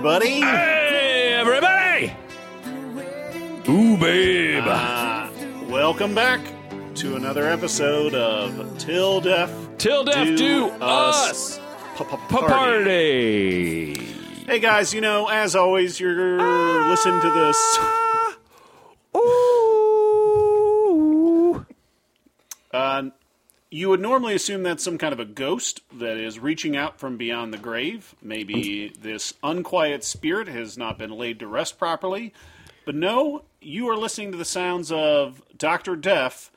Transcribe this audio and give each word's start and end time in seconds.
everybody. 0.00 0.40
Hey, 0.40 1.34
everybody! 1.38 2.12
Ooh, 3.68 3.98
babe. 3.98 4.64
Uh, 4.66 5.28
welcome 5.68 6.14
back 6.14 6.40
to 6.94 7.16
another 7.16 7.46
episode 7.46 8.14
of 8.14 8.78
Till 8.78 9.20
Death 9.20 9.52
Till 9.76 10.04
death 10.04 10.26
do 10.26 10.38
do 10.38 10.70
us. 10.80 11.60
Party. 12.28 13.92
Hey 14.46 14.58
guys, 14.58 14.94
you 14.94 15.02
know, 15.02 15.28
as 15.28 15.54
always, 15.54 16.00
you're 16.00 16.88
listening 16.88 17.20
to 17.20 17.30
this. 17.30 17.78
Ooh. 19.18 20.30
Uh, 22.72 23.02
you 23.70 23.79
would 23.90 24.00
normally 24.00 24.34
assume 24.34 24.62
that's 24.62 24.84
some 24.84 24.98
kind 24.98 25.12
of 25.12 25.20
a 25.20 25.24
ghost 25.24 25.82
that 25.92 26.16
is 26.16 26.38
reaching 26.38 26.76
out 26.76 26.98
from 26.98 27.16
beyond 27.16 27.52
the 27.52 27.58
grave. 27.58 28.14
Maybe 28.22 28.92
this 29.00 29.34
unquiet 29.42 30.04
spirit 30.04 30.48
has 30.48 30.78
not 30.78 30.98
been 30.98 31.10
laid 31.10 31.38
to 31.40 31.46
rest 31.46 31.78
properly. 31.78 32.32
But 32.84 32.94
no, 32.94 33.44
you 33.60 33.88
are 33.88 33.96
listening 33.96 34.32
to 34.32 34.38
the 34.38 34.44
sounds 34.44 34.90
of 34.90 35.42
Dr. 35.56 35.96
Death 35.96 36.50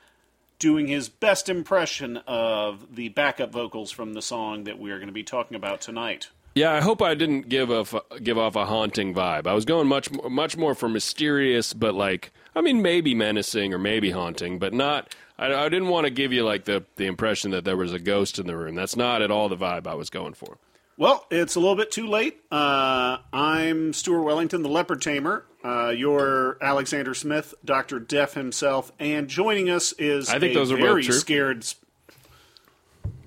doing 0.58 0.86
his 0.86 1.08
best 1.08 1.48
impression 1.48 2.16
of 2.26 2.94
the 2.94 3.10
backup 3.10 3.52
vocals 3.52 3.90
from 3.90 4.14
the 4.14 4.22
song 4.22 4.64
that 4.64 4.78
we 4.78 4.90
are 4.90 4.98
going 4.98 5.08
to 5.08 5.12
be 5.12 5.22
talking 5.22 5.56
about 5.56 5.80
tonight. 5.80 6.30
Yeah, 6.54 6.72
I 6.72 6.80
hope 6.80 7.02
I 7.02 7.14
didn't 7.14 7.48
give 7.48 7.70
off 7.70 7.94
give 8.22 8.38
off 8.38 8.54
a 8.54 8.64
haunting 8.64 9.12
vibe. 9.12 9.46
I 9.46 9.54
was 9.54 9.64
going 9.64 9.88
much 9.88 10.10
much 10.12 10.56
more 10.56 10.74
for 10.74 10.88
mysterious, 10.88 11.72
but 11.72 11.94
like 11.94 12.32
I 12.54 12.60
mean 12.60 12.80
maybe 12.80 13.14
menacing 13.14 13.74
or 13.74 13.78
maybe 13.78 14.10
haunting, 14.12 14.58
but 14.58 14.72
not. 14.72 15.14
I, 15.38 15.52
I 15.52 15.68
didn't 15.68 15.88
want 15.88 16.04
to 16.04 16.10
give 16.10 16.32
you 16.32 16.44
like 16.44 16.64
the 16.64 16.84
the 16.96 17.06
impression 17.06 17.50
that 17.52 17.64
there 17.64 17.76
was 17.76 17.92
a 17.92 17.98
ghost 17.98 18.38
in 18.38 18.46
the 18.46 18.56
room. 18.56 18.74
That's 18.74 18.96
not 18.96 19.22
at 19.22 19.30
all 19.30 19.48
the 19.48 19.56
vibe 19.56 19.86
I 19.86 19.94
was 19.94 20.10
going 20.10 20.34
for. 20.34 20.58
Well, 20.96 21.26
it's 21.30 21.56
a 21.56 21.60
little 21.60 21.74
bit 21.74 21.90
too 21.90 22.06
late. 22.06 22.40
Uh, 22.52 23.18
I'm 23.32 23.92
Stuart 23.92 24.22
Wellington, 24.22 24.62
the 24.62 24.68
Leopard 24.68 25.02
Tamer. 25.02 25.44
Uh, 25.64 25.88
you're 25.88 26.56
Alexander 26.62 27.14
Smith, 27.14 27.52
Dr. 27.64 27.98
Death 27.98 28.34
himself, 28.34 28.92
and 29.00 29.26
joining 29.28 29.70
us 29.70 29.92
is 29.98 30.28
I 30.28 30.38
think 30.38 30.52
a 30.52 30.58
those 30.58 30.70
are 30.70 30.76
both 30.76 30.84
very 30.86 31.02
true. 31.02 31.14
scared. 31.14 31.64
sp- 31.66 31.82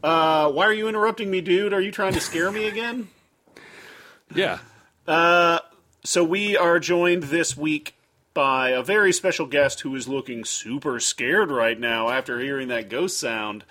Uh, 0.01 0.49
why 0.51 0.65
are 0.65 0.73
you 0.73 0.87
interrupting 0.87 1.29
me, 1.29 1.41
dude? 1.41 1.73
Are 1.73 1.81
you 1.81 1.91
trying 1.91 2.13
to 2.13 2.21
scare 2.21 2.51
me 2.51 2.67
again? 2.67 3.09
Yeah. 4.35 4.59
So 6.03 6.23
we 6.23 6.57
are 6.57 6.79
joined 6.79 7.23
this 7.23 7.55
week 7.55 7.95
by 8.37 8.69
a 8.69 8.83
very 8.83 9.11
special 9.11 9.47
guest 9.47 9.79
who 9.79 9.95
is 9.95 10.07
looking 10.07 10.45
super 10.45 10.99
scared 10.99 11.49
right 11.49 11.79
now 11.79 12.07
after 12.09 12.39
hearing 12.39 12.67
that 12.67 12.87
ghost 12.87 13.19
sound. 13.19 13.63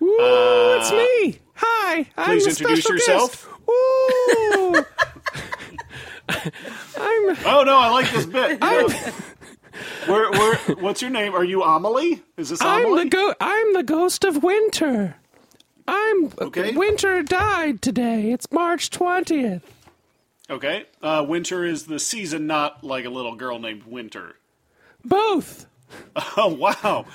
Ooh, 0.00 0.18
uh, 0.18 0.78
it's 0.80 0.90
me. 0.90 1.40
Hi. 1.56 2.06
I'm 2.16 2.38
Please 2.38 2.46
introduce 2.46 2.88
yourself. 2.88 3.46
Ooh. 3.68 4.76
I'm 6.30 6.42
Oh 7.44 7.64
no, 7.66 7.76
I 7.78 7.90
like 7.90 8.10
this 8.12 8.24
bit. 8.24 8.62
Where, 10.06 10.30
where, 10.30 10.56
what's 10.76 11.02
your 11.02 11.10
name? 11.10 11.34
Are 11.34 11.44
you 11.44 11.62
Amelie? 11.62 12.22
Is 12.38 12.48
this 12.48 12.62
I'm 12.62 12.86
Amelie? 12.86 13.04
the 13.04 13.10
go- 13.10 13.34
I'm 13.40 13.74
the 13.74 13.82
ghost 13.82 14.24
of 14.24 14.42
winter. 14.42 15.16
I'm 15.86 16.32
Okay. 16.40 16.74
winter 16.74 17.22
died 17.22 17.82
today. 17.82 18.30
It's 18.30 18.50
March 18.50 18.88
20th. 18.88 19.60
Okay. 20.50 20.86
Uh, 21.02 21.24
Winter 21.26 21.64
is 21.64 21.86
the 21.86 21.98
season, 21.98 22.46
not 22.46 22.84
like 22.84 23.04
a 23.04 23.10
little 23.10 23.34
girl 23.34 23.58
named 23.58 23.84
Winter. 23.84 24.36
Both. 25.04 25.66
Oh, 26.36 26.48
wow. 26.48 27.06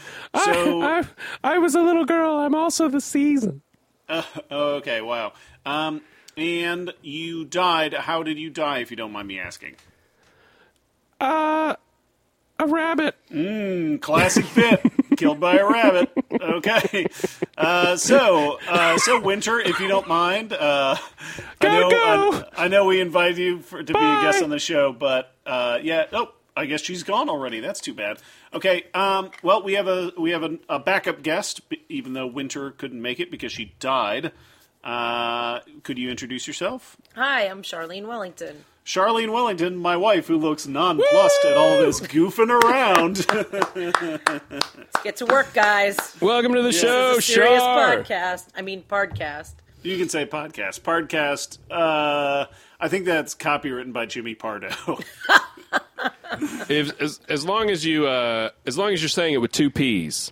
So, 0.45 0.81
I, 0.81 1.03
I 1.43 1.57
was 1.57 1.75
a 1.75 1.81
little 1.81 2.05
girl. 2.05 2.37
I'm 2.37 2.55
also 2.55 2.87
the 2.87 3.01
season. 3.01 3.61
okay, 4.51 5.01
wow. 5.01 5.33
Um, 5.65 6.01
and 6.37 6.93
you 7.01 7.43
died. 7.43 7.93
How 7.93 8.23
did 8.23 8.37
you 8.37 8.49
die, 8.49 8.77
if 8.79 8.89
you 8.89 8.95
don't 8.95 9.11
mind 9.11 9.27
me 9.27 9.37
asking? 9.37 9.75
Uh, 11.19 11.75
a 12.59 12.67
rabbit. 12.67 13.15
Classic 14.01 14.45
bit. 14.53 14.81
Killed 15.17 15.39
by 15.39 15.57
a 15.57 15.65
rabbit. 15.65 16.11
Okay. 16.31 17.07
Uh, 17.57 17.97
so, 17.97 18.59
uh, 18.69 18.97
so 18.97 19.19
Winter, 19.19 19.59
if 19.59 19.79
you 19.79 19.87
don't 19.87 20.07
mind, 20.07 20.53
uh, 20.53 20.95
I 21.59 21.67
know, 21.67 21.89
go. 21.89 22.43
I, 22.55 22.65
I 22.65 22.67
know 22.67 22.85
we 22.85 23.01
invited 23.01 23.37
you 23.37 23.59
for, 23.61 23.83
to 23.83 23.93
be 23.93 23.99
a 23.99 24.21
guest 24.21 24.43
on 24.43 24.49
the 24.49 24.59
show, 24.59 24.93
but 24.93 25.33
uh, 25.45 25.79
yeah. 25.81 26.05
Oh, 26.13 26.31
I 26.55 26.65
guess 26.65 26.81
she's 26.81 27.03
gone 27.03 27.29
already. 27.29 27.59
That's 27.59 27.79
too 27.79 27.93
bad. 27.93 28.19
Okay. 28.53 28.83
Um, 28.93 29.31
well, 29.43 29.63
we 29.63 29.73
have 29.73 29.87
a 29.87 30.11
we 30.17 30.31
have 30.31 30.43
a, 30.43 30.57
a 30.69 30.79
backup 30.79 31.21
guest, 31.21 31.61
even 31.89 32.13
though 32.13 32.27
Winter 32.27 32.71
couldn't 32.71 33.01
make 33.01 33.19
it 33.19 33.31
because 33.31 33.51
she 33.51 33.73
died. 33.79 34.31
Uh, 34.83 35.59
could 35.83 35.97
you 35.97 36.09
introduce 36.09 36.47
yourself? 36.47 36.95
Hi, 37.15 37.43
I'm 37.43 37.61
Charlene 37.61 38.07
Wellington. 38.07 38.63
Charlene 38.89 39.31
Wellington, 39.31 39.77
my 39.77 39.95
wife, 39.95 40.25
who 40.25 40.35
looks 40.35 40.65
nonplussed 40.65 41.45
at 41.45 41.55
all 41.55 41.77
this 41.77 41.99
goofing 41.99 42.49
around. 42.49 43.23
Let's 44.79 45.03
get 45.03 45.15
to 45.17 45.27
work, 45.27 45.53
guys. 45.53 46.17
Welcome 46.19 46.55
to 46.55 46.63
the 46.63 46.71
show, 46.71 47.13
This 47.13 47.25
is 47.25 47.29
a 47.29 47.33
serious 47.33 47.61
Char. 47.61 47.97
podcast. 47.97 48.47
I 48.55 48.63
mean, 48.63 48.81
podcast. 48.81 49.53
You 49.83 49.95
can 49.99 50.09
say 50.09 50.25
podcast. 50.25 50.79
Podcast. 50.79 51.59
Uh, 51.69 52.47
I 52.79 52.87
think 52.87 53.05
that's 53.05 53.35
copywritten 53.35 53.93
by 53.93 54.07
Jimmy 54.07 54.33
Pardo. 54.33 54.69
If, 56.67 56.99
as, 56.99 57.19
as 57.29 57.45
long 57.45 57.69
as 57.69 57.85
you, 57.85 58.07
uh, 58.07 58.49
as 58.65 58.75
long 58.75 58.91
as 58.91 59.03
you're 59.03 59.09
saying 59.09 59.35
it 59.35 59.37
with 59.37 59.51
two 59.51 59.69
P's, 59.69 60.31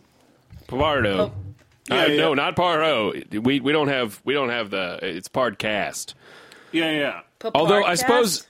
Pardo. 0.66 1.18
Oh. 1.20 1.34
Yeah, 1.92 2.02
uh, 2.02 2.06
yeah. 2.08 2.18
No, 2.18 2.34
not 2.34 2.56
Pardo. 2.56 3.14
We 3.32 3.60
we 3.60 3.72
don't 3.72 3.90
have 3.90 4.20
we 4.24 4.34
don't 4.34 4.50
have 4.50 4.72
the. 4.72 4.98
It's 5.04 5.28
Podcast. 5.28 6.16
yeah, 6.72 6.90
yeah. 6.90 7.22
Although 7.54 7.84
I 7.84 7.96
suppose 7.96 8.48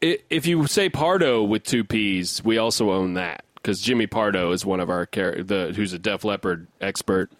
if 0.00 0.46
you 0.46 0.66
say 0.66 0.88
Pardo 0.88 1.42
with 1.42 1.64
two 1.64 1.84
P's, 1.84 2.42
we 2.44 2.58
also 2.58 2.90
own 2.90 3.14
that 3.14 3.44
because 3.54 3.80
Jimmy 3.80 4.06
Pardo 4.06 4.52
is 4.52 4.64
one 4.66 4.80
of 4.80 4.90
our 4.90 5.06
char- 5.06 5.42
the 5.42 5.72
who's 5.74 5.92
a 5.92 5.98
Def 5.98 6.24
Leppard 6.24 6.66
expert. 6.80 7.30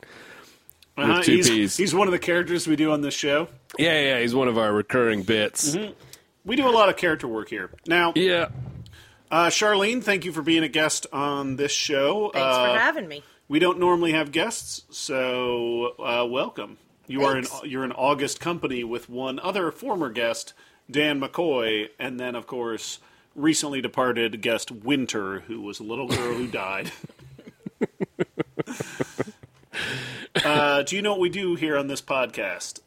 Uh-huh, 0.97 1.23
two 1.23 1.37
he's, 1.37 1.51
Ps. 1.73 1.77
he's 1.77 1.95
one 1.95 2.07
of 2.07 2.13
the 2.13 2.19
characters 2.21 2.69
we 2.69 2.77
do 2.77 2.93
on 2.93 3.01
this 3.01 3.15
show. 3.15 3.49
Yeah, 3.79 4.01
yeah, 4.01 4.21
he's 4.21 4.35
one 4.35 4.47
of 4.47 4.57
our 4.57 4.73
recurring 4.73 5.23
bits. 5.25 5.77
We 6.45 6.55
do 6.57 6.69
a 6.69 6.71
lot 6.71 6.89
of 6.89 6.97
character 6.97 7.27
work 7.27 7.49
here. 7.49 7.71
Now, 7.89 8.13
Yeah, 8.15 8.51
uh, 9.31 9.47
Charlene, 9.49 10.05
thank 10.05 10.25
you 10.25 10.31
for 10.33 10.43
being 10.43 10.63
a 10.63 10.69
guest 10.69 11.07
on 11.13 11.57
this 11.57 11.73
show. 11.73 12.31
Thanks 12.33 12.47
Uh, 12.47 12.75
for 12.75 12.79
having 12.79 13.09
me. 13.09 13.25
we 13.49 13.59
don't 13.59 13.81
normally 13.81 14.13
have 14.13 14.31
guests, 14.31 14.83
so 14.91 15.95
uh, 15.99 16.25
welcome. 16.29 16.79
You 17.09 17.25
are 17.25 17.37
in 17.37 17.47
you're 17.65 17.85
in 17.85 17.93
August 17.93 18.39
company 18.41 18.85
with 18.85 19.11
one 19.11 19.41
other 19.41 19.73
former 19.73 20.11
guest, 20.11 20.55
Dan 20.91 21.21
McCoy, 21.21 21.89
and 21.99 22.21
then 22.21 22.35
of 22.35 22.47
course 22.47 22.99
recently 23.35 23.81
departed 23.81 24.41
guest 24.41 24.71
Winter, 24.71 25.41
who 25.41 25.61
was 25.61 25.81
a 25.81 25.83
little 25.83 26.09
girl 26.09 26.35
who 26.35 26.47
died. 26.47 26.93
uh, 30.45 30.83
do 30.83 30.97
you 30.97 31.03
know 31.03 31.13
what 31.13 31.21
we 31.21 31.29
do 31.29 31.55
here 31.55 31.77
on 31.77 31.89
this 31.89 32.01
podcast? 32.01 32.81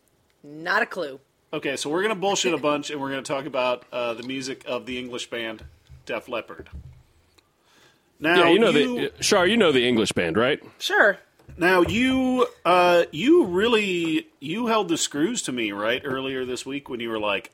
Not 0.44 0.82
a 0.82 0.86
clue. 0.86 1.20
Okay, 1.52 1.76
so 1.76 1.90
we're 1.90 2.02
gonna 2.02 2.16
bullshit 2.16 2.54
a 2.54 2.58
bunch, 2.58 2.90
and 2.90 3.02
we're 3.02 3.10
gonna 3.10 3.22
talk 3.22 3.46
about 3.46 3.84
uh, 3.92 4.14
the 4.14 4.24
music 4.24 4.64
of 4.68 4.86
the 4.86 4.98
English 4.98 5.30
band 5.30 5.64
Def 6.06 6.30
Leppard. 6.30 6.70
Now, 8.20 8.46
yeah. 8.46 8.50
You 8.50 8.60
know 8.60 8.72
the 8.72 9.12
Char. 9.22 9.46
You 9.46 9.58
know 9.58 9.72
the 9.72 9.88
English 9.88 10.14
band, 10.14 10.38
right? 10.38 10.62
Sure. 10.80 11.20
Now 11.58 11.82
you 11.82 12.48
uh 12.66 13.04
you 13.12 13.46
really 13.46 14.28
you 14.40 14.68
held 14.68 14.90
the 14.90 14.98
screws 14.98 15.42
to 15.44 15.52
me 15.52 15.72
right 15.72 16.02
earlier 16.04 16.46
this 16.46 16.66
week 16.66 16.90
when 16.90 17.00
you 17.00 17.10
were 17.10 17.20
like 17.20 17.52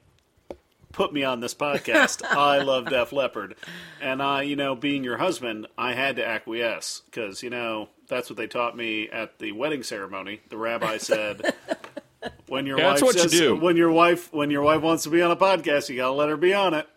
put 0.94 1.12
me 1.14 1.24
on 1.26 1.42
this 1.42 1.54
podcast. 1.54 2.24
I 2.30 2.60
love 2.60 2.86
Def 2.90 3.12
Leppard. 3.12 3.56
And 4.02 4.22
I, 4.24 4.44
you 4.44 4.56
know, 4.56 4.76
being 4.76 5.04
your 5.04 5.18
husband, 5.18 5.68
I 5.78 5.94
had 5.94 6.16
to 6.16 6.26
acquiesce 6.26 7.02
cuz 7.12 7.44
you 7.44 7.50
know, 7.50 7.90
that's 8.08 8.30
what 8.30 8.38
they 8.38 8.48
taught 8.48 8.78
me 8.78 9.10
at 9.10 9.40
the 9.40 9.52
wedding 9.52 9.84
ceremony. 9.84 10.40
The 10.50 10.58
rabbi 10.58 10.98
said 10.98 11.54
when 12.48 12.66
your 12.66 12.78
Yeah, 12.80 12.86
wife 12.92 12.94
that's 13.02 13.04
what 13.04 13.16
you 13.16 13.22
says, 13.30 13.32
do. 13.32 13.56
when 13.58 13.76
your 13.76 13.92
wife 13.92 14.32
when 14.32 14.50
your 14.50 14.62
wife 14.62 14.82
wants 14.82 15.04
to 15.04 15.10
be 15.10 15.22
on 15.22 15.32
a 15.32 15.36
podcast, 15.36 15.90
you 15.90 15.98
got 15.98 16.08
to 16.08 16.14
let 16.14 16.30
her 16.30 16.38
be 16.38 16.54
on 16.54 16.74
it. 16.74 16.88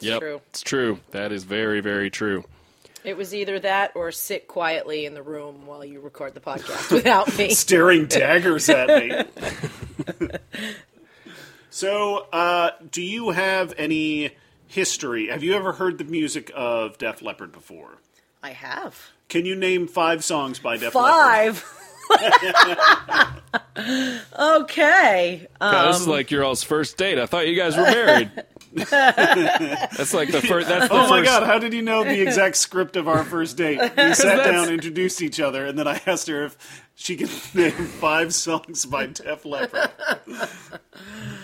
Yep, 0.00 0.20
true. 0.20 0.40
it's 0.48 0.62
true. 0.62 0.98
That 1.10 1.30
is 1.30 1.44
very, 1.44 1.80
very 1.80 2.08
true. 2.08 2.44
It 3.04 3.16
was 3.16 3.34
either 3.34 3.58
that 3.60 3.92
or 3.94 4.12
sit 4.12 4.46
quietly 4.48 5.04
in 5.06 5.14
the 5.14 5.22
room 5.22 5.66
while 5.66 5.82
you 5.84 6.00
record 6.00 6.34
the 6.34 6.40
podcast 6.40 6.90
without 6.94 7.36
me. 7.38 7.50
staring 7.54 8.06
daggers 8.06 8.68
at 8.68 8.88
me. 8.88 10.30
So, 11.70 12.26
uh, 12.32 12.70
do 12.90 13.02
you 13.02 13.30
have 13.30 13.74
any 13.78 14.32
history? 14.66 15.28
Have 15.28 15.42
you 15.42 15.54
ever 15.54 15.72
heard 15.72 15.98
the 15.98 16.04
music 16.04 16.50
of 16.54 16.98
Def 16.98 17.22
Leppard 17.22 17.52
before? 17.52 17.98
I 18.42 18.50
have. 18.50 19.10
Can 19.28 19.46
you 19.46 19.54
name 19.54 19.86
five 19.86 20.24
songs 20.24 20.58
by 20.58 20.76
Def 20.76 20.94
Leppard? 20.94 21.56
Five. 21.56 21.76
okay. 24.38 25.46
God, 25.60 25.92
this 25.92 26.00
is 26.00 26.08
like 26.08 26.30
your 26.30 26.44
all's 26.44 26.62
first 26.62 26.96
date. 26.96 27.18
I 27.18 27.26
thought 27.26 27.46
you 27.46 27.56
guys 27.56 27.76
were 27.76 27.84
married. 27.84 28.30
That's 28.90 30.14
like 30.14 30.30
the 30.30 30.40
first. 30.40 30.68
That's 30.68 30.88
the 30.88 30.94
Oh 30.94 31.08
my 31.08 31.18
first. 31.20 31.30
god, 31.30 31.42
how 31.46 31.58
did 31.58 31.72
you 31.72 31.82
know 31.82 32.04
the 32.04 32.20
exact 32.20 32.56
script 32.56 32.96
of 32.96 33.08
our 33.08 33.24
first 33.24 33.56
date? 33.56 33.78
We 33.96 34.14
sat 34.14 34.44
down, 34.44 34.68
introduced 34.68 35.20
each 35.22 35.40
other, 35.40 35.66
and 35.66 35.78
then 35.78 35.88
I 35.88 36.00
asked 36.06 36.28
her 36.28 36.44
if 36.44 36.84
she 36.94 37.16
could 37.16 37.30
name 37.54 37.72
five 37.72 38.32
songs 38.34 38.84
by 38.86 39.06
Def 39.06 39.44
Leppard. 39.44 39.90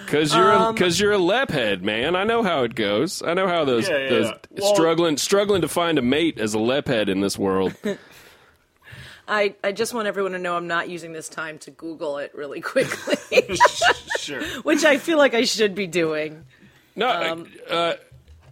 Because 0.05 0.35
you're 0.35 0.53
Um, 0.53 0.75
because 0.75 1.01
you're 1.01 1.13
a 1.13 1.19
lep 1.19 1.51
head, 1.51 1.83
man. 1.83 2.15
I 2.15 2.25
know 2.25 2.43
how 2.43 2.63
it 2.63 2.75
goes. 2.75 3.23
I 3.23 3.35
know 3.35 3.49
how 3.49 3.65
those 3.65 3.89
Yeah, 3.89 3.99
yeah, 3.99 4.09
those 4.11 4.27
yeah. 4.27 4.35
Well- 4.63 4.75
struggling 4.75 5.17
struggling 5.17 5.63
to 5.63 5.69
find 5.69 5.99
a 5.99 6.03
mate 6.03 6.39
as 6.39 6.55
a 6.55 6.59
lep 6.61 6.87
head 6.87 7.09
in 7.09 7.21
this 7.21 7.37
world. 7.39 7.75
I, 9.29 9.57
I 9.65 9.73
just 9.73 9.93
want 9.93 10.07
everyone 10.07 10.33
to 10.33 10.39
know 10.39 10.57
I'm 10.57 10.69
not 10.69 10.89
using 10.89 11.13
this 11.13 11.29
time 11.29 11.59
to 11.61 11.73
Google 11.73 12.19
it 12.19 12.33
really 12.33 12.61
quickly, 12.61 13.17
Sure. 14.21 14.41
which 14.63 14.85
I 14.85 14.99
feel 14.99 15.19
like 15.19 15.35
I 15.35 15.43
should 15.43 15.75
be 15.75 15.89
doing. 15.89 16.45
No, 16.97 17.09
Um, 17.11 17.47
uh, 17.69 17.95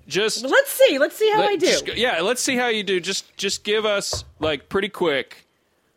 just 0.07 0.45
let's 0.45 0.71
see. 0.71 0.99
Let's 0.99 1.17
see 1.17 1.31
how 1.31 1.41
let- 1.41 1.51
I 1.51 1.57
do. 1.57 1.67
just 1.67 1.97
yeah, 1.97 2.21
let's 2.21 2.43
see 2.43 2.57
how 2.57 2.69
you 2.69 2.83
do. 2.83 3.01
Just 3.01 3.35
just 3.37 3.65
give 3.65 3.85
us 3.87 4.25
like 4.39 4.69
pretty 4.69 4.89
quick 4.91 5.47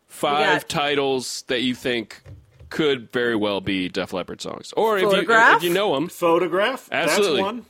five 0.06 0.62
got- 0.62 0.68
titles 0.68 1.44
that 1.48 1.60
you 1.62 1.74
think 1.74 2.22
could 2.70 3.10
very 3.12 3.36
well 3.36 3.60
be 3.60 3.88
Def 3.88 4.12
Leppard 4.12 4.40
songs, 4.40 4.72
or 4.76 4.96
if 4.98 5.02
you 5.02 5.10
if 5.30 5.62
you 5.62 5.70
know 5.70 5.94
them. 5.94 6.08
Photograph? 6.08 6.88
Absolutely. 6.90 7.36
That's 7.42 7.44
one. 7.44 7.66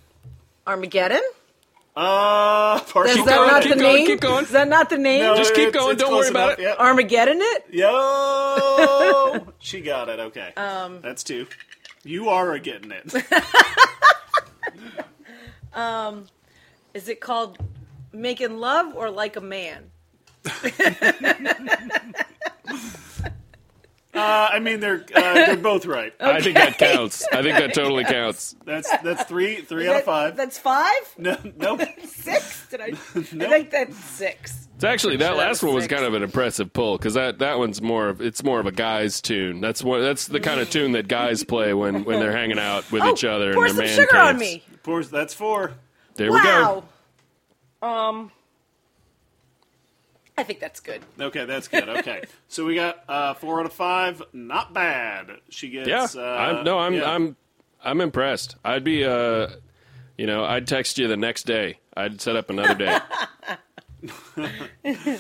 Armageddon? 0.67 1.23
Uh, 1.97 2.79
partial 2.93 3.19
Is 3.19 3.25
that 3.25 3.35
going, 3.37 3.49
not 3.49 3.63
keep 3.63 3.73
the 3.75 3.81
going, 3.81 3.97
name? 3.97 4.07
keep 4.07 4.21
going. 4.21 4.45
Is 4.45 4.51
that 4.51 4.69
not 4.69 4.89
the 4.91 4.99
name? 4.99 5.23
No, 5.23 5.35
Just 5.37 5.55
keep 5.55 5.73
going, 5.73 5.97
don't 5.97 6.13
worry 6.15 6.29
about 6.29 6.51
enough. 6.51 6.59
it. 6.61 6.63
Yep. 6.63 6.77
Armageddon 6.79 7.39
it? 7.41 7.65
Yo, 7.73 9.47
she 9.59 9.81
got 9.81 10.09
it. 10.09 10.21
Okay, 10.21 10.53
um, 10.57 11.01
that's 11.03 11.25
two. 11.25 11.49
You 12.05 12.29
are 12.29 12.57
getting 12.61 12.93
it. 12.93 13.13
Um, 15.75 16.25
is 16.95 17.09
it 17.09 17.21
called 17.21 17.59
Making 18.11 18.59
Love 18.59 18.97
or 18.97 19.11
Like 19.11 19.37
a 19.37 19.41
Man? 19.41 19.91
Uh, 24.15 24.49
I 24.53 24.59
mean, 24.59 24.81
they're 24.81 25.05
uh, 25.15 25.21
they're 25.35 25.57
both 25.57 25.85
right. 25.85 26.15
I 26.21 26.41
think 26.41 26.55
that 26.57 26.79
counts. 26.79 27.27
I 27.31 27.43
think 27.43 27.59
that 27.59 27.75
totally 27.75 28.05
counts. 28.09 28.57
That's 28.65 28.91
that's 29.03 29.23
three 29.25 29.61
three 29.61 29.87
out 29.89 29.97
of 29.97 30.05
five. 30.05 30.37
That's 30.37 30.59
five? 30.59 30.93
No, 31.19 31.37
nope. 31.57 31.83
Six? 32.07 32.69
Did 32.69 32.81
I? 32.81 32.85
I 32.87 32.93
think 32.93 33.71
that's 33.71 33.97
six. 33.97 34.69
It's 34.77 34.85
actually 34.85 35.17
that 35.19 35.29
Sure, 35.31 35.37
last 35.37 35.63
one 35.63 35.75
was 35.75 35.85
six. 35.85 35.93
kind 35.95 36.07
of 36.07 36.15
an 36.15 36.23
impressive 36.23 36.73
pull 36.73 36.97
because 36.97 37.15
that, 37.15 37.41
that 37.41 37.59
one's 37.59 37.83
more 37.83 38.09
of 38.09 38.21
it's 38.23 38.43
more 38.43 38.61
of 38.61 38.67
a 38.67 38.73
guy's 38.73 39.21
tune. 39.21 39.61
That's 39.61 39.83
one 39.85 40.01
that's 40.01 40.27
the 40.29 40.41
kind 40.41 40.61
of 40.61 40.71
tune 40.71 40.93
that 40.93 41.07
guys 41.09 41.45
play 41.45 41.75
when, 41.75 42.05
when 42.05 42.19
they're 42.21 42.37
hanging 42.37 42.59
out 42.59 42.91
with 42.91 43.05
each 43.05 43.25
other 43.25 43.53
pour 43.55 43.65
in 43.67 43.71
some 43.71 43.77
their 43.79 43.87
man 43.87 43.97
sugar 43.97 44.17
on 44.19 44.39
caves. 44.39 44.41
me. 44.41 44.63
Pours- 44.85 45.11
That's 45.11 45.35
four. 45.35 45.73
There 46.15 46.33
we 46.33 46.43
go. 46.43 46.85
Um, 47.83 48.31
I 50.39 50.45
think 50.45 50.61
that's 50.61 50.81
good. 50.81 51.03
Okay, 51.21 51.45
that's 51.45 51.69
good. 51.69 51.89
Okay, 51.89 52.23
so 52.49 52.65
we 52.65 52.75
got 52.77 53.03
uh, 53.09 53.35
four 53.35 53.61
out 53.61 53.67
of 53.67 53.73
five. 53.73 54.23
Not 54.33 54.73
bad. 54.73 55.33
She 55.51 55.69
gets. 55.69 55.89
Yeah, 55.89 56.07
Uh, 56.17 56.21
I'm, 56.25 56.65
no, 56.65 56.79
I'm 56.79 56.95
yeah. 56.95 57.11
I'm 57.11 57.37
I'm 57.85 58.01
impressed. 58.01 58.57
I'd 58.65 58.85
be 58.85 59.05
uh, 59.05 59.49
you 60.17 60.27
know, 60.27 60.45
I'd 60.45 60.67
text 60.67 60.97
you 60.99 61.09
the 61.09 61.17
next 61.17 61.45
day. 61.45 61.81
I'd 61.97 62.21
set 62.21 62.37
up 62.37 62.51
another 62.51 62.75
day. 62.75 62.99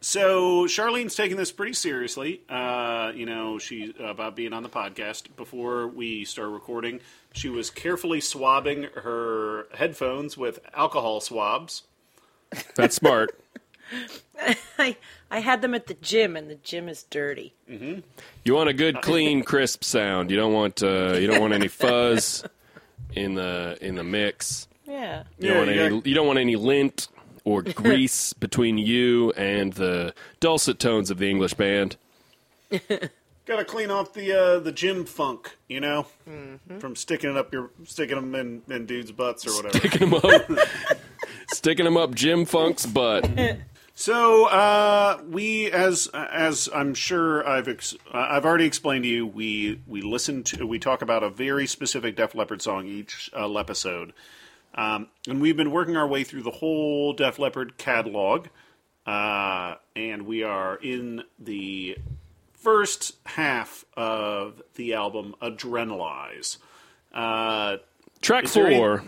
So 0.00 0.66
Charlene's 0.66 1.14
taking 1.14 1.38
this 1.38 1.50
pretty 1.50 1.72
seriously. 1.72 2.42
Uh, 2.46 3.10
you 3.14 3.24
know, 3.24 3.58
she 3.58 3.94
about 3.98 4.36
being 4.36 4.52
on 4.52 4.62
the 4.62 4.68
podcast. 4.68 5.34
Before 5.34 5.88
we 5.88 6.26
start 6.26 6.50
recording, 6.50 7.00
she 7.32 7.48
was 7.48 7.70
carefully 7.70 8.20
swabbing 8.20 8.82
her 8.96 9.66
headphones 9.72 10.36
with 10.36 10.58
alcohol 10.74 11.22
swabs. 11.22 11.84
That's 12.74 12.94
smart. 12.96 13.40
I 14.78 14.96
I 15.30 15.38
had 15.40 15.62
them 15.62 15.74
at 15.74 15.86
the 15.86 15.94
gym, 15.94 16.36
and 16.36 16.50
the 16.50 16.54
gym 16.56 16.88
is 16.88 17.02
dirty. 17.04 17.54
You 17.68 18.54
want 18.54 18.68
a 18.68 18.72
good, 18.74 19.00
clean, 19.02 19.42
crisp 19.42 19.84
sound. 19.84 20.30
You 20.30 20.36
don't 20.36 20.52
want 20.52 20.82
uh, 20.82 21.14
you 21.14 21.26
don't 21.26 21.40
want 21.40 21.52
any 21.54 21.68
fuzz 21.82 22.44
in 23.14 23.34
the 23.34 23.76
in 23.80 23.94
the 23.96 24.04
mix. 24.04 24.68
Yeah. 24.86 25.24
You 25.38 25.48
don't 25.48 25.58
want 25.58 25.70
any, 25.70 25.88
got- 25.90 26.06
you 26.06 26.14
don't 26.14 26.26
want 26.26 26.38
any 26.38 26.56
lint 26.56 27.08
or 27.44 27.62
grease 27.62 28.32
between 28.34 28.76
you 28.78 29.32
and 29.32 29.72
the 29.72 30.14
dulcet 30.40 30.78
tones 30.78 31.10
of 31.10 31.18
the 31.18 31.28
English 31.30 31.54
band. 31.54 31.96
Got 33.46 33.56
to 33.58 33.64
clean 33.66 33.90
off 33.90 34.14
the 34.14 34.32
uh, 34.32 34.58
the 34.60 34.72
gym 34.72 35.04
funk, 35.04 35.56
you 35.68 35.80
know, 35.80 36.06
Mm-hmm. 36.28 36.78
from 36.78 36.96
sticking 36.96 37.30
it 37.30 37.36
up 37.36 37.52
your 37.52 37.70
sticking 37.84 38.16
them 38.16 38.34
in, 38.34 38.62
in 38.74 38.86
dudes' 38.86 39.12
butts 39.12 39.46
or 39.46 39.52
whatever. 39.54 39.78
Sticking 39.78 40.10
them 40.10 40.14
up, 40.14 40.50
sticking 41.52 41.84
them 41.84 41.96
up 41.98 42.14
Jim 42.14 42.44
Funk's 42.46 42.86
butt. 42.86 43.28
So 43.96 44.46
uh, 44.46 45.20
we, 45.30 45.70
as 45.70 46.08
as 46.12 46.68
I'm 46.74 46.94
sure 46.94 47.46
I've 47.46 47.68
ex- 47.68 47.94
uh, 48.12 48.26
I've 48.30 48.44
already 48.44 48.64
explained 48.66 49.04
to 49.04 49.08
you, 49.08 49.24
we 49.26 49.80
we 49.86 50.02
listen 50.02 50.42
to 50.44 50.66
we 50.66 50.80
talk 50.80 51.00
about 51.00 51.22
a 51.22 51.30
very 51.30 51.66
specific 51.68 52.16
Def 52.16 52.34
Leppard 52.34 52.60
song 52.60 52.86
each 52.86 53.30
uh, 53.36 53.52
episode, 53.54 54.12
um, 54.74 55.06
and 55.28 55.40
we've 55.40 55.56
been 55.56 55.70
working 55.70 55.96
our 55.96 56.08
way 56.08 56.24
through 56.24 56.42
the 56.42 56.50
whole 56.50 57.12
Def 57.12 57.38
Leppard 57.38 57.78
catalog, 57.78 58.48
uh, 59.06 59.76
and 59.94 60.26
we 60.26 60.42
are 60.42 60.74
in 60.74 61.22
the 61.38 61.96
first 62.52 63.14
half 63.26 63.84
of 63.96 64.60
the 64.74 64.94
album 64.94 65.36
Adrenalize. 65.40 66.56
Uh, 67.12 67.76
Track 68.20 68.46
there 68.48 68.66
any- 68.66 68.76
four, 68.76 69.04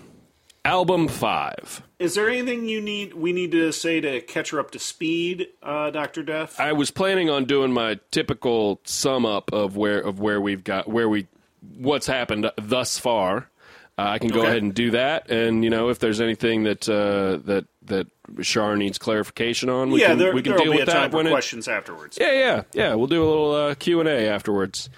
album 0.66 1.06
five. 1.08 1.80
is 2.00 2.14
there 2.16 2.28
anything 2.28 2.68
you 2.68 2.80
need 2.80 3.14
we 3.14 3.32
need 3.32 3.52
to 3.52 3.72
say 3.72 4.00
to 4.00 4.20
catch 4.20 4.50
her 4.50 4.58
up 4.60 4.72
to 4.72 4.78
speed, 4.78 5.46
uh, 5.62 5.90
Doctor 5.90 6.22
Death. 6.22 6.58
I 6.60 6.72
was 6.72 6.90
planning 6.90 7.30
on 7.30 7.44
doing 7.44 7.72
my 7.72 7.98
typical 8.10 8.80
sum 8.84 9.24
up 9.24 9.52
of 9.52 9.76
where 9.76 10.00
of 10.00 10.18
where 10.20 10.40
we've 10.40 10.64
got 10.64 10.88
where 10.88 11.08
we 11.08 11.28
what's 11.78 12.06
happened 12.06 12.50
thus 12.56 12.98
far. 12.98 13.48
Uh, 13.98 14.02
I 14.02 14.18
can 14.18 14.28
go 14.28 14.40
Okay. 14.40 14.48
ahead 14.48 14.62
and 14.62 14.74
do 14.74 14.90
that, 14.90 15.30
and 15.30 15.64
you 15.64 15.70
know 15.70 15.88
if 15.88 16.00
there's 16.00 16.20
anything 16.20 16.64
that 16.64 16.86
uh, 16.88 17.38
that 17.46 17.64
that 17.86 18.08
Shar 18.42 18.76
needs 18.76 18.98
clarification 18.98 19.70
on, 19.70 19.90
we 19.90 20.00
yeah, 20.02 20.08
can 20.08 20.18
there, 20.18 20.34
we 20.34 20.42
can 20.42 20.50
there'll 20.52 20.64
deal 20.64 20.72
be 20.74 20.80
with 20.80 20.88
time 20.88 21.02
that 21.02 21.10
for 21.12 21.16
when 21.18 21.28
it. 21.28 21.30
questions 21.30 21.66
afterwards. 21.68 22.18
Yeah, 22.20 22.32
yeah, 22.32 22.62
yeah. 22.74 22.94
We'll 22.94 23.06
do 23.06 23.24
a 23.24 23.28
little 23.28 23.52
uh, 23.54 23.74
Q 23.76 24.00
and 24.00 24.08
A 24.08 24.28
afterwards. 24.28 24.90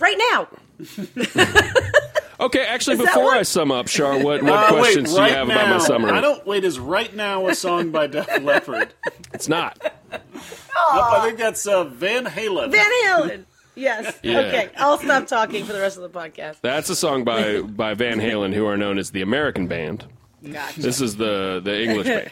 Right 0.00 0.16
now. 0.32 0.48
Okay, 2.40 2.64
actually, 2.64 2.94
Is 2.94 3.02
before 3.02 3.24
what- 3.24 3.38
I 3.38 3.42
sum 3.42 3.72
up, 3.72 3.88
Shar, 3.88 4.14
what, 4.22 4.42
what 4.42 4.44
Uh, 4.52 4.68
questions 4.68 5.08
wait, 5.10 5.14
do 5.16 5.20
right 5.20 5.30
you 5.30 5.36
have 5.36 5.48
now, 5.48 5.54
about 5.54 5.68
my 5.70 5.78
summary? 5.78 6.10
I 6.12 6.20
don't. 6.20 6.46
Wait, 6.46 6.64
is 6.64 6.78
right 6.78 7.14
now 7.14 7.48
a 7.48 7.54
song 7.54 7.90
by 7.90 8.06
Def 8.06 8.28
Leppard? 8.42 8.94
It's 9.34 9.48
not. 9.48 9.76
Nope, 10.12 10.22
I 10.32 11.20
think 11.26 11.38
that's 11.38 11.66
uh, 11.66 11.84
Van 11.84 12.24
Halen. 12.26 12.70
Van 12.70 12.90
Halen. 13.04 13.44
Yes. 13.74 14.18
Yeah. 14.22 14.38
Okay. 14.40 14.70
I'll 14.76 14.98
stop 14.98 15.26
talking 15.28 15.64
for 15.64 15.72
the 15.72 15.80
rest 15.80 15.96
of 15.98 16.02
the 16.02 16.10
podcast. 16.18 16.60
That's 16.62 16.90
a 16.90 16.96
song 16.96 17.24
by 17.24 17.60
by 17.62 17.94
Van 17.94 18.18
Halen, 18.20 18.52
who 18.54 18.66
are 18.66 18.76
known 18.76 18.98
as 18.98 19.10
the 19.10 19.22
American 19.22 19.66
band. 19.68 20.04
Gotcha. 20.48 20.80
This 20.80 21.00
is 21.00 21.16
the 21.16 21.60
the 21.62 21.80
English 21.82 22.06
band. 22.06 22.30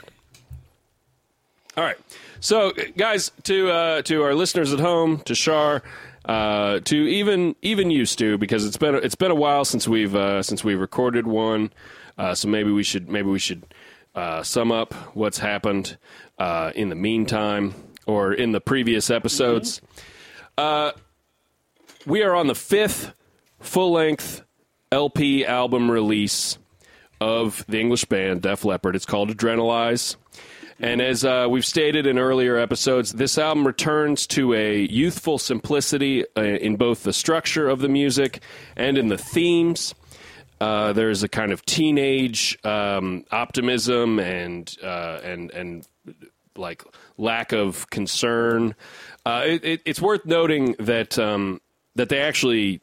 All 1.77 1.85
right, 1.85 1.97
so 2.41 2.73
guys, 2.97 3.31
to 3.45 3.71
uh, 3.71 4.03
to 4.03 4.23
our 4.23 4.35
listeners 4.35 4.73
at 4.73 4.81
home, 4.81 5.19
to 5.27 5.35
Shar, 5.35 5.83
uh, 6.27 6.81
to 6.81 6.97
even 6.97 7.55
even 7.63 7.91
you, 7.91 8.05
Stu, 8.05 8.37
because 8.37 8.67
it's 8.67 8.77
been 8.77 8.97
it's 8.97 9.15
been 9.15 9.31
a 9.31 9.37
while 9.37 9.65
since 9.65 9.87
we've 9.87 10.15
uh, 10.15 10.43
since 10.43 10.65
we 10.65 10.75
recorded 10.75 11.27
one. 11.27 11.73
Uh, 12.19 12.35
so 12.35 12.49
maybe 12.49 12.71
we 12.71 12.83
should 12.83 13.09
maybe 13.09 13.29
we 13.29 13.39
should 13.39 13.65
uh, 14.15 14.43
sum 14.43 14.73
up 14.73 14.93
what's 15.15 15.39
happened 15.39 15.97
uh, 16.39 16.73
in 16.75 16.89
the 16.89 16.95
meantime 16.95 17.75
or 18.07 18.33
in 18.33 18.53
the 18.53 18.61
previous 18.61 19.11
episodes. 19.11 19.81
Uh, 20.59 20.93
we 22.07 22.23
are 22.23 22.35
on 22.35 22.47
the 22.47 22.55
fifth 22.55 23.13
full 23.61 23.93
length 23.93 24.43
LP 24.91 25.45
album 25.45 25.91
release 25.91 26.59
of 27.21 27.65
the 27.69 27.79
English 27.81 28.05
band 28.07 28.43
Def 28.43 28.65
Leppard. 28.65 28.97
It's 28.97 29.07
called 29.07 29.31
Adrenalize. 29.31 30.17
And 30.79 31.01
as 31.01 31.25
uh, 31.25 31.47
we've 31.49 31.65
stated 31.65 32.07
in 32.07 32.19
earlier 32.19 32.57
episodes, 32.57 33.13
this 33.13 33.39
album 33.39 33.67
returns 33.67 34.27
to 34.29 34.53
a 34.53 34.81
youthful 34.81 35.39
simplicity 35.39 36.25
uh, 36.37 36.43
in 36.43 36.77
both 36.77 37.03
the 37.03 37.15
structure 37.15 37.69
of 37.69 37.81
the 37.81 37.89
music 37.89 38.43
and 38.77 38.99
in 38.99 39.09
the 39.09 39.17
themes. 39.17 39.95
Uh, 40.61 40.93
there's 40.93 41.23
a 41.23 41.29
kind 41.29 41.53
of 41.53 41.65
teenage 41.65 42.59
um, 42.65 43.25
optimism 43.31 44.19
and 44.19 44.77
uh, 44.83 45.21
and 45.23 45.51
and 45.53 45.87
like 46.57 46.83
lack 47.19 47.53
of 47.53 47.89
concern. 47.91 48.75
Uh, 49.25 49.43
it, 49.45 49.65
it, 49.65 49.83
it's 49.85 50.01
worth 50.01 50.25
noting 50.25 50.75
that 50.79 51.19
um, 51.19 51.61
that 51.95 52.09
they 52.11 52.21
actually 52.21 52.81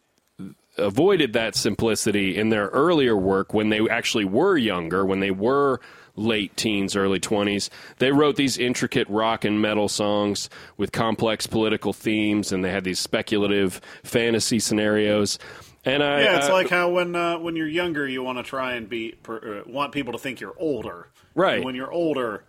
avoided 0.78 1.34
that 1.34 1.56
simplicity 1.56 2.36
in 2.36 2.50
their 2.50 2.68
earlier 2.68 3.16
work 3.16 3.54
when 3.54 3.70
they 3.70 3.88
actually 3.90 4.26
were 4.26 4.58
younger, 4.58 5.06
when 5.06 5.20
they 5.20 5.32
were 5.32 5.80
late 6.16 6.56
teens, 6.56 6.96
early 6.96 7.20
20s. 7.20 7.70
They 7.98 8.12
wrote 8.12 8.36
these 8.36 8.58
intricate 8.58 9.10
rock 9.10 9.46
and 9.46 9.62
metal 9.62 9.90
songs 9.90 10.50
with 10.78 10.92
complex 10.92 11.48
political 11.48 11.94
themes, 11.94 12.52
and 12.52 12.64
they 12.64 12.72
had 12.72 12.84
these 12.84 13.00
speculative 13.00 13.82
fantasy 14.04 14.60
scenarios. 14.60 15.40
And 15.86 16.04
I 16.04 16.22
Yeah, 16.22 16.38
it's 16.38 16.50
uh, 16.50 16.54
like 16.54 16.70
how 16.70 16.90
when 16.90 17.16
uh, 17.16 17.40
when 17.40 17.56
you're 17.56 17.68
younger, 17.68 18.08
you 18.08 18.24
want 18.24 18.38
to 18.38 18.44
try 18.44 18.74
and 18.74 18.88
be 18.88 19.16
per, 19.24 19.64
uh, 19.66 19.70
want 19.70 19.92
people 19.92 20.14
to 20.14 20.20
think 20.20 20.40
you're 20.40 20.56
older. 20.58 21.10
Right. 21.36 21.56
And 21.56 21.66
when 21.66 21.76
you're 21.76 21.92
older, 21.92 22.46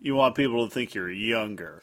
you 0.00 0.14
want 0.14 0.34
people 0.34 0.66
to 0.66 0.72
think 0.72 0.94
you're 0.94 1.10
younger. 1.10 1.82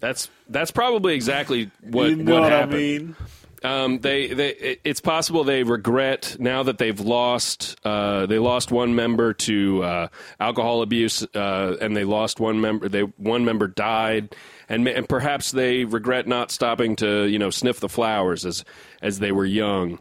that's 0.00 0.28
that's 0.48 0.70
probably 0.70 1.14
exactly 1.14 1.70
what 1.82 2.10
you 2.10 2.16
know 2.16 2.32
what 2.34 2.42
what, 2.42 2.52
I 2.52 2.56
happened. 2.56 2.76
mean? 2.78 3.16
Um, 3.64 4.00
they, 4.00 4.28
they, 4.28 4.78
it's 4.84 5.00
possible 5.00 5.42
they 5.42 5.62
regret 5.62 6.36
now 6.38 6.64
that 6.64 6.76
they've 6.76 7.00
lost. 7.00 7.78
Uh, 7.82 8.26
they 8.26 8.38
lost 8.38 8.70
one 8.70 8.94
member 8.94 9.32
to 9.32 9.82
uh, 9.82 10.08
alcohol 10.38 10.82
abuse, 10.82 11.22
uh, 11.34 11.76
and 11.80 11.96
they 11.96 12.04
lost 12.04 12.38
one 12.38 12.60
member. 12.60 12.90
They 12.90 13.00
one 13.00 13.46
member 13.46 13.66
died, 13.66 14.36
and, 14.68 14.86
and 14.86 15.08
perhaps 15.08 15.50
they 15.50 15.84
regret 15.86 16.28
not 16.28 16.50
stopping 16.50 16.94
to 16.96 17.24
you 17.24 17.38
know 17.38 17.48
sniff 17.48 17.80
the 17.80 17.88
flowers 17.88 18.44
as 18.44 18.66
as 19.00 19.18
they 19.18 19.32
were 19.32 19.46
young. 19.46 19.98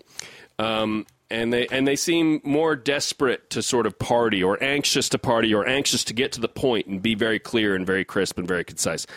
Um, 0.60 1.06
and 1.30 1.54
they 1.54 1.66
and 1.68 1.88
they 1.88 1.96
seem 1.96 2.42
more 2.44 2.76
desperate 2.76 3.50
to 3.52 3.64
sort 3.64 3.88
of 3.88 3.98
party, 3.98 4.44
or 4.44 4.62
anxious 4.62 5.08
to 5.10 5.18
party, 5.18 5.54
or 5.54 5.66
anxious 5.66 6.04
to 6.04 6.14
get 6.14 6.34
to 6.34 6.42
the 6.42 6.50
point 6.50 6.88
and 6.88 7.02
be 7.02 7.16
very 7.16 7.40
clear 7.40 7.76
and 7.76 7.88
very 7.88 8.04
crisp 8.04 8.38
and 8.38 8.46
very 8.46 8.66
concise. 8.66 9.08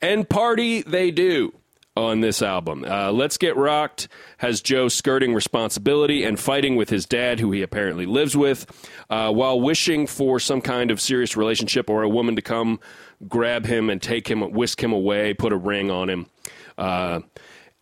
And 0.00 0.28
party 0.28 0.82
they 0.82 1.12
do 1.12 1.54
on 1.96 2.20
this 2.20 2.40
album. 2.40 2.84
Uh, 2.84 3.12
Let's 3.12 3.36
Get 3.36 3.56
Rocked 3.56 4.08
has 4.38 4.60
Joe 4.60 4.88
skirting 4.88 5.34
responsibility 5.34 6.24
and 6.24 6.40
fighting 6.40 6.76
with 6.76 6.88
his 6.88 7.04
dad, 7.04 7.38
who 7.38 7.52
he 7.52 7.62
apparently 7.62 8.06
lives 8.06 8.36
with, 8.36 8.66
uh, 9.10 9.30
while 9.30 9.60
wishing 9.60 10.06
for 10.06 10.40
some 10.40 10.60
kind 10.60 10.90
of 10.90 11.00
serious 11.00 11.36
relationship 11.36 11.90
or 11.90 12.02
a 12.02 12.08
woman 12.08 12.36
to 12.36 12.42
come 12.42 12.80
grab 13.28 13.66
him 13.66 13.90
and 13.90 14.00
take 14.00 14.28
him, 14.28 14.40
whisk 14.52 14.82
him 14.82 14.92
away, 14.92 15.34
put 15.34 15.52
a 15.52 15.56
ring 15.56 15.90
on 15.90 16.08
him. 16.08 16.26
Uh, 16.78 17.20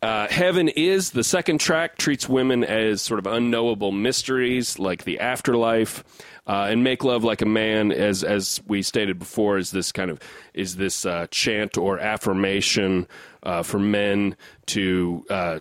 uh, 0.02 0.26
Heaven 0.28 0.68
is 0.68 1.10
the 1.10 1.22
second 1.22 1.58
track 1.58 1.98
treats 1.98 2.28
women 2.28 2.64
as 2.64 3.02
sort 3.02 3.18
of 3.18 3.26
unknowable 3.26 3.92
mysteries 3.92 4.78
like 4.78 5.04
the 5.04 5.20
afterlife, 5.20 6.02
uh, 6.50 6.66
and 6.68 6.82
make 6.82 7.04
love 7.04 7.22
like 7.22 7.42
a 7.42 7.46
man, 7.46 7.92
as 7.92 8.24
as 8.24 8.60
we 8.66 8.82
stated 8.82 9.20
before, 9.20 9.56
is 9.56 9.70
this 9.70 9.92
kind 9.92 10.10
of 10.10 10.18
is 10.52 10.74
this 10.74 11.06
uh, 11.06 11.28
chant 11.30 11.78
or 11.78 12.00
affirmation 12.00 13.06
uh, 13.44 13.62
for 13.62 13.78
men 13.78 14.36
to 14.66 15.24
uh, 15.30 15.60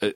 uh, 0.00 0.10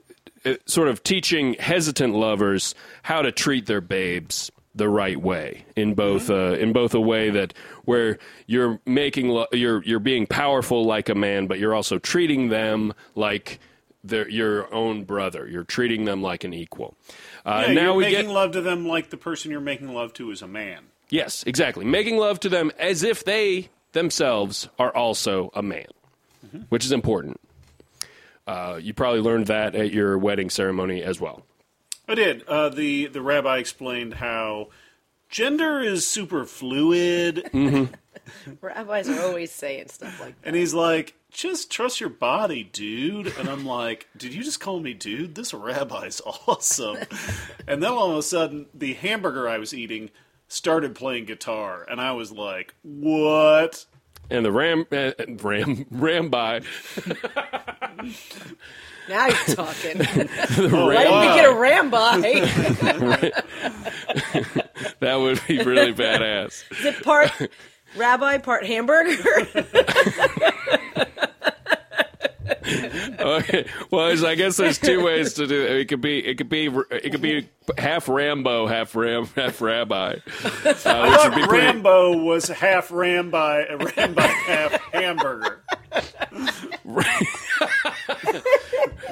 sort 0.65 0.89
of 0.89 1.03
teaching 1.03 1.57
hesitant 1.59 2.15
lovers 2.15 2.75
how 3.03 3.21
to 3.21 3.31
treat 3.31 3.67
their 3.67 3.83
babes 3.83 4.51
the 4.75 4.89
right 4.89 5.21
way 5.21 5.67
in 5.77 5.93
both 5.93 6.31
uh, 6.31 6.55
in 6.55 6.73
both 6.73 6.95
a 6.95 7.01
way 7.01 7.29
that 7.29 7.53
where 7.85 8.17
you're 8.47 8.81
making 8.87 9.29
lo- 9.29 9.47
you're 9.53 9.85
you're 9.85 10.01
being 10.01 10.27
powerful 10.27 10.87
like 10.87 11.11
a 11.11 11.15
man, 11.15 11.47
but 11.47 11.59
you're 11.59 11.75
also 11.75 11.99
treating 11.99 12.49
them 12.49 12.95
like 13.15 13.61
their 14.03 14.27
your 14.31 14.73
own 14.73 15.05
brother. 15.05 15.47
You're 15.47 15.65
treating 15.65 16.07
them 16.07 16.23
like 16.23 16.45
an 16.45 16.55
equal. 16.55 16.97
Uh, 17.45 17.65
Yeah, 17.69 17.73
now 17.75 17.83
you're 17.85 17.95
we 17.95 18.05
making 18.05 18.27
get 18.27 18.33
love 18.33 18.53
to 18.53 18.61
them 18.63 18.87
like 18.87 19.11
the 19.11 19.17
person 19.17 19.51
you're 19.51 19.61
making 19.61 19.93
love 19.93 20.13
to 20.15 20.31
is 20.31 20.43
a 20.43 20.49
man. 20.49 20.85
yes, 21.11 21.43
exactly, 21.47 21.85
making 21.85 22.17
love 22.17 22.41
to 22.41 22.49
them 22.49 22.71
as 22.79 23.03
if 23.03 23.25
they 23.25 23.69
themselves 23.93 24.69
are 24.79 24.95
also 24.95 25.51
a 25.55 25.63
man, 25.63 25.87
which 26.71 26.85
is 26.85 26.93
important. 26.93 27.41
Uh, 28.47 28.79
you 28.83 28.93
probably 28.95 29.21
learned 29.21 29.47
that 29.47 29.75
at 29.75 29.93
your 29.93 30.19
wedding 30.19 30.51
ceremony 30.51 31.03
as 31.03 31.21
well. 31.21 31.45
I 32.09 32.15
did. 32.15 32.43
Uh, 32.47 32.69
the 32.69 33.07
the 33.07 33.23
rabbi 33.23 33.59
explained 33.59 34.15
how 34.15 34.69
gender 35.31 35.81
is 35.81 36.07
super 36.07 36.45
fluid, 36.45 37.49
Rabbis 38.61 39.09
are 39.09 39.21
always 39.23 39.51
saying 39.53 39.89
stuff 39.89 40.21
like 40.21 40.41
that. 40.41 40.47
and 40.49 40.57
he's 40.57 40.75
like, 40.75 41.15
"Just 41.35 41.71
trust 41.71 42.01
your 42.01 42.09
body, 42.09 42.65
dude." 42.65 43.27
And 43.37 43.51
I'm 43.51 43.67
like, 43.67 44.09
"Did 44.17 44.33
you 44.33 44.43
just 44.43 44.61
call 44.61 44.81
me 44.81 44.95
dude? 44.95 45.35
This 45.35 45.53
rabbi's 45.53 46.23
awesome." 46.47 46.97
and 47.69 47.83
then 47.83 47.93
all 47.93 48.13
of 48.13 48.17
a 48.17 48.23
sudden, 48.23 48.65
the 48.73 48.95
hamburger 48.95 49.47
I 49.47 49.59
was 49.59 49.75
eating 49.75 50.09
started 50.49 50.95
playing 50.95 51.27
guitar, 51.27 51.87
and 51.89 52.01
I 52.01 52.13
was 52.13 52.33
like, 52.33 52.75
"What?" 52.83 53.85
And 54.31 54.43
the 54.45 54.53
ram 54.53 54.87
uh, 54.91 55.13
ram 55.43 55.85
ram 55.91 56.31
by 56.31 56.63
Now 59.09 59.27
you're 59.27 59.55
talking. 59.55 60.01
Oh, 60.57 60.87
Why 60.87 61.05
didn't 61.05 61.21
we 61.21 61.27
get 61.27 61.45
a 61.45 61.53
ram 61.55 61.91
by? 61.91 62.21
that 65.01 65.17
would 65.17 65.41
be 65.47 65.63
really 65.63 65.93
badass. 65.93 66.65
Is 66.71 66.85
it 66.85 67.03
part 67.03 67.31
rabbi, 67.97 68.39
part 68.39 68.65
hamburger? 68.67 69.15
Okay. 72.67 73.67
Well, 73.91 74.07
there's- 74.07 74.23
I 74.25 74.35
guess 74.35 74.57
there's 74.57 74.79
two 74.79 75.03
ways 75.03 75.35
to 75.35 75.47
do 75.47 75.63
it. 75.65 75.71
It 75.73 75.89
could 75.89 76.01
be 76.01 76.25
it 76.25 76.37
could 76.37 76.49
be 76.49 76.67
it 76.91 77.11
could 77.11 77.21
be 77.23 77.49
half 77.79 78.09
Rambo, 78.09 78.67
half 78.67 78.95
Ram, 78.95 79.27
half 79.37 79.61
Rabbi, 79.61 80.15
uh, 80.15 80.19
which 80.65 80.85
would 80.85 81.35
be 81.35 81.47
pretty. 81.47 81.67
Rambo 81.67 82.19
was 82.23 82.49
half 82.49 82.91
ram 82.91 83.31
by 83.31 83.65
a 83.65 83.77
ram 83.79 84.15
half 84.17 84.73
hamburger. 84.93 85.63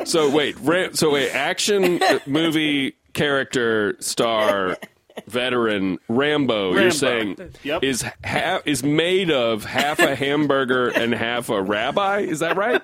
So 0.04 0.28
wait, 0.30 0.56
Ram, 0.60 0.94
so 0.94 1.12
wait, 1.12 1.30
action 1.30 2.00
movie 2.26 2.96
character 3.12 3.96
star 4.00 4.76
veteran 5.26 5.98
Rambo, 6.08 6.74
you're 6.74 6.90
saying 6.90 7.36
Yep. 7.62 7.82
is 7.84 8.04
ha- 8.24 8.60
is 8.64 8.82
made 8.82 9.30
of 9.30 9.64
half 9.64 9.98
a 9.98 10.14
hamburger 10.14 10.88
and 10.88 11.12
half 11.14 11.48
a 11.48 11.60
rabbi? 11.62 12.20
Is 12.20 12.40
that 12.40 12.56
right? 12.56 12.82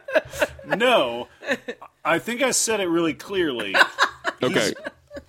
No, 0.67 1.29
I 2.05 2.19
think 2.19 2.43
I 2.43 2.51
said 2.53 2.81
it 2.81 2.89
really 2.89 3.15
clearly. 3.15 3.75
Okay. 4.41 4.73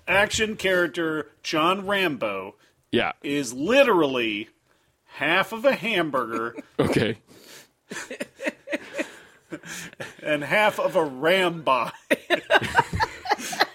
Action 0.06 0.54
character 0.56 1.28
John 1.42 1.84
Rambo 1.84 2.54
Yeah. 2.92 3.12
is 3.24 3.52
literally 3.52 4.50
half 5.14 5.52
of 5.52 5.64
a 5.64 5.74
hamburger 5.74 6.54
Okay. 6.78 7.16
and 10.22 10.44
half 10.44 10.78
of 10.78 10.94
a 10.94 11.00
rambi, 11.04 11.90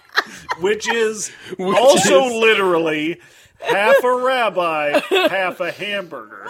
which 0.60 0.88
is 0.88 1.28
Which 1.58 1.76
also 1.76 2.24
is- 2.26 2.32
literally 2.32 3.20
half 3.60 4.02
a 4.04 4.14
rabbi, 4.14 5.00
half 5.08 5.60
a 5.60 5.72
hamburger. 5.72 6.46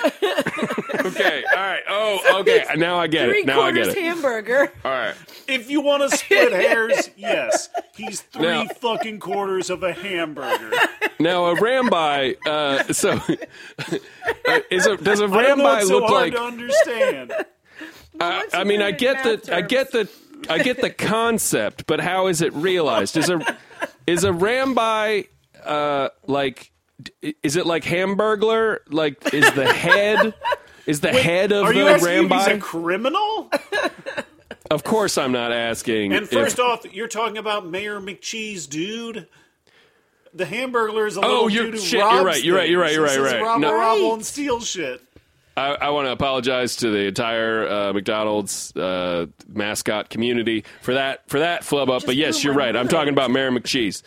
Okay. 1.06 1.44
All 1.50 1.56
right. 1.62 1.82
Oh, 1.88 2.40
okay. 2.40 2.64
Now 2.76 2.98
I 2.98 3.06
get 3.06 3.28
Three 3.28 3.40
it. 3.40 3.46
Now 3.46 3.60
I 3.62 3.70
get 3.72 3.84
quarters 3.84 3.94
it. 3.96 4.02
hamburger. 4.02 4.72
All 4.84 4.90
right. 4.90 5.14
If 5.48 5.70
you 5.70 5.80
want 5.80 6.10
to 6.10 6.16
split 6.16 6.52
hairs, 6.52 7.10
yes, 7.16 7.68
he's 7.94 8.22
three 8.22 8.42
Now- 8.42 8.66
fucking 8.66 9.20
quarters 9.20 9.70
of 9.70 9.82
a 9.84 9.92
hamburger. 9.92 10.70
Now 11.20 11.46
a 11.46 11.54
rambi. 11.56 12.36
Uh, 12.46 12.92
so 12.92 13.10
uh, 14.48 14.60
is 14.70 14.86
a, 14.86 14.96
does 14.96 15.20
a 15.20 15.24
I 15.24 15.42
don't 15.44 15.58
know, 15.58 15.64
rambi 15.64 15.78
it's 15.78 15.88
so 15.88 15.94
look 15.98 16.08
hard 16.10 16.22
like? 16.24 16.32
to 16.34 16.42
understand. 16.42 17.32
I, 18.20 18.44
I 18.52 18.64
mean, 18.64 18.82
I 18.82 18.90
get 18.90 19.22
the 19.22 19.36
math 19.36 19.50
I 19.52 19.60
get 19.62 19.92
the 19.92 20.08
I 20.50 20.58
get 20.58 20.80
the 20.80 20.90
concept, 20.90 21.86
but 21.86 22.00
how 22.00 22.26
is 22.26 22.42
it 22.42 22.52
realized? 22.54 23.16
Is 23.16 23.28
a 23.30 23.38
is 24.06 24.24
a 24.24 24.30
rambi 24.30 25.28
uh, 25.64 26.08
like? 26.26 26.72
Is 27.42 27.56
it 27.56 27.66
like 27.66 27.84
Hamburglar? 27.84 28.78
Like, 28.88 29.34
is 29.34 29.50
the 29.52 29.70
head 29.72 30.34
is 30.86 31.00
the 31.00 31.12
head 31.12 31.52
of 31.52 31.64
Are 31.66 31.72
the 31.72 31.78
you 31.80 31.88
asking 31.88 32.24
if 32.24 32.30
he's 32.32 32.46
a 32.48 32.58
criminal? 32.58 33.50
Of 34.70 34.82
course, 34.82 35.16
I'm 35.18 35.30
not 35.32 35.52
asking. 35.52 36.12
And 36.12 36.24
if- 36.24 36.30
first 36.30 36.58
off, 36.58 36.84
you're 36.92 37.06
talking 37.08 37.38
about 37.38 37.66
Mayor 37.66 38.00
McCheese, 38.00 38.68
dude. 38.68 39.28
The 40.34 40.44
Hamburglar 40.44 41.06
is 41.06 41.16
a 41.16 41.20
little 41.20 41.36
Oh, 41.36 41.48
you're- 41.48 41.66
dude 41.66 41.74
who 41.74 41.80
shit, 41.80 41.98
you're 42.00 42.08
robs 42.08 42.24
right, 42.24 42.42
you're 42.44 42.56
right, 42.56 42.68
you're 42.68 42.80
right, 42.80 42.92
you're 42.92 43.04
right, 43.04 43.14
you're 43.14 43.24
right. 43.24 43.40
Robble, 43.42 43.60
No. 43.60 43.72
robble, 43.74 44.02
Right. 44.08 44.12
and 44.14 44.26
steal 44.26 44.60
shit. 44.60 45.00
I, 45.56 45.74
I 45.74 45.90
want 45.90 46.06
to 46.06 46.12
apologize 46.12 46.76
to 46.76 46.90
the 46.90 47.06
entire 47.06 47.66
uh, 47.66 47.92
McDonald's 47.92 48.76
uh, 48.76 49.26
mascot 49.48 50.10
community 50.10 50.64
for 50.82 50.94
that 50.94 51.28
for 51.28 51.38
that 51.38 51.64
flub 51.64 51.88
up. 51.88 52.04
But 52.04 52.16
yes, 52.16 52.44
you're 52.44 52.54
right. 52.54 52.76
I'm 52.76 52.88
talking 52.88 53.12
about 53.12 53.30
Mayor 53.30 53.50
McCheese, 53.50 54.02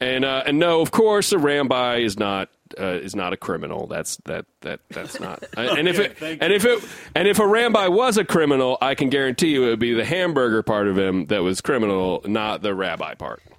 and 0.00 0.24
uh, 0.24 0.44
and 0.46 0.58
no, 0.58 0.80
of 0.80 0.90
course, 0.90 1.32
a 1.32 1.36
rambi 1.36 2.02
is 2.02 2.18
not 2.18 2.48
uh, 2.78 2.98
is 3.02 3.14
not 3.14 3.32
a 3.32 3.36
criminal. 3.36 3.86
That's 3.86 4.16
that 4.24 4.46
that 4.62 4.80
that's 4.88 5.20
not. 5.20 5.44
and 5.56 5.86
if 5.86 5.98
it 5.98 6.16
and 6.22 6.50
you. 6.50 6.56
if 6.56 6.64
it 6.64 6.82
and 7.14 7.28
if 7.28 7.38
a 7.38 7.42
rambi 7.42 7.92
was 7.92 8.16
a 8.16 8.24
criminal, 8.24 8.78
I 8.80 8.94
can 8.94 9.10
guarantee 9.10 9.48
you 9.48 9.66
it 9.66 9.70
would 9.70 9.78
be 9.80 9.92
the 9.92 10.04
hamburger 10.04 10.62
part 10.62 10.88
of 10.88 10.96
him 10.96 11.26
that 11.26 11.42
was 11.42 11.60
criminal, 11.60 12.22
not 12.24 12.62
the 12.62 12.74
rabbi 12.74 13.14
part. 13.14 13.42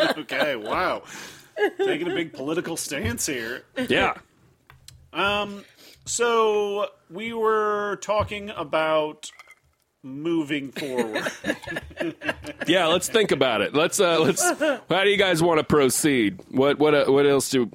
Okay, 0.00 0.56
wow. 0.56 1.02
Taking 1.78 2.10
a 2.10 2.14
big 2.14 2.32
political 2.32 2.76
stance 2.76 3.26
here. 3.26 3.64
Yeah. 3.88 4.14
So 6.04 6.86
we 7.10 7.32
were 7.32 7.98
talking 8.02 8.50
about 8.50 9.30
moving 10.02 10.72
forward. 10.72 11.30
Yeah, 12.66 12.86
let's 12.86 13.08
think 13.08 13.32
about 13.32 13.62
it. 13.62 13.74
Let's 13.74 13.98
uh 13.98 14.20
let's 14.20 14.42
how 14.42 15.02
do 15.02 15.08
you 15.10 15.16
guys 15.16 15.42
want 15.42 15.58
to 15.58 15.64
proceed? 15.64 16.40
What 16.50 16.78
what 16.78 16.94
uh, 16.94 17.06
what 17.06 17.26
else 17.26 17.50
do 17.50 17.70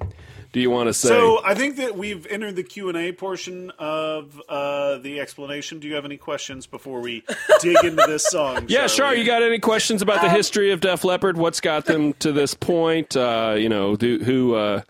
do 0.52 0.60
you 0.60 0.70
want 0.70 0.86
to 0.88 0.94
say? 0.94 1.08
So 1.08 1.44
I 1.44 1.54
think 1.54 1.76
that 1.76 1.98
we've 1.98 2.26
entered 2.28 2.56
the 2.56 2.62
Q 2.62 2.88
and 2.88 2.96
A 2.96 3.12
portion 3.12 3.70
of 3.78 4.40
uh, 4.48 4.96
the 4.98 5.20
explanation. 5.20 5.80
Do 5.80 5.88
you 5.88 5.96
have 5.96 6.06
any 6.06 6.16
questions 6.16 6.66
before 6.66 7.00
we 7.00 7.24
dig 7.60 7.76
into 7.84 8.04
this 8.06 8.26
song? 8.26 8.64
yeah, 8.68 8.86
sure. 8.86 9.12
You 9.12 9.26
got 9.26 9.42
any 9.42 9.58
questions 9.58 10.00
about 10.00 10.22
the 10.22 10.30
history 10.30 10.70
of 10.72 10.80
Def 10.80 11.04
Leppard? 11.04 11.36
What's 11.36 11.60
got 11.60 11.84
them 11.84 12.14
to 12.14 12.32
this 12.32 12.54
point? 12.54 13.16
Uh, 13.16 13.56
you 13.58 13.68
know, 13.68 13.96
who 13.96 14.18
who, 14.24 14.54
uh, 14.54 14.80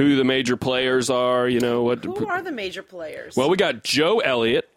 who 0.00 0.16
the 0.16 0.24
major 0.24 0.56
players 0.56 1.10
are? 1.10 1.46
You 1.46 1.60
know 1.60 1.82
what? 1.82 2.02
Who 2.04 2.26
are 2.26 2.40
the 2.40 2.52
major 2.52 2.82
players? 2.82 3.36
Well, 3.36 3.50
we 3.50 3.56
got 3.56 3.84
Joe 3.84 4.20
Elliott. 4.20 4.68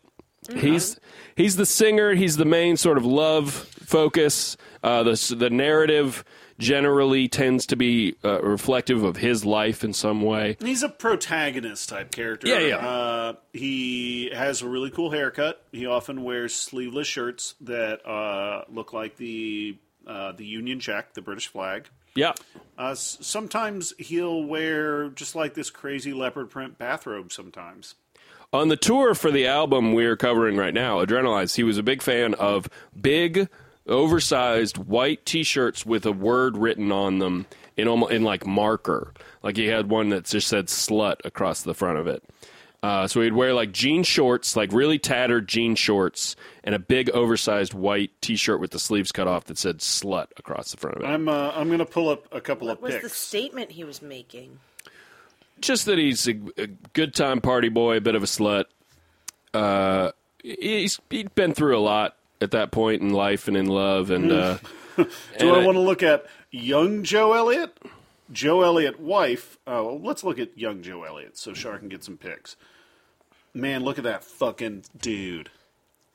He's 0.54 1.00
he's 1.38 1.56
the 1.56 1.66
singer. 1.66 2.14
He's 2.14 2.36
the 2.36 2.46
main 2.46 2.76
sort 2.76 2.98
of 2.98 3.06
love 3.06 3.54
focus. 3.54 4.58
Uh, 4.84 5.04
the 5.04 5.36
the 5.38 5.50
narrative 5.50 6.26
generally 6.60 7.30
tends 7.30 7.66
to 7.68 7.78
be 7.78 8.16
uh, 8.24 8.42
reflective 8.42 9.04
of 9.04 9.18
his 9.18 9.46
life 9.46 9.84
in 9.86 9.94
some 9.94 10.22
way. 10.22 10.58
He's 10.60 10.84
a 10.84 10.90
protagonist 10.90 11.90
type 11.90 12.12
character. 12.12 12.48
Yeah, 12.48 12.60
yeah. 12.60 12.78
Uh, 12.78 13.34
he 13.54 14.30
has 14.34 14.62
a 14.62 14.68
really 14.68 14.92
cool 14.92 15.12
haircut. 15.12 15.66
He 15.72 15.86
often 15.86 16.24
wears 16.24 16.54
sleeveless 16.54 17.08
shirts 17.08 17.56
that 17.62 18.06
uh, 18.06 18.66
look 18.70 18.92
like 18.92 19.16
the 19.16 19.78
uh, 20.06 20.34
the 20.34 20.46
Union 20.46 20.82
Jack, 20.82 21.14
the 21.14 21.22
British 21.22 21.48
flag. 21.48 21.88
Yeah, 22.16 22.34
Uh, 22.78 22.96
sometimes 22.96 23.94
he'll 23.98 24.44
wear 24.44 25.10
just 25.10 25.36
like 25.36 25.54
this 25.54 25.70
crazy 25.70 26.14
leopard 26.14 26.50
print 26.50 26.78
bathrobe. 26.78 27.32
Sometimes. 27.32 27.96
on 28.52 28.68
the 28.68 28.78
tour 28.78 29.16
for 29.16 29.32
the 29.32 29.48
album 29.48 29.94
we're 29.94 30.16
covering 30.16 30.58
right 30.58 30.74
now, 30.74 31.04
Adrenalize, 31.04 31.56
he 31.56 31.64
was 31.64 31.78
a 31.78 31.84
big 31.84 32.02
fan 32.04 32.34
of 32.36 32.68
big, 33.00 33.48
oversized 33.88 34.78
white 34.78 35.26
T-shirts 35.26 35.86
with 35.86 36.06
a 36.06 36.12
word 36.12 36.58
written 36.58 36.92
on 36.92 37.20
them 37.20 37.46
in 37.78 37.88
almo- 37.88 38.08
in 38.08 38.24
like 38.24 38.46
marker. 38.46 39.14
Like 39.42 39.58
he 39.58 39.68
had 39.68 39.90
one 39.90 40.10
that 40.10 40.26
just 40.26 40.48
said 40.48 40.68
"slut" 40.68 41.18
across 41.26 41.64
the 41.64 41.74
front 41.74 41.98
of 41.98 42.08
it. 42.08 42.24
Uh, 42.84 43.08
so 43.08 43.22
he'd 43.22 43.32
wear 43.34 43.54
like 43.54 43.72
jean 43.72 44.04
shorts, 44.04 44.56
like 44.58 44.72
really 44.74 45.00
tattered 45.00 45.48
jean 45.48 45.74
shorts, 45.74 46.36
and 46.66 46.76
a 46.76 46.80
big 46.80 47.10
oversized 47.12 47.74
white 47.74 48.12
T-shirt 48.22 48.60
with 48.60 48.72
the 48.72 48.78
sleeves 48.80 49.12
cut 49.14 49.26
off 49.26 49.46
that 49.46 49.58
said 49.58 49.78
"slut" 49.80 50.28
across 50.38 50.72
the 50.72 50.78
front 50.78 50.98
of 50.98 51.04
it. 51.04 51.08
I'm 51.08 51.30
uh, 51.30 51.52
I'm 51.56 51.68
going 51.68 51.80
to 51.80 51.86
pull 51.86 52.10
up 52.10 52.28
a 52.34 52.42
couple 52.42 52.68
what 52.68 52.78
of 52.78 52.84
was 52.84 52.92
pics. 52.96 53.04
the 53.04 53.10
statement 53.10 53.72
he 53.72 53.84
was 53.86 54.02
making? 54.02 54.60
just 55.62 55.86
that 55.86 55.98
he's 55.98 56.28
a, 56.28 56.38
a 56.58 56.68
good 56.92 57.16
time 57.16 57.40
party 57.40 57.70
boy, 57.70 57.96
a 57.96 58.02
bit 58.02 58.16
of 58.16 58.24
a 58.24 58.26
slut. 58.26 58.66
Uh, 59.54 60.12
he's 60.44 61.00
he'd 61.10 61.34
been 61.36 61.54
through 61.54 61.78
a 61.78 61.80
lot 61.80 62.18
at 62.42 62.52
that 62.52 62.72
point 62.72 63.02
in 63.02 63.12
life 63.12 63.48
and 63.48 63.56
in 63.56 63.68
love, 63.68 64.10
and 64.12 64.30
uh, 64.30 64.58
Do 64.98 65.08
and 65.40 65.50
I 65.50 65.62
I- 65.62 65.66
want 65.66 65.76
to 65.78 65.82
look 65.82 66.04
at 66.04 66.26
young 66.52 67.04
Joe 67.04 67.32
Elliott? 67.34 67.78
Joe 68.32 68.62
Elliott 68.62 69.00
wife. 69.00 69.58
Oh, 69.68 70.02
let's 70.04 70.24
look 70.24 70.40
at 70.40 70.58
young 70.58 70.82
Joe 70.82 71.04
Elliott 71.04 71.38
so 71.38 71.54
Char 71.54 71.78
can 71.78 71.88
get 71.88 72.04
some 72.04 72.18
pics. 72.18 72.58
Man, 73.54 73.84
look 73.84 73.98
at 73.98 74.04
that 74.06 74.24
fucking 74.24 74.84
dude. 75.00 75.50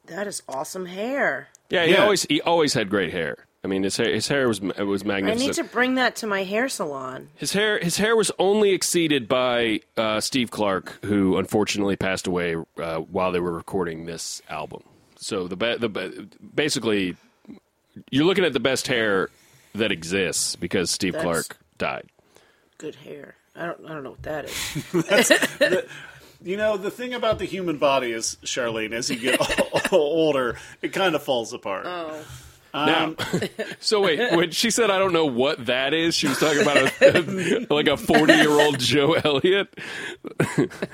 That 0.07 0.27
is 0.27 0.43
awesome 0.49 0.87
hair. 0.87 1.49
yeah, 1.71 1.85
he 1.85 1.93
Yeah. 1.93 2.03
always 2.03 2.23
he 2.25 2.41
always 2.41 2.75
had 2.75 2.89
great 2.91 3.13
hair. 3.13 3.45
I 3.63 3.67
mean, 3.67 3.83
his 3.83 3.97
hair 3.97 4.13
his 4.13 4.29
hair 4.29 4.49
was 4.49 4.61
it 4.61 4.85
was 4.85 5.05
magnificent. 5.05 5.43
I 5.43 5.47
need 5.47 5.55
to 5.55 5.65
bring 5.65 5.97
that 5.97 6.17
to 6.17 6.27
my 6.27 6.45
hair 6.45 6.69
salon. 6.69 7.29
His 7.37 7.53
hair 7.53 7.79
his 7.79 7.99
hair 7.99 8.17
was 8.17 8.31
only 8.39 8.71
exceeded 8.71 9.29
by 9.29 9.81
uh, 9.97 10.21
Steve 10.21 10.51
Clark, 10.51 11.05
who 11.05 11.37
unfortunately 11.37 11.97
passed 11.97 12.27
away 12.27 12.57
uh, 12.81 12.99
while 13.01 13.33
they 13.33 13.41
were 13.41 13.53
recording 13.53 14.07
this 14.07 14.41
album. 14.49 14.83
So 15.17 15.47
the 15.49 15.57
be- 15.57 15.77
the 15.77 15.89
be- 15.89 16.29
basically 16.55 17.17
you're 18.11 18.25
looking 18.25 18.45
at 18.45 18.53
the 18.53 18.61
best 18.61 18.87
hair 18.87 19.29
that 19.75 19.93
exists 19.93 20.57
because 20.57 20.91
Steve 20.91 21.13
That's- 21.15 21.25
Clark 21.47 21.59
died. 21.77 22.07
Good 22.79 22.95
hair. 22.95 23.35
I 23.57 23.67
don't. 23.67 23.85
I 23.85 23.89
don't 23.89 24.05
know 24.05 24.11
what 24.11 24.23
that 24.23 24.45
is. 24.47 25.83
You 26.43 26.57
know, 26.57 26.77
the 26.77 26.91
thing 26.91 27.15
about 27.15 27.39
the 27.39 27.45
human 27.45 27.79
body 27.79 28.13
is, 28.13 28.39
Charlene, 28.45 28.93
as 28.93 29.11
you 29.11 29.19
get 29.19 29.93
older, 29.93 30.57
it 30.83 30.93
kind 30.93 31.15
of 31.15 31.23
falls 31.23 31.53
apart. 31.53 31.85
Oh. 31.87 32.25
Now, 32.75 33.15
so 33.81 34.03
wait, 34.03 34.37
when 34.37 34.51
she 34.51 34.71
said 34.71 34.91
I 34.91 34.99
don't 34.99 35.13
know 35.13 35.25
what 35.25 35.67
that 35.67 35.95
is, 35.95 36.15
she 36.15 36.29
was 36.29 36.39
talking 36.39 36.61
about 36.61 36.77
a, 36.77 37.67
like 37.71 37.89
a 37.89 37.97
forty-year-old 37.97 38.79
Joe 38.79 39.15
Elliott. 39.15 39.75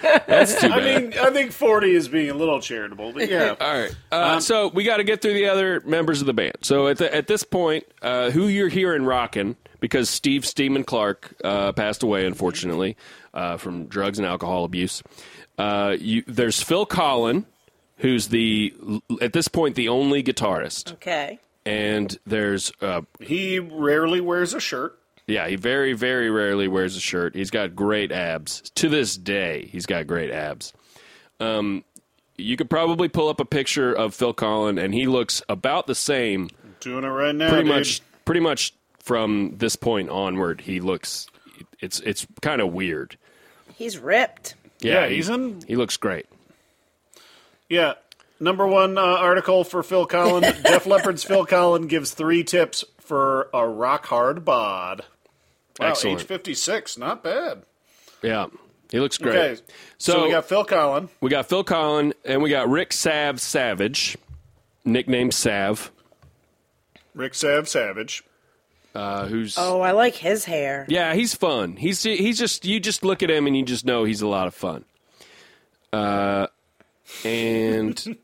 That's 0.02 0.60
too 0.60 0.68
bad. 0.68 0.78
I 0.78 1.00
mean, 1.00 1.14
I 1.18 1.30
think 1.30 1.52
40 1.52 1.94
is 1.94 2.08
being 2.08 2.30
a 2.30 2.34
little 2.34 2.60
charitable, 2.60 3.12
but 3.12 3.28
yeah. 3.28 3.56
All 3.60 3.72
right, 3.72 3.94
uh, 4.12 4.40
so 4.40 4.68
we 4.68 4.84
got 4.84 4.98
to 4.98 5.04
get 5.04 5.20
through 5.20 5.34
the 5.34 5.46
other 5.46 5.80
members 5.84 6.20
of 6.20 6.26
the 6.26 6.32
band. 6.32 6.58
So 6.62 6.86
at 6.86 6.98
the, 6.98 7.12
at 7.14 7.26
this 7.26 7.42
point, 7.42 7.84
uh, 8.02 8.30
who 8.30 8.46
you're 8.46 8.68
hearing 8.68 9.04
rocking 9.04 9.56
because 9.80 10.08
Steve 10.08 10.46
Steamin' 10.46 10.84
Clark 10.84 11.34
uh, 11.44 11.72
passed 11.72 12.02
away 12.02 12.24
unfortunately 12.24 12.96
uh, 13.34 13.56
from 13.56 13.86
drugs 13.86 14.18
and 14.18 14.26
alcohol 14.26 14.64
abuse. 14.64 15.02
Uh, 15.58 15.96
you, 15.98 16.22
there's 16.26 16.62
Phil 16.62 16.86
Collen, 16.86 17.44
who's 17.98 18.28
the 18.28 18.74
at 19.20 19.32
this 19.32 19.48
point 19.48 19.76
the 19.76 19.88
only 19.88 20.22
guitarist, 20.22 20.92
Okay. 20.94 21.38
and 21.64 22.18
there's 22.26 22.72
uh, 22.80 23.02
He 23.20 23.58
rarely 23.58 24.20
wears 24.20 24.52
a 24.54 24.60
shirt. 24.60 24.98
Yeah, 25.26 25.48
he 25.48 25.56
very, 25.56 25.94
very 25.94 26.28
rarely 26.30 26.68
wears 26.68 26.96
a 26.96 27.00
shirt. 27.00 27.34
He's 27.34 27.50
got 27.50 27.74
great 27.74 28.12
abs. 28.12 28.60
To 28.74 28.88
this 28.90 29.16
day, 29.16 29.68
he's 29.72 29.86
got 29.86 30.06
great 30.06 30.30
abs. 30.30 30.72
Um, 31.40 31.82
you 32.36 32.56
could 32.56 32.68
probably 32.68 33.08
pull 33.08 33.28
up 33.28 33.40
a 33.40 33.44
picture 33.46 33.92
of 33.92 34.14
Phil 34.14 34.34
Collen, 34.34 34.78
and 34.82 34.92
he 34.92 35.06
looks 35.06 35.40
about 35.48 35.86
the 35.86 35.94
same. 35.94 36.50
Doing 36.80 37.04
it 37.04 37.08
right 37.08 37.34
now, 37.34 37.48
Pretty 37.48 37.64
dude. 37.68 37.74
much, 37.76 38.02
pretty 38.26 38.40
much 38.40 38.74
from 38.98 39.54
this 39.56 39.76
point 39.76 40.10
onward, 40.10 40.60
he 40.62 40.80
looks. 40.80 41.26
It's 41.80 42.00
it's 42.00 42.26
kind 42.42 42.60
of 42.60 42.72
weird. 42.74 43.16
He's 43.74 43.98
ripped. 43.98 44.56
Yeah, 44.92 45.06
he- 45.08 45.16
he's 45.16 45.28
in. 45.28 45.62
He 45.66 45.76
looks 45.76 45.96
great. 45.96 46.26
Yeah. 47.68 47.94
Number 48.40 48.66
one 48.66 48.98
uh, 48.98 49.00
article 49.02 49.64
for 49.64 49.82
Phil 49.82 50.06
Collen. 50.06 50.40
Def 50.62 50.86
Leppard's 50.86 51.24
Phil 51.24 51.46
Collen 51.46 51.88
gives 51.88 52.10
three 52.12 52.44
tips 52.44 52.84
for 52.98 53.48
a 53.54 53.66
rock 53.66 54.06
hard 54.06 54.44
bod. 54.44 55.02
Wow, 55.78 55.88
Excellent. 55.88 56.20
age 56.20 56.26
56. 56.26 56.98
Not 56.98 57.22
bad. 57.22 57.62
Yeah, 58.22 58.46
he 58.90 59.00
looks 59.00 59.18
great. 59.18 59.36
Okay. 59.36 59.60
So, 59.98 60.12
So- 60.12 60.24
we 60.24 60.30
got 60.30 60.44
Phil 60.46 60.64
Collen. 60.64 61.08
We 61.20 61.30
got 61.30 61.46
Phil 61.48 61.64
Collen, 61.64 62.12
and 62.24 62.42
we 62.42 62.50
got 62.50 62.68
Rick 62.68 62.92
Sav 62.92 63.40
Savage, 63.40 64.16
nicknamed 64.84 65.32
Sav, 65.34 65.90
Rick 67.14 67.34
Sav 67.34 67.68
Savage. 67.68 68.24
Uh, 68.94 69.26
who's 69.26 69.56
Oh, 69.58 69.80
I 69.80 69.92
like 69.92 70.14
his 70.14 70.44
hair. 70.44 70.86
Yeah, 70.88 71.14
he's 71.14 71.34
fun. 71.34 71.76
He's 71.76 72.02
he's 72.02 72.38
just 72.38 72.64
you 72.64 72.80
just 72.80 73.04
look 73.04 73.22
at 73.22 73.30
him 73.30 73.46
and 73.46 73.56
you 73.56 73.64
just 73.64 73.84
know 73.84 74.04
he's 74.04 74.22
a 74.22 74.28
lot 74.28 74.46
of 74.46 74.54
fun. 74.54 74.84
Uh, 75.92 76.46
and 77.24 78.02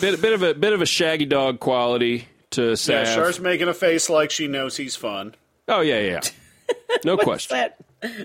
bit 0.00 0.20
bit 0.20 0.32
of 0.32 0.42
a 0.42 0.54
bit 0.54 0.72
of 0.72 0.80
a 0.82 0.86
shaggy 0.86 1.26
dog 1.26 1.60
quality 1.60 2.28
to 2.50 2.70
Yeah, 2.70 2.74
Sav. 2.74 3.14
Char's 3.14 3.40
making 3.40 3.68
a 3.68 3.74
face 3.74 4.08
like 4.08 4.30
she 4.30 4.46
knows 4.46 4.76
he's 4.76 4.96
fun. 4.96 5.34
oh 5.68 5.80
yeah, 5.80 6.00
yeah, 6.00 6.20
yeah. 6.22 6.96
no 7.04 7.16
question. 7.18 7.56
That. 7.56 7.76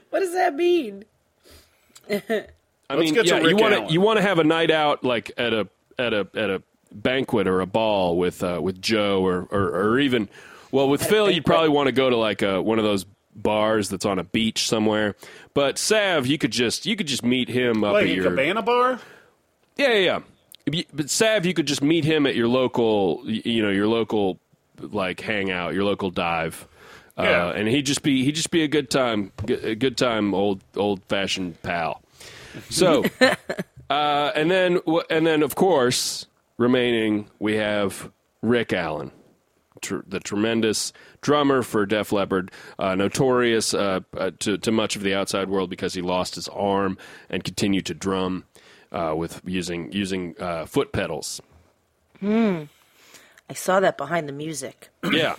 What 0.10 0.20
does 0.20 0.34
that 0.34 0.56
mean? 0.56 1.06
I 2.10 2.96
mean, 2.98 3.15
yeah, 3.15 3.39
you 3.39 3.56
want 3.56 3.88
to 3.88 3.94
you 3.94 4.02
want 4.02 4.17
to 4.17 4.24
have 4.24 4.38
a 4.39 4.44
night 4.44 4.70
out 4.70 5.04
like 5.04 5.32
at 5.38 5.54
a 5.54 5.67
at 5.98 6.13
a 6.13 6.28
at 6.36 6.50
a 6.50 6.62
banquet 6.91 7.48
or 7.48 7.62
a 7.62 7.65
ball 7.65 8.17
with 8.17 8.44
uh, 8.44 8.60
with 8.62 8.82
Joe 8.82 9.26
or, 9.26 9.48
or 9.50 9.70
or 9.70 10.00
even 10.00 10.28
well 10.71 10.89
with 10.89 11.03
Phil, 11.03 11.29
you'd 11.29 11.45
probably 11.45 11.69
want 11.69 11.88
to 11.88 11.91
go 11.91 12.10
to 12.10 12.17
like 12.17 12.41
a 12.41 12.62
one 12.62 12.79
of 12.79 12.86
those 12.86 13.05
bars 13.36 13.89
that's 13.89 14.05
on 14.05 14.19
a 14.19 14.23
beach 14.23 14.67
somewhere. 14.67 15.15
But 15.53 15.77
Sav, 15.77 16.27
you 16.27 16.38
could 16.38 16.51
just 16.51 16.86
you 16.86 16.95
could 16.95 17.07
just 17.07 17.23
meet 17.23 17.49
him 17.49 17.84
up 17.84 17.93
Like 17.93 18.05
at 18.05 18.12
a 18.12 18.13
your 18.15 18.23
cabana 18.25 18.62
bar? 18.62 18.99
Yeah, 19.77 19.93
yeah, 19.93 20.21
yeah. 20.67 20.81
But 20.93 21.10
Sav, 21.10 21.45
you 21.45 21.53
could 21.53 21.65
just 21.65 21.81
meet 21.81 22.05
him 22.05 22.25
at 22.25 22.36
your 22.36 22.47
local, 22.47 23.23
you 23.25 23.62
know, 23.62 23.71
your 23.71 23.88
local 23.88 24.39
like 24.79 25.19
hangout, 25.19 25.73
your 25.73 25.84
local 25.84 26.12
dive, 26.12 26.67
uh, 27.17 27.53
and 27.55 27.67
he'd 27.67 27.86
just 27.86 28.03
be 28.03 28.23
he'd 28.23 28.36
just 28.36 28.51
be 28.51 28.63
a 28.63 28.67
good 28.67 28.89
time, 28.89 29.31
a 29.47 29.75
good 29.75 29.97
time, 29.97 30.34
old 30.34 30.63
old 30.75 31.03
fashioned 31.05 31.62
pal. 31.62 32.01
So, 32.69 33.03
uh, 33.89 34.31
and 34.36 34.51
then 34.51 34.79
and 35.10 35.25
then 35.25 35.43
of 35.43 35.55
course 35.55 36.27
remaining 36.57 37.27
we 37.39 37.55
have 37.55 38.12
Rick 38.41 38.73
Allen. 38.73 39.12
Tr- 39.82 40.00
the 40.08 40.20
tremendous 40.20 40.94
drummer 41.22 41.63
for 41.63 41.86
Def 41.86 42.12
Leppard, 42.12 42.52
uh, 42.78 42.96
notorious 42.96 43.74
uh, 43.74 44.02
uh, 44.15 44.32
to, 44.39 44.58
to 44.58 44.72
much 44.72 44.96
of 44.96 45.04
the 45.04 45.13
outside 45.13 45.50
world 45.50 45.70
because 45.70 45.94
he 45.94 46.02
lost 46.02 46.36
his 46.36 46.48
arm 46.50 46.98
and 47.30 47.44
continued 47.44 47.86
to 47.88 47.94
drum 47.94 48.46
uh, 48.91 49.13
with 49.15 49.41
using 49.46 49.91
using 49.91 50.36
uh, 50.39 50.65
foot 50.65 50.91
pedals. 50.91 51.41
Hmm. 52.20 52.63
I 53.50 53.54
saw 53.54 53.80
that 53.80 53.98
behind 53.98 54.30
the 54.30 54.34
music. 54.34 54.89
Yeah, 55.12 55.36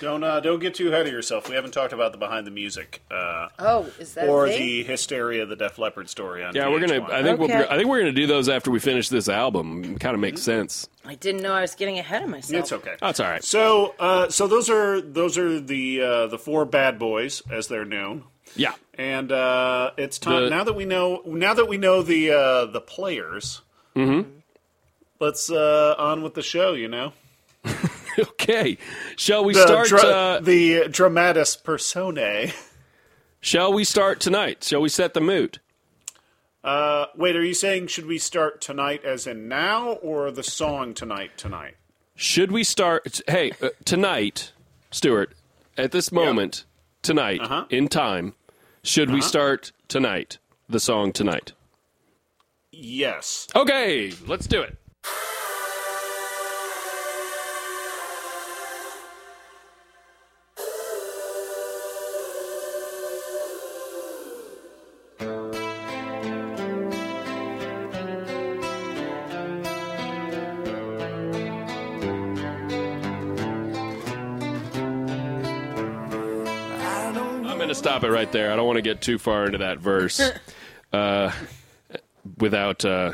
Don't 0.00 0.22
uh, 0.24 0.40
don't 0.40 0.58
get 0.60 0.74
too 0.74 0.88
ahead 0.88 1.06
of 1.06 1.12
yourself. 1.12 1.48
We 1.48 1.54
haven't 1.54 1.72
talked 1.72 1.92
about 1.92 2.12
the 2.12 2.18
behind 2.18 2.46
the 2.46 2.50
music 2.50 3.02
uh, 3.10 3.48
Oh, 3.58 3.90
is 3.98 4.14
that 4.14 4.28
or 4.28 4.46
a 4.46 4.50
thing? 4.50 4.60
the 4.60 4.82
hysteria 4.84 5.46
the 5.46 5.56
Def 5.56 5.78
Leppard 5.78 6.08
story 6.10 6.44
on 6.44 6.54
yeah. 6.54 6.68
We're 6.68 6.80
gonna. 6.80 7.02
I 7.10 7.22
think 7.22 7.40
Okay. 7.40 7.56
we'll, 7.58 7.68
I 7.70 7.76
think 7.76 7.88
we're 7.88 7.98
gonna 8.00 8.12
do 8.12 8.26
those 8.26 8.48
after 8.48 8.70
we 8.70 8.78
finish 8.80 9.08
this 9.08 9.28
album. 9.28 9.96
Kind 9.98 10.14
of 10.14 10.20
makes 10.20 10.42
sense. 10.42 10.88
I 11.04 11.14
didn't 11.14 11.42
know 11.42 11.52
I 11.52 11.60
was 11.60 11.74
getting 11.74 11.98
ahead 11.98 12.22
of 12.22 12.28
myself. 12.28 12.62
It's 12.62 12.72
okay. 12.72 12.94
That's 13.00 13.20
all 13.20 13.30
right. 13.30 13.44
So, 13.44 13.94
uh, 13.98 14.28
so 14.30 14.46
those 14.46 14.68
are 14.70 15.00
those 15.00 15.38
are 15.38 15.60
the 15.60 16.00
uh, 16.02 16.26
the 16.28 16.38
four 16.38 16.64
bad 16.64 16.98
boys 16.98 17.42
as 17.50 17.68
they're 17.68 17.84
known. 17.84 18.24
Yeah. 18.56 18.72
And 18.96 19.32
uh, 19.32 19.90
it's 19.96 20.18
time 20.18 20.44
The- 20.44 20.50
now 20.50 20.64
that 20.64 20.74
we 20.74 20.84
know 20.84 21.22
now 21.26 21.54
that 21.54 21.68
we 21.68 21.76
know 21.78 22.02
the 22.02 22.30
uh, 22.32 22.64
the 22.66 22.80
players. 22.80 23.60
Mm-hmm. 23.96 24.28
Let's 25.20 25.50
uh, 25.50 25.94
on 25.98 26.22
with 26.22 26.34
the 26.34 26.42
show. 26.42 26.72
You 26.72 26.88
know, 26.88 27.12
Okay. 28.18 28.78
Shall 29.16 29.44
we 29.44 29.54
the 29.54 29.62
start? 29.66 29.88
dra- 29.88 30.00
uh, 30.02 30.40
the 30.40 30.88
dramatis 30.88 31.56
personae. 31.56 32.52
shall 33.40 33.72
we 33.72 33.84
start 33.84 34.20
tonight? 34.20 34.64
Shall 34.64 34.80
we 34.80 34.88
set 34.88 35.14
the 35.14 35.20
mood? 35.20 35.58
Uh, 36.62 37.06
wait, 37.16 37.36
are 37.36 37.44
you 37.44 37.54
saying 37.54 37.88
should 37.88 38.06
we 38.06 38.16
start 38.18 38.60
tonight, 38.60 39.04
as 39.04 39.26
in 39.26 39.48
now, 39.48 39.92
or 39.94 40.30
the 40.30 40.42
song 40.42 40.94
tonight? 40.94 41.32
Tonight. 41.36 41.76
Should 42.16 42.50
we 42.52 42.64
start? 42.64 43.20
Hey, 43.28 43.52
uh, 43.60 43.68
tonight, 43.84 44.52
Stuart. 44.90 45.34
At 45.76 45.90
this 45.92 46.10
moment, 46.12 46.64
tonight, 47.02 47.40
Uh-huh. 47.42 47.64
in 47.68 47.88
time, 47.88 48.34
should 48.82 49.10
we 49.10 49.20
start 49.20 49.72
tonight? 49.88 50.38
The 50.68 50.80
song 50.80 51.12
tonight. 51.12 51.52
Yes. 52.70 53.48
Okay, 53.54 54.12
let's 54.26 54.46
do 54.46 54.62
it. 54.62 54.76
Stop 77.94 78.04
it 78.04 78.12
right 78.12 78.32
there. 78.32 78.52
I 78.52 78.56
don't 78.56 78.66
want 78.66 78.76
to 78.76 78.82
get 78.82 79.00
too 79.00 79.18
far 79.18 79.46
into 79.46 79.58
that 79.58 79.78
verse. 79.78 80.20
uh, 80.92 81.32
without, 82.38 82.84
uh, 82.84 83.12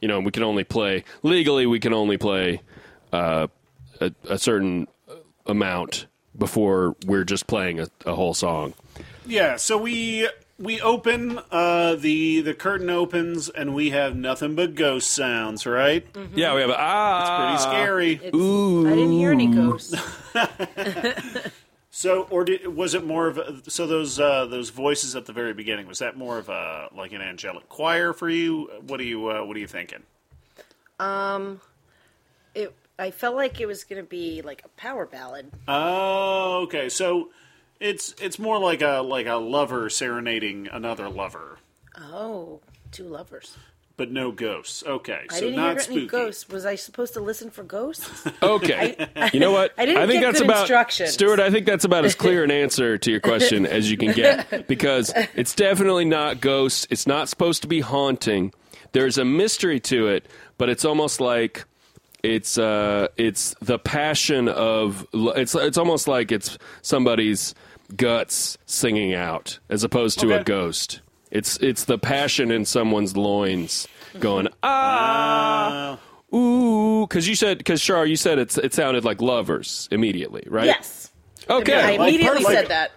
you 0.00 0.08
know, 0.08 0.20
we 0.20 0.30
can 0.30 0.42
only 0.42 0.64
play 0.64 1.04
legally. 1.22 1.66
We 1.66 1.80
can 1.80 1.92
only 1.92 2.16
play 2.16 2.62
uh, 3.12 3.48
a, 4.00 4.12
a 4.28 4.38
certain 4.38 4.88
amount 5.46 6.06
before 6.36 6.96
we're 7.04 7.24
just 7.24 7.46
playing 7.46 7.80
a, 7.80 7.88
a 8.06 8.14
whole 8.14 8.32
song. 8.32 8.72
Yeah. 9.26 9.56
So 9.56 9.76
we 9.76 10.28
we 10.58 10.80
open 10.80 11.38
uh, 11.50 11.96
the 11.96 12.40
the 12.40 12.54
curtain 12.54 12.88
opens 12.88 13.50
and 13.50 13.74
we 13.74 13.90
have 13.90 14.16
nothing 14.16 14.54
but 14.54 14.74
ghost 14.74 15.10
sounds. 15.10 15.66
Right. 15.66 16.06
Yeah, 16.34 16.54
we 16.54 16.62
have 16.62 16.70
a, 16.70 16.76
ah, 16.78 17.54
it's 17.54 17.64
Pretty 17.66 17.76
scary. 17.76 18.12
It's, 18.14 18.36
I 18.36 18.94
didn't 18.96 19.12
hear 19.12 19.32
any 19.32 19.48
ghosts. 19.48 19.94
So, 21.94 22.22
or 22.30 22.44
did, 22.44 22.74
was 22.74 22.94
it 22.94 23.04
more 23.04 23.26
of 23.28 23.36
a, 23.36 23.70
so 23.70 23.86
those 23.86 24.18
uh, 24.18 24.46
those 24.46 24.70
voices 24.70 25.14
at 25.14 25.26
the 25.26 25.32
very 25.34 25.52
beginning? 25.52 25.86
Was 25.86 25.98
that 25.98 26.16
more 26.16 26.38
of 26.38 26.48
a 26.48 26.88
like 26.96 27.12
an 27.12 27.20
angelic 27.20 27.68
choir 27.68 28.14
for 28.14 28.30
you? 28.30 28.70
What 28.86 28.98
are 28.98 29.04
you 29.04 29.28
uh, 29.28 29.44
What 29.44 29.54
are 29.58 29.60
you 29.60 29.66
thinking? 29.66 30.02
Um, 30.98 31.60
it, 32.54 32.74
I 32.98 33.10
felt 33.10 33.36
like 33.36 33.60
it 33.60 33.66
was 33.66 33.84
going 33.84 34.02
to 34.02 34.08
be 34.08 34.40
like 34.40 34.62
a 34.64 34.68
power 34.68 35.04
ballad. 35.04 35.50
Oh, 35.68 36.62
okay. 36.62 36.88
So 36.88 37.28
it's 37.78 38.14
it's 38.22 38.38
more 38.38 38.58
like 38.58 38.80
a 38.80 39.02
like 39.02 39.26
a 39.26 39.34
lover 39.36 39.90
serenading 39.90 40.68
another 40.72 41.10
lover, 41.10 41.58
Oh, 42.00 42.60
two 42.90 43.04
lovers. 43.04 43.58
But 43.96 44.10
no 44.10 44.32
ghosts. 44.32 44.82
Okay, 44.86 45.20
I 45.30 45.34
so 45.34 45.40
didn't 45.40 45.56
not 45.56 45.70
hear 45.72 45.80
spooky. 45.80 45.98
any 46.00 46.06
ghosts. 46.08 46.48
Was 46.48 46.66
I 46.66 46.74
supposed 46.74 47.14
to 47.14 47.20
listen 47.20 47.50
for 47.50 47.62
ghosts? 47.62 48.08
Okay. 48.42 49.08
you 49.32 49.40
know 49.40 49.52
what? 49.52 49.72
I 49.78 49.86
didn't 49.86 50.08
think 50.08 50.20
get 50.20 50.26
that's 50.26 50.40
good 50.40 50.46
about 50.46 50.60
instructions. 50.62 51.12
Stuart, 51.12 51.40
I 51.40 51.50
think 51.50 51.66
that's 51.66 51.84
about 51.84 52.04
as 52.04 52.14
clear 52.14 52.42
an 52.44 52.50
answer 52.64 52.98
to 52.98 53.10
your 53.10 53.20
question 53.20 53.66
as 53.66 53.90
you 53.90 53.96
can 53.96 54.12
get 54.12 54.66
because 54.66 55.12
it's 55.34 55.54
definitely 55.54 56.04
not 56.04 56.40
ghosts. 56.40 56.86
It's 56.90 57.06
not 57.06 57.28
supposed 57.28 57.62
to 57.62 57.68
be 57.68 57.80
haunting. 57.80 58.52
There's 58.92 59.16
a 59.18 59.24
mystery 59.24 59.80
to 59.80 60.08
it, 60.08 60.26
but 60.58 60.68
it's 60.68 60.84
almost 60.84 61.20
like 61.20 61.64
it's 62.22 62.56
uh 62.58 63.08
it's 63.16 63.54
the 63.60 63.78
passion 63.78 64.48
of 64.48 65.06
it's 65.12 65.54
it's 65.54 65.78
almost 65.78 66.06
like 66.08 66.30
it's 66.32 66.58
somebody's 66.82 67.54
guts 67.96 68.58
singing 68.66 69.14
out 69.14 69.58
as 69.68 69.84
opposed 69.84 70.18
to 70.20 70.32
a 70.38 70.42
ghost. 70.44 71.00
It's 71.32 71.56
it's 71.56 71.84
the 71.86 71.98
passion 71.98 72.50
in 72.52 72.64
someone's 72.66 73.16
loins 73.16 73.88
going 74.20 74.48
ah 74.62 75.98
Uh, 76.32 76.36
Ooh, 76.36 77.06
because 77.08 77.26
you 77.26 77.34
said 77.34 77.56
because 77.58 77.82
Char, 77.82 78.06
you 78.06 78.16
said 78.16 78.38
it's 78.38 78.56
it 78.58 78.72
sounded 78.74 79.04
like 79.04 79.20
lovers 79.22 79.88
immediately, 79.90 80.44
right? 80.46 80.66
yes. 80.66 81.10
Okay. 81.50 81.74
I 81.74 81.96
Like 81.96 82.10
immediately 82.14 82.44
per- 82.44 82.52
said 82.52 82.68
that. 82.68 82.92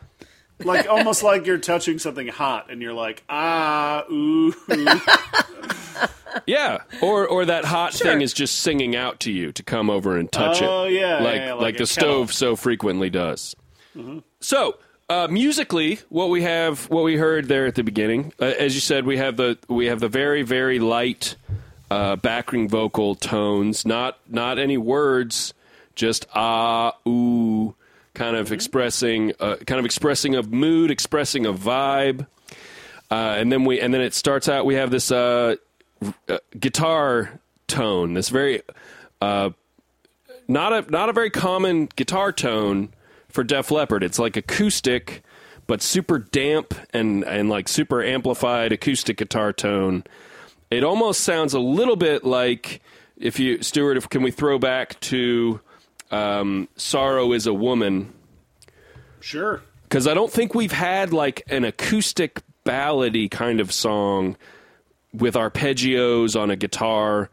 like 0.63 0.87
almost 0.87 1.23
like 1.23 1.45
you're 1.45 1.57
touching 1.57 1.97
something 1.97 2.27
hot, 2.27 2.69
and 2.69 2.81
you're 2.81 2.93
like 2.93 3.23
ah 3.29 4.03
ooh. 4.11 4.53
yeah. 6.45 6.79
Or 7.01 7.27
or 7.27 7.45
that 7.45 7.65
hot 7.65 7.93
Sure. 7.93 8.11
thing 8.11 8.21
is 8.21 8.33
just 8.33 8.59
singing 8.59 8.95
out 8.95 9.19
to 9.21 9.31
you 9.31 9.51
to 9.53 9.63
come 9.63 9.89
over 9.89 10.17
and 10.17 10.31
touch 10.31 10.61
it. 10.61 10.65
Oh, 10.65 10.85
yeah, 10.85 11.19
like 11.23 11.35
yeah, 11.37 11.53
like, 11.53 11.61
like 11.61 11.77
the 11.77 11.83
a 11.83 11.87
stove 11.87 12.33
so 12.33 12.55
frequently 12.55 13.09
does. 13.09 13.55
So. 14.41 14.77
Uh, 15.07 15.27
musically, 15.29 15.99
what 16.09 16.29
we 16.29 16.41
have, 16.41 16.89
what 16.89 17.03
we 17.03 17.15
heard 17.15 17.47
there 17.47 17.67
at 17.67 17.75
the 17.75 17.83
beginning, 17.83 18.33
uh, 18.41 18.45
as 18.45 18.73
you 18.73 18.81
said, 18.81 19.05
we 19.05 19.17
have 19.17 19.37
the 19.37 19.55
we 19.67 19.85
have 19.85 19.99
the 19.99 20.09
very 20.09 20.41
very 20.41 20.79
light 20.79 21.35
uh, 21.91 22.15
backing 22.15 22.67
vocal 22.67 23.13
tones, 23.13 23.85
not 23.85 24.17
not 24.27 24.57
any 24.57 24.79
words, 24.79 25.53
just 25.93 26.25
ah 26.33 26.93
ooh, 27.07 27.75
kind 28.15 28.35
of 28.35 28.51
expressing 28.51 29.31
uh, 29.39 29.57
kind 29.67 29.77
of 29.77 29.85
expressing 29.85 30.35
a 30.35 30.41
mood, 30.41 30.89
expressing 30.89 31.45
a 31.45 31.53
vibe, 31.53 32.25
uh, 33.11 33.35
and 33.37 33.51
then 33.51 33.63
we 33.63 33.79
and 33.79 33.93
then 33.93 34.01
it 34.01 34.15
starts 34.15 34.49
out. 34.49 34.65
We 34.65 34.73
have 34.73 34.89
this 34.89 35.11
uh, 35.11 35.57
uh, 36.27 36.37
guitar 36.59 37.39
tone, 37.67 38.15
this 38.15 38.29
very 38.29 38.63
uh, 39.21 39.51
not 40.47 40.73
a 40.73 40.91
not 40.91 41.09
a 41.09 41.13
very 41.13 41.29
common 41.29 41.89
guitar 41.95 42.31
tone 42.31 42.89
for 43.35 43.43
Def 43.43 43.69
Leppard. 43.69 44.01
It's 44.01 44.17
like 44.17 44.37
acoustic, 44.37 45.21
but 45.67 45.81
super 45.81 46.17
damp 46.17 46.73
and 46.93 47.23
and 47.25 47.49
like 47.49 47.67
super 47.67 48.01
amplified 48.03 48.71
acoustic 48.71 49.17
guitar 49.17 49.53
tone. 49.53 50.03
It 50.71 50.83
almost 50.83 51.21
sounds 51.21 51.53
a 51.53 51.59
little 51.59 51.97
bit 51.97 52.23
like 52.23 52.81
if 53.17 53.39
you 53.39 53.61
Stuart, 53.61 53.97
if 53.97 54.09
can 54.09 54.23
we 54.23 54.31
throw 54.31 54.57
back 54.57 54.99
to 55.01 55.59
um, 56.11 56.67
"Sorrow 56.77 57.33
Is 57.33 57.45
a 57.45 57.53
Woman"? 57.53 58.11
Sure. 59.19 59.61
because 59.83 60.07
I 60.07 60.13
don't 60.13 60.31
think 60.31 60.53
we've 60.53 60.71
had 60.71 61.11
like 61.11 61.41
an 61.47 61.63
acoustic 61.65 62.41
ballady 62.63 63.29
kind 63.29 63.59
of 63.59 63.71
song 63.71 64.37
with 65.13 65.33
arpeggios 65.35 66.39
on 66.39 66.51
a 66.51 66.55
guitar 66.55 67.29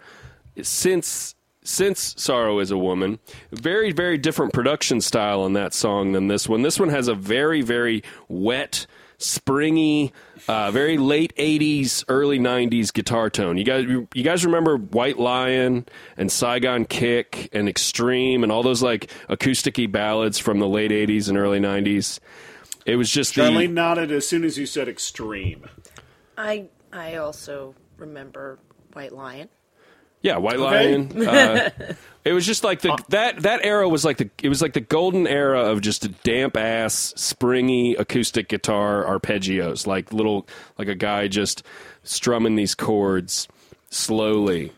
since 0.62 1.35
since 1.64 2.14
Sorrow 2.18 2.59
is 2.59 2.70
a 2.70 2.79
Woman. 2.79 3.18
Very 3.51 3.92
very 3.92 4.18
different 4.18 4.53
production 4.53 5.01
style 5.01 5.42
on 5.42 5.53
that 5.55 5.75
song 5.75 6.12
than 6.12 6.29
this 6.29 6.48
one. 6.48 6.62
This 6.62 6.79
one 6.79 6.88
has 6.88 7.09
a 7.09 7.14
very 7.14 7.62
very 7.62 8.03
wet, 8.29 8.87
springy, 9.18 10.12
uh, 10.48 10.70
very 10.70 10.98
late 10.98 11.35
'80s, 11.37 12.05
early 12.09 12.38
'90s 12.38 12.92
guitar 12.92 13.31
tone. 13.31 13.57
You 13.59 13.64
guys 13.64 13.85
you 13.87 14.22
guys 14.22 14.44
remember 14.44 14.77
White 14.77 15.18
Lion 15.18 15.87
and 16.16 16.31
Saigon 16.31 16.85
Kick 16.85 17.48
and 17.53 17.68
Extreme 17.68 18.42
and 18.42 18.51
all 18.53 18.62
those 18.62 18.83
like 18.83 19.11
acousticy 19.29 19.90
ballads 19.90 20.38
from 20.38 20.59
the 20.59 20.68
late 20.68 20.90
'80s 20.90 21.29
and 21.29 21.38
early 21.38 21.61
'90s. 21.61 22.18
It 22.85 22.96
was 22.96 23.11
just 23.11 23.37
the 23.37 23.42
Charlene 23.42 23.72
nodded 23.72 24.11
as 24.11 24.27
soon 24.27 24.44
as 24.44 24.59
you 24.59 24.66
said 24.66 24.88
extreme. 24.88 25.66
I 26.37 26.66
I 26.92 27.16
also 27.16 27.75
remember 27.96 28.59
White 28.92 29.12
Lion. 29.12 29.48
Yeah, 30.23 30.39
White. 30.39 30.59
Lion. 30.59 31.27
Uh, 31.27 31.71
it 32.25 32.33
was 32.33 32.47
just 32.47 32.65
like 32.65 32.81
the 32.81 32.97
that 33.09 33.43
that 33.43 33.65
era 33.65 33.89
was 33.89 34.05
like 34.05 34.19
the 34.19 34.31
it 34.43 34.49
was 34.49 34.63
like 34.63 34.73
the 34.73 34.81
golden 34.81 35.27
era 35.27 35.71
of 35.71 35.81
just 35.81 36.05
a 36.05 36.09
damp 36.09 36.57
ass, 36.57 37.13
springy 37.17 37.97
acoustic 37.97 38.49
guitar 38.49 39.05
arpeggios, 39.05 39.87
like 39.87 40.13
little 40.13 40.47
like 40.79 40.89
a 40.89 40.95
guy 40.95 41.29
just 41.29 41.65
strumming 42.05 42.57
these 42.57 42.75
chords 42.75 43.49
slowly. 43.91 44.73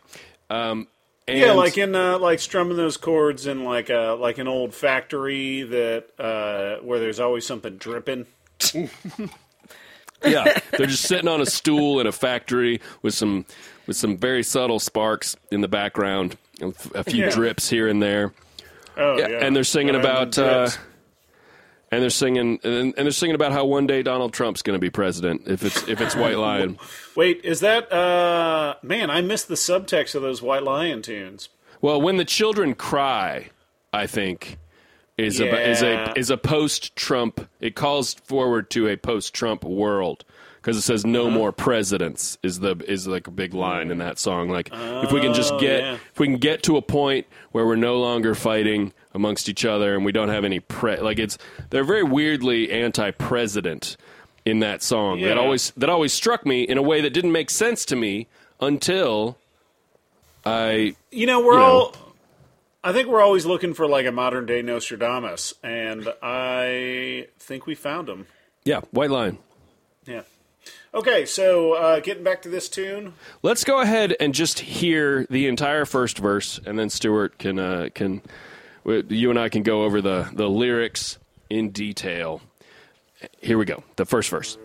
Um, 0.51 0.89
and 1.27 1.39
Yeah, 1.39 1.53
like 1.53 1.79
in 1.79 1.95
uh, 1.95 2.19
like 2.19 2.39
strumming 2.39 2.77
those 2.77 2.97
chords 2.97 3.47
in 3.47 3.65
like 3.65 3.91
a 3.91 4.17
like 4.19 4.39
an 4.39 4.49
old 4.49 4.75
factory 4.75 5.63
that 5.63 6.07
uh, 6.19 6.83
where 6.85 6.99
there's 6.99 7.21
always 7.21 7.47
something 7.47 7.77
dripping. 7.77 8.27
yeah, 10.25 10.59
they're 10.73 10.87
just 10.87 11.05
sitting 11.05 11.29
on 11.29 11.41
a 11.41 11.47
stool 11.47 12.01
in 12.01 12.07
a 12.07 12.13
factory 12.13 12.81
with 13.03 13.15
some 13.15 13.47
with 13.87 13.97
some 13.97 14.17
very 14.17 14.43
subtle 14.43 14.79
sparks 14.81 15.37
in 15.51 15.61
the 15.61 15.69
background, 15.69 16.37
a 16.95 17.05
few 17.05 17.25
Yeah. 17.25 17.31
drips 17.31 17.69
here 17.69 17.89
and 17.89 18.03
there. 18.03 18.33
Oh, 18.97 19.19
Yeah, 19.19 19.29
yeah. 19.29 19.45
and 19.45 19.55
they're 19.57 19.65
singing 19.65 19.95
about 19.97 20.39
uh, 20.39 20.69
and 21.91 22.03
they're 22.03 22.11
singing 22.11 22.59
and, 22.63 22.95
and 22.97 23.07
they're 23.07 23.11
singing 23.11 23.35
about 23.35 23.53
how 23.53 23.65
one 23.65 23.87
day 23.87 24.03
Donald 24.03 24.33
Trump's 24.33 24.63
going 24.63 24.75
to 24.75 24.81
be 24.81 24.91
president 24.91 25.43
if 25.47 25.63
it's 25.65 25.87
if 25.89 26.01
it's 26.01 26.15
White 26.17 26.39
Lion. 26.39 26.79
Wait, 27.17 27.41
is 27.45 27.61
that 27.61 27.93
uh 27.93 28.75
man? 28.83 29.11
I 29.11 29.21
missed 29.21 29.49
the 29.49 29.55
subtext 29.55 30.15
of 30.15 30.23
those 30.23 30.43
White 30.43 30.63
Lion 30.63 31.03
tunes. 31.03 31.49
Well, 31.81 32.01
when 32.01 32.17
the 32.17 32.25
children 32.25 32.75
cry, 32.75 33.51
I 33.93 34.07
think 34.07 34.59
is 35.19 35.41
a 35.41 35.71
is 35.71 35.83
a 35.83 36.13
is 36.19 36.31
a 36.31 36.37
post 36.37 36.97
Trump. 36.97 37.49
It 37.61 37.75
calls 37.77 38.15
forward 38.15 38.71
to 38.71 38.89
a 38.89 38.97
post 38.97 39.35
Trump 39.35 39.63
world 39.65 40.25
because 40.65 40.79
it 40.79 40.81
says 40.83 41.05
no 41.05 41.27
Uh-huh. 41.27 41.31
more 41.37 41.53
presidents 41.53 42.39
is 42.43 42.61
the 42.61 42.75
is 42.89 43.07
like 43.07 43.27
a 43.27 43.31
big 43.31 43.53
line 43.53 43.91
in 43.91 43.99
that 43.99 44.19
song. 44.19 44.49
Like 44.49 44.71
if 44.73 45.13
we 45.13 45.21
can 45.21 45.35
just 45.35 45.53
Oh, 45.53 45.61
get 45.61 45.81
yeah. 45.83 45.95
if 46.13 46.19
we 46.19 46.27
can 46.27 46.39
get 46.39 46.63
to 46.63 46.79
a 46.79 46.83
point 46.83 47.27
where 47.53 47.67
we're 47.67 47.77
no 47.77 47.99
longer 48.01 48.35
fighting 48.35 48.95
amongst 49.13 49.49
each 49.51 49.67
other 49.67 49.95
and 49.95 50.05
we 50.07 50.11
don't 50.13 50.31
have 50.31 50.43
any 50.45 50.61
pre 50.61 50.97
like 50.97 51.19
it's 51.19 51.37
they're 51.69 51.85
very 51.85 52.03
weirdly 52.03 52.73
anti-president 52.73 53.97
in 54.47 54.61
that 54.61 54.83
song 54.83 55.21
that 55.21 55.37
always 55.37 55.71
that 55.77 55.91
always 55.91 56.13
struck 56.15 56.47
me 56.47 56.63
in 56.63 56.79
a 56.79 56.83
way 56.83 57.01
that 57.03 57.11
didn't 57.11 57.33
make 57.33 57.51
sense 57.51 57.85
to 57.85 57.97
me 57.97 58.27
until 58.61 59.37
I 60.47 60.95
You 61.11 61.27
know, 61.27 61.41
we're 61.41 61.53
You 61.55 61.59
know. 61.59 61.65
all. 61.65 61.97
I 62.83 62.93
think 62.93 63.09
we're 63.09 63.23
always 63.23 63.47
looking 63.47 63.73
for 63.75 63.87
like 63.87 64.05
a 64.07 64.13
modern 64.13 64.45
day 64.47 64.61
Nostradamus, 64.63 65.55
and 65.63 66.07
I 66.23 67.29
think 67.39 67.67
we 67.67 67.75
found 67.75 68.09
him. 68.09 68.27
yeah 68.65 68.81
White 68.91 69.11
Lion 69.11 69.35
Yeah. 69.37 69.41
Okay, 70.95 71.27
so 71.27 71.73
uh, 71.73 71.99
getting 71.99 72.23
back 72.23 72.43
to 72.43 72.49
this 72.49 72.69
tune. 72.69 73.15
Let's 73.43 73.65
go 73.65 73.81
ahead 73.81 74.15
and 74.21 74.33
just 74.33 74.61
hear 74.61 75.27
the 75.29 75.49
entire 75.49 75.85
first 75.85 76.19
verse, 76.19 76.61
and 76.65 76.79
then 76.79 76.89
Stuart 76.89 77.37
can 77.39 77.59
uh, 77.59 77.89
can 77.93 78.23
you 78.85 79.31
and 79.31 79.39
I 79.39 79.49
can 79.49 79.65
go 79.65 79.83
over 79.83 80.01
the 80.01 80.31
the 80.33 80.49
lyrics 80.49 81.19
in 81.51 81.71
detail. 81.71 82.43
Here 83.41 83.59
we 83.59 83.65
go. 83.65 83.83
The 83.97 84.05
first 84.05 84.31
verse. 84.31 84.57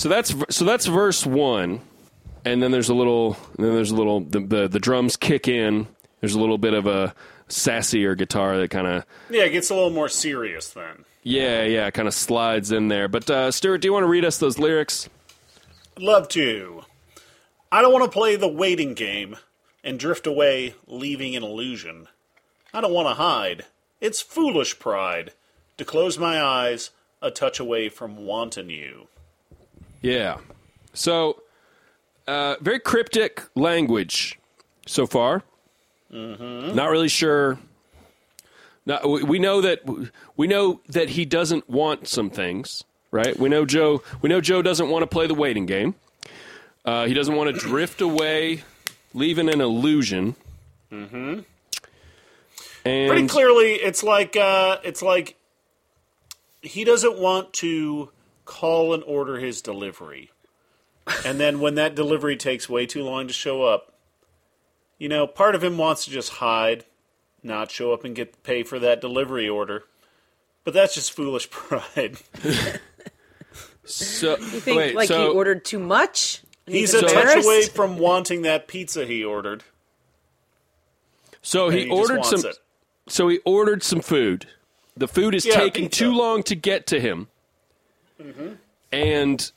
So 0.00 0.08
that's 0.08 0.34
so 0.48 0.64
that's 0.64 0.86
verse 0.86 1.26
one, 1.26 1.82
and 2.46 2.62
then 2.62 2.70
there's 2.70 2.88
a 2.88 2.94
little 2.94 3.36
then 3.58 3.74
there's 3.74 3.90
a 3.90 3.94
little 3.94 4.20
the 4.20 4.40
the, 4.40 4.66
the 4.66 4.78
drums 4.78 5.18
kick 5.18 5.46
in. 5.46 5.88
There's 6.20 6.32
a 6.32 6.40
little 6.40 6.56
bit 6.56 6.72
of 6.72 6.86
a 6.86 7.14
sassier 7.50 8.16
guitar 8.16 8.56
that 8.56 8.70
kind 8.70 8.86
of 8.86 9.04
Yeah, 9.28 9.42
it 9.42 9.50
gets 9.50 9.68
a 9.68 9.74
little 9.74 9.90
more 9.90 10.08
serious 10.08 10.70
then. 10.70 11.04
yeah 11.22 11.64
yeah 11.64 11.90
kind 11.90 12.08
of 12.08 12.14
slides 12.14 12.72
in 12.72 12.88
there. 12.88 13.08
But 13.08 13.28
uh, 13.28 13.50
Stuart, 13.50 13.82
do 13.82 13.88
you 13.88 13.92
want 13.92 14.04
to 14.04 14.08
read 14.08 14.24
us 14.24 14.38
those 14.38 14.58
lyrics? 14.58 15.10
Love 15.98 16.28
to. 16.28 16.80
I 17.70 17.82
don't 17.82 17.92
want 17.92 18.10
to 18.10 18.10
play 18.10 18.36
the 18.36 18.48
waiting 18.48 18.94
game 18.94 19.36
and 19.84 20.00
drift 20.00 20.26
away, 20.26 20.76
leaving 20.86 21.36
an 21.36 21.42
illusion. 21.42 22.08
I 22.72 22.80
don't 22.80 22.94
want 22.94 23.08
to 23.08 23.22
hide. 23.22 23.66
It's 24.00 24.22
foolish 24.22 24.78
pride 24.78 25.32
to 25.76 25.84
close 25.84 26.18
my 26.18 26.42
eyes 26.42 26.88
a 27.20 27.30
touch 27.30 27.60
away 27.60 27.90
from 27.90 28.24
wanting 28.24 28.70
you. 28.70 29.08
Yeah. 30.02 30.38
So, 30.92 31.42
uh, 32.26 32.56
very 32.60 32.80
cryptic 32.80 33.42
language 33.54 34.38
so 34.86 35.06
far. 35.06 35.42
Mm-hmm. 36.12 36.74
Not 36.74 36.90
really 36.90 37.08
sure. 37.08 37.58
Not, 38.86 39.08
we 39.08 39.38
know 39.38 39.60
that 39.60 39.82
we 40.36 40.46
know 40.46 40.80
that 40.88 41.10
he 41.10 41.24
doesn't 41.24 41.68
want 41.68 42.08
some 42.08 42.30
things, 42.30 42.82
right? 43.10 43.38
We 43.38 43.48
know 43.48 43.64
Joe. 43.64 44.02
We 44.22 44.28
know 44.28 44.40
Joe 44.40 44.62
doesn't 44.62 44.88
want 44.88 45.02
to 45.02 45.06
play 45.06 45.26
the 45.26 45.34
waiting 45.34 45.66
game. 45.66 45.94
Uh, 46.84 47.06
he 47.06 47.14
doesn't 47.14 47.36
want 47.36 47.54
to 47.54 47.60
drift 47.60 48.00
away, 48.00 48.64
leaving 49.12 49.48
an 49.48 49.60
illusion. 49.60 50.34
Mm-hmm. 50.90 51.40
And 52.84 53.10
Pretty 53.10 53.28
clearly, 53.28 53.74
it's 53.74 54.02
like 54.02 54.36
uh, 54.36 54.78
it's 54.82 55.02
like 55.02 55.36
he 56.62 56.84
doesn't 56.84 57.18
want 57.18 57.52
to 57.54 58.10
call 58.50 58.92
and 58.92 59.02
order 59.04 59.38
his 59.38 59.62
delivery, 59.62 60.32
and 61.24 61.38
then 61.38 61.60
when 61.60 61.76
that 61.76 61.94
delivery 61.94 62.36
takes 62.36 62.68
way 62.68 62.84
too 62.84 63.04
long 63.04 63.28
to 63.28 63.32
show 63.32 63.62
up, 63.62 63.94
you 64.98 65.08
know, 65.08 65.26
part 65.26 65.54
of 65.54 65.62
him 65.62 65.78
wants 65.78 66.04
to 66.04 66.10
just 66.10 66.30
hide, 66.32 66.84
not 67.44 67.70
show 67.70 67.92
up 67.92 68.04
and 68.04 68.14
get 68.16 68.42
pay 68.42 68.64
for 68.64 68.78
that 68.80 69.00
delivery 69.00 69.48
order. 69.48 69.84
But 70.64 70.74
that's 70.74 70.94
just 70.94 71.12
foolish 71.12 71.48
pride. 71.50 72.18
so 73.84 74.36
You 74.38 74.60
think 74.60 74.76
wait, 74.78 74.94
like 74.94 75.08
so, 75.08 75.22
he 75.30 75.34
ordered 75.36 75.64
too 75.64 75.78
much? 75.78 76.42
and 76.66 76.74
He's 76.74 76.92
a 76.92 77.00
touch 77.02 77.44
away 77.44 77.62
from 77.66 77.98
wanting 77.98 78.42
that 78.42 78.68
pizza 78.68 79.06
he 79.06 79.24
ordered. 79.24 79.62
So 81.42 81.68
and 81.68 81.78
he, 81.78 81.88
ordered 81.90 82.24
some. 82.24 82.44
it. 82.44 82.58
So 83.08 83.28
he 83.28 83.38
ordered 83.44 83.82
some 83.82 84.00
food. 84.00 84.46
The 84.96 85.08
food 85.08 85.34
is 85.34 85.46
Yeah, 85.46 85.54
taking 85.54 85.84
pizza. 85.86 86.04
too 86.04 86.12
long 86.12 86.42
to 86.44 86.54
get 86.54 86.86
to 86.88 87.00
him. 87.00 87.28
Mm-hmm. 88.20 88.54
And 88.92 89.50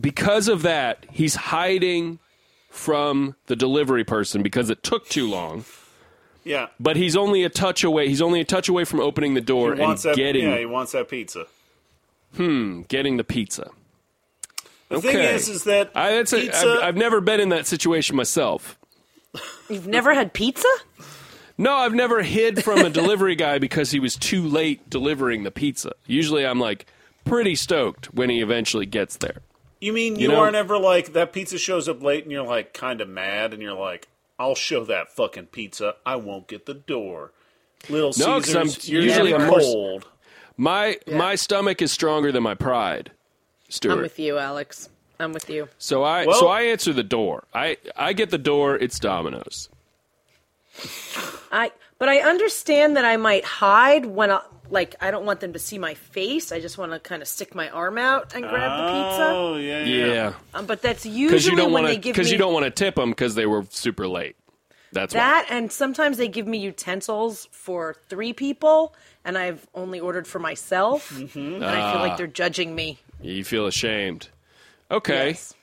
because 0.00 0.48
of 0.48 0.62
that, 0.62 1.04
he's 1.10 1.34
hiding 1.34 2.18
from 2.70 3.34
the 3.46 3.56
delivery 3.56 4.04
person 4.04 4.42
because 4.42 4.70
it 4.70 4.82
took 4.82 5.08
too 5.08 5.28
long. 5.28 5.64
Yeah, 6.44 6.68
But 6.80 6.96
he's 6.96 7.14
only 7.14 7.44
a 7.44 7.48
touch 7.48 7.84
away. 7.84 8.08
He's 8.08 8.20
only 8.20 8.40
a 8.40 8.44
touch 8.44 8.68
away 8.68 8.84
from 8.84 8.98
opening 8.98 9.34
the 9.34 9.40
door 9.40 9.74
and 9.74 9.96
that. 9.98 10.16
getting 10.16 10.48
Yeah, 10.48 10.58
he 10.58 10.66
wants 10.66 10.90
that 10.90 11.08
pizza. 11.08 11.46
Hmm, 12.34 12.82
getting 12.88 13.16
the 13.16 13.22
pizza. 13.22 13.70
The 14.88 15.00
thing 15.00 15.18
is, 15.18 15.48
is 15.48 15.64
that 15.64 15.92
I, 15.94 16.14
that's 16.14 16.32
pizza. 16.32 16.66
I've, 16.66 16.82
I've 16.82 16.96
never 16.96 17.20
been 17.20 17.38
in 17.38 17.50
that 17.50 17.68
situation 17.68 18.16
myself. 18.16 18.76
You've 19.70 19.86
never 19.86 20.12
had 20.14 20.32
pizza? 20.32 20.68
No, 21.56 21.74
I've 21.74 21.94
never 21.94 22.22
hid 22.22 22.64
from 22.64 22.80
a 22.80 22.90
delivery 22.90 23.36
guy 23.36 23.58
because 23.58 23.90
he 23.92 24.00
was 24.00 24.16
too 24.16 24.42
late 24.42 24.90
delivering 24.90 25.44
the 25.44 25.50
pizza. 25.50 25.92
Usually 26.06 26.44
I'm 26.44 26.58
like 26.58 26.86
pretty 27.24 27.54
stoked 27.54 28.12
when 28.14 28.30
he 28.30 28.40
eventually 28.40 28.86
gets 28.86 29.16
there. 29.16 29.38
You 29.80 29.92
mean 29.92 30.16
you, 30.16 30.22
You 30.22 30.28
know- 30.28 30.40
aren't 30.40 30.56
ever 30.56 30.78
like 30.78 31.12
that 31.14 31.32
pizza 31.32 31.58
shows 31.58 31.88
up 31.88 32.02
late 32.02 32.22
and 32.24 32.32
you're 32.32 32.44
like 32.46 32.72
kind 32.72 33.00
of 33.00 33.08
mad 33.08 33.52
and 33.52 33.62
you're 33.62 33.72
like, 33.72 34.08
I'll 34.38 34.54
show 34.54 34.84
that 34.84 35.12
fucking 35.12 35.46
pizza. 35.46 35.96
I 36.06 36.16
won't 36.16 36.46
get 36.48 36.66
the 36.66 36.74
door. 36.74 37.32
Little 37.88 38.12
No, 38.18 38.40
'cause 38.40 38.54
I'm 38.54 38.68
you're 38.82 39.02
usually 39.02 39.32
never 39.32 39.46
more 39.46 39.58
s- 39.58 39.64
cold. 39.64 40.06
My 40.56 40.98
my 41.10 41.34
stomach 41.34 41.82
is 41.82 41.90
stronger 41.90 42.30
than 42.30 42.42
my 42.42 42.54
pride, 42.54 43.10
Stuart. 43.68 43.92
I'm 43.94 44.00
with 44.02 44.18
you, 44.20 44.38
Alex. 44.38 44.88
I'm 45.18 45.32
with 45.32 45.48
you. 45.50 45.68
So 45.78 46.02
I 46.04 46.26
Well- 46.26 46.38
so 46.38 46.46
I 46.48 46.62
answer 46.62 46.92
the 46.92 47.02
door. 47.02 47.44
I 47.54 47.76
I 47.96 48.12
get 48.12 48.30
the 48.30 48.38
door. 48.38 48.76
It's 48.76 48.98
Domino's. 49.00 49.68
I 51.50 51.72
but 52.02 52.08
I 52.08 52.18
understand 52.18 52.96
that 52.96 53.04
I 53.04 53.16
might 53.16 53.44
hide 53.44 54.06
when 54.06 54.32
I 54.32 54.40
like 54.70 54.96
I 55.00 55.12
don't 55.12 55.24
want 55.24 55.38
them 55.38 55.52
to 55.52 55.58
see 55.60 55.78
my 55.78 55.94
face. 55.94 56.50
I 56.50 56.58
just 56.58 56.76
want 56.78 56.90
to 56.90 56.98
kind 56.98 57.22
of 57.22 57.28
stick 57.28 57.54
my 57.54 57.68
arm 57.70 57.96
out 57.96 58.34
and 58.34 58.42
grab 58.42 58.70
the 58.78 58.86
pizza. 58.92 59.26
Oh 59.30 59.56
yeah, 59.56 59.84
yeah. 59.84 60.06
Yeah, 60.06 60.32
Um, 60.52 60.66
but 60.66 60.82
that's 60.82 61.04
because 61.04 61.16
usually 61.16 61.50
you 61.52 61.56
don't 61.56 61.72
when 61.72 61.84
want 61.84 61.92
they 61.92 61.94
to 61.94 62.00
give 62.02 62.14
because 62.14 62.26
me 62.26 62.32
you 62.32 62.38
don't 62.38 62.52
want 62.52 62.64
to 62.64 62.70
tip 62.72 62.96
them 62.96 63.10
because 63.10 63.36
they 63.36 63.46
were 63.46 63.64
super 63.70 64.08
late. 64.08 64.34
That's 64.90 65.14
why. 65.14 65.20
that, 65.20 65.46
and 65.48 65.70
sometimes 65.70 66.16
they 66.18 66.26
give 66.28 66.46
me 66.48 66.58
utensils 66.58 67.48
for 67.52 67.94
three 68.08 68.32
people, 68.32 68.94
and 69.24 69.38
I've 69.38 69.66
only 69.74 70.00
ordered 70.00 70.26
for 70.26 70.38
myself, 70.40 71.10
Mm-hmm. 71.14 71.38
and 71.62 71.64
I 71.64 71.92
feel 71.92 72.00
Ah. 72.00 72.02
like 72.02 72.16
they're 72.18 72.26
judging 72.26 72.74
me. 72.74 72.98
You 73.22 73.44
feel 73.44 73.66
ashamed. 73.66 74.28
Okay. 74.90 75.28
Yes. 75.28 75.54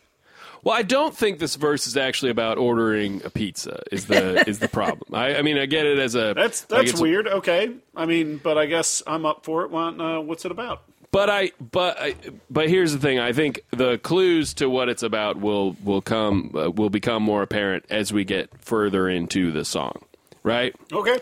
Well, 0.63 0.75
I 0.77 0.81
don't 0.81 1.15
think 1.15 1.39
this 1.39 1.55
verse 1.55 1.87
is 1.87 1.95
actually 1.97 2.31
about 2.31 2.57
ordering 2.57 3.21
a 3.23 3.29
pizza. 3.29 3.81
Is 3.91 4.05
the 4.07 4.47
is 4.49 4.59
the 4.59 4.67
problem? 4.67 5.13
I, 5.13 5.35
I 5.35 5.41
mean, 5.41 5.57
I 5.57 5.65
get 5.65 5.85
it 5.85 5.99
as 5.99 6.15
a 6.15 6.33
That's 6.35 6.61
that's 6.61 6.89
it's- 6.89 7.01
weird. 7.01 7.27
Okay, 7.27 7.71
I 7.95 8.05
mean, 8.05 8.37
but 8.43 8.57
I 8.57 8.65
guess 8.65 9.01
I'm 9.07 9.25
up 9.25 9.45
for 9.45 9.63
it. 9.65 9.73
Uh, 9.73 10.19
what's 10.21 10.45
it 10.45 10.51
about? 10.51 10.83
But 11.11 11.27
I, 11.27 11.51
but 11.59 11.99
I, 11.99 12.15
but 12.51 12.69
here's 12.69 12.93
the 12.93 12.99
thing. 12.99 13.17
I 13.17 13.33
think 13.33 13.61
the 13.71 13.97
clues 13.97 14.53
to 14.55 14.69
what 14.69 14.89
it's 14.89 15.01
about 15.01 15.37
will 15.37 15.75
will 15.83 16.01
come 16.01 16.53
uh, 16.55 16.69
will 16.69 16.91
become 16.91 17.23
more 17.23 17.41
apparent 17.41 17.85
as 17.89 18.13
we 18.13 18.25
get 18.25 18.49
further 18.63 19.09
into 19.09 19.51
the 19.51 19.65
song, 19.65 20.03
right? 20.43 20.75
Okay, 20.93 21.17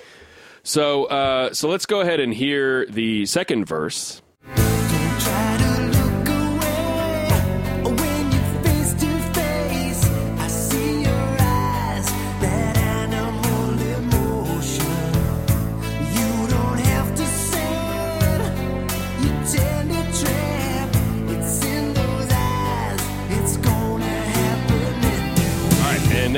So, 0.64 1.06
uh, 1.06 1.54
so 1.54 1.70
let's 1.70 1.86
go 1.86 2.02
ahead 2.02 2.20
and 2.20 2.34
hear 2.34 2.86
the 2.88 3.26
second 3.28 3.64
verse. 3.64 4.22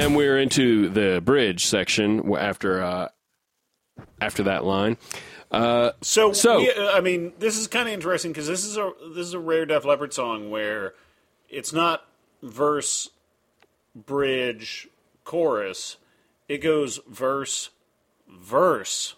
All 0.10 0.16
right, 0.16 0.26
then 0.26 0.28
we're 0.28 0.40
into 0.40 0.90
the 0.90 1.22
bridge 1.22 1.66
section 1.66 2.34
after 2.36 2.84
uh, 2.84 3.10
after 4.22 4.44
that 4.44 4.64
line. 4.66 4.98
So, 5.52 6.34
So- 6.34 6.58
we, 6.60 6.72
uh, 6.72 6.92
I 6.92 7.02
mean, 7.02 7.34
this 7.40 7.58
is 7.58 7.68
kind 7.68 7.88
of 7.88 7.94
interesting 7.94 8.32
because 8.32 8.48
this 8.48 8.66
is 8.66 8.78
a 8.78 8.92
this 9.14 9.28
is 9.28 9.34
a 9.34 9.40
rare 9.40 9.66
Def 9.66 9.86
Leppard 9.86 10.14
song 10.14 10.50
where 10.50 10.94
it's 11.50 11.74
not 11.74 12.06
verse, 12.42 13.10
bridge, 13.96 14.88
chorus. 15.24 15.98
It 16.48 16.60
goes 16.60 17.00
verse, 17.08 17.70
verse. 18.28 19.16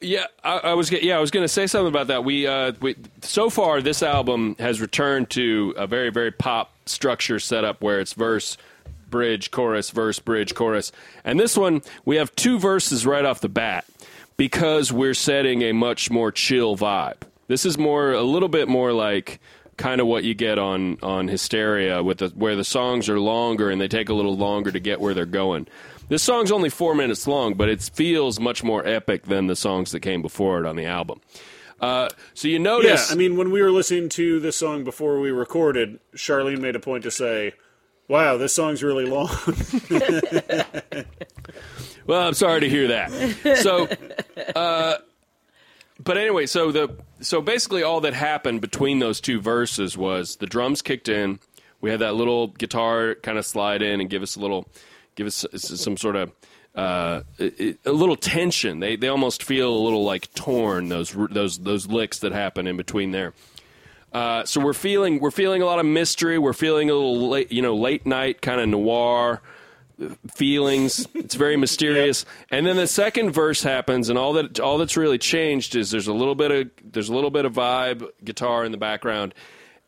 Yeah, 0.00 0.26
I, 0.42 0.58
I 0.58 0.74
was. 0.74 0.90
Yeah, 0.90 1.16
I 1.16 1.20
was 1.20 1.30
going 1.30 1.44
to 1.44 1.48
say 1.48 1.66
something 1.66 1.88
about 1.88 2.06
that. 2.06 2.24
We, 2.24 2.46
uh, 2.46 2.72
we 2.80 2.96
so 3.22 3.50
far 3.50 3.82
this 3.82 4.02
album 4.02 4.56
has 4.58 4.80
returned 4.80 5.30
to 5.30 5.74
a 5.76 5.86
very, 5.86 6.10
very 6.10 6.30
pop 6.30 6.72
structure 6.86 7.38
setup 7.38 7.82
where 7.82 8.00
it's 8.00 8.12
verse, 8.12 8.56
bridge, 9.14 9.52
chorus, 9.52 9.90
verse, 9.90 10.18
bridge, 10.18 10.56
chorus, 10.56 10.90
and 11.24 11.38
this 11.38 11.56
one 11.56 11.82
we 12.04 12.16
have 12.16 12.34
two 12.34 12.58
verses 12.58 13.06
right 13.06 13.24
off 13.24 13.40
the 13.40 13.48
bat 13.48 13.84
because 14.36 14.92
we're 14.92 15.14
setting 15.14 15.62
a 15.62 15.70
much 15.72 16.10
more 16.10 16.32
chill 16.32 16.76
vibe. 16.76 17.22
This 17.46 17.64
is 17.64 17.78
more, 17.78 18.12
a 18.12 18.24
little 18.24 18.48
bit 18.48 18.66
more 18.66 18.92
like 18.92 19.38
kind 19.76 20.00
of 20.00 20.08
what 20.08 20.24
you 20.24 20.34
get 20.34 20.58
on 20.58 20.98
on 21.00 21.28
Hysteria, 21.28 22.02
with 22.02 22.18
the, 22.18 22.28
where 22.30 22.56
the 22.56 22.64
songs 22.64 23.08
are 23.08 23.20
longer 23.20 23.70
and 23.70 23.80
they 23.80 23.86
take 23.86 24.08
a 24.08 24.14
little 24.14 24.36
longer 24.36 24.72
to 24.72 24.80
get 24.80 25.00
where 25.00 25.14
they're 25.14 25.26
going. 25.26 25.68
This 26.08 26.24
song's 26.24 26.50
only 26.50 26.68
four 26.68 26.96
minutes 26.96 27.28
long, 27.28 27.54
but 27.54 27.68
it 27.68 27.82
feels 27.94 28.40
much 28.40 28.64
more 28.64 28.84
epic 28.84 29.26
than 29.26 29.46
the 29.46 29.54
songs 29.54 29.92
that 29.92 30.00
came 30.00 30.22
before 30.22 30.58
it 30.58 30.66
on 30.66 30.74
the 30.74 30.86
album. 30.86 31.20
Uh, 31.80 32.08
so 32.34 32.48
you 32.48 32.54
Yeah, 32.54 32.62
notice, 32.64 33.12
I 33.12 33.14
mean, 33.14 33.36
when 33.36 33.52
we 33.52 33.62
were 33.62 33.70
listening 33.70 34.08
to 34.10 34.40
this 34.40 34.56
song 34.56 34.82
before 34.82 35.20
we 35.20 35.30
recorded, 35.30 36.00
Charlene 36.16 36.60
made 36.60 36.74
a 36.74 36.80
point 36.80 37.04
to 37.04 37.10
say, 37.10 37.54
"Wow, 38.08 38.36
this 38.36 38.54
song's 38.54 38.82
really 38.82 39.06
long." 39.06 39.30
Well, 42.06 42.26
I'm 42.26 42.34
sorry 42.34 42.60
to 42.60 42.68
hear 42.68 42.88
that. 42.88 43.58
So, 43.62 43.88
uh, 44.54 44.98
but 46.02 46.18
anyway, 46.18 46.46
so 46.46 46.70
the 46.70 46.96
so 47.20 47.40
basically 47.40 47.82
all 47.82 48.00
that 48.02 48.14
happened 48.14 48.60
between 48.60 48.98
those 48.98 49.20
two 49.20 49.40
verses 49.40 49.96
was 49.96 50.36
the 50.36 50.46
drums 50.46 50.82
kicked 50.82 51.08
in. 51.08 51.38
We 51.80 51.90
had 51.90 52.00
that 52.00 52.14
little 52.14 52.48
guitar 52.48 53.14
kind 53.16 53.38
of 53.38 53.46
slide 53.46 53.82
in 53.82 54.00
and 54.00 54.10
give 54.10 54.22
us 54.22 54.36
a 54.36 54.40
little, 54.40 54.68
give 55.14 55.26
us 55.26 55.46
some 55.54 55.96
sort 55.96 56.16
of 56.16 56.32
uh, 56.74 57.22
a 57.40 57.76
a 57.86 57.92
little 57.92 58.16
tension. 58.16 58.80
They 58.80 58.96
they 58.96 59.08
almost 59.08 59.42
feel 59.42 59.74
a 59.74 59.82
little 59.82 60.04
like 60.04 60.32
torn 60.34 60.88
those 60.88 61.16
those 61.30 61.58
those 61.58 61.86
licks 61.86 62.18
that 62.18 62.32
happen 62.32 62.66
in 62.66 62.76
between 62.76 63.12
there. 63.12 63.32
Uh, 64.14 64.44
so 64.44 64.60
we're 64.60 64.72
feeling 64.72 65.18
we're 65.18 65.32
feeling 65.32 65.60
a 65.60 65.66
lot 65.66 65.80
of 65.80 65.86
mystery. 65.86 66.38
We're 66.38 66.52
feeling 66.52 66.88
a 66.88 66.94
little 66.94 67.28
late, 67.28 67.50
you 67.50 67.60
know, 67.60 67.74
late 67.74 68.06
night 68.06 68.40
kind 68.40 68.60
of 68.60 68.68
noir 68.68 69.42
feelings. 70.34 71.06
It's 71.14 71.34
very 71.34 71.56
mysterious. 71.66 72.24
And 72.50 72.64
then 72.64 72.76
the 72.76 72.86
second 72.86 73.32
verse 73.32 73.62
happens, 73.62 74.08
and 74.08 74.18
all 74.18 74.32
that 74.34 74.60
all 74.60 74.78
that's 74.78 74.96
really 74.96 75.18
changed 75.18 75.74
is 75.74 75.90
there's 75.90 76.06
a 76.06 76.12
little 76.12 76.36
bit 76.36 76.50
of 76.52 76.70
there's 76.92 77.08
a 77.08 77.14
little 77.14 77.30
bit 77.30 77.44
of 77.44 77.54
vibe 77.54 78.08
guitar 78.22 78.64
in 78.64 78.70
the 78.70 78.78
background, 78.78 79.34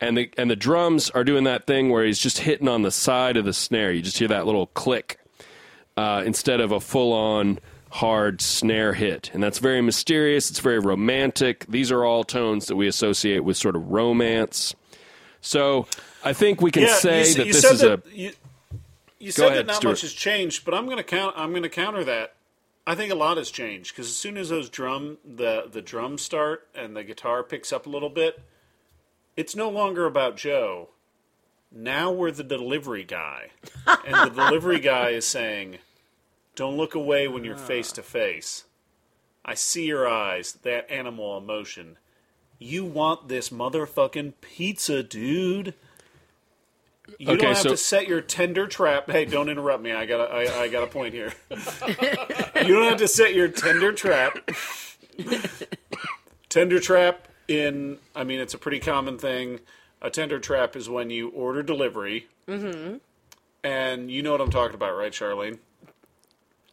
and 0.01 0.19
the 0.19 0.31
and 0.37 0.51
the 0.51 0.57
drums 0.57 1.09
are 1.11 1.23
doing 1.23 1.45
that 1.45 1.69
thing 1.69 1.91
where 1.91 2.05
he's 2.05 2.19
just 2.19 2.39
hitting 2.39 2.67
on 2.67 2.83
the 2.83 2.91
side 2.91 3.37
of 3.37 3.45
the 3.45 3.53
snare. 3.53 3.93
You 3.93 4.03
just 4.03 4.19
hear 4.19 4.29
that 4.29 4.45
little 4.45 4.67
click 4.67 5.21
uh, 5.97 6.25
instead 6.27 6.61
of 6.61 6.73
a 6.73 6.81
full 6.81 7.13
on 7.13 7.61
hard 7.97 8.41
snare 8.41 8.93
hit, 8.95 9.31
and 9.33 9.43
that's 9.43 9.59
very 9.59 9.81
mysterious. 9.81 10.51
It's 10.51 10.61
very 10.61 10.79
romantic. 10.79 11.67
These 11.67 11.91
are 11.91 12.05
all 12.05 12.25
tones 12.25 12.67
that 12.67 12.77
we 12.77 12.87
associate 12.87 13.41
with 13.41 13.57
sort 13.57 13.75
of 13.75 13.91
romance. 13.91 14.75
So 15.41 15.87
I 16.25 16.33
think 16.33 16.61
we 16.61 16.71
can 16.71 16.83
yeah, 16.83 16.95
say 16.97 17.29
you, 17.29 17.35
that 17.35 17.47
you 17.47 17.53
this 17.53 17.65
is 17.65 17.81
that, 17.81 18.07
a 18.07 18.11
You, 18.15 18.33
you 19.19 19.31
said 19.31 19.47
ahead, 19.47 19.59
that 19.59 19.67
not 19.67 19.77
Stuart. 19.77 19.91
much 19.93 20.01
has 20.03 20.13
changed, 20.13 20.65
but 20.65 20.75
I'm 20.75 20.85
going 20.87 20.99
to 20.99 21.05
count. 21.05 21.35
I'm 21.39 21.51
going 21.51 21.63
to 21.63 21.69
counter 21.69 22.05
that. 22.05 22.35
I 22.87 22.95
think 22.95 23.11
a 23.11 23.17
lot 23.17 23.37
has 23.37 23.51
changed 23.51 23.95
because 23.95 24.07
as 24.09 24.17
soon 24.17 24.37
as 24.37 24.49
those 24.49 24.69
drum 24.69 25.19
the 25.25 25.69
the 25.71 25.83
drums 25.83 26.23
start 26.23 26.69
and 26.75 26.97
the 26.97 27.03
guitar 27.03 27.43
picks 27.43 27.73
up 27.73 27.87
a 27.87 27.91
little 27.91 28.11
bit, 28.11 28.41
it's 29.37 29.57
no 29.57 29.69
longer 29.69 30.07
about 30.07 30.37
Joe. 30.37 30.91
Now 31.73 32.13
we're 32.13 32.31
the 32.31 32.45
delivery 32.45 33.05
guy, 33.05 33.51
and 33.87 34.31
the 34.31 34.35
delivery 34.35 34.79
guy 34.81 35.11
is 35.11 35.27
saying, 35.27 35.79
"Don't 36.57 36.77
look 36.77 36.97
away 36.97 37.29
when 37.29 37.45
you're 37.45 37.57
face 37.57 37.93
to 37.93 38.03
face. 38.03 38.65
I 39.45 39.55
see 39.55 39.85
your 39.87 40.09
eyes, 40.09 40.55
that 40.65 40.91
animal 40.91 41.39
emotion. 41.39 41.99
You 42.59 42.85
want 42.85 43.29
this 43.29 43.51
motherfucking 43.51 44.33
pizza, 44.41 45.05
dude." 45.05 45.75
You 47.21 47.29
Okay, 47.29 47.37
don't 47.43 47.55
have 47.55 47.59
so- 47.59 47.69
to 47.71 47.77
set 47.77 48.09
your 48.09 48.21
tender 48.21 48.67
trap. 48.67 49.09
Hey, 49.09 49.25
don't 49.27 49.49
interrupt 49.49 49.81
me. 49.81 49.93
I 49.93 50.07
got 50.07 50.29
a, 50.29 50.35
I, 50.35 50.63
I 50.63 50.69
got 50.69 50.83
a 50.83 50.89
point 50.89 51.15
here. 51.15 51.33
you 51.51 52.75
don't 52.75 52.89
have 52.89 52.99
to 52.99 53.07
set 53.07 53.33
your 53.33 53.47
tender 53.47 53.93
trap. 53.93 54.37
tender 56.49 56.81
trap 56.81 57.29
in, 57.49 57.99
I 58.15 58.25
mean, 58.25 58.41
it's 58.41 58.55
a 58.55 58.59
pretty 58.59 58.81
common 58.81 59.19
thing. 59.19 59.61
A 60.03 60.11
tender 60.11 60.39
trap 60.41 60.75
is 60.77 60.89
when 60.89 61.11
you 61.11 61.29
order 61.29 61.63
delivery. 61.63 62.27
Mm-hmm. 62.49 62.97
And 63.63 64.11
you 64.11 64.23
know 64.23 64.33
what 64.33 64.41
I'm 64.41 64.51
talking 64.51 64.75
about, 64.75 64.97
right, 64.97 65.13
Charlene? 65.13 65.59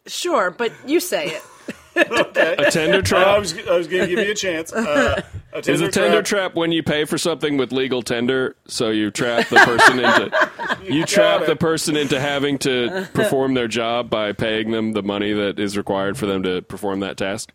Sure, 0.08 0.52
but 0.52 0.72
you 0.88 1.00
say 1.00 1.28
it. 1.28 1.42
Okay. 1.96 2.56
a 2.58 2.72
tender 2.72 3.04
trap. 3.04 3.28
I 3.28 3.38
was, 3.38 3.56
I 3.56 3.78
was 3.78 3.86
going 3.88 4.02
to 4.02 4.16
give 4.16 4.26
you 4.26 4.32
a 4.32 4.36
chance. 4.36 4.74
Uh, 4.74 5.22
a 5.54 5.62
tender 5.62 5.72
Is 5.72 5.82
a 5.82 5.92
tender 5.92 6.24
trap. 6.24 6.26
trap 6.52 6.56
when 6.56 6.72
you 6.72 6.82
pay 6.82 7.06
for 7.06 7.20
something 7.20 7.56
with 7.56 7.72
legal 7.72 8.02
tender, 8.02 8.56
so 8.68 8.90
you 8.90 9.12
trap 9.12 9.48
the 9.50 9.58
person 9.58 10.00
into 10.00 10.50
you 10.92 11.06
trap 11.06 11.42
it. 11.44 11.48
the 11.48 11.56
person 11.56 11.96
into 11.96 12.20
having 12.20 12.58
to 12.60 13.08
perform 13.14 13.54
their 13.54 13.68
job 13.68 14.10
by 14.10 14.32
paying 14.32 14.72
them 14.72 14.94
the 14.94 15.04
money 15.04 15.34
that 15.34 15.60
is 15.60 15.78
required 15.78 16.18
for 16.18 16.26
them 16.26 16.42
to 16.42 16.64
perform 16.64 17.02
that 17.02 17.16
task. 17.16 17.52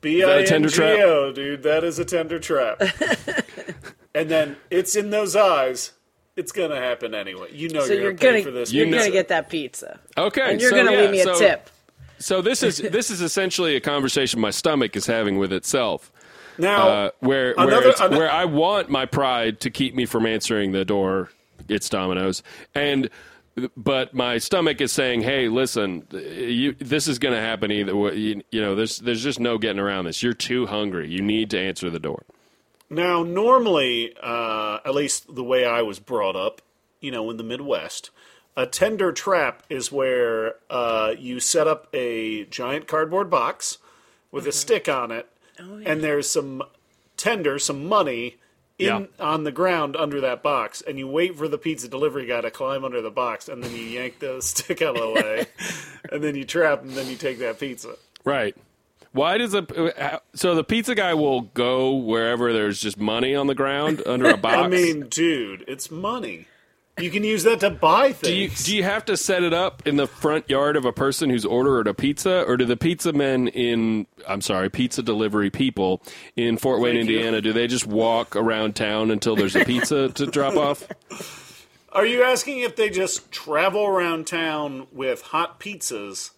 B 0.00 0.22
that 0.22 0.30
I 0.30 0.36
a 0.36 0.40
N 0.40 0.46
tender 0.46 0.68
G 0.70 0.82
O, 0.82 1.30
dude. 1.34 1.62
That 1.62 1.84
is 1.84 1.98
a 1.98 2.06
tender 2.06 2.38
trap. 2.38 2.80
and 4.14 4.30
then 4.30 4.56
it's 4.70 4.96
in 4.96 5.10
those 5.10 5.36
eyes. 5.36 5.92
It's 6.38 6.52
gonna 6.52 6.76
happen 6.76 7.14
anyway. 7.14 7.48
You 7.52 7.68
know 7.68 7.80
So 7.84 7.92
you're, 7.92 8.02
you're 8.04 8.12
gonna 8.14 8.32
gonna 8.32 8.44
for 8.44 8.50
this. 8.52 8.72
you're 8.72 8.86
know- 8.86 8.98
gonna 8.98 9.10
get 9.10 9.28
that 9.28 9.48
pizza, 9.48 9.98
Okay, 10.16 10.40
and 10.52 10.60
you're 10.60 10.70
so, 10.70 10.76
gonna 10.76 10.92
yeah, 10.92 11.00
leave 11.00 11.10
me 11.10 11.20
a 11.20 11.24
so, 11.24 11.38
tip. 11.38 11.68
So 12.18 12.40
this 12.42 12.62
is 12.62 12.76
this 12.98 13.10
is 13.10 13.20
essentially 13.20 13.76
a 13.76 13.80
conversation 13.80 14.40
my 14.40 14.50
stomach 14.50 14.96
is 14.96 15.06
having 15.06 15.36
with 15.38 15.52
itself. 15.52 16.10
Now, 16.56 16.88
uh, 16.88 17.10
where 17.20 17.54
where, 17.56 17.66
another- 17.68 18.16
where 18.16 18.30
I 18.30 18.44
want 18.44 18.88
my 18.88 19.04
pride 19.06 19.60
to 19.60 19.70
keep 19.70 19.94
me 19.94 20.06
from 20.06 20.26
answering 20.26 20.72
the 20.72 20.84
door. 20.84 21.30
It's 21.68 21.88
Domino's, 21.88 22.42
and 22.74 23.10
but 23.76 24.14
my 24.14 24.38
stomach 24.38 24.80
is 24.80 24.92
saying, 24.92 25.22
"Hey, 25.22 25.48
listen, 25.48 26.06
you, 26.12 26.74
this 26.78 27.08
is 27.08 27.18
going 27.18 27.34
to 27.34 27.40
happen 27.40 27.70
either 27.72 27.94
way. 27.96 28.14
You, 28.16 28.42
you 28.52 28.60
know, 28.60 28.74
there's 28.76 28.98
there's 28.98 29.22
just 29.22 29.38
no 29.40 29.58
getting 29.58 29.80
around 29.80 30.04
this. 30.06 30.22
You're 30.22 30.32
too 30.34 30.66
hungry. 30.66 31.08
You 31.10 31.20
need 31.20 31.50
to 31.50 31.58
answer 31.58 31.90
the 31.90 31.98
door." 31.98 32.22
Now, 32.90 33.22
normally, 33.22 34.14
uh, 34.22 34.78
at 34.84 34.94
least 34.94 35.34
the 35.34 35.44
way 35.44 35.64
I 35.64 35.82
was 35.82 35.98
brought 35.98 36.36
up, 36.36 36.62
you 37.00 37.10
know, 37.10 37.28
in 37.30 37.36
the 37.36 37.44
Midwest, 37.44 38.10
a 38.56 38.66
tender 38.66 39.12
trap 39.12 39.62
is 39.68 39.92
where 39.92 40.54
uh, 40.68 41.14
you 41.18 41.38
set 41.40 41.66
up 41.68 41.88
a 41.92 42.44
giant 42.46 42.86
cardboard 42.88 43.30
box 43.30 43.78
with 44.32 44.46
a 44.46 44.52
stick 44.52 44.88
on 44.88 45.10
it, 45.10 45.28
and 45.58 46.02
there's 46.02 46.28
some 46.28 46.62
tender, 47.16 47.58
some 47.58 47.86
money. 47.86 48.36
In, 48.80 48.86
Yeah. 48.86 49.06
on 49.18 49.42
the 49.42 49.50
ground 49.50 49.96
under 49.96 50.20
that 50.20 50.40
box, 50.40 50.82
and 50.82 50.98
you 51.00 51.08
wait 51.08 51.36
for 51.36 51.48
the 51.48 51.58
pizza 51.58 51.88
delivery 51.88 52.26
guy 52.26 52.42
to 52.42 52.50
climb 52.52 52.84
under 52.84 53.00
the 53.02 53.10
box, 53.10 53.48
and 53.48 53.60
then 53.60 53.72
you 53.72 53.82
yank 53.82 54.20
the 54.20 54.40
stick 54.42 54.80
out 54.82 54.94
of 54.96 55.02
the 55.02 55.10
way, 55.10 55.46
and 56.12 56.22
then 56.22 56.36
you 56.36 56.44
trap, 56.44 56.82
and 56.82 56.92
then 56.92 57.08
you 57.08 57.16
take 57.16 57.40
that 57.40 57.58
pizza. 57.58 57.96
Right. 58.24 58.56
Why 59.18 59.36
does 59.38 59.52
a 59.54 60.20
so 60.34 60.54
the 60.54 60.62
pizza 60.64 60.94
guy 60.94 61.14
will 61.14 61.40
go 61.42 61.92
wherever 61.94 62.52
there's 62.52 62.80
just 62.80 62.98
money 62.98 63.34
on 63.34 63.48
the 63.48 63.54
ground 63.54 64.00
under 64.06 64.30
a 64.30 64.36
box? 64.38 64.56
I 64.58 64.68
mean, 64.68 65.08
dude, 65.08 65.64
it's 65.66 65.90
money. 65.90 66.46
You 67.00 67.10
can 67.10 67.22
use 67.22 67.44
that 67.44 67.60
to 67.60 67.70
buy 67.70 68.10
Do 68.12 68.32
you, 68.34 68.48
things. 68.48 68.64
do 68.64 68.74
you 68.76 68.82
have 68.82 69.04
to 69.04 69.16
set 69.16 69.44
it 69.44 69.52
up 69.54 69.86
in 69.86 69.96
the 69.96 70.08
front 70.08 70.50
yard 70.50 70.74
of 70.76 70.84
a 70.84 70.92
person 70.92 71.30
who's 71.30 71.44
ordered 71.44 71.86
a 71.86 71.94
pizza, 71.94 72.42
or 72.42 72.56
do 72.56 72.64
the 72.64 72.76
pizza 72.76 73.12
men 73.12 73.46
in 73.48 74.06
I'm 74.26 74.40
sorry, 74.40 74.68
pizza 74.68 75.02
delivery 75.02 75.50
people 75.50 76.02
in 76.36 76.56
Fort 76.56 76.80
Wayne, 76.80 76.96
Thank 76.96 77.08
you. 77.08 77.16
Indiana, 77.18 77.40
do 77.40 77.52
they 77.52 77.66
just 77.68 77.86
walk 77.86 78.34
around 78.36 78.74
town 78.76 79.10
until 79.12 79.36
there's 79.36 79.54
a 79.56 79.64
pizza 79.64 80.08
to 80.14 80.26
drop 80.26 80.56
off? 80.56 81.66
Are 81.92 82.04
you 82.06 82.22
asking 82.24 82.60
if 82.60 82.74
they 82.76 82.90
just 82.90 83.30
travel 83.32 83.84
around 83.86 84.26
town 84.26 84.86
with 84.92 85.22
hot 85.22 85.58
pizzas, 85.60 86.30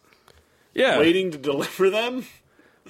Yeah. 0.74 0.99
waiting 0.99 1.31
to 1.31 1.39
deliver 1.39 1.89
them? 1.91 2.26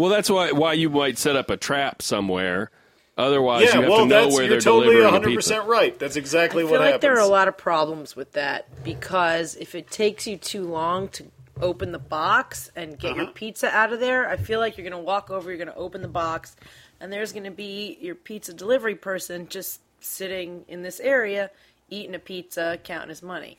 Well, 0.00 0.10
that's 0.10 0.30
why 0.30 0.52
why 0.52 0.72
you 0.72 0.90
might 0.90 1.18
set 1.18 1.36
up 1.36 1.50
a 1.50 1.56
trap 1.56 2.02
somewhere. 2.02 2.70
Otherwise, 3.18 3.64
Yeah, 3.66 3.74
you 3.76 3.80
have 3.82 3.90
well, 3.90 3.98
to 4.00 4.06
know 4.06 4.22
that's 4.24 4.34
where 4.34 4.44
you're 4.44 4.50
they're 4.52 4.60
totally 4.60 4.94
delivering 4.94 5.04
100 5.12 5.26
a 5.26 5.28
pizza. 5.36 5.36
percent 5.54 5.68
right. 5.68 5.98
That's 5.98 6.16
exactly 6.16 6.64
what 6.64 6.70
I 6.70 6.72
what 6.72 6.76
feel 6.78 6.80
like 6.80 6.92
happens. 6.94 7.02
there 7.02 7.16
are 7.18 7.20
a 7.20 7.26
lot 7.26 7.48
of 7.48 7.56
problems 7.58 8.16
with 8.16 8.32
that 8.32 8.82
because 8.82 9.56
if 9.56 9.74
it 9.74 9.90
takes 9.90 10.26
you 10.26 10.38
too 10.38 10.64
long 10.64 11.08
to 11.08 11.24
open 11.60 11.92
the 11.92 11.98
box 11.98 12.70
and 12.74 12.98
get 12.98 13.14
your 13.16 13.24
Uh-huh. 13.24 13.32
pizza 13.34 13.68
out 13.68 13.92
of 13.92 14.00
there, 14.00 14.26
I 14.26 14.36
feel 14.38 14.58
like 14.58 14.78
you're 14.78 14.88
going 14.88 14.98
to 14.98 15.04
walk 15.04 15.30
over, 15.30 15.50
you're 15.50 15.58
going 15.58 15.68
to 15.68 15.76
open 15.76 16.00
the 16.00 16.08
box, 16.08 16.56
and 16.98 17.12
there's 17.12 17.32
going 17.32 17.44
to 17.44 17.50
be 17.50 17.98
your 18.00 18.14
pizza 18.14 18.54
delivery 18.54 18.94
person 18.94 19.48
just 19.48 19.80
sitting 20.00 20.64
in 20.66 20.80
this 20.82 20.98
area 21.00 21.50
eating 21.90 22.14
a 22.14 22.18
pizza, 22.20 22.78
counting 22.84 23.10
his 23.10 23.22
money, 23.22 23.58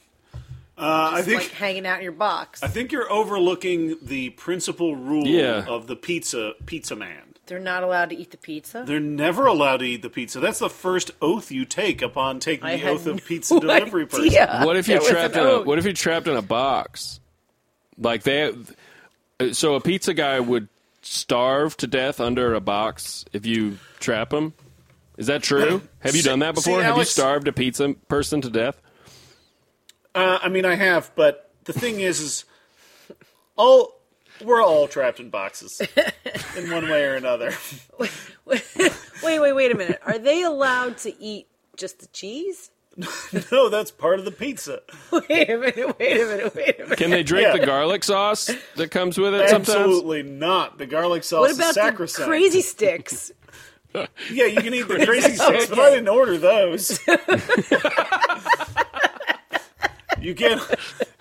uh, 0.82 1.12
I 1.14 1.22
think 1.22 1.42
like 1.42 1.52
hanging 1.52 1.86
out 1.86 1.98
in 2.00 2.04
your 2.04 2.12
box. 2.12 2.64
I 2.64 2.68
think 2.68 2.92
you're 2.92 3.12
overlooking 3.12 3.98
the 4.02 4.32
principal 4.32 4.96
rule 4.96 5.26
Yeah. 5.28 5.66
of 5.68 5.88
the 5.88 5.96
pizza 5.96 6.54
pizza 6.66 6.96
man. 6.96 7.22
They're 7.48 7.60
not 7.60 7.84
allowed 7.84 8.10
to 8.12 8.16
eat 8.16 8.32
the 8.32 8.38
pizza. 8.38 8.84
They're 8.86 9.00
never 9.00 9.46
allowed 9.46 9.78
to 9.78 9.86
eat 9.86 10.02
the 10.02 10.10
pizza. 10.10 10.40
That's 10.40 10.60
the 10.60 10.70
first 10.70 11.12
oath 11.22 11.52
you 11.52 11.66
take 11.66 12.02
upon 12.02 12.40
taking 12.40 12.66
I 12.66 12.72
the 12.74 12.78
had 12.78 12.92
oath 12.94 13.08
of 13.08 13.16
no 13.18 13.22
pizza 13.26 13.60
delivery 13.60 14.06
person. 14.06 14.32
What 14.66 14.78
if 14.78 14.88
you're 14.88 15.00
There 15.00 15.02
was 15.02 15.10
trapped 15.10 15.36
in 15.36 15.42
an 15.42 15.48
a 15.48 15.50
oath. 15.52 15.66
What 15.66 15.78
if 15.78 15.84
you're 15.86 15.94
trapped 15.94 16.28
in 16.28 16.36
a 16.38 16.42
box? 16.42 17.20
Like 17.98 18.24
they, 18.24 18.54
so 19.52 19.76
a 19.76 19.82
pizza 19.82 20.14
guy 20.14 20.40
would 20.40 20.68
starve 21.02 21.76
to 21.78 21.88
death 21.88 22.20
under 22.20 22.54
a 22.54 22.62
box 22.62 23.26
if 23.34 23.46
you 23.46 23.78
trap 24.00 24.32
him. 24.34 24.54
Is 25.18 25.28
that 25.28 25.44
true? 25.44 25.82
Have 26.00 26.16
you 26.16 26.22
See- 26.22 26.30
done 26.30 26.40
that 26.40 26.58
see, 26.58 26.62
before? 26.72 26.84
Have 26.84 26.98
you 26.98 27.04
starved 27.04 27.48
a 27.48 27.54
pizza 27.54 27.94
person 28.08 28.42
to 28.42 28.50
death? 28.50 28.81
Uh, 30.14 30.40
I 30.42 30.50
mean, 30.50 30.66
I 30.66 30.76
have, 30.76 31.12
but 31.16 31.50
the 31.66 31.74
thing 31.74 32.00
is, 32.00 32.20
is 32.20 32.46
all 33.56 34.00
we're 34.44 34.62
all 34.62 34.88
trapped 34.88 35.20
in 35.20 35.30
boxes 35.30 35.82
in 36.58 36.72
one 36.72 36.90
way 36.90 37.06
or 37.06 37.16
another. 37.16 37.54
wait, 38.00 39.40
wait, 39.40 39.54
wait 39.54 39.72
a 39.72 39.76
minute. 39.78 40.02
Are 40.06 40.18
they 40.18 40.44
allowed 40.44 40.98
to 41.00 41.22
eat 41.22 41.48
just 41.78 42.00
the 42.00 42.08
cheese? 42.08 42.72
no, 43.52 43.70
that's 43.70 43.90
part 43.92 44.20
of 44.20 44.26
the 44.26 44.32
pizza. 44.32 44.82
Wait 45.14 45.50
a 45.50 45.58
minute. 45.58 45.98
Wait 45.98 46.22
a 46.22 46.26
minute. 46.26 46.54
Wait 46.54 46.78
a 46.78 46.84
minute. 46.84 46.98
Can 46.98 47.10
they 47.10 47.24
drink 47.24 47.48
Yeah. 47.48 47.58
the 47.58 47.66
garlic 47.66 48.04
sauce 48.04 48.52
that 48.76 48.92
comes 48.92 49.18
with 49.18 49.34
it 49.34 49.48
sometimes? 49.50 49.70
Absolutely 49.70 50.24
not. 50.24 50.78
The 50.78 50.86
garlic 50.88 51.24
sauce 51.24 51.40
what 51.40 51.56
about 51.56 51.68
the 51.70 51.82
sacrosanct. 51.82 52.28
crazy 52.28 52.60
sticks? 52.62 53.32
Yeah, 54.30 54.46
you 54.46 54.62
can 54.62 54.74
eat 54.74 54.90
the 54.90 55.06
crazy 55.06 55.36
sticks, 55.36 55.68
but 55.68 55.80
I 55.80 55.90
didn't 55.92 56.10
order 56.10 56.38
those. 56.38 57.00
you 60.26 60.36
can 60.36 60.60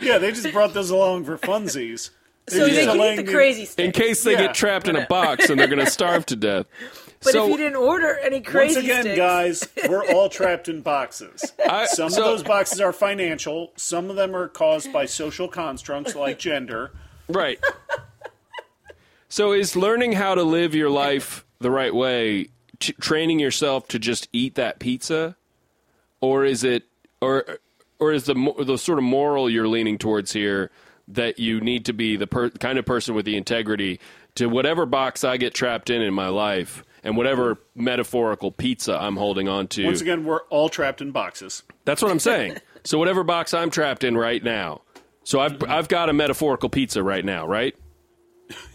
Yeah, 0.00 0.18
they 0.18 0.32
just 0.32 0.52
brought 0.52 0.74
those 0.74 0.90
along 0.90 1.24
for 1.24 1.36
funsies. 1.38 2.10
So 2.48 2.66
they 2.66 2.84
can 2.84 2.96
eat 3.00 3.16
the 3.16 3.22
the- 3.22 3.32
crazy 3.32 3.64
stuff. 3.64 3.84
In 3.84 3.92
case 3.92 4.24
they 4.24 4.32
Yeah. 4.32 4.46
get 4.46 4.54
trapped 4.54 4.88
in 4.88 4.96
a 4.96 5.06
box 5.06 5.50
and 5.50 5.60
they're 5.60 5.68
going 5.68 5.84
to 5.84 5.90
starve 5.90 6.26
to 6.26 6.36
death. 6.36 6.66
but 7.22 7.32
so 7.32 7.44
if 7.44 7.50
you 7.52 7.56
didn't 7.58 7.76
order 7.76 8.18
any 8.18 8.40
crazy 8.40 8.76
Once 8.76 8.84
again, 8.84 9.02
sticks, 9.02 9.16
guys, 9.16 9.68
we're 9.88 10.04
all 10.06 10.28
trapped 10.28 10.68
in 10.68 10.80
boxes. 10.80 11.52
I, 11.68 11.86
Some 11.86 12.10
so- 12.10 12.20
of 12.22 12.24
those 12.24 12.42
boxes 12.42 12.80
are 12.80 12.92
financial. 12.92 13.72
Some 13.76 14.10
of 14.10 14.16
them 14.16 14.34
are 14.34 14.48
caused 14.48 14.92
by 14.92 15.06
social 15.06 15.46
constructs 15.48 16.14
like 16.16 16.38
gender. 16.38 16.90
Right. 17.28 17.60
so 19.28 19.52
is 19.52 19.76
learning 19.76 20.12
how 20.12 20.34
to 20.34 20.42
live 20.42 20.74
your 20.74 20.90
life 20.90 21.44
the 21.60 21.70
right 21.70 21.94
way 21.94 22.48
t- 22.80 22.94
training 22.94 23.38
yourself 23.38 23.86
to 23.88 23.98
just 23.98 24.28
eat 24.32 24.56
that 24.56 24.78
pizza 24.80 25.36
or 26.20 26.44
is 26.44 26.64
it 26.64 26.84
or 27.20 27.58
or 28.00 28.12
is 28.12 28.24
the 28.24 28.54
the 28.64 28.76
sort 28.78 28.98
of 28.98 29.04
moral 29.04 29.48
you're 29.48 29.68
leaning 29.68 29.98
towards 29.98 30.32
here 30.32 30.70
that 31.08 31.38
you 31.38 31.60
need 31.60 31.84
to 31.86 31.92
be 31.92 32.16
the 32.16 32.26
per- 32.26 32.50
kind 32.50 32.78
of 32.78 32.86
person 32.86 33.14
with 33.14 33.24
the 33.24 33.36
integrity 33.36 34.00
to 34.36 34.46
whatever 34.46 34.86
box 34.86 35.24
I 35.24 35.36
get 35.36 35.54
trapped 35.54 35.90
in 35.90 36.02
in 36.02 36.14
my 36.14 36.28
life 36.28 36.84
and 37.02 37.16
whatever 37.16 37.58
metaphorical 37.74 38.52
pizza 38.52 38.96
I'm 39.00 39.16
holding 39.16 39.48
on 39.48 39.66
to. 39.68 39.84
Once 39.86 40.00
again, 40.00 40.24
we're 40.24 40.42
all 40.44 40.68
trapped 40.68 41.00
in 41.00 41.10
boxes. 41.10 41.62
That's 41.84 42.00
what 42.02 42.10
I'm 42.10 42.20
saying. 42.20 42.58
so 42.84 42.98
whatever 42.98 43.24
box 43.24 43.54
I'm 43.54 43.70
trapped 43.70 44.04
in 44.04 44.16
right 44.16 44.42
now. 44.42 44.82
So 45.24 45.40
I've 45.40 45.62
I've 45.64 45.88
got 45.88 46.08
a 46.08 46.12
metaphorical 46.12 46.68
pizza 46.68 47.02
right 47.02 47.24
now, 47.24 47.46
right? 47.46 47.74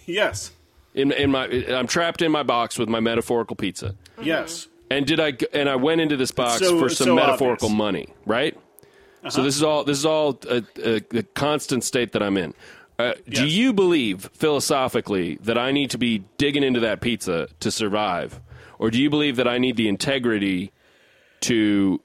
Yes. 0.05 0.51
In 0.93 1.11
in 1.11 1.31
my 1.31 1.45
I'm 1.47 1.87
trapped 1.87 2.21
in 2.21 2.31
my 2.31 2.43
box 2.43 2.77
with 2.77 2.89
my 2.89 2.99
metaphorical 2.99 3.55
pizza. 3.55 3.95
Yes. 4.21 4.67
And 4.91 5.05
did 5.05 5.19
I 5.19 5.33
and 5.53 5.69
I 5.69 5.75
went 5.75 6.01
into 6.01 6.17
this 6.17 6.31
box 6.31 6.59
so- 6.59 6.79
for 6.79 6.89
some 6.89 7.05
so 7.05 7.15
metaphorical 7.15 7.67
obvious. 7.67 7.77
money, 7.77 8.07
right? 8.25 8.57
So 9.29 9.43
this 9.43 9.55
is 9.55 9.63
all 9.63 9.83
this 9.83 9.97
is 9.97 10.05
all 10.05 10.39
a, 10.49 10.63
a, 10.83 10.95
a 11.17 11.23
constant 11.23 11.83
state 11.83 12.11
that 12.11 12.21
I'm 12.21 12.37
in. 12.37 12.53
Uh, 12.97 13.13
Do 13.27 13.45
you 13.45 13.73
believe 13.73 14.29
philosophically 14.33 15.35
that 15.41 15.57
I 15.57 15.71
need 15.71 15.89
to 15.91 15.97
be 15.97 16.23
digging 16.37 16.63
into 16.63 16.79
that 16.81 17.01
pizza 17.01 17.47
to 17.59 17.69
survive, 17.71 18.39
or 18.79 18.89
do 18.89 19.01
you 19.01 19.09
believe 19.09 19.35
that 19.35 19.47
I 19.47 19.57
need 19.57 19.75
the 19.75 19.89
integrity 19.89 20.71
to 21.41 22.01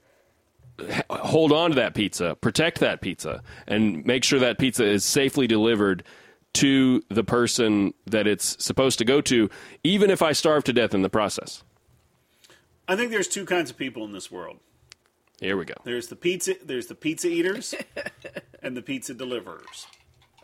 h- 0.79 1.01
hold 1.09 1.53
on 1.53 1.69
to 1.69 1.75
that 1.77 1.93
pizza, 1.93 2.35
protect 2.41 2.79
that 2.79 2.99
pizza, 3.01 3.41
and 3.67 4.05
make 4.05 4.23
sure 4.25 4.39
that 4.39 4.59
pizza 4.59 4.83
is 4.83 5.05
safely 5.05 5.47
delivered 5.47 6.03
to 6.53 7.01
the 7.07 7.23
person 7.23 7.93
that 8.05 8.27
it's 8.27 8.61
supposed 8.61 8.97
to 8.99 9.05
go 9.05 9.21
to, 9.21 9.49
even 9.85 10.09
if 10.09 10.21
I 10.21 10.33
starve 10.33 10.65
to 10.65 10.73
death 10.73 10.93
in 10.93 11.01
the 11.03 11.09
process? 11.09 11.63
I 12.89 12.97
think 12.97 13.11
there's 13.11 13.29
two 13.29 13.45
kinds 13.45 13.69
of 13.71 13.77
people 13.77 14.03
in 14.03 14.11
this 14.11 14.29
world. 14.29 14.57
Here 15.41 15.57
we 15.57 15.65
go. 15.65 15.73
There's 15.83 16.07
the 16.07 16.15
pizza 16.15 16.53
there's 16.63 16.85
the 16.85 16.95
pizza 16.95 17.27
eaters 17.27 17.73
and 18.63 18.77
the 18.77 18.81
pizza 18.81 19.13
deliverers. 19.13 19.87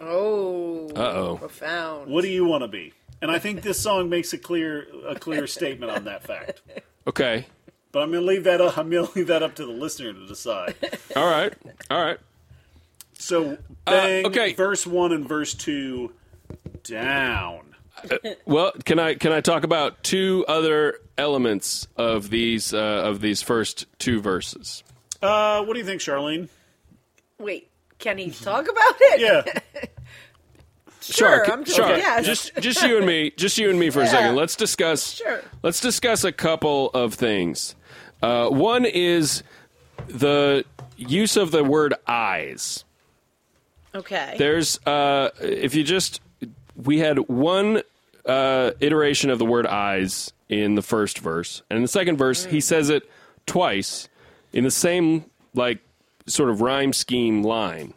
oh, 0.01 0.89
Uh-oh. 0.95 1.37
profound. 1.37 2.11
What 2.11 2.23
do 2.23 2.27
you 2.27 2.43
want 2.45 2.63
to 2.63 2.67
be? 2.67 2.93
And 3.21 3.31
I 3.31 3.39
think 3.39 3.61
this 3.61 3.79
song 3.79 4.09
makes 4.09 4.33
a 4.33 4.37
clear 4.37 4.87
a 5.07 5.15
clear 5.15 5.47
statement 5.47 5.91
on 5.91 6.03
that 6.05 6.23
fact. 6.23 6.61
Okay. 7.07 7.45
But 7.91 8.03
I'm 8.03 8.11
going 8.11 8.21
to 8.23 8.27
leave 8.27 8.43
that 8.43 8.59
up. 8.59 8.77
I'm 8.77 8.89
going 8.89 9.07
to 9.07 9.13
leave 9.15 9.27
that 9.27 9.41
up 9.43 9.55
to 9.55 9.65
the 9.65 9.71
listener 9.71 10.13
to 10.13 10.27
decide. 10.27 10.75
All 11.15 11.25
right. 11.29 11.53
All 11.89 12.03
right. 12.03 12.17
So, 13.19 13.57
bang, 13.85 14.25
okay. 14.27 14.53
verse 14.53 14.85
one 14.85 15.11
and 15.13 15.27
verse 15.27 15.53
two, 15.55 16.11
down. 16.83 17.75
Well, 18.45 18.73
can 18.85 18.99
I 18.99 19.15
can 19.15 19.31
I 19.31 19.41
talk 19.41 19.63
about 19.63 20.03
two 20.03 20.45
other 20.47 20.99
elements 21.17 21.87
of 21.97 22.29
these 22.29 22.73
uh, 22.73 22.77
of 23.05 23.21
these 23.21 23.41
first 23.41 23.87
two 23.97 24.21
verses? 24.21 24.83
Uh, 25.21 25.63
what 25.63 25.73
do 25.73 25.79
you 25.79 25.85
think, 25.85 26.01
Charlene? 26.01 26.47
Wait, 27.39 27.69
can 27.99 28.17
he 28.17 28.29
talk 28.31 28.67
about 28.69 28.95
it? 28.99 29.19
Yeah, 29.21 29.85
Sure, 31.01 31.45
ca- 31.45 31.53
I'm 31.53 31.63
just 31.63 31.77
sure. 31.77 31.87
yes. 31.95 32.25
Just 32.25 32.55
just 32.57 32.81
you 32.83 32.97
and 32.97 33.05
me, 33.05 33.31
just 33.37 33.57
you 33.57 33.69
and 33.69 33.79
me 33.79 33.89
for 33.89 34.01
a 34.01 34.07
second. 34.07 34.35
Let's 34.35 34.55
discuss. 34.57 35.13
Sure. 35.13 35.41
Let's 35.63 35.79
discuss 35.79 36.23
a 36.25 36.31
couple 36.33 36.89
of 36.89 37.13
things. 37.13 37.75
Uh, 38.21 38.49
one 38.49 38.83
is 38.83 39.41
the 40.07 40.65
use 40.97 41.37
of 41.37 41.51
the 41.51 41.63
word 41.63 41.93
eyes. 42.07 42.83
okay. 43.95 44.35
There's 44.37 44.85
uh, 44.85 45.29
if 45.39 45.75
you 45.75 45.83
just 45.85 46.19
we 46.75 46.99
had 46.99 47.19
one 47.29 47.83
uh, 48.25 48.71
iteration 48.81 49.29
of 49.29 49.39
the 49.39 49.45
word 49.45 49.65
eyes 49.65 50.33
in 50.49 50.75
the 50.75 50.81
first 50.81 51.19
verse, 51.19 51.61
and 51.69 51.77
in 51.77 51.83
the 51.83 51.87
second 51.87 52.17
verse 52.17 52.43
he 52.45 52.59
says 52.59 52.89
it 52.89 53.09
twice 53.45 54.09
in 54.57 54.63
the 54.63 54.71
same 54.71 55.23
like 55.53 55.79
sort 56.25 56.49
of 56.49 56.61
rhyme 56.61 56.91
scheme 56.91 57.43
line. 57.43 57.93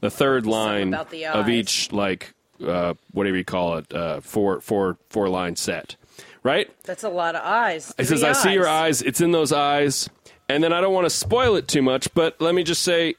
The 0.00 0.10
third 0.10 0.46
line 0.46 0.90
the 1.10 1.26
of 1.26 1.48
each 1.48 1.90
like 1.90 2.34
uh, 2.64 2.94
whatever 3.12 3.36
you 3.36 3.44
call 3.44 3.78
it 3.78 3.92
uh, 3.92 4.20
four 4.20 4.60
four 4.60 4.98
four 5.08 5.28
line 5.28 5.56
set, 5.56 5.96
right? 6.42 6.70
That's 6.84 7.02
a 7.02 7.08
lot 7.08 7.34
of 7.34 7.42
eyes. 7.42 7.94
He 7.96 8.04
says, 8.04 8.22
I 8.22 8.32
see 8.32 8.52
your 8.52 8.68
eyes. 8.68 9.00
It's 9.02 9.20
in 9.20 9.32
those 9.32 9.52
eyes. 9.52 10.08
And 10.50 10.62
then 10.62 10.72
I 10.72 10.80
don't 10.80 10.92
want 10.92 11.06
to 11.06 11.10
spoil 11.10 11.56
it 11.56 11.68
too 11.68 11.80
much, 11.80 12.12
but 12.12 12.40
let 12.40 12.54
me 12.54 12.62
just 12.62 12.82
say 12.82 13.14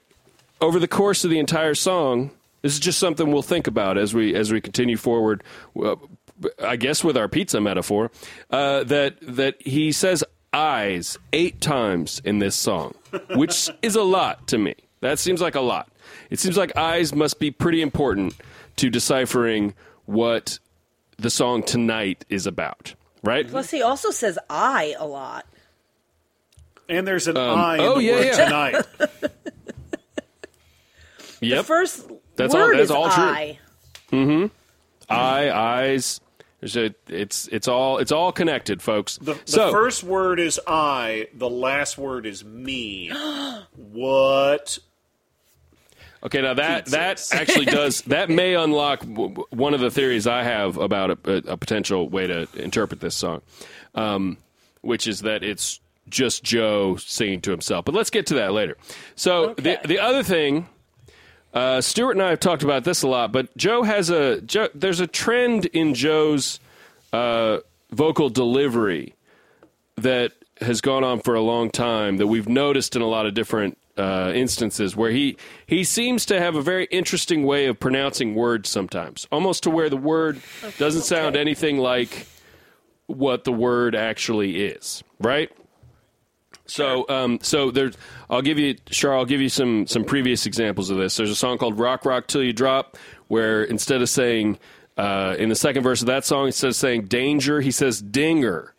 over 0.60 0.80
the 0.80 0.88
course 0.88 1.24
of 1.24 1.32
the 1.32 1.40
entire 1.40 1.76
song, 1.76 2.32
this 2.62 2.74
is 2.74 2.80
just 2.80 3.00
something 3.00 3.32
we'll 3.32 3.42
think 3.42 3.68
about 3.68 3.98
as 3.98 4.14
we 4.14 4.36
as 4.36 4.52
we 4.52 4.62
continue 4.62 4.98
forward. 4.98 5.44
uh, 5.82 5.96
I 6.64 6.76
guess 6.76 7.04
with 7.04 7.18
our 7.18 7.28
pizza 7.28 7.60
metaphor, 7.62 8.12
uh, 8.50 8.84
that 8.86 9.16
that 9.22 9.62
he 9.62 9.92
says 9.92 10.24
eyes 10.54 11.18
eight 11.34 11.62
times 11.62 12.22
in 12.26 12.40
this 12.40 12.56
song, 12.56 12.94
which 13.36 13.70
is 13.82 13.96
a 13.96 14.04
lot 14.04 14.48
to 14.48 14.58
me. 14.58 14.76
That 15.02 15.18
seems 15.20 15.42
like 15.42 15.56
a 15.56 15.62
lot. 15.62 15.90
It 16.30 16.40
seems 16.40 16.58
like 16.58 16.76
eyes 16.78 17.14
must 17.14 17.40
be 17.40 17.52
pretty 17.52 17.82
important 17.82 18.36
to 18.78 18.90
deciphering 18.90 19.74
what 20.06 20.60
the 21.18 21.30
song 21.30 21.64
tonight 21.64 22.26
is 22.30 22.46
about, 22.48 22.94
right? 23.24 23.48
Plus, 23.48 23.70
he 23.72 23.82
also 23.82 24.12
says 24.12 24.38
"I" 24.50 24.96
a 25.00 25.06
lot. 25.08 25.46
and 26.90 27.08
there's 27.08 27.28
an 27.28 27.38
um, 27.38 27.60
I 27.60 27.76
in 27.76 27.82
oh, 27.82 27.96
the 27.96 28.04
yeah, 28.04 28.12
word 28.14 28.26
yeah. 28.26 28.44
tonight. 28.46 28.86
Yep. 31.42 31.58
The 31.58 31.64
first 31.64 32.08
That's 32.36 32.54
all- 32.54 32.62
word 32.62 32.74
that's 32.76 32.86
is 32.86 32.92
all 32.92 33.10
true. 33.10 33.24
"I." 33.24 33.60
Mm-hmm. 34.12 34.46
eye, 35.10 35.50
eyes. 35.52 36.20
A, 36.64 36.94
it's 37.08 37.48
it's 37.48 37.68
all 37.68 37.98
it's 37.98 38.12
all 38.12 38.32
connected, 38.32 38.82
folks. 38.82 39.18
The, 39.18 39.34
the 39.34 39.40
so 39.46 39.72
first 39.72 40.04
word 40.04 40.40
is 40.40 40.60
I. 40.68 41.28
The 41.34 41.50
last 41.50 41.98
word 41.98 42.26
is 42.26 42.46
me. 42.46 43.10
what? 43.76 44.78
okay, 46.24 46.42
now 46.42 46.54
that 46.54 46.86
that 46.88 47.28
actually 47.34 47.66
does 47.66 48.02
that 48.08 48.30
may 48.30 48.54
unlock 48.54 49.04
one 49.04 49.74
of 49.74 49.80
the 49.80 49.90
theories 49.90 50.28
I 50.28 50.44
have 50.44 50.78
about 50.78 51.10
a, 51.12 51.18
a, 51.26 51.54
a 51.54 51.58
potential 51.58 52.08
way 52.10 52.28
to 52.28 52.48
interpret 52.56 53.00
this 53.00 53.16
song, 53.16 53.42
um, 53.96 54.38
which 54.82 55.08
is 55.08 55.22
that 55.22 55.44
it's 55.44 55.80
just 56.10 56.44
Joe 56.44 56.96
singing 56.98 57.42
to 57.42 57.52
himself. 57.52 57.86
But 57.86 57.96
let's 57.96 58.10
get 58.12 58.28
to 58.28 58.36
that 58.36 58.54
later. 58.54 58.78
So 59.16 59.50
Okay. 59.52 59.80
the 59.82 59.88
the 59.88 60.00
other 60.00 60.22
thing. 60.24 60.68
Uh, 61.54 61.82
Stuart 61.82 62.12
and 62.12 62.22
I 62.22 62.30
have 62.30 62.40
talked 62.40 62.64
about 62.64 62.84
this 62.84 63.04
a 63.04 63.08
lot, 63.08 63.32
but 63.32 63.56
Joe 63.58 63.84
has 63.84 64.10
a 64.10 64.42
Joe, 64.42 64.70
there's 64.74 65.00
a 65.00 65.08
trend 65.08 65.66
in 65.68 65.94
Joe's 65.94 66.60
uh, 67.12 67.60
vocal 67.92 68.30
delivery 68.30 69.16
that 69.98 70.32
has 70.62 70.80
gone 70.80 71.04
on 71.04 71.20
for 71.20 71.36
a 71.36 71.42
long 71.42 71.70
time 71.70 72.18
that 72.18 72.28
we've 72.28 72.48
noticed 72.48 72.96
in 72.96 73.02
a 73.02 73.08
lot 73.08 73.26
of 73.26 73.34
different 73.34 73.78
uh, 73.98 74.32
instances 74.34 74.96
where 74.96 75.12
he 75.12 75.36
he 75.68 75.84
seems 75.84 76.26
to 76.28 76.40
have 76.40 76.56
a 76.56 76.62
very 76.62 76.86
interesting 76.86 77.44
way 77.44 77.66
of 77.66 77.80
pronouncing 77.80 78.34
words 78.36 78.70
sometimes, 78.70 79.28
almost 79.32 79.64
to 79.64 79.70
where 79.70 79.90
the 79.90 79.98
word 79.98 80.40
doesn't 80.78 81.02
sound 81.02 81.36
anything 81.36 81.78
like 81.78 82.28
what 83.08 83.44
the 83.44 83.52
word 83.52 83.94
actually 83.94 84.64
is, 84.64 85.04
right? 85.20 85.52
So, 86.72 87.06
um, 87.10 87.40
so 87.42 87.70
there's. 87.70 87.98
I'll 88.30 88.42
give 88.42 88.58
you, 88.58 88.76
Char. 88.90 89.14
I'll 89.14 89.26
give 89.26 89.42
you 89.42 89.50
some 89.50 89.88
some 89.88 90.06
previous 90.06 90.46
examples 90.46 90.90
of 90.90 90.98
this. 90.98 91.18
There's 91.18 91.30
a 91.30 91.36
song 91.36 91.58
called 91.58 91.78
"Rock 91.78 92.06
Rock 92.06 92.28
Till 92.28 92.42
You 92.42 92.54
Drop," 92.54 92.98
where 93.28 93.64
instead 93.64 94.02
of 94.02 94.08
saying 94.08 94.58
uh, 94.98 95.36
in 95.38 95.50
the 95.50 95.56
second 95.56 95.84
verse 95.84 96.00
of 96.00 96.08
that 96.08 96.24
song, 96.24 96.46
instead 96.48 96.70
of 96.70 96.76
saying 96.78 97.08
"danger," 97.08 97.60
he 97.60 97.72
says 97.72 98.02
"dinger." 98.02 98.74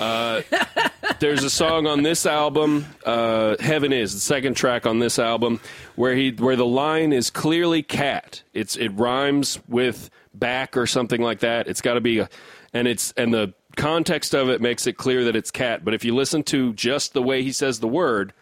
Uh, 0.00 0.42
there's 1.20 1.44
a 1.44 1.50
song 1.50 1.86
on 1.86 2.02
this 2.02 2.26
album, 2.26 2.86
uh, 3.06 3.54
"Heaven 3.60 3.92
Is," 3.92 4.12
the 4.12 4.20
second 4.20 4.54
track 4.54 4.84
on 4.84 4.98
this 4.98 5.20
album, 5.20 5.60
where 5.94 6.16
he 6.16 6.32
where 6.32 6.56
the 6.56 6.66
line 6.66 7.12
is 7.12 7.30
clearly 7.30 7.84
"cat." 7.84 8.42
It's 8.52 8.74
it 8.74 8.88
rhymes 8.88 9.60
with 9.68 10.10
back 10.34 10.76
or 10.76 10.88
something 10.88 11.22
like 11.22 11.38
that. 11.40 11.68
It's 11.68 11.82
got 11.82 11.94
to 11.94 12.00
be, 12.00 12.18
a, 12.18 12.28
and 12.74 12.88
it's 12.88 13.12
and 13.12 13.32
the 13.32 13.54
context 13.76 14.34
of 14.34 14.48
it 14.48 14.60
makes 14.60 14.86
it 14.86 14.96
clear 14.96 15.24
that 15.24 15.36
it's 15.36 15.50
cat. 15.50 15.84
But 15.84 15.94
if 15.94 16.04
you 16.04 16.14
listen 16.14 16.42
to 16.44 16.72
just 16.74 17.12
the 17.12 17.22
way 17.22 17.42
he 17.42 17.52
says 17.52 17.80
the 17.80 17.88
word, 17.88 18.32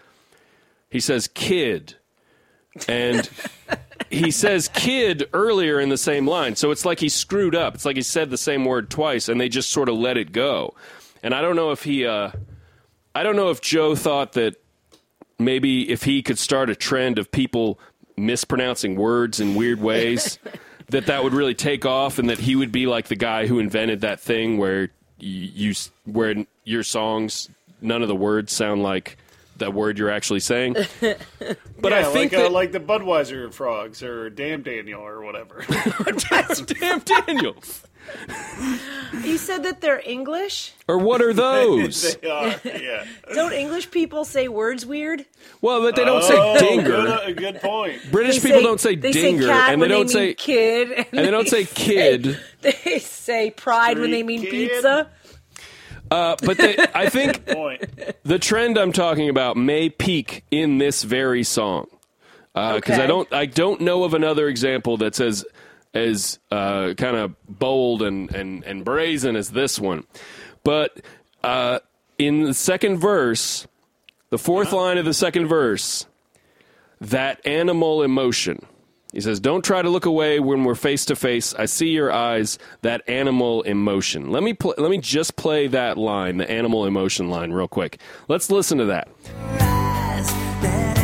he 0.91 1.01
says 1.01 1.29
kid, 1.29 1.97
and 2.89 3.29
he 4.11 4.31
says 4.31 4.69
kid 4.69 5.29
earlier 5.33 5.81
in 5.81 5.89
the 5.89 5.99
same 5.99 6.27
line. 6.27 6.57
So 6.57 6.71
it's 6.71 6.85
like 6.85 7.01
he 7.01 7.09
screwed 7.09 7.55
up. 7.55 7.75
It's 7.75 7.85
like 7.85 7.97
he 7.97 8.03
said 8.03 8.31
the 8.31 8.39
same 8.39 8.65
word 8.65 8.91
twice, 8.91 9.29
and 9.29 9.41
they 9.41 9.49
just 9.49 9.71
sort 9.71 9.89
of 9.89 9.97
let 9.97 10.17
it 10.17 10.33
go. 10.33 10.75
And 11.23 11.35
I 11.35 11.41
don't 11.41 11.57
know 11.57 11.73
if 11.73 11.83
he, 11.83 12.07
uh, 12.07 12.31
I 13.15 13.23
don't 13.23 13.37
know 13.37 13.51
if 13.51 13.61
Joe 13.61 13.95
thought 13.95 14.33
that 14.33 14.57
maybe 15.39 15.91
if 15.91 16.05
he 16.05 16.23
could 16.23 16.39
start 16.39 16.71
a 16.71 16.77
trend 16.77 17.19
of 17.19 17.31
people 17.31 17.79
mispronouncing 18.17 18.97
words 18.97 19.41
in 19.41 19.55
weird 19.55 19.81
ways, 19.81 20.39
that 20.89 21.07
that 21.07 21.23
would 21.23 21.35
really 21.35 21.55
take 21.55 21.85
off, 21.85 22.19
and 22.19 22.31
that 22.31 22.39
he 22.39 22.57
would 22.57 22.73
be 22.73 22.87
like 22.87 23.09
the 23.09 23.17
guy 23.17 23.47
who 23.47 23.59
invented 23.59 24.01
that 24.01 24.21
thing 24.21 24.57
where 24.59 24.91
you, 25.19 25.51
you 25.71 25.75
where 26.05 26.35
your 26.65 26.83
songs 26.83 27.49
none 27.81 28.03
of 28.03 28.09
the 28.09 28.17
words 28.17 28.53
sound 28.53 28.83
like 28.83 29.17
that 29.59 29.75
word 29.75 29.99
you're 29.99 30.11
actually 30.11 30.41
saying. 30.41 30.77
But 31.81 31.93
yeah, 31.93 32.01
I 32.01 32.03
think 32.13 32.33
like, 32.33 32.43
uh, 32.43 32.51
like 32.51 32.73
the 32.73 32.81
Budweiser 32.81 33.53
frogs 33.53 34.03
or 34.03 34.31
Damn 34.31 34.63
Daniel 34.63 35.01
or 35.01 35.23
whatever. 35.23 35.65
damn 36.67 36.99
Daniels. 36.99 37.85
You 39.25 39.39
said 39.39 39.63
that 39.65 39.81
they're 39.81 40.03
English. 40.05 40.73
Or 40.87 40.99
what 40.99 41.21
are 41.23 41.33
those? 41.49 42.17
they 42.21 42.29
are, 42.31 42.55
yeah. 42.65 43.05
Don't 43.35 43.53
English 43.53 43.91
people 43.91 44.25
say 44.25 44.49
words 44.49 44.85
weird? 44.87 45.25
well, 45.61 45.81
but 45.81 45.97
they 45.97 46.05
don't 46.05 46.23
Oh, 46.25 46.57
say 46.59 46.69
dinger. 46.69 46.85
Good, 46.85 47.09
uh, 47.09 47.31
good 47.33 47.61
point. 47.61 48.01
British 48.11 48.37
They 48.37 48.49
people 48.49 48.59
say- 48.61 48.65
don't 48.65 48.81
say 48.81 48.95
they 48.97 49.13
dinger, 49.13 49.43
say 49.43 49.49
cat 49.49 49.73
and 49.73 49.81
they 49.83 49.85
when 49.85 49.91
don't 49.91 50.07
mean 50.07 50.09
say 50.09 50.35
kid, 50.35 50.91
and, 50.93 51.07
and 51.13 51.27
they 51.27 51.31
don't 51.31 51.49
say 51.49 51.65
kid. 51.65 52.39
They 52.61 52.99
say 52.99 53.51
pride 53.51 53.99
when 53.99 54.11
they 54.11 54.23
mean 54.23 54.43
kid. 54.43 54.51
pizza. 54.51 55.11
Uh, 56.11 56.37
but 56.43 56.57
they, 56.59 56.77
I 56.95 57.09
think 57.09 57.45
the 58.25 58.39
trend 58.41 58.79
I'm 58.79 58.93
talking 58.93 59.29
about 59.29 59.57
may 59.57 59.91
peak 59.91 60.43
in 60.51 60.79
this 60.79 61.03
very 61.05 61.45
song 61.45 61.87
because 62.55 62.99
I 62.99 63.03
Okay. 63.03 63.07
don't 63.07 63.33
I 63.33 63.47
don't 63.47 63.81
know 63.83 64.05
of 64.05 64.15
another 64.15 64.49
example 64.49 64.97
that 64.99 65.21
as 65.21 65.45
as 65.95 66.39
uh, 66.51 66.95
kind 66.97 67.17
of 67.17 67.35
bold 67.47 68.03
and, 68.03 68.35
and 68.35 68.65
and 68.65 68.85
brazen 68.85 69.37
as 69.37 69.51
this 69.51 69.79
one. 69.79 70.05
But 70.65 71.01
uh, 71.43 71.81
in 72.19 72.43
the 72.43 72.55
second 72.55 72.99
verse, 72.99 73.67
the 74.31 74.37
4th 74.37 74.73
line 74.73 74.99
of 74.99 75.05
the 75.05 75.15
second 75.15 75.47
verse, 75.47 76.07
that 77.01 77.45
animal 77.47 78.03
emotion. 78.03 78.65
He 79.13 79.23
says, 79.23 79.41
"Don't 79.41 79.65
try 79.65 79.81
to 79.81 79.89
look 79.89 80.05
away 80.05 80.39
when 80.39 80.65
we're 80.65 80.75
face 80.75 81.07
to 81.07 81.17
face. 81.17 81.55
I 81.55 81.65
see 81.65 81.89
your 81.89 82.13
eyes, 82.13 82.59
that 82.83 83.03
animal 83.09 83.63
emotion." 83.63 84.31
Let 84.31 84.43
me 84.43 84.53
pl- 84.53 84.75
let 84.77 84.91
me 84.91 84.99
just 84.99 85.35
play 85.37 85.67
that 85.69 85.97
line, 85.97 86.37
the 86.37 86.51
animal 86.51 86.85
emotion 86.85 87.31
line, 87.31 87.53
real 87.53 87.69
quick. 87.69 87.99
Let's 88.29 88.51
listen 88.51 88.77
to 88.77 88.85
that. 88.85 89.09
Rise, 89.59 90.27
that. 90.63 90.99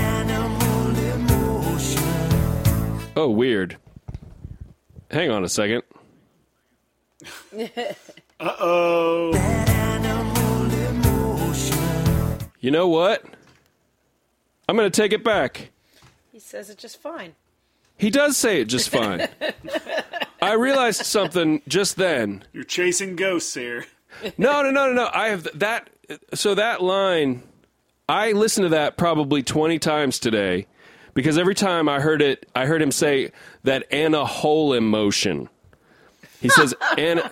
Oh, 3.16 3.30
weird. 3.30 3.76
Hang 5.14 5.30
on 5.30 5.44
a 5.44 5.48
second. 5.48 5.82
Uh 8.40 8.52
oh. 8.58 9.32
That 9.32 9.68
animal 9.68 10.72
emotion. 10.88 12.38
You 12.58 12.72
know 12.72 12.88
what? 12.88 13.22
I'm 14.68 14.76
going 14.76 14.90
to 14.90 15.02
take 15.02 15.12
it 15.12 15.22
back. 15.22 15.70
He 16.32 16.40
says 16.40 16.68
it 16.68 16.78
just 16.78 17.00
fine. 17.00 17.36
He 17.96 18.10
does 18.10 18.36
say 18.36 18.60
it 18.60 18.64
just 18.64 18.88
fine. 18.88 19.28
I 20.42 20.54
realized 20.54 21.06
something 21.06 21.62
just 21.68 21.94
then. 21.94 22.42
You're 22.52 22.64
chasing 22.64 23.14
ghosts 23.14 23.54
here. 23.54 23.86
No, 24.36 24.62
no, 24.62 24.72
no, 24.72 24.88
no, 24.88 24.94
no. 24.94 25.10
I 25.14 25.28
have 25.28 25.46
that. 25.54 25.90
So 26.34 26.56
that 26.56 26.82
line, 26.82 27.44
I 28.08 28.32
listened 28.32 28.64
to 28.64 28.70
that 28.70 28.96
probably 28.96 29.44
twenty 29.44 29.78
times 29.78 30.18
today, 30.18 30.66
because 31.14 31.38
every 31.38 31.54
time 31.54 31.88
I 31.88 32.00
heard 32.00 32.20
it, 32.20 32.48
I 32.54 32.66
heard 32.66 32.82
him 32.82 32.90
say 32.90 33.32
that 33.62 33.86
Anna 33.90 34.24
Hole 34.24 34.74
emotion. 34.74 35.48
He 36.40 36.48
says 36.48 36.74
Anna, 36.98 37.30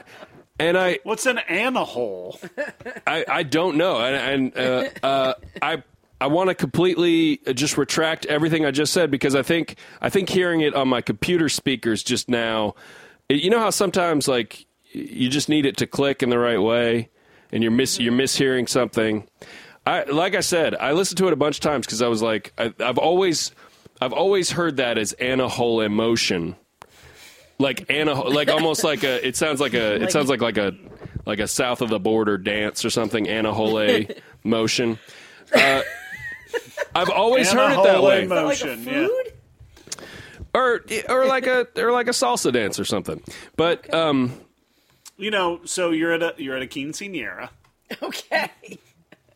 and 0.59 0.79
I, 0.79 1.01
What's 1.03 1.27
an 1.27 1.39
anahole? 1.49 2.39
I, 3.07 3.25
I 3.29 3.43
don't 3.43 3.77
know, 3.77 3.99
and, 3.99 4.55
and 4.57 4.59
uh, 5.03 5.07
uh, 5.07 5.35
I. 5.61 5.83
I 6.21 6.27
want 6.27 6.51
to 6.51 6.55
completely 6.55 7.39
just 7.53 7.77
retract 7.77 8.27
everything 8.27 8.65
I 8.65 8.71
just 8.71 8.93
said 8.93 9.11
because 9.11 9.35
I 9.35 9.43
think 9.43 9.75
I 10.01 10.09
think 10.09 10.29
hearing 10.29 10.61
it 10.61 10.73
on 10.73 10.87
my 10.87 11.01
computer 11.01 11.49
speakers 11.49 12.05
just 12.05 12.29
now, 12.29 12.77
you 13.29 13.51
know 13.51 13.59
how 13.59 13.71
sometimes 13.71 14.29
like 14.29 14.67
you 14.93 15.29
just 15.29 15.49
need 15.49 15.67
it 15.67 15.79
to 15.79 15.87
click 15.89 16.23
in 16.23 16.31
the 16.31 16.39
right 16.39 16.63
way, 16.63 17.09
and 17.51 17.65
you're 17.65 17.73
miss 17.73 17.99
you're 17.99 18.13
mishearing 18.13 18.69
something. 18.69 19.27
I 19.85 20.05
like 20.05 20.37
I 20.37 20.43
said, 20.43 20.77
I 20.77 20.93
listened 20.93 21.19
to 21.19 21.27
it 21.27 21.33
a 21.33 21.37
bunch 21.37 21.57
of 21.57 21.61
times 21.61 21.87
because 21.87 22.03
I 22.03 22.07
was 22.07 22.23
like, 22.23 22.53
I, 22.57 22.73
I've 22.79 22.99
always 22.99 23.51
I've 24.03 24.13
always 24.13 24.51
heard 24.51 24.79
that 24.79 24.99
as 24.99 25.13
Anna 25.13 25.49
Hole 25.49 25.81
emotion, 25.81 26.57
like 27.61 27.89
Anna, 27.89 28.15
like 28.15 28.49
almost 28.49 28.83
like 28.91 29.05
a. 29.05 29.25
It 29.25 29.37
sounds 29.37 29.61
like 29.61 29.75
a. 29.75 30.03
It 30.03 30.11
sounds 30.11 30.29
like 30.29 30.41
like 30.41 30.59
a 30.59 30.75
like 31.25 31.39
a 31.39 31.47
south 31.47 31.81
of 31.83 31.89
the 31.89 32.01
border 32.01 32.37
dance 32.37 32.85
or 32.85 32.91
something. 32.91 33.29
Anna 33.29 33.53
Hole 33.53 34.05
motion. 34.45 34.99
Uh, 35.55 35.83
I've 36.95 37.11
always 37.11 37.53
heard 37.53 37.73
it 37.73 37.83
that 37.85 37.97
Anahole 37.97 38.03
way, 38.09 38.23
Is 38.25 38.29
that 38.29 38.45
like 38.45 38.63
a 38.63 38.77
Motion, 38.77 38.85
yeah. 38.85 40.01
or 40.53 40.85
or 41.09 41.27
like 41.27 41.47
a 41.47 41.69
or 41.77 41.93
like 41.93 42.09
a 42.09 42.11
salsa 42.11 42.53
dance 42.53 42.81
or 42.81 42.85
something. 42.85 43.23
But 43.57 43.93
um, 43.95 44.33
You 45.17 45.31
know, 45.31 45.61
so 45.65 45.91
you're 45.91 46.13
at 46.13 46.23
a 46.23 46.35
you're 46.39 46.57
at 46.57 46.63
a 46.63 46.67
quinceanera. 46.67 47.51
Okay. 48.03 48.51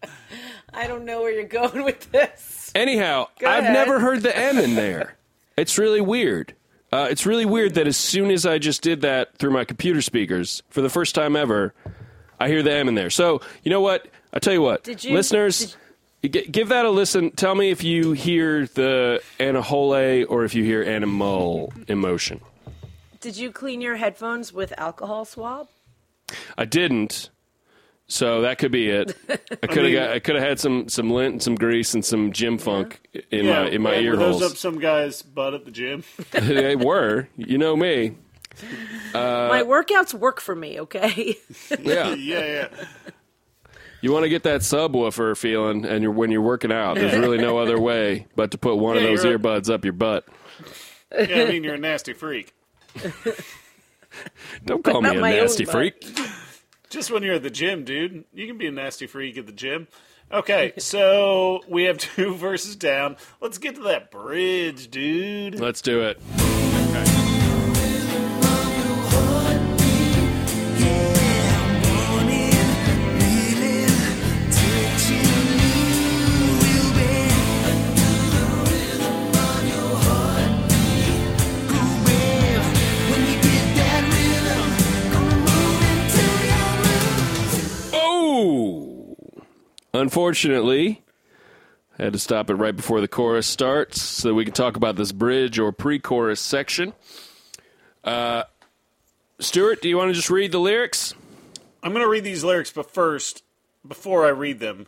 I 0.75 0.87
don't 0.89 1.05
know 1.05 1.23
where 1.23 1.31
you're 1.33 1.45
going 1.45 1.85
with 1.85 2.11
this. 2.11 2.56
Anyhow, 2.77 3.29
Go 3.39 3.49
I've 3.49 3.65
ahead. 3.65 3.73
never 3.73 4.01
heard 4.01 4.23
the 4.23 4.37
M 4.37 4.59
in 4.59 4.75
there. 4.75 5.17
It's 5.57 5.79
really 5.79 6.01
weird. 6.01 6.55
Uh, 6.93 7.09
it's 7.11 7.27
really 7.27 7.45
weird 7.47 7.75
that 7.75 7.87
as 7.87 7.97
soon 7.97 8.31
as 8.31 8.47
I 8.47 8.59
just 8.59 8.83
did 8.83 9.01
that 9.01 9.37
through 9.39 9.51
my 9.51 9.65
computer 9.65 10.03
speakers 10.03 10.63
for 10.71 10.83
the 10.83 10.89
first 10.91 11.15
time 11.15 11.35
ever, 11.37 11.75
I 12.39 12.49
hear 12.49 12.63
the 12.63 12.73
M 12.73 12.89
in 12.89 12.95
there. 12.95 13.11
So 13.11 13.41
you 13.63 13.71
know 13.71 13.81
what? 13.81 14.07
I 14.33 14.39
tell 14.39 14.53
you 14.53 14.61
what, 14.63 14.85
Did 14.85 15.03
you- 15.03 15.15
listeners, 15.15 15.77
g- 16.23 16.29
give 16.29 16.69
that 16.69 16.85
a 16.85 16.91
listen. 16.91 17.31
Tell 17.31 17.55
me 17.55 17.71
if 17.71 17.83
you 17.83 18.13
hear 18.13 18.67
the 18.67 19.23
anahole 19.41 20.27
or 20.29 20.45
if 20.45 20.55
you 20.55 20.63
hear 20.63 20.83
animal 20.83 21.73
emotion. 21.89 22.41
Did 23.21 23.37
you 23.39 23.51
clean 23.51 23.81
your 23.81 23.97
headphones 23.97 24.53
with 24.53 24.73
alcohol 24.79 25.25
swab? 25.25 25.69
I 26.59 26.65
didn't. 26.67 27.31
So 28.09 28.43
that 28.43 28.59
could 28.59 28.71
be 28.71 28.89
it. 28.89 29.17
I 29.29 29.35
could 29.67 29.77
have 29.79 29.85
mean- 29.85 29.95
got. 29.95 30.11
I 30.11 30.19
could 30.21 30.37
have 30.37 30.45
had 30.45 30.61
some 30.61 30.89
some 30.89 31.11
lint 31.11 31.33
and 31.33 31.43
some 31.43 31.55
grease 31.57 31.93
and 31.95 32.05
some 32.05 32.31
gym 32.33 32.57
funk 32.59 33.01
in 33.33 33.47
yeah, 33.47 33.65
my 33.65 33.69
in 33.69 33.83
my 33.83 33.91
were 33.91 34.01
ear 34.01 34.17
those 34.17 34.41
holes. 34.41 34.53
up 34.53 34.57
some 34.59 34.79
guy's 34.79 35.23
butt 35.23 35.55
at 35.55 35.65
the 35.65 35.71
gym? 35.73 36.05
they 36.31 36.77
were. 36.77 37.29
You 37.37 37.59
know 37.59 37.75
me. 37.77 38.15
Uh, 39.13 39.49
my 39.51 39.63
workouts 39.67 40.15
work 40.15 40.41
for 40.41 40.55
me, 40.55 40.81
okay? 40.81 41.37
Yeah. 41.81 42.15
yeah, 42.15 42.15
yeah. 42.15 42.69
You 44.01 44.13
want 44.13 44.23
to 44.23 44.29
get 44.31 44.45
that 44.45 44.61
subwoofer 44.63 45.37
feeling, 45.37 45.85
and 45.85 46.03
you're, 46.03 46.13
when 46.13 46.31
you're 46.31 46.41
working 46.43 46.71
out, 46.73 46.95
there's 46.95 47.19
really 47.19 47.37
no 47.39 47.59
other 47.59 47.79
way 47.79 48.27
but 48.37 48.53
to 48.53 48.59
put 48.59 48.77
one 48.77 48.97
Yeah, 48.97 49.03
of 49.03 49.09
those 49.09 49.25
earbuds 49.27 49.69
up 49.69 49.85
your 49.85 49.93
butt. 49.95 50.27
Yeah, 51.13 51.43
I 51.43 51.45
mean 51.47 51.65
you're 51.65 51.75
a 51.75 51.79
nasty 51.79 52.13
freak. 52.15 52.55
Don't 54.65 54.83
call 54.85 55.03
me 55.03 55.11
a 55.11 55.21
my 55.21 55.33
own 55.35 55.39
nasty 55.45 55.65
butt. 55.65 55.75
Just 56.91 57.11
when 57.11 57.23
you're 57.23 57.35
at 57.35 57.43
the 57.43 57.51
gym, 57.51 57.85
dude. 57.85 58.25
You 58.33 58.47
can 58.47 58.59
be 58.59 58.67
a 58.67 58.71
nasty 58.71 59.07
freak 59.07 59.37
at 59.39 59.47
the 59.47 59.53
gym. 59.53 59.89
Okay, 60.33 60.73
so 60.79 61.61
we 61.69 61.85
have 61.85 61.99
two 61.99 62.35
verses 62.35 62.77
down. 62.77 63.17
Let's 63.41 63.59
get 63.59 63.77
to 63.77 63.83
that 63.83 64.11
bridge, 64.11 64.91
dude. 64.91 65.61
Let's 65.61 65.81
do 65.81 66.03
it. 66.03 66.21
Unfortunately, 89.97 91.03
I 91.99 92.05
had 92.05 92.13
to 92.13 92.19
stop 92.19 92.51
it 92.51 92.55
right 92.55 92.77
before 92.77 93.01
the 93.01 93.09
chorus 93.09 93.47
starts 93.47 94.01
so 94.03 94.35
we 94.35 94.45
can 94.45 94.55
talk 94.55 94.77
about 94.77 94.97
this 94.97 95.13
bridge 95.13 95.59
or 95.59 95.73
pre-chorus 95.73 96.41
section. 96.41 96.93
Uh, 98.05 98.45
Stuart, 99.39 99.83
do 99.83 99.89
you 99.89 99.97
want 99.97 100.11
to 100.11 100.15
just 100.15 100.31
read 100.31 100.53
the 100.53 100.61
lyrics? 100.61 101.15
I'm 101.83 101.93
going 101.93 102.05
to 102.05 102.09
read 102.09 102.25
these 102.25 102.45
lyrics, 102.45 102.71
but 102.71 102.91
first, 102.91 103.43
before 103.87 104.27
I 104.27 104.31
read 104.31 104.59
them, 104.61 104.87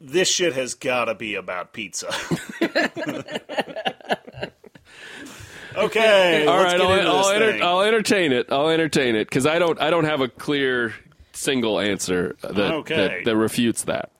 this 0.00 0.28
shit 0.28 0.52
has 0.54 0.74
got 0.74 1.06
to 1.06 1.14
be 1.14 1.34
about 1.34 1.72
pizza. 1.72 2.08
okay, 5.76 6.46
All 6.46 6.62
right, 6.62 6.80
I'll, 6.80 7.16
I'll, 7.16 7.30
enter-. 7.30 7.62
I'll 7.62 7.80
entertain 7.80 8.32
it. 8.32 8.50
I'll 8.50 8.68
entertain 8.68 9.16
it 9.16 9.28
because 9.28 9.46
I 9.46 9.58
don't. 9.58 9.80
I 9.80 9.90
don't 9.90 10.04
have 10.04 10.20
a 10.20 10.28
clear 10.28 10.94
single 11.36 11.78
answer 11.78 12.36
that 12.42 12.72
Okay. 12.74 12.96
that, 12.96 13.24
that 13.24 13.36
refutes 13.36 13.84
that. 13.84 14.10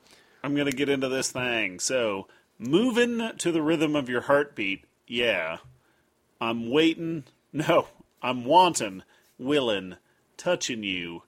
I'm 0.44 0.54
going 0.54 0.66
to 0.70 0.76
get 0.76 0.88
into 0.88 1.08
this 1.08 1.32
thing. 1.32 1.80
So, 1.80 2.28
moving 2.58 3.32
to 3.38 3.50
the 3.52 3.62
rhythm 3.62 3.96
of 3.96 4.08
your 4.08 4.22
heartbeat, 4.22 4.84
yeah. 5.06 5.58
I'm 6.40 6.70
waiting. 6.70 7.24
No, 7.52 7.86
I'm 8.22 8.44
wanting, 8.44 9.02
willing, 9.38 9.96
touching 10.36 10.82
you. 10.82 11.22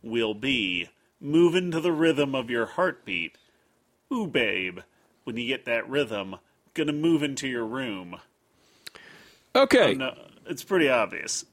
Will 0.00 0.32
be 0.34 0.88
moving 1.20 1.72
to 1.72 1.80
the 1.80 1.90
rhythm 1.90 2.36
of 2.36 2.50
your 2.50 2.66
heartbeat. 2.66 3.36
Ooh, 4.12 4.28
babe, 4.28 4.78
when 5.24 5.36
you 5.36 5.48
get 5.48 5.64
that 5.64 5.88
rhythm, 5.88 6.36
gonna 6.74 6.92
move 6.92 7.24
into 7.24 7.48
your 7.48 7.66
room. 7.66 8.20
Okay. 9.56 9.94
No, 9.94 10.14
it's 10.46 10.62
pretty 10.62 10.88
obvious. 10.88 11.44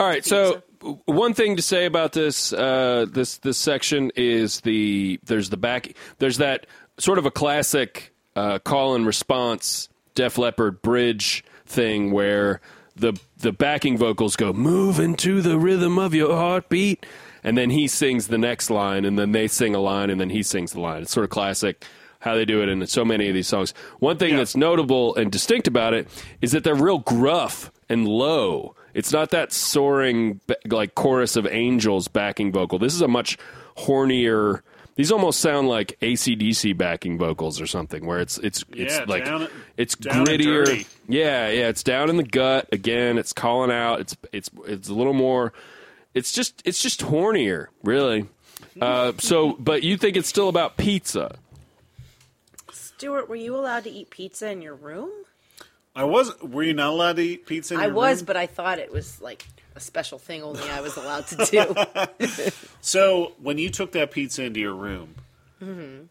All 0.00 0.06
right. 0.08 0.24
So 0.24 0.62
one 1.06 1.34
thing 1.34 1.56
to 1.56 1.62
say 1.62 1.86
about 1.86 2.12
this 2.12 2.52
uh, 2.52 3.06
this 3.10 3.38
this 3.38 3.58
section 3.58 4.10
is 4.16 4.60
the 4.60 5.18
there's 5.24 5.50
the 5.50 5.56
back 5.56 5.92
there's 6.18 6.38
that 6.38 6.66
sort 6.98 7.18
of 7.18 7.26
a 7.26 7.30
classic 7.30 8.12
uh, 8.36 8.58
call 8.60 8.94
and 8.94 9.06
response 9.06 9.88
Def 10.14 10.38
Leppard 10.38 10.82
bridge 10.82 11.44
thing 11.66 12.12
where 12.12 12.60
the 12.96 13.12
the 13.38 13.52
backing 13.52 13.96
vocals 13.96 14.36
go 14.36 14.52
move 14.52 14.98
into 14.98 15.40
the 15.42 15.58
rhythm 15.58 15.98
of 15.98 16.14
your 16.14 16.34
heartbeat 16.34 17.04
and 17.44 17.56
then 17.56 17.70
he 17.70 17.86
sings 17.86 18.28
the 18.28 18.38
next 18.38 18.68
line 18.70 19.04
and 19.04 19.18
then 19.18 19.32
they 19.32 19.46
sing 19.48 19.74
a 19.74 19.80
line 19.80 20.10
and 20.10 20.20
then 20.20 20.30
he 20.30 20.42
sings 20.42 20.72
the 20.72 20.80
line. 20.80 21.02
It's 21.02 21.12
sort 21.12 21.24
of 21.24 21.30
classic 21.30 21.84
how 22.20 22.34
they 22.34 22.44
do 22.44 22.60
it 22.62 22.68
in 22.68 22.84
so 22.88 23.04
many 23.04 23.28
of 23.28 23.34
these 23.34 23.46
songs. 23.46 23.72
One 24.00 24.16
thing 24.16 24.30
Yeah. 24.30 24.38
that's 24.38 24.56
notable 24.56 25.14
and 25.14 25.30
distinct 25.30 25.68
about 25.68 25.94
it 25.94 26.08
is 26.40 26.50
that 26.50 26.64
they're 26.64 26.74
real 26.74 26.98
gruff 26.98 27.70
and 27.88 28.08
low. 28.08 28.74
It's 28.98 29.12
not 29.12 29.30
that 29.30 29.52
soaring 29.52 30.40
like 30.66 30.96
chorus 30.96 31.36
of 31.36 31.46
angels 31.46 32.08
backing 32.08 32.50
vocal. 32.50 32.80
This 32.80 32.94
is 32.94 33.00
a 33.00 33.06
much 33.06 33.38
hornier. 33.76 34.62
These 34.96 35.12
almost 35.12 35.38
sound 35.38 35.68
like 35.68 35.96
ACDC 36.02 36.76
backing 36.76 37.16
vocals 37.16 37.60
or 37.60 37.68
something, 37.68 38.04
where 38.04 38.18
it's 38.18 38.38
it's 38.38 38.64
it's 38.72 38.98
Yeah, 38.98 39.04
like 39.06 39.24
down- 39.24 39.48
it's 39.76 39.94
down 39.94 40.26
grittier. 40.26 40.84
Yeah, 41.08 41.48
yeah, 41.48 41.68
it's 41.68 41.84
down 41.84 42.10
in 42.10 42.16
the 42.16 42.24
gut 42.24 42.68
again. 42.72 43.18
It's 43.18 43.32
calling 43.32 43.70
out. 43.70 44.00
It's 44.00 44.16
it's 44.32 44.50
it's 44.66 44.88
a 44.88 44.94
little 44.94 45.12
more. 45.14 45.52
It's 46.14 46.32
just 46.32 46.60
it's 46.64 46.82
just 46.82 47.00
hornier, 47.02 47.68
really. 47.84 48.26
Uh, 48.80 49.12
so, 49.18 49.52
but 49.60 49.84
you 49.84 49.96
think 49.96 50.16
it's 50.16 50.28
still 50.28 50.48
about 50.48 50.76
pizza? 50.76 51.36
Stuart, 52.72 53.28
were 53.28 53.36
you 53.36 53.54
allowed 53.54 53.84
to 53.84 53.90
eat 53.90 54.10
pizza 54.10 54.50
in 54.50 54.60
your 54.62 54.74
room? 54.74 55.10
I 55.98 56.04
was. 56.04 56.32
Were 56.42 56.62
you 56.62 56.74
not 56.74 56.90
allowed 56.90 57.16
to 57.16 57.22
eat 57.22 57.46
pizza? 57.46 57.74
In 57.74 57.80
I 57.80 57.86
your 57.86 57.94
was, 57.94 58.20
room? 58.20 58.26
but 58.26 58.36
I 58.36 58.46
thought 58.46 58.78
it 58.78 58.92
was 58.92 59.20
like 59.20 59.44
a 59.74 59.80
special 59.80 60.18
thing 60.18 60.42
only 60.42 60.62
I 60.70 60.80
was 60.80 60.96
allowed 60.96 61.26
to 61.28 62.16
do. 62.18 62.50
So 62.80 63.32
when 63.42 63.58
you 63.58 63.68
took 63.70 63.92
that 63.92 64.10
pizza 64.12 64.44
into 64.44 64.60
your 64.60 64.74
room, 64.74 65.14
Mm-hmm. 65.62 66.04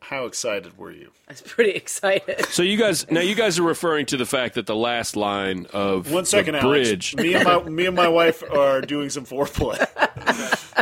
how 0.00 0.26
excited 0.26 0.76
were 0.76 0.92
you? 0.92 1.10
I 1.28 1.32
was 1.32 1.40
pretty 1.40 1.70
excited. 1.82 2.44
So 2.50 2.62
you 2.62 2.76
guys 2.76 3.10
now 3.10 3.20
you 3.20 3.34
guys 3.34 3.58
are 3.58 3.62
referring 3.62 4.04
to 4.06 4.16
the 4.18 4.26
fact 4.26 4.56
that 4.56 4.66
the 4.66 4.76
last 4.76 5.16
line 5.16 5.66
of 5.72 6.12
One 6.12 6.26
second, 6.26 6.54
the 6.54 6.60
Alex. 6.60 6.88
bridge. 6.88 7.16
Me 7.16 7.34
and 7.34 7.44
my 7.44 7.62
me 7.62 7.86
and 7.86 7.96
my 7.96 8.08
wife 8.08 8.42
are 8.52 8.82
doing 8.82 9.08
some 9.08 9.24
foreplay. 9.24 9.78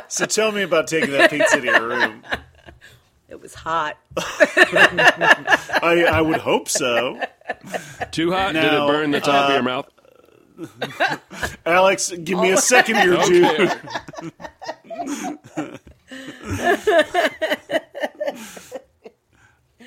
so 0.08 0.26
tell 0.26 0.50
me 0.52 0.62
about 0.62 0.88
taking 0.88 1.12
that 1.12 1.30
pizza 1.30 1.60
to 1.60 1.64
your 1.66 1.86
room. 1.86 2.22
It 3.48 3.52
was 3.52 3.54
hot. 3.54 3.96
I, 5.82 6.04
I 6.06 6.20
would 6.20 6.36
hope 6.36 6.68
so. 6.68 7.18
Too 8.10 8.30
hot? 8.30 8.52
Did 8.52 8.62
it 8.62 8.86
burn 8.86 9.10
the 9.10 9.20
top 9.20 9.48
of 9.48 9.54
your 9.54 9.62
mouth? 9.62 9.88
Alex, 11.66 12.12
give 12.12 12.38
me 12.40 12.50
a 12.50 12.58
second 12.58 12.96
here, 12.96 13.16
dude. 13.24 13.72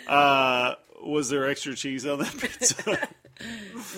Uh, 0.07 0.73
was 1.03 1.29
there 1.29 1.47
extra 1.47 1.75
cheese 1.75 2.07
on 2.07 2.17
that 2.17 2.35
pizza? 2.35 3.07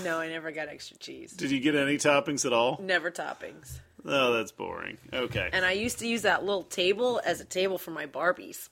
No, 0.03 0.19
I 0.19 0.27
never 0.27 0.51
got 0.51 0.67
extra 0.67 0.97
cheese. 0.97 1.31
Did 1.31 1.51
you 1.51 1.61
get 1.61 1.75
any 1.75 1.95
toppings 1.97 2.45
at 2.45 2.51
all? 2.51 2.79
Never 2.81 3.11
toppings. 3.11 3.79
Oh, 4.05 4.33
that's 4.33 4.51
boring. 4.51 4.97
Okay. 5.13 5.49
And 5.53 5.63
I 5.63 5.71
used 5.71 5.99
to 5.99 6.07
use 6.07 6.23
that 6.23 6.43
little 6.43 6.63
table 6.63 7.21
as 7.25 7.39
a 7.39 7.45
table 7.45 7.77
for 7.77 7.91
my 7.91 8.05
Barbies. 8.05 8.67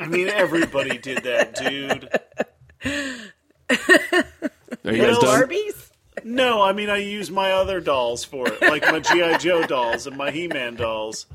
I 0.00 0.06
mean, 0.06 0.28
everybody 0.28 0.98
did 0.98 1.22
that, 1.24 1.54
dude. 1.54 2.08
Are 4.84 4.92
you 4.92 5.02
guys 5.02 5.12
Well, 5.12 5.20
done? 5.20 5.48
Barbies? 5.48 5.90
No, 6.24 6.62
I 6.62 6.72
mean, 6.72 6.90
I 6.90 6.98
use 6.98 7.30
my 7.30 7.52
other 7.52 7.80
dolls 7.80 8.24
for 8.24 8.48
it, 8.48 8.60
like 8.62 8.82
my 8.82 9.00
G.I. 9.00 9.38
Joe 9.38 9.66
dolls 9.66 10.06
and 10.06 10.16
my 10.16 10.30
He 10.30 10.48
Man 10.48 10.74
dolls. 10.74 11.26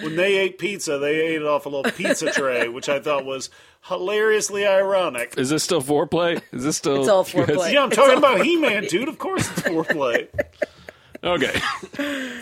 When 0.00 0.16
they 0.16 0.38
ate 0.38 0.58
pizza, 0.58 0.98
they 0.98 1.20
ate 1.20 1.42
it 1.42 1.46
off 1.46 1.66
a 1.66 1.68
little 1.68 1.90
pizza 1.92 2.30
tray, 2.32 2.66
which 2.68 2.88
I 2.88 2.98
thought 2.98 3.26
was 3.26 3.50
hilariously 3.82 4.66
ironic. 4.66 5.34
Is 5.36 5.50
this 5.50 5.62
still 5.62 5.82
foreplay? 5.82 6.40
Is 6.50 6.64
this 6.64 6.78
still? 6.78 7.00
It's 7.00 7.08
all 7.08 7.24
foreplay. 7.24 7.72
Yeah, 7.74 7.82
I'm 7.82 7.90
talking 7.90 8.16
about 8.16 8.40
He 8.44 8.56
Man, 8.56 8.84
dude. 8.84 9.08
Of 9.08 9.18
course 9.18 9.48
it's 9.50 9.60
foreplay. 9.62 10.28
Okay. 11.24 11.52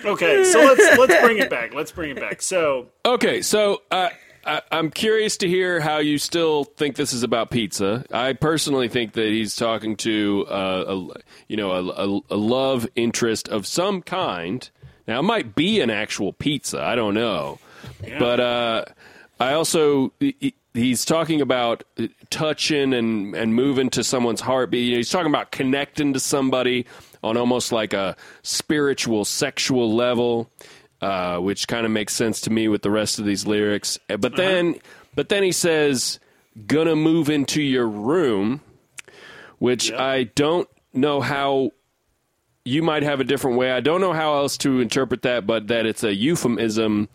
Okay, 0.06 0.44
so 0.44 0.60
let's 0.60 0.98
let's 0.98 1.20
bring 1.22 1.38
it 1.38 1.50
back. 1.50 1.74
Let's 1.74 1.92
bring 1.92 2.12
it 2.12 2.16
back. 2.20 2.40
So 2.40 2.86
Okay, 3.04 3.42
so 3.42 3.82
uh, 3.90 4.08
I, 4.44 4.62
I'm 4.70 4.90
curious 4.90 5.36
to 5.38 5.48
hear 5.48 5.80
how 5.80 5.98
you 5.98 6.18
still 6.18 6.64
think 6.64 6.96
this 6.96 7.12
is 7.12 7.22
about 7.22 7.50
pizza. 7.50 8.04
I 8.10 8.32
personally 8.32 8.88
think 8.88 9.12
that 9.12 9.26
he's 9.26 9.54
talking 9.54 9.96
to 9.98 10.46
uh, 10.48 10.84
a 10.88 11.20
you 11.48 11.56
know 11.56 11.72
a, 11.72 11.84
a, 12.08 12.20
a 12.30 12.36
love 12.36 12.86
interest 12.96 13.48
of 13.48 13.66
some 13.66 14.02
kind. 14.02 14.68
Now 15.06 15.20
it 15.20 15.24
might 15.24 15.54
be 15.54 15.80
an 15.80 15.90
actual 15.90 16.32
pizza. 16.32 16.80
I 16.82 16.94
don't 16.94 17.14
know, 17.14 17.58
but 18.18 18.40
uh, 18.40 18.84
I 19.38 19.52
also 19.54 20.12
he- 20.20 20.54
he's 20.72 21.04
talking 21.04 21.40
about 21.40 21.84
touching 22.30 22.94
and 22.94 23.34
and 23.34 23.54
moving 23.54 23.90
to 23.90 24.04
someone's 24.04 24.40
heartbeat. 24.40 24.84
You 24.84 24.92
know, 24.92 24.96
he's 24.98 25.10
talking 25.10 25.30
about 25.30 25.50
connecting 25.52 26.12
to 26.14 26.20
somebody 26.20 26.86
on 27.22 27.36
almost 27.36 27.70
like 27.72 27.92
a 27.92 28.16
spiritual, 28.42 29.24
sexual 29.26 29.94
level 29.94 30.50
uh, 31.00 31.38
which 31.38 31.66
kind 31.68 31.84
of 31.86 31.92
makes 31.92 32.14
sense 32.14 32.40
to 32.42 32.50
me 32.50 32.68
with 32.68 32.82
the 32.82 32.90
rest 32.90 33.18
of 33.18 33.24
these 33.24 33.46
lyrics. 33.46 33.98
Uh, 34.08 34.16
But 34.16 34.36
then, 34.36 34.76
but 35.14 35.28
then 35.28 35.42
he 35.42 35.52
says, 35.52 36.18
"Gonna 36.66 36.96
move 36.96 37.30
into 37.30 37.62
your 37.62 37.86
room," 37.88 38.60
which 39.58 39.90
Yeah. 39.90 40.02
I 40.04 40.24
don't 40.24 40.68
know 40.92 41.20
how. 41.20 41.70
You 42.64 42.82
might 42.82 43.02
have 43.02 43.20
a 43.20 43.24
different 43.24 43.56
way. 43.56 43.72
I 43.72 43.80
don't 43.80 44.02
know 44.02 44.12
how 44.12 44.34
else 44.34 44.58
to 44.58 44.80
interpret 44.80 45.22
that, 45.22 45.46
but 45.46 45.68
that 45.68 45.86
it's 45.86 46.04
a 46.04 46.14
euphemism 46.14 47.08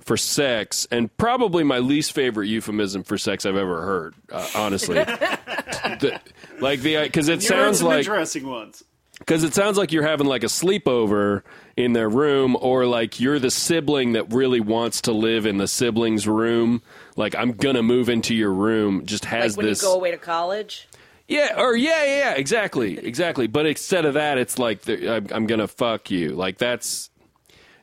for 0.00 0.16
sex, 0.16 0.86
and 0.90 1.14
probably 1.18 1.64
my 1.64 1.80
least 1.80 2.12
favorite 2.12 2.46
euphemism 2.46 3.02
for 3.04 3.18
sex 3.18 3.44
I've 3.44 3.56
ever 3.56 3.82
heard. 3.82 4.14
Uh, 4.32 4.48
honestly, 4.54 4.94
The- 5.04 6.18
like 6.60 6.80
the 6.80 7.02
because 7.02 7.28
it 7.28 7.42
you 7.42 7.48
sounds 7.48 7.78
some 7.78 7.88
like 7.88 7.98
interesting 7.98 8.46
ones. 8.48 8.82
Because 9.26 9.42
it 9.42 9.54
sounds 9.54 9.76
like 9.76 9.90
you're 9.90 10.06
having 10.06 10.26
like 10.28 10.44
a 10.44 10.46
sleepover 10.46 11.42
in 11.76 11.92
their 11.92 12.08
room, 12.08 12.56
or 12.60 12.86
like 12.86 13.18
you're 13.20 13.38
the 13.40 13.50
sibling 13.50 14.12
that 14.12 14.32
really 14.32 14.60
wants 14.60 15.00
to 15.02 15.12
live 15.12 15.46
in 15.46 15.58
the 15.58 15.66
sibling's 15.68 16.28
room. 16.28 16.80
Like 17.16 17.34
I'm 17.34 17.52
gonna 17.52 17.82
move 17.82 18.08
into 18.08 18.34
your 18.34 18.52
room. 18.52 19.04
Just 19.04 19.24
Like 19.24 19.32
has 19.32 19.56
when 19.56 19.66
this, 19.66 19.82
you 19.82 19.88
go 19.88 19.94
away 19.94 20.12
to 20.12 20.16
college. 20.18 20.88
yeah, 21.28 21.54
or 21.60 21.76
yeah, 21.76 22.04
yeah, 22.04 22.32
exactly, 22.34 22.98
exactly. 22.98 23.46
But 23.48 23.66
instead 23.66 24.04
of 24.04 24.14
that, 24.14 24.38
it's 24.38 24.58
like 24.58 24.82
the, 24.82 25.16
I'm, 25.16 25.26
I'm 25.32 25.46
gonna 25.46 25.68
fuck 25.68 26.10
you. 26.10 26.30
Like 26.30 26.58
that's 26.58 27.10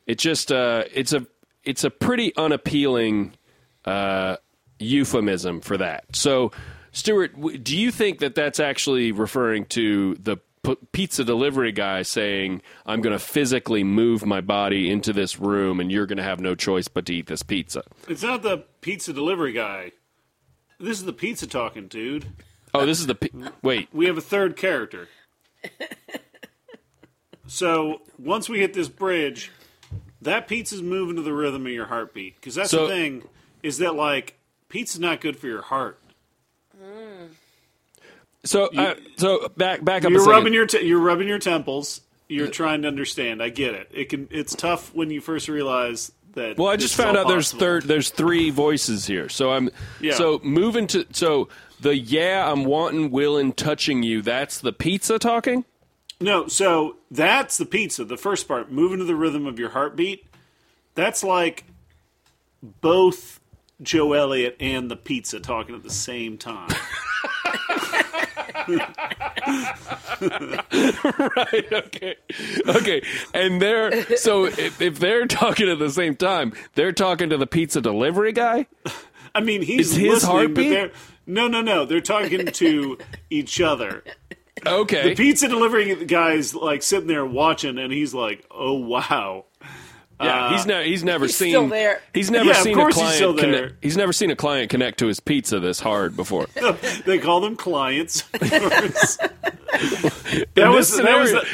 it. 0.08 0.18
Just 0.18 0.52
uh, 0.52 0.86
it's 0.94 1.12
a 1.14 1.28
it's 1.66 1.84
a 1.84 1.90
pretty 1.90 2.34
unappealing 2.38 3.34
uh, 3.86 4.38
euphemism 4.80 5.62
for 5.62 5.78
that. 5.78 6.06
So, 6.16 6.52
Stuart, 6.94 7.64
do 7.64 7.78
you 7.78 7.92
think 7.92 8.20
that 8.20 8.34
that's 8.36 8.60
actually 8.60 9.12
referring 9.12 9.66
to 9.66 10.16
the 10.16 10.38
pizza 10.92 11.24
delivery 11.24 11.72
guy 11.72 12.02
saying, 12.04 12.62
"I'm 12.86 13.02
going 13.02 13.14
to 13.18 13.20
physically 13.24 13.84
move 13.84 14.26
my 14.26 14.42
body 14.42 14.90
into 14.90 15.14
this 15.14 15.40
room, 15.40 15.80
and 15.80 15.92
you're 15.92 16.06
going 16.06 16.18
to 16.18 16.24
have 16.24 16.40
no 16.40 16.56
choice 16.56 16.88
but 16.88 17.06
to 17.08 17.14
eat 17.16 17.28
this 17.28 17.44
pizza"? 17.44 17.84
It's 18.08 18.24
not 18.24 18.42
the 18.44 18.60
pizza 18.82 19.14
delivery 19.14 19.52
guy. 19.54 19.92
This 20.80 21.00
is 21.00 21.06
the 21.06 21.14
pizza 21.14 21.48
talking, 21.48 21.88
dude. 21.88 22.28
Oh, 22.74 22.86
this 22.86 23.00
is 23.00 23.08
the 23.08 23.16
pi- 23.16 23.52
wait. 23.62 23.90
We 23.94 24.08
have 24.08 24.18
a 24.18 24.22
third 24.22 24.56
character. 24.58 25.08
so 27.48 28.02
once 28.18 28.50
we 28.50 28.60
hit 28.60 28.74
this 28.74 28.90
bridge, 28.90 29.52
that 30.22 30.48
pizza's 30.48 30.82
moving 30.82 31.16
to 31.18 31.22
the 31.22 31.34
rhythm 31.34 31.66
of 31.66 31.72
your 31.72 31.86
heartbeat. 31.86 32.36
Because 32.36 32.56
that's 32.56 32.72
So- 32.72 32.88
the 32.88 32.94
thing 32.94 33.24
is 33.62 33.78
that 33.78 33.96
like 33.96 34.38
Pizza's 34.70 35.00
not 35.00 35.22
good 35.22 35.38
for 35.38 35.46
your 35.48 35.62
heart. 35.62 36.00
So, 38.46 38.66
uh, 38.66 38.96
so 39.18 39.48
back 39.56 39.84
back 39.84 40.04
up. 40.04 40.12
You're 40.12 40.26
rubbing 40.26 40.54
your 40.54 40.66
te- 40.66 40.86
you're 40.86 41.00
rubbing 41.00 41.28
your 41.28 41.40
temples. 41.40 42.02
You're 42.28 42.48
trying 42.48 42.82
to 42.82 42.88
understand. 42.88 43.44
I 43.44 43.50
get 43.50 43.74
it. 43.74 43.90
It 43.94 44.10
can. 44.10 44.28
It's 44.32 44.56
tough 44.56 44.94
when 44.94 45.10
you 45.12 45.22
first 45.22 45.48
realize 45.48 46.12
that. 46.34 46.58
Well, 46.58 46.68
I 46.68 46.76
just 46.76 46.96
found 46.96 47.16
out 47.16 47.28
there's 47.28 47.48
possible. 47.48 47.60
third. 47.60 47.84
There's 47.84 48.10
three 48.10 48.50
voices 48.50 49.06
here. 49.06 49.30
So 49.30 49.52
I'm. 49.52 49.70
Yeah. 50.02 50.16
So 50.16 50.42
moving 50.44 50.88
to 50.88 51.06
so 51.12 51.48
the 51.80 51.96
yeah 51.96 52.52
I'm 52.52 52.66
wanting, 52.66 53.12
willing, 53.12 53.54
touching 53.54 54.04
you. 54.04 54.22
That's 54.22 54.60
the 54.60 54.74
pizza 54.74 55.20
talking. 55.20 55.64
No, 56.20 56.48
so 56.48 56.98
that's 57.12 57.58
the 57.58 57.66
pizza. 57.66 58.06
The 58.06 58.18
first 58.18 58.48
part, 58.48 58.72
moving 58.72 59.00
to 59.00 59.06
the 59.06 59.16
rhythm 59.16 59.46
of 59.46 59.60
your 59.60 59.70
heartbeat. 59.70 60.26
That's 60.96 61.24
like 61.24 61.66
both 62.62 63.40
Joe 63.82 64.14
Elliott 64.14 64.56
and 64.60 64.90
the 64.90 64.96
pizza 64.96 65.40
talking 65.40 65.76
at 65.76 65.84
the 65.84 65.90
same 65.90 66.38
time. 66.38 66.70
right. 71.36 71.74
Okay. 71.74 72.16
Okay. 72.68 73.02
And 73.34 73.62
they're 73.62 74.16
so 74.18 74.46
if, 74.46 74.82
if 74.82 75.00
they're 75.00 75.26
talking 75.28 75.70
at 75.70 75.80
the 75.80 75.90
same 75.90 76.16
time, 76.16 76.54
they're 76.76 76.92
talking 76.92 77.30
to 77.30 77.38
the 77.38 77.48
pizza 77.48 77.82
delivery 77.82 78.32
guy. 78.32 78.68
I 79.36 79.42
mean, 79.42 79.62
he's 79.62 79.92
Is 79.92 79.96
his 79.96 80.10
listening, 80.14 80.32
heartbeat? 80.32 80.56
but 80.70 80.74
they're 80.76 80.92
no, 81.26 81.48
no, 81.48 81.62
no. 81.62 81.86
They're 81.86 82.02
talking 82.02 82.46
to 82.48 82.98
each 83.30 83.62
other. 83.62 84.04
Okay. 84.66 85.10
The 85.10 85.16
pizza 85.16 85.48
delivery 85.48 86.06
guy's 86.06 86.54
like 86.54 86.84
sitting 86.84 87.08
there 87.08 87.26
watching, 87.26 87.78
and 87.78 87.92
he's 87.92 88.14
like, 88.14 88.46
"Oh 88.52 88.74
wow." 88.74 89.46
Yeah. 90.22 90.46
Uh, 90.48 90.52
he's 90.56 90.66
never. 90.66 90.84
He's 90.84 91.04
never 91.04 91.26
He's 91.26 91.36
seen. 91.38 91.50
still 91.52 91.68
there. 91.68 92.02
He's 92.14 92.32
never 92.32 92.46
Yeah, 92.46 92.52
of 92.52 92.58
seen 92.58 92.74
a 92.78 92.82
course 92.82 92.96
he's 92.96 93.02
client. 93.02 93.16
still 93.16 93.34
there. 93.34 93.46
Connect, 93.68 93.84
he's 93.84 93.98
never 93.98 94.14
seen 94.14 94.32
a 94.32 94.36
client 94.36 94.70
connect 94.70 95.00
to 95.00 95.08
his 95.08 95.20
pizza 95.20 95.60
this 95.60 95.80
hard 95.80 96.16
before. 96.16 96.48
they 97.06 97.18
call 97.20 97.42
them 97.42 97.56
clients. 97.56 98.22
that 98.32 99.22
was 100.56 100.92
this 100.92 100.98
that 101.02 101.20
was 101.20 101.32
the, 101.32 101.46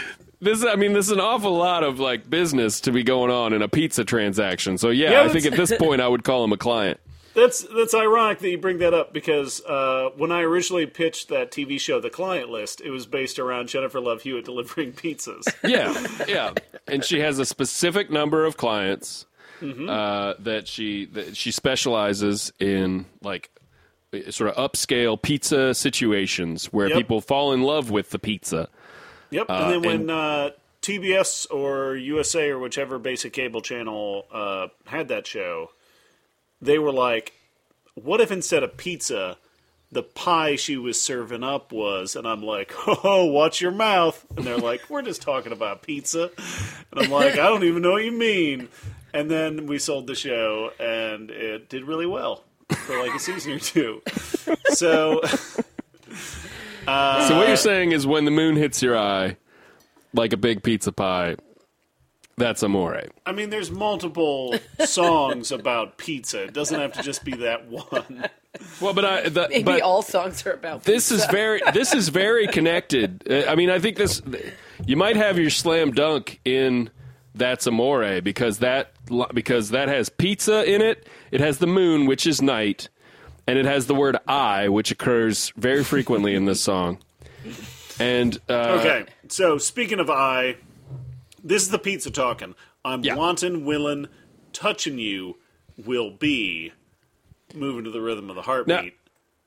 This, 0.41 0.65
I 0.65 0.75
mean, 0.75 0.93
this 0.93 1.07
is 1.07 1.11
an 1.11 1.19
awful 1.19 1.53
lot 1.55 1.83
of 1.83 1.99
like 1.99 2.29
business 2.29 2.79
to 2.81 2.91
be 2.91 3.03
going 3.03 3.31
on 3.31 3.53
in 3.53 3.61
a 3.61 3.67
pizza 3.67 4.03
transaction. 4.05 4.77
So 4.77 4.89
yeah, 4.89 5.11
Yeah, 5.11 5.21
I 5.23 5.29
think 5.29 5.45
at 5.45 5.53
this 5.53 5.75
point 5.77 6.01
I 6.01 6.07
would 6.07 6.23
call 6.23 6.43
him 6.43 6.53
a 6.53 6.57
client. 6.57 6.99
That's 7.35 7.61
that's 7.75 7.93
ironic 7.93 8.39
that 8.39 8.49
you 8.49 8.57
bring 8.57 8.79
that 8.79 8.93
up 8.93 9.13
because 9.13 9.61
uh, 9.65 10.09
when 10.17 10.31
I 10.31 10.41
originally 10.41 10.85
pitched 10.87 11.29
that 11.29 11.51
TV 11.51 11.79
show, 11.79 11.99
The 12.01 12.09
Client 12.09 12.49
List, 12.49 12.81
it 12.81 12.89
was 12.89 13.05
based 13.05 13.37
around 13.39 13.67
Jennifer 13.69 13.99
Love 13.99 14.23
Hewitt 14.23 14.45
delivering 14.45 14.91
pizzas. 14.93 15.47
Yeah, 15.63 15.93
yeah, 16.27 16.53
and 16.87 17.03
she 17.03 17.19
has 17.19 17.39
a 17.39 17.45
specific 17.45 18.09
number 18.11 18.45
of 18.45 18.57
clients 18.57 19.25
Mm-hmm. 19.61 19.89
uh, 19.89 20.35
that 20.39 20.69
she 20.69 21.03
that 21.07 21.35
she 21.35 21.51
specializes 21.51 22.53
in, 22.59 23.05
like 23.21 23.49
sort 24.29 24.49
of 24.49 24.71
upscale 24.71 25.21
pizza 25.21 25.73
situations 25.73 26.67
where 26.67 26.87
Yep. 26.87 26.97
people 26.97 27.19
fall 27.19 27.51
in 27.51 27.61
love 27.63 27.91
with 27.91 28.11
the 28.11 28.19
pizza. 28.19 28.69
Yep. 29.31 29.47
and 29.49 29.71
then 29.73 29.81
when 29.81 29.95
and- 30.01 30.11
uh, 30.11 30.49
TBS 30.81 31.45
or 31.51 31.97
USA 31.97 32.49
or 32.51 32.59
whichever 32.59 32.97
basic 32.99 33.33
cable 33.33 33.59
channel 33.59 34.25
uh, 34.31 34.67
had 34.85 35.09
that 35.09 35.27
show, 35.27 35.71
they 36.61 36.79
were 36.79 36.91
like, 36.91 37.33
"What 37.95 38.21
if 38.21 38.31
instead 38.31 38.63
of 38.63 38.77
pizza?" 38.77 39.37
The 39.91 40.03
pie 40.03 40.55
she 40.55 40.77
was 40.77 41.01
serving 41.01 41.43
up 41.43 41.71
was, 41.71 42.15
and 42.15 42.27
I'm 42.27 42.43
like, 42.43 42.71
oh, 43.03 43.25
watch 43.25 43.59
your 43.59 43.71
mouth. 43.71 44.23
And 44.37 44.45
they're 44.45 44.55
like, 44.55 44.87
we're 44.87 45.01
just 45.01 45.23
talking 45.23 45.51
about 45.51 45.81
pizza. 45.81 46.29
And 46.91 47.01
I'm 47.01 47.09
like, 47.09 47.33
I 47.33 47.47
don't 47.47 47.63
even 47.63 47.81
know 47.81 47.93
what 47.93 48.05
you 48.05 48.11
mean. 48.11 48.67
And 49.15 49.31
then 49.31 49.65
we 49.65 49.79
sold 49.79 50.05
the 50.05 50.13
show, 50.13 50.73
and 50.79 51.31
it 51.31 51.69
did 51.69 51.85
really 51.85 52.05
well 52.05 52.43
for 52.69 52.99
like 52.99 53.15
a 53.15 53.19
season 53.19 53.53
or 53.53 53.59
two. 53.59 54.01
So, 54.69 55.21
so 55.23 55.63
what 56.85 57.47
you're 57.47 57.55
saying 57.55 57.91
is 57.91 58.05
when 58.05 58.25
the 58.25 58.31
moon 58.31 58.55
hits 58.55 58.81
your 58.81 58.97
eye, 58.97 59.37
like 60.13 60.33
a 60.33 60.37
big 60.37 60.63
pizza 60.63 60.91
pie, 60.91 61.35
that's 62.39 62.63
amore. 62.63 63.01
I 63.25 63.31
mean, 63.31 63.49
there's 63.49 63.69
multiple 63.69 64.55
songs 64.85 65.51
about 65.51 65.97
pizza. 65.97 66.43
It 66.43 66.53
doesn't 66.53 66.79
have 66.79 66.93
to 66.93 67.03
just 67.03 67.23
be 67.23 67.35
that 67.35 67.67
one. 67.67 68.25
Well, 68.81 68.93
but 68.93 69.05
I 69.05 69.29
the, 69.29 69.47
Maybe 69.49 69.63
but 69.63 69.81
all 69.81 70.01
songs 70.01 70.45
are 70.45 70.53
about 70.53 70.83
this 70.83 71.11
is 71.11 71.25
very 71.27 71.61
this 71.73 71.93
is 71.93 72.09
very 72.09 72.47
connected. 72.57 73.23
Uh, 73.29 73.43
I 73.47 73.55
mean, 73.55 73.69
I 73.69 73.79
think 73.79 73.97
this 73.97 74.21
you 74.85 74.97
might 74.97 75.15
have 75.15 75.37
your 75.37 75.51
slam 75.51 75.91
dunk 75.91 76.39
in 76.43 76.89
that's 77.35 77.67
amore 77.67 78.21
because 78.21 78.59
that 78.59 78.91
because 79.33 79.69
that 79.69 79.87
has 79.87 80.09
pizza 80.09 80.63
in 80.69 80.81
it. 80.81 81.07
It 81.31 81.41
has 81.41 81.59
the 81.59 81.67
moon, 81.67 82.07
which 82.07 82.25
is 82.25 82.41
night, 82.41 82.89
and 83.45 83.59
it 83.59 83.65
has 83.65 83.85
the 83.85 83.95
word 83.95 84.17
I, 84.27 84.69
which 84.69 84.91
occurs 84.91 85.53
very 85.55 85.83
frequently 85.83 86.33
in 86.35 86.45
this 86.45 86.61
song. 86.61 86.99
And 87.99 88.37
uh, 88.49 88.77
Okay, 88.79 89.05
so 89.27 89.57
speaking 89.57 89.99
of 89.99 90.09
I, 90.09 90.55
this 91.43 91.63
is 91.63 91.69
the 91.69 91.79
pizza 91.79 92.11
talking. 92.11 92.55
I'm 92.85 93.03
Yeah. 93.03 93.15
wanting, 93.15 93.65
willing, 93.65 94.07
touching 94.53 94.97
you 94.99 95.37
will 95.85 96.11
be 96.11 96.71
moving 97.53 97.83
to 97.85 97.91
the 97.91 98.01
rhythm 98.01 98.29
of 98.29 98.35
the 98.35 98.41
heartbeat. 98.43 98.95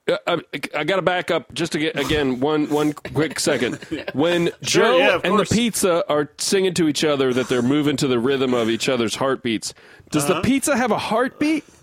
Uh, 0.09 0.17
I, 0.27 0.39
I 0.75 0.83
got 0.85 0.97
to 0.97 1.03
back 1.03 1.31
up 1.31 1.55
just 1.55 1.71
to 1.73 1.79
get 1.79 1.97
again 1.97 2.41
one 2.41 2.69
one 2.71 2.93
quick 2.93 3.39
second. 3.39 3.77
When 4.15 4.47
Sure, 4.63 4.83
Joe 4.85 4.99
yeah, 4.99 5.21
and 5.23 5.39
the 5.39 5.45
pizza 5.45 6.05
are 6.11 6.29
singing 6.39 6.75
to 6.75 6.89
each 6.89 7.05
other 7.05 7.33
that 7.33 7.49
they're 7.49 7.63
moving 7.63 7.97
to 7.99 8.09
the 8.09 8.19
rhythm 8.19 8.53
of 8.53 8.69
each 8.69 8.89
other's 8.89 9.15
heartbeats, 9.15 9.73
does 10.11 10.25
Uh-huh. 10.25 10.35
the 10.35 10.41
pizza 10.41 10.77
have 10.77 10.91
a 10.91 10.99
heartbeat? 10.99 11.65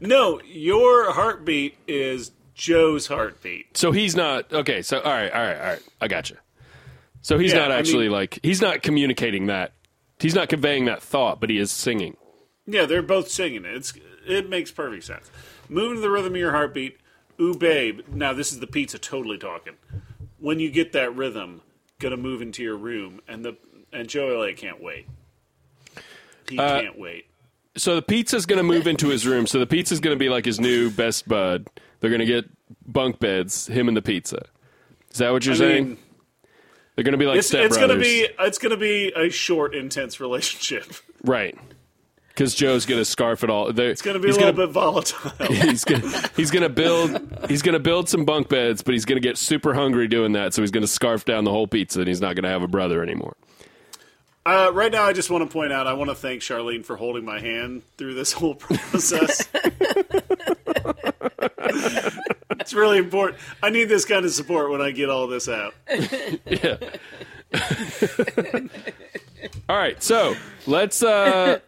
No, 0.00 0.40
your 0.44 1.12
heartbeat 1.12 1.76
is 1.88 2.32
Joe's 2.54 3.06
heartbeat. 3.06 3.76
So 3.76 3.90
he's 3.92 4.14
not 4.16 4.52
okay. 4.52 4.82
So 4.82 5.00
all 5.00 5.12
right, 5.12 5.32
all 5.32 5.42
right, 5.42 5.56
all 5.58 5.66
right. 5.66 5.82
I 6.00 6.08
got 6.08 6.30
you. 6.30 6.36
So 7.24 7.38
he's 7.38 7.52
Yeah, 7.54 7.60
not 7.60 7.72
I 7.72 7.78
actually 7.78 8.04
mean- 8.04 8.12
like 8.12 8.38
he's 8.42 8.60
not 8.60 8.82
communicating 8.82 9.46
that. 9.46 9.72
He's 10.20 10.34
not 10.34 10.50
conveying 10.50 10.84
that 10.84 11.02
thought, 11.02 11.40
but 11.40 11.48
he 11.48 11.56
is 11.58 11.72
singing. 11.72 12.16
Yeah, 12.66 12.84
they're 12.84 13.00
both 13.02 13.30
singing 13.30 13.64
it. 13.64 13.74
It's 13.74 13.94
it 14.26 14.48
makes 14.50 14.70
perfect 14.70 15.04
sense. 15.04 15.30
Moving 15.70 15.96
to 15.96 16.00
the 16.02 16.10
rhythm 16.10 16.34
of 16.34 16.38
your 16.38 16.50
heartbeat. 16.52 16.98
Ooh, 17.40 17.54
babe. 17.54 18.00
Now 18.12 18.34
this 18.34 18.52
is 18.52 18.60
the 18.60 18.66
pizza 18.66 18.98
totally 18.98 19.38
talking. 19.38 19.74
When 20.38 20.60
you 20.60 20.70
get 20.70 20.92
that 20.92 21.16
rhythm, 21.16 21.62
gonna 21.98 22.18
move 22.18 22.42
into 22.42 22.62
your 22.62 22.76
room, 22.76 23.20
and 23.26 23.42
the 23.42 23.56
and 23.90 24.06
Joe 24.08 24.28
Elliott 24.38 24.58
can't 24.58 24.82
wait. 24.82 25.06
He 26.50 26.58
Uh, 26.58 26.82
can't 26.82 26.98
wait. 26.98 27.26
So 27.76 27.94
the 27.96 28.02
pizza's 28.02 28.44
going 28.46 28.58
to 28.58 28.62
move 28.62 28.86
into 28.86 29.08
his 29.08 29.26
room. 29.26 29.46
So 29.48 29.58
the 29.58 29.66
pizza's 29.66 29.98
going 29.98 30.14
to 30.16 30.18
be 30.18 30.28
like 30.28 30.44
his 30.44 30.60
new 30.60 30.90
best 30.90 31.26
bud. 31.28 31.66
They're 32.00 32.10
going 32.10 32.20
to 32.20 32.26
get 32.26 32.44
bunk 32.86 33.18
beds, 33.18 33.66
him 33.66 33.88
and 33.88 33.96
the 33.96 34.02
pizza. 34.02 34.44
Is 35.10 35.18
that 35.18 35.32
what 35.32 35.44
you're 35.44 35.54
I 35.54 35.58
saying? 35.58 35.84
mean, 35.88 35.98
They're 36.94 37.04
going 37.04 37.12
to 37.12 37.18
be 37.18 37.26
like 37.26 37.38
it's, 37.38 37.52
it's 37.52 37.76
gonna 37.76 37.98
be 37.98 38.28
it's 38.38 38.58
gonna 38.58 38.76
be 38.76 39.12
a 39.16 39.28
short, 39.28 39.74
intense 39.74 40.20
relationship. 40.20 40.84
right? 41.24 41.58
Because 42.28 42.54
Joe's 42.54 42.84
going 42.86 43.00
to 43.00 43.04
scarf 43.04 43.44
it 43.44 43.50
all. 43.50 43.72
They're, 43.72 43.90
It's 43.90 44.02
gonna 44.02 44.18
be 44.18 44.28
a 44.28 44.32
little 44.32 44.52
gonna, 44.52 44.66
bit 44.66 44.72
volatile. 44.72 45.30
He's 45.48 45.84
gonna 45.84 46.30
he's 46.36 46.50
gonna 46.50 46.68
build 46.68 47.46
he's 47.48 47.62
gonna 47.62 47.78
build 47.78 48.08
some 48.08 48.24
bunk 48.24 48.48
beds, 48.48 48.82
but 48.82 48.92
he's 48.92 49.04
gonna 49.04 49.20
get 49.20 49.38
super 49.38 49.72
hungry 49.74 50.08
doing 50.08 50.32
that. 50.32 50.52
So 50.54 50.62
he's 50.62 50.72
gonna 50.72 50.86
scarf 50.88 51.24
down 51.24 51.44
the 51.44 51.52
whole 51.52 51.66
pizza, 51.68 52.00
and 52.00 52.08
he's 52.08 52.20
not 52.20 52.34
gonna 52.36 52.48
have 52.48 52.62
a 52.62 52.68
brother 52.68 53.02
anymore. 53.02 53.36
Uh, 54.46 54.70
right 54.74 54.92
now, 54.92 55.04
I 55.04 55.14
just 55.14 55.30
want 55.30 55.48
to 55.48 55.52
point 55.52 55.72
out 55.72 55.86
I 55.86 55.94
want 55.94 56.10
to 56.10 56.14
thank 56.14 56.42
Charlene 56.42 56.84
for 56.84 56.96
holding 56.96 57.24
my 57.24 57.40
hand 57.40 57.82
through 57.96 58.14
this 58.14 58.32
whole 58.32 58.54
process. 58.56 59.48
it's 62.60 62.74
really 62.74 62.98
important. 62.98 63.40
I 63.62 63.70
need 63.70 63.84
this 63.84 64.04
kind 64.04 64.24
of 64.24 64.32
support 64.32 64.70
when 64.70 64.80
I 64.80 64.90
get 64.90 65.10
all 65.10 65.26
this 65.26 65.48
out. 65.48 65.74
Yeah. 66.46 66.76
All 69.68 69.76
right, 69.76 70.02
so 70.02 70.34
let's 70.66 71.02
uh 71.02 71.60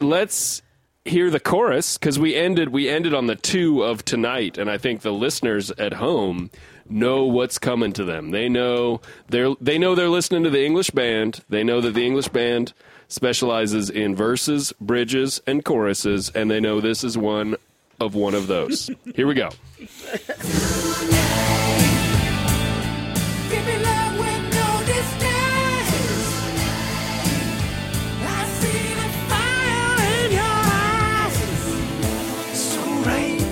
let's 0.00 0.62
hear 1.04 1.30
the 1.30 1.40
chorus 1.40 1.98
because 1.98 2.18
we 2.18 2.34
ended 2.34 2.70
we 2.70 2.88
ended 2.88 3.14
on 3.14 3.26
the 3.26 3.36
two 3.36 3.82
of 3.82 4.04
tonight, 4.04 4.58
and 4.58 4.70
I 4.70 4.78
think 4.78 5.02
the 5.02 5.12
listeners 5.12 5.70
at 5.72 5.94
home 5.94 6.50
know 6.88 7.24
what's 7.24 7.58
coming 7.58 7.92
to 7.94 8.04
them. 8.04 8.30
They 8.30 8.48
know 8.48 9.00
they're 9.28 9.54
they 9.60 9.78
know 9.78 9.94
they're 9.94 10.08
listening 10.08 10.44
to 10.44 10.50
the 10.50 10.64
English 10.64 10.90
band. 10.90 11.44
They 11.48 11.64
know 11.64 11.80
that 11.80 11.94
the 11.94 12.06
English 12.06 12.28
band 12.28 12.72
specializes 13.08 13.90
in 13.90 14.16
verses, 14.16 14.72
bridges, 14.80 15.40
and 15.46 15.64
choruses, 15.64 16.30
and 16.30 16.50
they 16.50 16.60
know 16.60 16.80
this 16.80 17.04
is 17.04 17.18
one 17.18 17.56
of 18.02 18.14
one 18.14 18.34
of 18.34 18.48
those. 18.48 18.90
Here 19.14 19.26
we 19.26 19.34
go. 19.34 19.48
Give 19.78 19.88
me 23.66 23.76
love 23.78 24.18
with 24.18 24.42
no 24.58 24.68
distance. 24.86 25.92
I 28.20 28.44
see 28.58 28.94
the 29.00 29.08
fire 29.30 29.94
in 30.18 30.32
your 30.32 30.56
eyes. 30.82 31.36
So 32.58 32.80
right, 33.08 33.42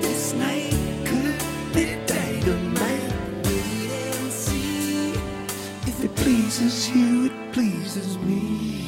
this 0.00 0.32
night 0.34 0.76
could 1.04 1.38
be 1.74 1.84
dynamite. 2.06 3.12
Wait 3.44 3.90
and 3.90 4.32
see. 4.32 5.12
If 5.86 6.04
it 6.04 6.14
pleases 6.16 6.88
you, 6.90 7.26
it 7.26 7.52
pleases 7.52 8.16
me. 8.18 8.86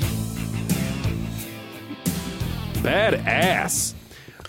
Badass. 2.82 3.94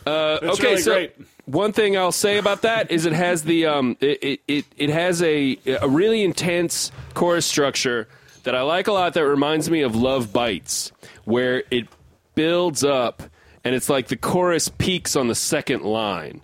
Uh, 0.06 0.40
okay, 0.42 0.64
really 0.64 0.82
so 0.82 0.94
great. 0.94 1.16
one 1.46 1.74
thing 1.74 1.96
I'll 1.98 2.12
say 2.12 2.38
about 2.38 2.64
that 2.64 2.90
is 2.92 3.06
it 3.06 3.14
has 3.14 3.44
the 3.44 3.68
um, 3.68 3.98
it, 4.00 4.24
it, 4.24 4.40
it, 4.48 4.66
it 4.78 4.90
has 4.90 5.22
a 5.22 5.58
a 5.82 5.88
really 5.88 6.24
intense 6.24 6.92
chorus 7.14 7.46
structure 7.46 8.08
that 8.44 8.56
I 8.56 8.62
like 8.62 8.88
a 8.88 8.92
lot. 8.92 9.14
That 9.14 9.26
reminds 9.26 9.70
me 9.70 9.82
of 9.82 9.96
Love 9.96 10.34
Bites, 10.34 10.92
where 11.26 11.64
it 11.70 11.88
builds 12.34 12.84
up 12.84 13.24
and 13.64 13.76
it's 13.76 13.90
like 13.90 14.08
the 14.08 14.18
chorus 14.18 14.70
peaks 14.70 15.16
on 15.16 15.28
the 15.28 15.36
second 15.36 15.84
line, 15.84 16.42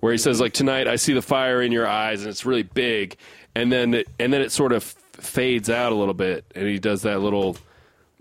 where 0.00 0.12
he 0.12 0.18
says 0.18 0.40
like 0.40 0.52
tonight 0.52 0.86
I 0.86 0.96
see 0.96 1.12
the 1.12 1.22
fire 1.22 1.60
in 1.60 1.72
your 1.72 1.88
eyes 1.88 2.20
and 2.22 2.30
it's 2.30 2.46
really 2.46 2.62
big, 2.62 3.16
and 3.54 3.72
then 3.72 3.94
it, 3.94 4.08
and 4.18 4.32
then 4.32 4.40
it 4.42 4.52
sort 4.52 4.72
of 4.72 4.84
fades 4.84 5.68
out 5.68 5.92
a 5.92 5.94
little 5.96 6.14
bit, 6.14 6.44
and 6.54 6.66
he 6.66 6.78
does 6.78 7.02
that 7.02 7.20
little. 7.20 7.56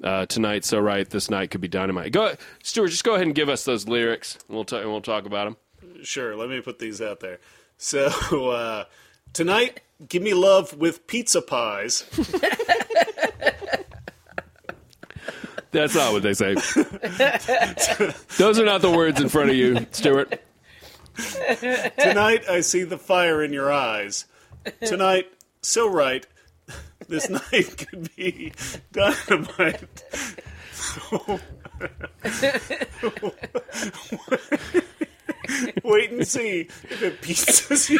Uh, 0.03 0.25
tonight, 0.25 0.65
so 0.65 0.79
right. 0.79 1.07
This 1.09 1.29
night 1.29 1.51
could 1.51 1.61
be 1.61 1.67
dynamite. 1.67 2.11
Go, 2.11 2.35
Stuart. 2.63 2.89
Just 2.89 3.03
go 3.03 3.13
ahead 3.13 3.27
and 3.27 3.35
give 3.35 3.49
us 3.49 3.65
those 3.65 3.87
lyrics. 3.87 4.37
And 4.47 4.55
we'll 4.55 4.65
talk. 4.65 4.83
We'll 4.83 5.01
talk 5.01 5.25
about 5.25 5.45
them. 5.45 5.57
Sure, 6.03 6.35
let 6.35 6.49
me 6.49 6.59
put 6.61 6.79
these 6.79 7.01
out 7.01 7.19
there. 7.19 7.39
So 7.77 8.07
uh, 8.49 8.85
tonight, 9.33 9.81
give 10.07 10.23
me 10.23 10.33
love 10.33 10.75
with 10.75 11.07
pizza 11.07 11.41
pies. 11.41 12.03
That's 15.71 15.95
not 15.95 16.11
what 16.11 16.21
they 16.21 16.33
say. 16.33 16.53
Those 18.37 18.59
are 18.59 18.65
not 18.65 18.81
the 18.81 18.91
words 18.93 19.21
in 19.21 19.29
front 19.29 19.51
of 19.51 19.55
you, 19.55 19.87
Stuart. 19.91 20.41
Tonight, 21.97 22.43
I 22.49 22.59
see 22.61 22.83
the 22.83 22.97
fire 22.97 23.41
in 23.41 23.53
your 23.53 23.71
eyes. 23.71 24.25
Tonight, 24.85 25.31
so 25.61 25.87
right. 25.89 26.27
This 27.07 27.29
knife 27.29 27.77
could 27.77 28.15
be 28.15 28.53
dynamite. 28.91 30.03
Wait 35.83 36.11
and 36.11 36.27
see 36.27 36.61
if 36.83 37.01
it 37.03 37.21
pizzas 37.21 37.89
you. 37.89 37.99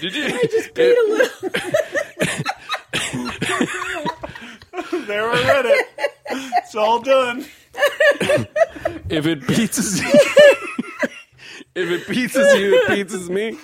Did 0.00 0.14
you? 0.14 0.24
I 0.26 0.46
Just 0.50 0.74
do 0.74 0.94
it? 1.20 1.32
There, 5.06 5.28
I 5.30 5.42
read 5.42 5.66
it. 5.66 5.86
It's 6.30 6.74
all 6.74 7.00
done. 7.00 7.40
if 9.08 9.26
it 9.26 9.40
pizzas 9.42 10.00
you, 10.02 10.12
if 11.74 11.90
it 11.90 12.02
pizzas 12.06 12.58
you, 12.58 12.74
it 12.76 12.88
pizzas 12.88 13.28
me. 13.28 13.58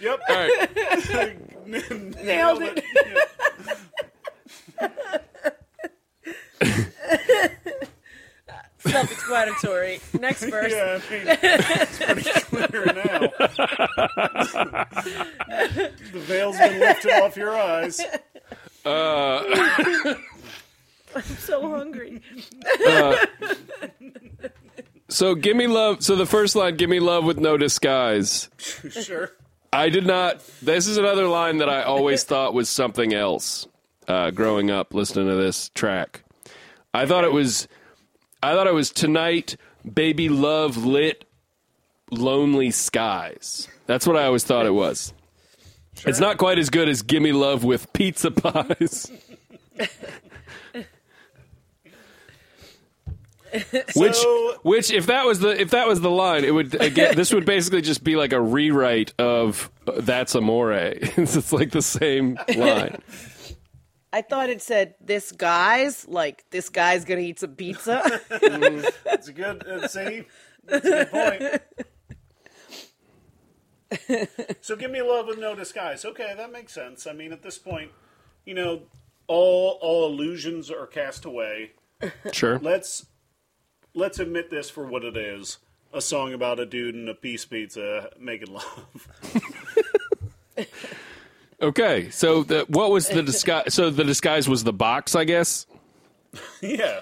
Yep. 0.00 0.20
All 0.28 0.36
right. 0.36 1.66
Nailed 2.24 2.62
it. 2.62 2.84
Self-explanatory. 8.78 10.00
Next 10.20 10.44
verse. 10.50 10.72
Yeah, 10.72 11.00
I 11.00 11.12
mean, 11.12 11.22
it's 11.42 11.98
pretty 11.98 12.68
clear 12.68 12.84
now. 12.86 13.20
the 16.12 16.20
veil's 16.20 16.58
been 16.58 16.78
lifted 16.78 17.12
off 17.22 17.36
your 17.36 17.58
eyes. 17.58 18.00
So 21.38 21.70
hungry. 21.70 22.20
So 25.08 25.34
give 25.36 25.56
me 25.56 25.66
love. 25.68 26.02
So 26.02 26.16
the 26.16 26.26
first 26.26 26.56
line, 26.56 26.76
give 26.76 26.90
me 26.90 26.98
love 27.00 27.24
with 27.24 27.38
no 27.38 27.56
disguise. 27.56 28.50
Sure. 28.90 29.30
I 29.72 29.88
did 29.88 30.06
not. 30.06 30.42
This 30.62 30.86
is 30.86 30.96
another 30.96 31.26
line 31.28 31.58
that 31.58 31.68
I 31.68 31.82
always 31.82 32.24
thought 32.24 32.54
was 32.54 32.68
something 32.68 33.12
else. 33.14 33.66
Uh, 34.08 34.30
growing 34.30 34.70
up, 34.70 34.94
listening 34.94 35.26
to 35.28 35.34
this 35.34 35.68
track, 35.70 36.22
I 36.94 37.06
thought 37.06 37.24
it 37.24 37.32
was. 37.32 37.66
I 38.42 38.54
thought 38.54 38.66
it 38.66 38.74
was 38.74 38.90
tonight, 38.90 39.56
baby 39.92 40.28
love 40.28 40.84
lit, 40.84 41.24
lonely 42.10 42.70
skies. 42.70 43.68
That's 43.86 44.06
what 44.06 44.16
I 44.16 44.24
always 44.24 44.44
thought 44.44 44.66
it 44.66 44.74
was. 44.74 45.12
It's 46.04 46.20
not 46.20 46.36
quite 46.38 46.58
as 46.58 46.68
good 46.70 46.88
as 46.88 47.02
gimme 47.02 47.32
love 47.32 47.64
with 47.64 47.92
pizza 47.92 48.30
pies. 48.30 49.10
which, 53.94 54.14
So- 54.14 54.58
which, 54.62 54.90
if 54.90 55.06
that 55.06 55.24
was 55.26 55.40
the 55.40 55.60
if 55.60 55.70
that 55.70 55.86
was 55.88 56.00
the 56.00 56.10
line, 56.10 56.44
it 56.44 56.52
would 56.52 56.74
again. 56.80 57.14
this 57.16 57.32
would 57.32 57.46
basically 57.46 57.80
just 57.82 58.04
be 58.04 58.16
like 58.16 58.32
a 58.32 58.40
rewrite 58.40 59.14
of 59.18 59.70
uh, 59.86 59.92
"That's 59.98 60.34
Amore." 60.36 60.72
it's 60.74 61.52
like 61.52 61.70
the 61.70 61.82
same 61.82 62.38
line. 62.56 62.98
I 64.12 64.22
thought 64.22 64.48
it 64.50 64.62
said 64.62 64.94
this 65.00 65.32
guy's 65.32 66.06
like 66.08 66.44
this 66.50 66.68
guy's 66.68 67.04
gonna 67.04 67.20
eat 67.20 67.38
some 67.40 67.54
pizza. 67.54 68.20
It's 68.30 69.28
a 69.28 69.32
good. 69.32 69.66
Uh, 69.66 69.88
see, 69.88 70.24
that's 70.66 70.86
a 70.86 70.90
good 70.90 71.10
point. 71.10 71.62
So 74.60 74.76
give 74.76 74.90
me 74.90 75.02
love 75.02 75.26
with 75.26 75.38
no 75.38 75.54
disguise. 75.54 76.04
Okay, 76.04 76.34
that 76.36 76.52
makes 76.52 76.72
sense. 76.72 77.06
I 77.06 77.12
mean, 77.12 77.32
at 77.32 77.42
this 77.42 77.58
point, 77.58 77.90
you 78.44 78.54
know, 78.54 78.82
all 79.26 79.78
all 79.80 80.06
illusions 80.06 80.70
are 80.70 80.86
cast 80.86 81.24
away. 81.24 81.72
Sure. 82.32 82.58
Let's 82.58 83.06
let's 83.94 84.18
admit 84.18 84.50
this 84.50 84.68
for 84.70 84.86
what 84.86 85.04
it 85.04 85.16
is: 85.16 85.58
a 85.92 86.00
song 86.00 86.32
about 86.32 86.60
a 86.60 86.66
dude 86.66 86.94
and 86.94 87.08
a 87.08 87.14
piece 87.14 87.44
pizza 87.44 88.10
making 88.18 88.52
love. 88.52 89.08
Okay. 91.60 92.10
So 92.10 92.42
the, 92.42 92.66
what 92.68 92.90
was 92.90 93.08
the 93.08 93.22
disguise? 93.22 93.74
So 93.74 93.90
the 93.90 94.04
disguise 94.04 94.48
was 94.48 94.64
the 94.64 94.72
box, 94.72 95.14
I 95.14 95.24
guess. 95.24 95.66
yeah, 96.60 97.00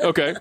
Okay. 0.00 0.34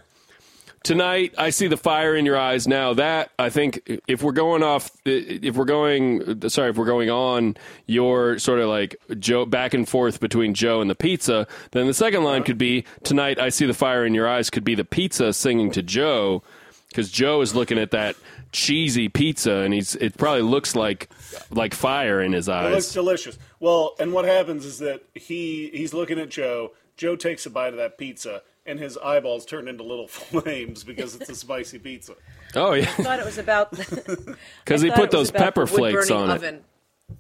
Tonight, 0.84 1.34
I 1.38 1.49
see 1.51 1.67
the 1.67 1.77
fire 1.77 2.13
in 2.13 2.25
your 2.25 2.38
eyes. 2.38 2.67
Now 2.67 2.93
that 2.95 3.31
I 3.39 3.49
think, 3.49 4.01
if 4.05 4.21
we're 4.21 4.34
going 4.34 4.63
off, 4.63 4.91
if 5.05 5.55
we're 5.55 5.63
going, 5.63 6.49
sorry, 6.49 6.71
if 6.71 6.75
we're 6.75 6.84
going 6.84 7.09
on 7.09 7.55
your 7.86 8.38
sort 8.38 8.59
of 8.59 8.67
like 8.67 8.97
Joe 9.17 9.45
back 9.45 9.73
and 9.73 9.88
forth 9.88 10.19
between 10.19 10.53
Joe 10.53 10.81
and 10.81 10.89
the 10.89 10.95
pizza, 10.95 11.47
then 11.71 11.88
the 11.88 11.93
second 11.93 12.25
line 12.25 12.43
could 12.43 12.57
be 12.57 12.84
tonight. 13.03 13.39
I 13.39 13.47
see 13.47 13.65
the 13.65 13.73
fire 13.73 14.05
in 14.05 14.13
your 14.13 14.27
eyes. 14.27 14.49
Could 14.49 14.65
be 14.65 14.75
the 14.75 14.84
pizza 14.84 15.31
singing 15.31 15.71
to 15.71 15.81
Joe, 15.81 16.43
because 16.89 17.09
Joe 17.09 17.39
is 17.39 17.55
looking 17.55 17.77
at 17.77 17.91
that 17.91 18.17
cheesy 18.51 19.07
pizza, 19.07 19.53
and 19.59 19.73
he's 19.73 19.95
it 19.95 20.17
probably 20.17 20.41
looks 20.41 20.75
like 20.75 21.09
like 21.49 21.73
fire 21.73 22.21
in 22.21 22.34
his 22.34 22.49
eyes. 22.49 22.67
it 22.67 22.75
looks 22.75 22.91
delicious. 22.91 23.39
Well, 23.61 23.95
and 23.99 24.11
what 24.11 24.25
happens 24.25 24.65
is 24.65 24.79
that 24.79 25.01
he 25.13 25.69
he's 25.73 25.93
looking 25.93 26.19
at 26.19 26.29
Joe. 26.29 26.71
Joe 26.97 27.15
takes 27.15 27.45
a 27.45 27.49
bite 27.49 27.69
of 27.69 27.77
that 27.77 27.97
pizza, 27.97 28.43
and 28.66 28.80
his 28.80 28.97
eyeballs 28.97 29.45
turn 29.45 29.68
into 29.68 29.84
little 29.84 30.07
flames 30.09 30.84
because 30.84 31.16
it's 31.16 31.30
a 31.30 31.36
spicy 31.36 31.80
pizza. 31.80 32.14
Oh 32.55 32.74
yeah, 32.74 32.84
I 32.97 33.03
thought 33.03 33.20
it 33.20 33.26
was 33.26 33.38
about 33.38 33.72
because 33.72 34.82
he 34.82 34.91
put 34.91 35.11
those 35.11 35.32
pepper 35.32 35.66
flakes 35.68 36.09
burning 36.09 36.24
on 36.24 36.30
it. 36.30 36.34
oven. 36.36 36.64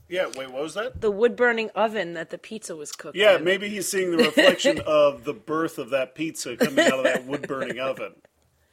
Yeah, 0.09 0.27
wait, 0.37 0.49
what 0.51 0.61
was 0.63 0.73
that? 0.75 1.01
The 1.01 1.11
wood 1.11 1.35
burning 1.35 1.69
oven 1.75 2.13
that 2.13 2.29
the 2.29 2.37
pizza 2.37 2.75
was 2.75 2.91
cooked 2.91 3.15
Yeah, 3.15 3.35
in. 3.37 3.43
maybe 3.43 3.67
he's 3.69 3.87
seeing 3.87 4.11
the 4.11 4.17
reflection 4.17 4.79
of 4.85 5.23
the 5.23 5.33
birth 5.33 5.77
of 5.77 5.89
that 5.91 6.15
pizza 6.15 6.55
coming 6.55 6.85
out 6.85 6.93
of 6.99 7.03
that 7.03 7.25
wood 7.25 7.47
burning 7.47 7.79
oven. 7.79 8.13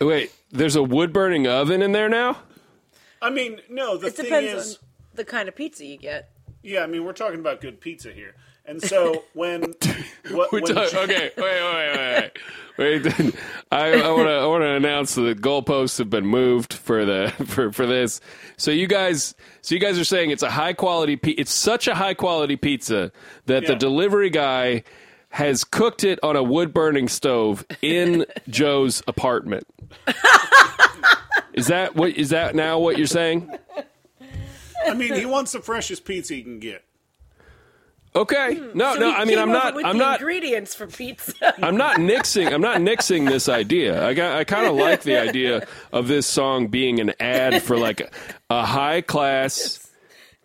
Wait, 0.01 0.33
there's 0.51 0.77
a 0.77 0.83
wood 0.83 1.13
burning 1.13 1.47
oven 1.47 1.83
in 1.83 1.93
there 1.93 2.09
now. 2.09 2.39
I 3.21 3.29
mean, 3.31 3.61
no, 3.69 3.97
the 3.97 4.07
It 4.09 4.15
thing 4.15 4.25
depends 4.27 4.53
is, 4.67 4.77
on 4.77 4.83
the 5.15 5.25
kind 5.25 5.49
of 5.49 5.55
pizza 5.57 5.85
you 5.85 5.99
get. 5.99 6.31
yeah, 6.63 6.83
I 6.83 6.87
mean, 6.87 7.05
we're 7.05 7.13
talking 7.13 7.41
about 7.41 7.61
good 7.61 7.81
pizza 7.81 8.13
here. 8.13 8.35
And 8.67 8.81
so 8.83 9.25
when, 9.35 9.75
what, 10.31 10.53
when 10.53 10.63
talk- 10.65 10.95
okay, 10.95 11.31
wait, 11.37 11.63
wait, 11.63 11.97
wait, 11.97 12.33
wait. 12.79 13.35
I, 13.71 14.01
I 14.01 14.11
want 14.11 14.29
to, 14.29 14.33
I 14.33 14.47
want 14.47 14.63
to 14.63 14.71
announce 14.71 15.15
that 15.17 15.23
the 15.23 15.35
goalposts 15.35 15.99
have 15.99 16.09
been 16.09 16.27
moved 16.27 16.73
for 16.73 17.05
the 17.05 17.33
for 17.47 17.73
for 17.73 17.87
this. 17.87 18.21
So 18.57 18.71
you 18.71 18.87
guys, 18.87 19.35
so 19.61 19.75
you 19.75 19.81
guys 19.81 19.99
are 19.99 20.05
saying 20.05 20.31
it's 20.31 20.43
a 20.43 20.51
high 20.51 20.73
quality. 20.73 21.19
It's 21.23 21.53
such 21.53 21.89
a 21.89 21.95
high 21.95 22.15
quality 22.15 22.57
pizza 22.57 23.13
that 23.47 23.67
the 23.67 23.75
delivery 23.75 24.31
guy 24.31 24.85
has 25.31 25.63
cooked 25.65 26.05
it 26.05 26.19
on 26.23 26.37
a 26.37 26.43
wood 26.43 26.73
burning 26.73 27.09
stove 27.09 27.65
in 27.83 28.25
Joe's 28.49 29.03
apartment. 29.07 29.67
Is 31.53 31.67
that 31.67 31.97
what? 31.97 32.11
Is 32.17 32.31
that 32.31 32.55
now 32.55 32.79
what 32.79 32.97
you're 32.97 33.07
saying? 33.07 33.53
I 34.87 34.95
mean, 34.95 35.15
he 35.15 35.27
wants 35.27 35.53
the 35.53 35.61
freshest 35.61 36.05
pizza 36.05 36.35
he 36.35 36.43
can 36.43 36.59
get. 36.61 36.85
Okay. 38.15 38.57
Hmm. 38.57 38.77
No, 38.79 38.95
So 38.95 39.01
no. 39.01 39.13
I 39.13 39.25
mean, 39.25 39.39
I'm 39.39 39.53
not. 39.53 39.75
I'm 39.85 39.97
not. 39.99 40.21
ingredients 40.21 40.75
for 40.75 40.87
pizza. 40.87 41.55
I'm 41.65 41.77
not 41.77 41.97
nixing. 41.99 42.53
I'm 42.53 42.61
not 42.61 42.81
nixing 42.81 43.29
this 43.29 43.49
idea. 43.49 44.05
I 44.05 44.15
got. 44.15 44.37
I 44.37 44.45
kind 44.45 44.67
of 44.67 44.75
like 44.75 45.03
the 45.03 45.17
idea 45.17 45.67
of 45.93 46.09
this 46.09 46.27
song 46.27 46.69
being 46.69 47.01
an 47.01 47.13
ad 47.21 47.63
for 47.63 47.77
like 47.77 48.01
a, 48.01 48.11
a 48.51 48.65
high 48.65 49.01
class 49.01 49.89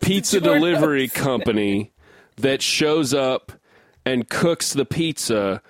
pizza 0.00 0.40
delivery 0.42 1.08
company 1.08 1.92
that 2.36 2.62
shows 2.62 3.12
up 3.12 3.52
and 4.04 4.28
cooks 4.28 4.72
the 4.72 4.84
pizza 4.84 5.60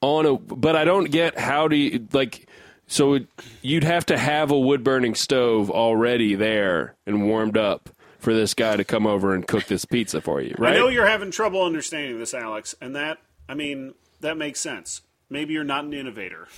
on 0.00 0.24
a. 0.24 0.36
But 0.36 0.74
I 0.74 0.84
don't 0.84 1.10
get 1.10 1.38
how 1.38 1.68
do 1.68 1.76
you 1.76 2.06
like. 2.12 2.48
So 2.88 3.14
it, 3.14 3.26
you'd 3.62 3.84
have 3.84 4.06
to 4.06 4.16
have 4.16 4.52
a 4.52 4.58
wood 4.58 4.84
burning 4.84 5.16
stove 5.16 5.70
already 5.70 6.34
there 6.36 6.94
and 7.04 7.26
warmed 7.26 7.58
up 7.58 7.90
for 8.26 8.34
this 8.34 8.54
guy 8.54 8.74
to 8.76 8.82
come 8.82 9.06
over 9.06 9.34
and 9.34 9.46
cook 9.46 9.66
this 9.66 9.84
pizza 9.84 10.20
for 10.20 10.40
you, 10.40 10.52
right? 10.58 10.74
I 10.74 10.78
know 10.78 10.88
you're 10.88 11.06
having 11.06 11.30
trouble 11.30 11.62
understanding 11.62 12.18
this, 12.18 12.34
Alex, 12.34 12.74
and 12.80 12.96
that, 12.96 13.18
I 13.48 13.54
mean, 13.54 13.94
that 14.20 14.36
makes 14.36 14.58
sense. 14.58 15.02
Maybe 15.30 15.54
you're 15.54 15.62
not 15.62 15.84
an 15.84 15.94
innovator. 15.94 16.48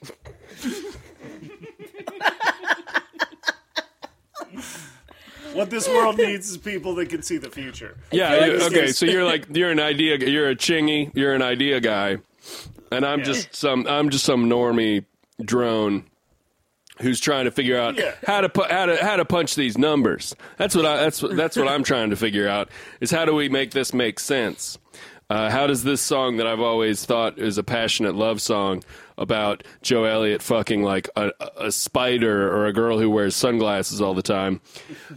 what 5.52 5.68
this 5.68 5.86
world 5.86 6.16
needs 6.16 6.48
is 6.48 6.56
people 6.56 6.94
that 6.94 7.10
can 7.10 7.20
see 7.20 7.36
the 7.36 7.50
future. 7.50 7.98
yeah. 8.10 8.34
like 8.34 8.52
you- 8.52 8.62
okay. 8.62 8.86
So 8.86 9.04
you're 9.04 9.24
like 9.26 9.54
you're 9.54 9.70
an 9.70 9.80
idea. 9.80 10.16
You're 10.16 10.48
a 10.48 10.56
chingy. 10.56 11.10
You're 11.14 11.34
an 11.34 11.42
idea 11.42 11.78
guy, 11.78 12.16
and 12.90 13.04
I'm 13.04 13.18
Yeah. 13.18 13.24
just 13.26 13.54
some. 13.54 13.86
I'm 13.86 14.08
just 14.08 14.24
some 14.24 14.48
normie 14.48 15.04
drone 15.44 16.04
who's 17.00 17.20
trying 17.20 17.44
to 17.44 17.50
figure 17.50 17.78
out 17.78 17.96
Yeah. 17.96 18.12
how 18.26 18.40
to 18.40 18.48
put 18.48 18.70
how 18.70 18.86
to 18.86 18.96
how 19.04 19.16
to 19.16 19.24
punch 19.24 19.54
these 19.54 19.78
numbers. 19.78 20.34
That's 20.56 20.74
what 20.74 20.84
I 20.86 20.96
that's 20.98 21.20
that's 21.20 21.56
what 21.56 21.68
I'm 21.68 21.82
trying 21.84 22.10
to 22.10 22.16
figure 22.16 22.48
out 22.48 22.68
is 23.00 23.10
how 23.10 23.24
do 23.24 23.34
we 23.34 23.48
make 23.48 23.70
this 23.72 23.92
make 23.94 24.18
sense? 24.20 24.78
Uh, 25.30 25.50
how 25.50 25.66
does 25.66 25.84
this 25.84 26.00
song 26.00 26.38
that 26.38 26.46
I've 26.46 26.60
always 26.60 27.04
thought 27.04 27.38
is 27.38 27.58
a 27.58 27.62
passionate 27.62 28.14
love 28.14 28.40
song 28.40 28.82
about 29.18 29.62
Joe 29.82 30.04
Elliott 30.04 30.40
fucking 30.40 30.82
like 30.82 31.10
a, 31.16 31.32
a 31.58 31.70
spider 31.70 32.50
or 32.50 32.64
a 32.66 32.72
girl 32.72 32.98
who 32.98 33.10
wears 33.10 33.36
sunglasses 33.36 34.00
all 34.00 34.14
the 34.14 34.22
time? 34.22 34.62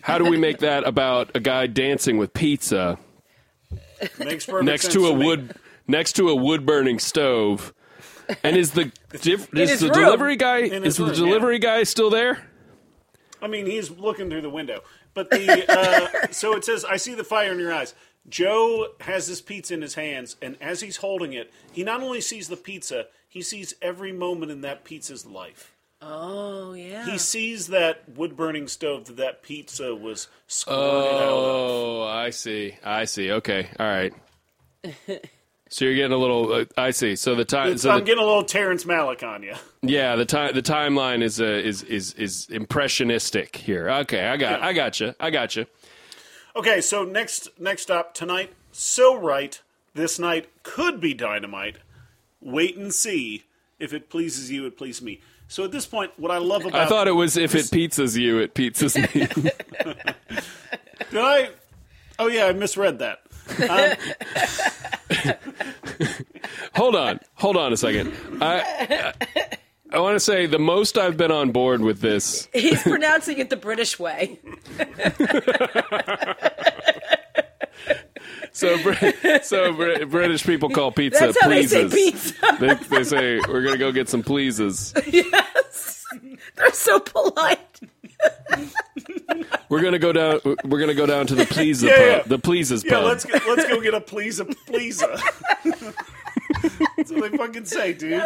How 0.02 0.18
do 0.18 0.26
we 0.26 0.36
make 0.38 0.58
that 0.60 0.86
about 0.86 1.32
a 1.34 1.40
guy 1.40 1.68
dancing 1.68 2.18
with 2.18 2.34
pizza 2.34 3.00
next 4.20 4.92
to 4.92 5.08
a 5.08 5.14
wood 5.14 5.56
next 5.88 6.14
to 6.14 6.30
a 6.30 6.36
wood 6.36 6.66
burning 6.66 7.00
stove? 7.00 7.74
And 8.44 8.56
is 8.58 8.72
the 8.72 8.92
diff, 9.22 9.54
is 9.54 9.70
his 9.70 9.80
the 9.82 9.90
room. 9.90 10.06
delivery 10.06 10.36
guy 10.36 10.58
In 10.60 10.84
his 10.84 10.94
is 10.94 10.98
the 10.98 11.04
room, 11.06 11.14
yeah. 11.14 11.20
delivery 11.26 11.60
guy 11.60 11.84
still 11.84 12.10
there? 12.10 12.48
I 13.42 13.48
mean, 13.48 13.66
he's 13.66 13.90
looking 13.90 14.30
through 14.30 14.42
the 14.42 14.50
window. 14.50 14.82
But 15.14 15.30
the 15.30 15.66
uh, 15.68 16.32
so 16.32 16.56
it 16.56 16.64
says, 16.64 16.86
"I 16.86 16.98
see 16.98 17.16
the 17.16 17.24
fire 17.24 17.52
in 17.52 17.60
your 17.60 17.74
eyes." 17.74 17.94
Joe 18.30 18.90
has 19.02 19.28
this 19.28 19.42
pizza 19.42 19.74
in 19.74 19.82
his 19.82 19.96
hands, 19.96 20.38
and 20.42 20.56
as 20.62 20.82
he's 20.82 20.98
holding 20.98 21.34
it, 21.34 21.52
he 21.72 21.84
not 21.84 22.02
only 22.02 22.22
sees 22.22 22.48
the 22.48 22.56
pizza, 22.56 23.08
he 23.28 23.42
sees 23.42 23.74
every 23.82 24.12
moment 24.14 24.52
in 24.52 24.62
that 24.62 24.84
pizza's 24.86 25.26
life. 25.26 25.74
Oh 26.02 26.74
yeah. 26.74 27.06
He 27.06 27.18
sees 27.18 27.68
that 27.68 28.08
wood 28.10 28.38
burning 28.38 28.68
stove 28.68 29.06
that 29.06 29.18
that 29.18 29.44
pizza 29.44 29.94
was 29.94 30.28
squirted 30.48 30.80
out 30.82 31.22
of. 31.22 31.30
Oh, 31.30 32.04
I 32.04 32.30
see. 32.30 32.76
I 32.84 33.06
see. 33.06 33.32
Okay. 33.32 33.70
All 33.80 33.86
right. 33.88 34.14
So 35.72 35.86
you're 35.86 35.96
getting 35.96 36.12
a 36.12 36.18
little. 36.18 36.52
Uh, 36.52 36.66
I 36.78 36.92
see. 36.92 37.16
So 37.16 37.34
the 37.34 37.46
time. 37.46 37.78
So 37.78 37.92
I'm 37.92 38.00
the, 38.00 38.06
getting 38.06 38.22
a 38.22 38.28
little 38.28 38.44
Terrence 38.44 38.84
Malick 38.84 39.26
on 39.26 39.42
you. 39.42 39.56
yeah, 39.82 40.18
the 40.18 40.26
time. 40.26 40.54
The 40.54 40.62
timeline 40.62 41.24
is 41.24 41.40
uh, 41.40 41.46
is 41.46 41.82
is 41.84 42.14
is 42.16 42.48
impressionistic 42.50 43.56
here. 43.56 43.90
Okay, 43.90 44.28
I 44.28 44.36
got. 44.36 44.62
I 44.62 44.74
got 44.74 45.00
you. 45.00 45.16
I 45.18 45.30
got 45.30 45.56
you. 45.56 45.66
Okay, 46.58 46.82
so 46.82 47.06
next 47.06 47.48
next 47.58 47.90
up 47.90 48.14
tonight, 48.14 48.54
so 48.74 49.16
right, 49.16 49.62
this 49.94 50.20
night 50.20 50.50
could 50.64 51.00
be 51.00 51.14
dynamite. 51.14 51.78
Wait 52.42 52.76
and 52.76 52.94
see. 52.94 53.46
If 53.80 53.94
it 53.94 54.10
pleases 54.10 54.52
you, 54.52 54.66
it 54.66 54.78
pleases 54.78 55.02
me. 55.02 55.22
So 55.48 55.64
at 55.64 55.72
this 55.72 55.86
point, 55.86 56.12
what 56.18 56.32
I 56.32 56.38
love 56.38 56.66
about 56.66 56.82
I 56.82 56.86
thought 56.86 57.08
it 57.08 57.14
was 57.14 57.38
if 57.38 57.56
it 57.56 57.66
pizzas 57.68 58.18
you, 58.18 58.40
it 58.40 58.54
pizzas 58.54 58.98
me. 58.98 59.52
did 61.12 61.18
I? 61.18 61.52
Oh 62.20 62.28
yeah, 62.28 62.48
I 62.48 62.52
misread 62.52 63.00
that. 63.00 63.22
Um, 63.70 63.94
hold 66.74 66.96
on. 66.96 67.20
Hold 67.36 67.58
on 67.58 67.74
a 67.74 67.78
second. 67.78 68.14
I. 68.42 69.14
I, 69.36 69.58
I 69.94 70.00
want 70.00 70.16
to 70.16 70.22
say 70.22 70.46
the 70.46 70.58
most 70.58 70.98
I've 70.98 71.18
been 71.18 71.32
on 71.34 71.52
board 71.52 71.82
with 71.82 72.00
this 72.00 72.48
He's 72.54 72.82
pronouncing 72.82 73.40
it 73.40 73.50
the 73.50 73.58
British 73.58 74.00
way. 74.00 74.40
So, 78.54 78.78
so 79.44 79.74
British 79.74 80.44
people 80.44 80.70
call 80.70 80.92
pizza 80.92 81.20
That's 81.20 81.42
how 81.42 81.48
they 81.48 81.66
say 81.66 81.88
pleases. 81.88 82.34
pizza. 82.34 82.58
They, 82.60 82.74
they 82.98 83.04
say 83.06 83.40
we're 83.48 83.62
gonna 83.64 83.78
go 83.78 83.94
get 83.94 84.10
some 84.10 84.24
pleases. 84.24 84.94
yes. 85.08 86.04
They're 86.56 86.74
so 86.74 87.00
polite. 87.00 87.80
We're 89.70 89.82
gonna 89.82 90.00
go 90.00 90.12
down. 90.12 90.40
We're 90.66 90.80
gonna 90.80 90.94
go 90.94 91.06
down 91.06 91.28
to 91.28 91.36
the 91.36 91.46
pleases 91.46 91.84
Yeah, 91.84 92.00
yeah. 92.00 92.22
The 92.26 92.40
pleases 92.40 92.84
Yeah, 92.84 92.96
pub. 92.96 93.06
let's 93.06 93.26
go, 93.26 93.40
let's 93.48 93.68
go 93.68 93.80
get 93.82 93.94
a 93.94 94.02
please 94.02 94.40
a 94.40 94.46
please. 94.46 95.00
That's 95.00 95.22
what 97.12 97.32
they 97.32 97.38
fucking 97.38 97.66
say, 97.66 97.94
dude. 97.94 98.24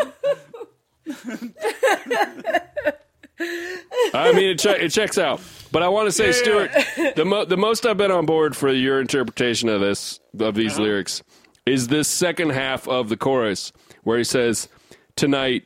I 4.14 4.32
mean, 4.34 4.50
it, 4.52 4.60
che- 4.60 4.80
it 4.86 4.90
checks 4.90 5.18
out. 5.18 5.42
But 5.72 5.84
I 5.84 5.90
want 5.90 6.08
to 6.08 6.12
say, 6.12 6.28
Yeah, 6.28 6.32
Stuart, 6.32 6.72
the 7.16 7.26
mo- 7.26 7.46
the 7.46 7.58
most 7.58 7.86
I've 7.86 7.98
been 7.98 8.12
on 8.12 8.26
board 8.26 8.56
for 8.56 8.72
your 8.72 9.02
interpretation 9.02 9.68
of 9.70 9.82
this 9.82 10.20
of 10.40 10.56
these 10.56 10.74
Uh-huh. 10.74 10.84
lyrics 10.84 11.22
is 11.66 11.88
this 11.90 12.08
second 12.08 12.52
half 12.52 12.88
of 12.88 13.10
the 13.10 13.18
chorus 13.18 13.72
where 14.04 14.18
he 14.18 14.24
says, 14.24 14.70
"Tonight, 15.16 15.66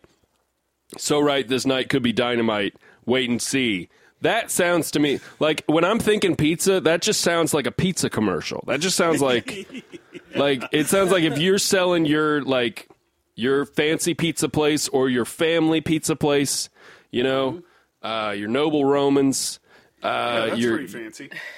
so 0.97 1.19
right, 1.19 1.47
this 1.47 1.65
night 1.65 1.89
could 1.89 2.01
be 2.03 2.11
dynamite. 2.11 2.75
Wait 3.05 3.30
and 3.30 3.41
see." 3.41 3.89
That 4.22 4.51
sounds 4.51 4.91
to 4.91 4.99
me 4.99 5.20
like 5.39 5.63
when 5.67 5.86
I'm 5.86 5.99
thinking 5.99 6.36
pizza, 6.36 6.82
that 6.82 7.01
just 7.01 7.22
sounds 7.22 7.53
like 7.53 7.65
a 7.67 7.72
pizza 7.72 8.09
commercial. 8.09 8.63
That 8.67 8.82
just 8.82 8.97
sounds 8.97 9.22
like 9.22 9.67
like 10.36 10.63
it 10.72 10.88
sounds 10.88 11.11
like 11.11 11.24
if 11.24 11.38
you're 11.38 11.57
selling 11.57 12.05
your 12.05 12.41
like 12.41 12.89
your 13.36 13.65
fancy 13.65 14.13
pizza 14.13 14.49
place 14.49 14.89
or 14.89 15.07
your 15.09 15.24
family 15.26 15.80
pizza 15.80 16.15
place, 16.15 16.70
you 17.11 17.24
know, 17.24 17.63
uh, 18.01 18.34
your 18.38 18.49
Noble 18.49 18.84
Roman's. 18.86 19.59
Uh, 20.03 20.07
Yeah, 20.07 20.45
that's 20.47 20.59
your, 20.59 20.78
pretty 20.78 20.88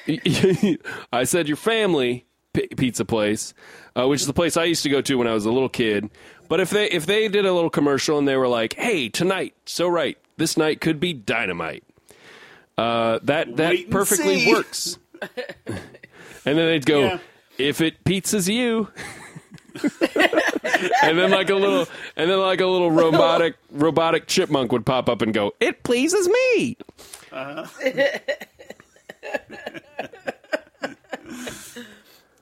fancy. 0.08 0.78
I 1.14 1.24
said 1.26 1.48
your 1.48 1.58
family 1.58 2.26
p- 2.54 2.68
pizza 2.68 3.06
place, 3.06 3.54
uh, 3.96 4.08
which 4.08 4.22
is 4.22 4.28
the 4.28 4.34
place 4.34 4.58
I 4.58 4.66
used 4.66 4.84
to 4.84 4.90
go 4.90 5.02
to 5.02 5.16
when 5.16 5.28
I 5.28 5.34
was 5.34 5.46
a 5.46 5.52
little 5.52 5.70
kid. 5.70 6.10
But 6.50 6.60
if 6.60 6.70
they 6.70 6.90
if 6.90 7.06
they 7.06 7.28
did 7.28 7.46
a 7.46 7.54
little 7.54 7.70
commercial 7.70 8.18
and 8.20 8.28
they 8.28 8.36
were 8.38 8.48
like, 8.48 8.74
"Hey, 8.74 9.10
tonight, 9.10 9.56
so 9.66 9.88
right, 9.88 10.18
this 10.38 10.58
night 10.58 10.82
could 10.82 11.00
be 11.00 11.14
dynamite," 11.14 11.84
uh, 12.82 13.20
that 13.24 13.56
that 13.58 13.70
Wait 13.72 13.90
perfectly 13.92 14.48
works. 14.48 14.98
and 15.22 15.78
then 16.46 16.56
they'd 16.56 16.86
go, 16.86 17.02
Yeah. 17.02 17.20
"If 17.58 17.82
it 17.82 18.04
pizzas 18.04 18.52
you." 18.52 18.90
and 21.04 21.18
then 21.18 21.32
like 21.32 21.50
a 21.50 21.56
little 21.56 21.88
and 22.18 22.30
then 22.30 22.40
like 22.40 22.60
a 22.60 22.66
little 22.68 22.92
robotic 22.92 23.56
robotic 23.72 24.28
chipmunk 24.28 24.72
would 24.72 24.86
pop 24.86 25.08
up 25.10 25.22
and 25.22 25.34
go, 25.34 25.54
"It 25.60 25.84
pleases 25.84 26.28
me." 26.28 26.78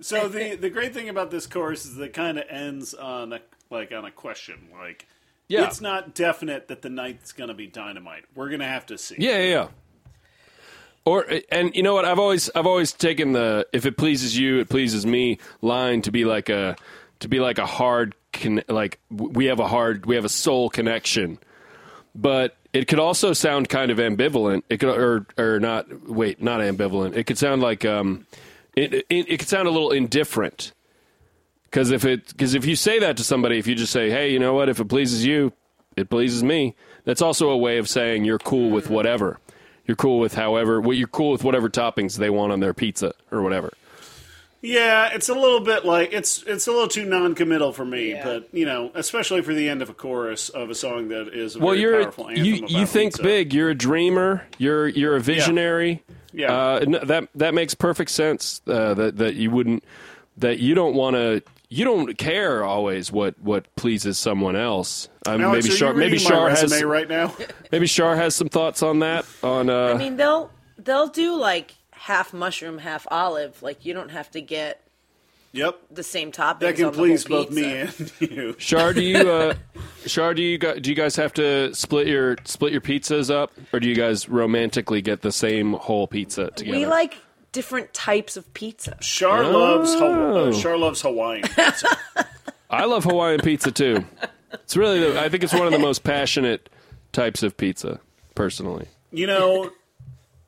So 0.02 0.28
the 0.30 0.56
the 0.56 0.70
great 0.70 0.94
thing 0.94 1.10
about 1.10 1.30
this 1.30 1.46
course 1.46 1.86
is 1.86 1.96
that 1.96 2.04
it 2.06 2.14
kind 2.14 2.38
of 2.40 2.46
ends 2.50 2.94
on 2.94 3.34
a 3.34 3.42
like 3.70 3.92
on 3.92 4.06
a 4.06 4.12
question. 4.12 4.70
Like, 4.80 5.06
Yeah. 5.50 5.66
it's 5.66 5.82
not 5.82 6.16
definite 6.16 6.70
that 6.70 6.82
the 6.82 6.90
night's 6.90 7.34
going 7.34 7.50
to 7.50 7.54
be 7.54 7.68
dynamite. 7.68 8.24
We're 8.34 8.48
going 8.48 8.62
to 8.62 8.66
have 8.66 8.86
to 8.88 8.98
see. 8.98 9.16
Yeah, 9.20 9.38
yeah, 9.38 9.44
yeah. 9.44 9.68
Or 11.06 11.26
and 11.52 11.76
you 11.76 11.84
know 11.84 11.94
what? 11.94 12.06
I've 12.06 12.20
always 12.20 12.50
I've 12.56 12.68
always 12.68 12.92
taken 12.92 13.32
the 13.32 13.66
if 13.74 13.86
it 13.86 13.98
pleases 13.98 14.38
you, 14.38 14.60
it 14.60 14.70
pleases 14.70 15.06
me 15.06 15.40
line 15.62 16.02
to 16.04 16.12
be 16.12 16.26
like 16.26 16.50
a 16.50 16.76
to 17.20 17.28
be 17.28 17.40
like 17.40 17.58
a 17.58 17.66
hard 17.66 18.16
con- 18.34 18.64
like 18.68 19.00
we 19.10 19.46
have 19.46 19.60
a 19.60 19.68
hard 19.68 20.06
we 20.06 20.16
have 20.16 20.26
a 20.26 20.30
soul 20.30 20.70
connection. 20.70 21.40
But 22.16 22.56
it 22.74 22.88
could 22.88 23.00
also 23.00 23.34
sound 23.34 23.70
kind 23.70 23.92
of 23.92 23.98
ambivalent. 23.98 24.64
It 24.70 24.78
could 24.80 24.90
or 24.90 25.26
or 25.38 25.60
not 25.60 26.08
wait, 26.08 26.42
not 26.42 26.60
ambivalent. 26.60 27.16
It 27.16 27.26
could 27.26 27.38
sound 27.38 27.62
like 27.62 27.86
um 27.86 28.26
it 28.76 28.94
it, 28.94 29.06
it 29.10 29.38
could 29.40 29.50
sound 29.50 29.68
a 29.68 29.72
little 29.72 29.92
indifferent. 29.92 30.74
Cuz 31.72 31.92
if 31.92 32.06
it 32.06 32.38
cuz 32.38 32.54
if 32.54 32.66
you 32.66 32.76
say 32.76 33.00
that 33.00 33.18
to 33.18 33.24
somebody, 33.24 33.58
if 33.58 33.68
you 33.68 33.76
just 33.76 33.94
say, 33.94 34.10
"Hey, 34.10 34.32
you 34.32 34.40
know 34.40 34.54
what? 34.54 34.70
If 34.70 34.80
it 34.80 34.86
pleases 34.86 35.26
you, 35.26 35.54
it 35.96 36.10
pleases 36.10 36.44
me." 36.44 36.76
That's 37.06 37.22
also 37.22 37.50
a 37.50 37.58
way 37.58 37.78
of 37.78 37.88
saying 37.90 38.26
you're 38.26 38.40
cool 38.40 38.70
with 38.70 38.90
whatever. 38.90 39.40
You're 39.90 39.96
cool 39.96 40.20
with 40.20 40.36
however, 40.36 40.80
well, 40.80 40.94
you're 40.96 41.08
cool 41.08 41.32
with 41.32 41.44
whatever 41.44 41.68
toppings 41.68 42.18
they 42.20 42.30
want 42.30 42.52
on 42.52 42.60
their 42.60 42.76
pizza 42.76 43.12
or 43.32 43.42
whatever. 43.42 43.74
Yeah, 44.62 45.10
it's 45.16 45.30
a 45.30 45.34
little 45.34 45.62
bit 45.62 45.84
like 45.84 46.14
it's 46.14 46.44
it's 46.44 46.68
a 46.68 46.72
little 46.72 46.88
too 46.88 47.06
non-committal 47.06 47.74
for 47.74 47.86
me, 47.86 48.12
Yeah. 48.12 48.24
but 48.24 48.50
you 48.54 48.68
know, 48.68 48.92
especially 48.94 49.42
for 49.42 49.56
the 49.56 49.68
end 49.68 49.82
of 49.82 49.90
a 49.90 49.96
chorus 49.96 50.50
of 50.50 50.70
a 50.70 50.76
song 50.76 51.08
that 51.08 51.30
is 51.30 51.56
a 51.56 51.60
Well, 51.60 51.70
very 51.70 51.80
you're 51.80 52.02
powerful 52.04 52.30
anthem 52.30 52.46
you 52.46 52.56
about 52.58 52.70
you 52.70 52.86
think 52.86 53.14
pizza. 53.14 53.24
big. 53.24 53.52
You're 53.52 53.72
a 53.72 53.76
dreamer. 53.76 54.46
You're 54.60 54.88
you're 54.90 55.16
a 55.16 55.20
visionary. 55.20 56.04
Yeah. 56.34 56.54
Uh, 56.56 57.00
that 57.06 57.30
that 57.34 57.56
makes 57.56 57.74
perfect 57.74 58.12
sense. 58.12 58.62
Uh, 58.68 58.94
that 58.94 59.18
that 59.18 59.34
you 59.38 59.50
wouldn't 59.50 59.84
that 60.38 60.60
you 60.60 60.76
don't 60.76 60.94
want 60.94 61.16
to. 61.16 61.42
You 61.72 61.86
don't 61.86 62.18
care 62.18 62.64
always 62.64 63.12
what, 63.12 63.40
what 63.40 63.74
pleases 63.76 64.18
someone 64.18 64.56
else. 64.56 65.08
Um, 65.28 65.40
Alex, 65.40 65.66
maybe 65.66 65.74
are 65.74 65.78
Shar, 65.78 65.94
maybe 65.94 66.12
reading 66.14 66.28
Shar 66.28 66.50
my 66.50 66.58
has 66.58 66.84
right 66.84 67.08
now. 67.08 67.36
maybe 67.72 67.86
Shar 67.86 68.16
has 68.16 68.34
some 68.34 68.50
thoughts 68.50 68.82
on 68.82 69.00
that. 69.00 69.26
On 69.44 69.70
uh, 69.70 69.94
I 69.94 69.98
mean, 69.98 70.18
they'll 70.18 70.52
they'll 70.80 71.08
do 71.08 71.36
like 71.36 71.76
half 71.92 72.34
mushroom, 72.34 72.80
half 72.80 73.06
olive. 73.12 73.62
Like 73.62 73.86
you 73.86 73.94
don't 73.94 74.10
have 74.10 74.32
to 74.32 74.42
get 74.42 74.82
yep, 75.52 75.80
the 75.92 76.02
same 76.02 76.32
toppings. 76.32 76.60
that 76.60 76.76
can 76.76 76.86
on 76.86 76.92
the 76.94 76.98
please 76.98 77.28
whole 77.28 77.44
both 77.44 77.52
me 77.52 77.72
and 77.72 78.12
you. 78.20 78.56
Shar, 78.58 78.92
do 78.94 79.02
you 79.02 79.18
uh, 79.30 79.54
Shar, 80.08 80.34
do 80.34 80.42
you 80.42 80.58
guys, 80.58 80.82
do 80.82 80.90
you 80.90 80.96
guys 80.96 81.16
have 81.18 81.34
to 81.34 81.74
split 81.76 82.08
your 82.08 82.38
split 82.46 82.72
your 82.72 82.82
pizzas 82.82 83.34
up, 83.34 83.52
or 83.74 83.80
do 83.80 83.88
you 83.88 83.96
guys 83.96 84.28
romantically 84.28 85.04
get 85.04 85.22
the 85.22 85.32
same 85.32 85.74
whole 85.74 86.08
pizza 86.08 86.50
together? 86.52 86.78
We 86.78 86.86
like 86.88 87.18
different 87.52 87.94
types 87.94 88.38
of 88.38 88.54
pizza. 88.54 88.98
Char 89.02 89.44
loves 89.44 89.92
Oh. 89.94 90.00
Haw- 90.00 90.50
uh, 90.50 90.54
Char 90.54 90.78
loves 90.78 91.02
Hawaiian 91.02 91.44
pizza. 91.56 91.98
I 92.70 92.86
love 92.86 93.04
Hawaiian 93.04 93.40
pizza 93.42 93.72
too. 93.72 94.06
It's 94.54 94.76
really, 94.78 95.00
the, 95.00 95.20
I 95.20 95.30
think 95.30 95.44
it's 95.44 95.54
one 95.54 95.66
of 95.66 95.72
the 95.74 95.80
most 95.80 96.04
passionate 96.04 96.70
types 97.12 97.42
of 97.44 97.58
pizza, 97.58 98.00
personally. 98.36 98.88
you 99.12 99.26
know, 99.28 99.72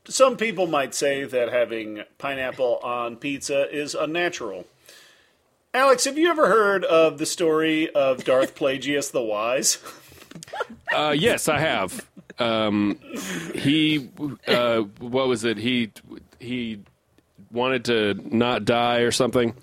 some 0.06 0.38
people 0.38 0.68
might 0.68 0.94
say 0.96 1.24
that 1.24 1.52
having 1.52 2.04
pineapple 2.18 2.78
on 2.84 3.16
pizza 3.16 3.70
is 3.76 3.94
unnatural. 3.96 4.66
Alex, 5.74 6.04
have 6.06 6.18
you 6.18 6.30
ever 6.30 6.48
heard 6.48 6.84
of 6.84 7.18
the 7.18 7.26
story 7.26 7.90
of 7.92 8.24
Darth 8.24 8.56
Plagueis 8.56 9.12
the 9.12 9.22
Wise? 9.22 9.78
Uh, 10.96 11.14
yes, 11.18 11.50
I 11.50 11.60
have. 11.60 12.08
Um, 12.40 12.98
he, 13.54 14.10
uh, 14.48 14.80
what 15.00 15.28
was 15.28 15.44
it? 15.44 15.58
He 15.58 15.92
he 16.40 16.80
wanted 17.52 17.86
to 17.86 18.14
not 18.36 18.66
die 18.66 19.00
or 19.00 19.12
something. 19.12 19.54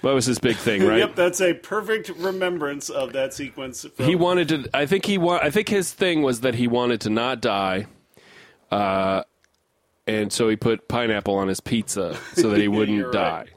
What 0.00 0.14
was 0.14 0.26
his 0.26 0.38
big 0.38 0.56
thing, 0.56 0.82
right? 0.86 0.98
Yep, 0.98 1.14
that's 1.16 1.40
a 1.40 1.54
perfect 1.54 2.10
remembrance 2.10 2.88
of 2.88 3.12
that 3.14 3.34
sequence. 3.34 3.84
From, 3.96 4.06
He 4.06 4.14
wanted 4.14 4.48
to. 4.48 4.70
I 4.72 4.86
think 4.86 5.04
he 5.06 5.18
wa- 5.18 5.40
I 5.42 5.50
think 5.50 5.68
his 5.68 5.92
thing 5.92 6.22
was 6.22 6.42
that 6.42 6.54
he 6.54 6.68
wanted 6.68 7.00
to 7.02 7.10
not 7.10 7.40
die, 7.40 7.86
uh, 8.70 9.24
and 10.06 10.32
so 10.32 10.48
he 10.48 10.56
put 10.56 10.86
pineapple 10.88 11.34
on 11.34 11.48
his 11.48 11.60
pizza 11.60 12.16
so 12.34 12.50
that 12.50 12.60
he 12.60 12.68
wouldn't 12.68 12.96
You're 12.96 13.10
die. 13.10 13.38
right. 13.38 13.48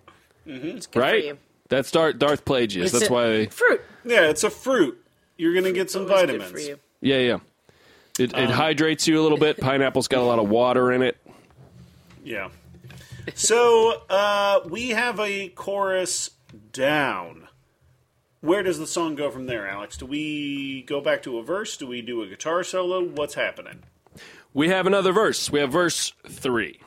It's 0.64 0.88
good 0.88 0.99
Right? 0.99 1.22
for 1.22 1.28
you. 1.28 1.38
That's 1.70 1.91
Darth, 1.91 2.18
Darth 2.18 2.43
Plagueis. 2.43 2.84
It's 2.84 2.91
That's 2.91 3.07
a- 3.09 3.14
why. 3.14 3.28
They, 3.30 3.45
fruit. 3.45 3.82
Yeah, 4.03 4.30
it's 4.30 4.43
a 4.43 4.49
fruit. 4.49 4.97
You're 5.38 5.53
going 5.53 5.66
to 5.66 5.72
get 5.72 5.89
some 5.91 6.03
Always 6.03 6.22
good 6.26 6.39
vitamins. 6.41 6.51
for 6.51 6.59
you. 6.59 6.80
yeah, 7.01 7.18
yeah. 7.20 7.38
It, 8.20 8.34
Um, 8.36 8.43
it 8.43 8.49
hydrates 8.49 9.07
you 9.07 9.20
a 9.20 9.24
little 9.24 9.38
bit. 9.38 9.57
Pineapple's 9.57 10.07
got 10.07 10.20
a 10.22 10.26
lot 10.26 10.39
of 10.39 10.49
water 10.49 10.91
in 10.91 11.01
it. 11.01 11.18
Yeah. 12.26 12.49
So 13.36 14.01
uh, 14.09 14.61
we 14.69 14.89
have 14.89 15.19
a 15.19 15.49
chorus 15.49 16.32
down. 16.72 17.47
Where 18.41 18.63
does 18.63 18.80
the 18.80 18.88
song 18.88 19.15
go 19.15 19.30
from 19.30 19.45
there, 19.45 19.67
Alex? 19.67 19.97
Do 19.97 20.05
we 20.05 20.84
go 20.84 20.99
back 20.99 21.22
to 21.24 21.38
a 21.38 21.43
verse? 21.43 21.78
Do 21.78 21.86
we 21.86 22.01
do 22.01 22.24
a 22.24 22.28
guitar 22.28 22.63
solo? 22.63 23.03
What's 23.03 23.36
happening? 23.36 23.84
We 24.53 24.69
have 24.69 24.88
another 24.88 25.11
verse. 25.11 25.51
We 25.51 25.59
have 25.59 25.72
verse 25.72 26.13
three, 26.28 26.80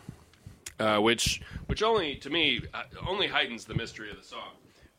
uh, 0.79 0.99
which 0.99 1.41
which 1.67 1.83
only 1.83 2.17
to 2.17 2.31
me 2.31 2.61
uh, 2.75 2.83
only 3.07 3.29
heightens 3.29 3.65
the 3.65 3.75
mystery 3.75 4.11
of 4.11 4.17
the 4.17 4.25
song. 4.25 4.51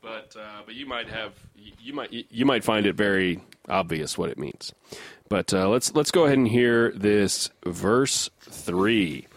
But 0.01 0.35
uh, 0.39 0.61
but 0.65 0.75
you 0.75 0.85
might 0.85 1.09
have 1.09 1.33
you 1.55 1.93
might 1.93 2.11
you 2.11 2.45
might 2.45 2.63
find 2.63 2.85
it 2.85 2.95
very 2.95 3.41
obvious 3.67 4.17
what 4.17 4.29
it 4.29 4.39
means. 4.39 4.73
But 5.29 5.53
uh, 5.53 5.67
let's 5.69 5.93
let's 5.93 6.11
go 6.11 6.25
ahead 6.25 6.37
and 6.37 6.47
hear 6.47 6.91
this 6.91 7.49
verse 7.65 8.29
three 8.41 9.27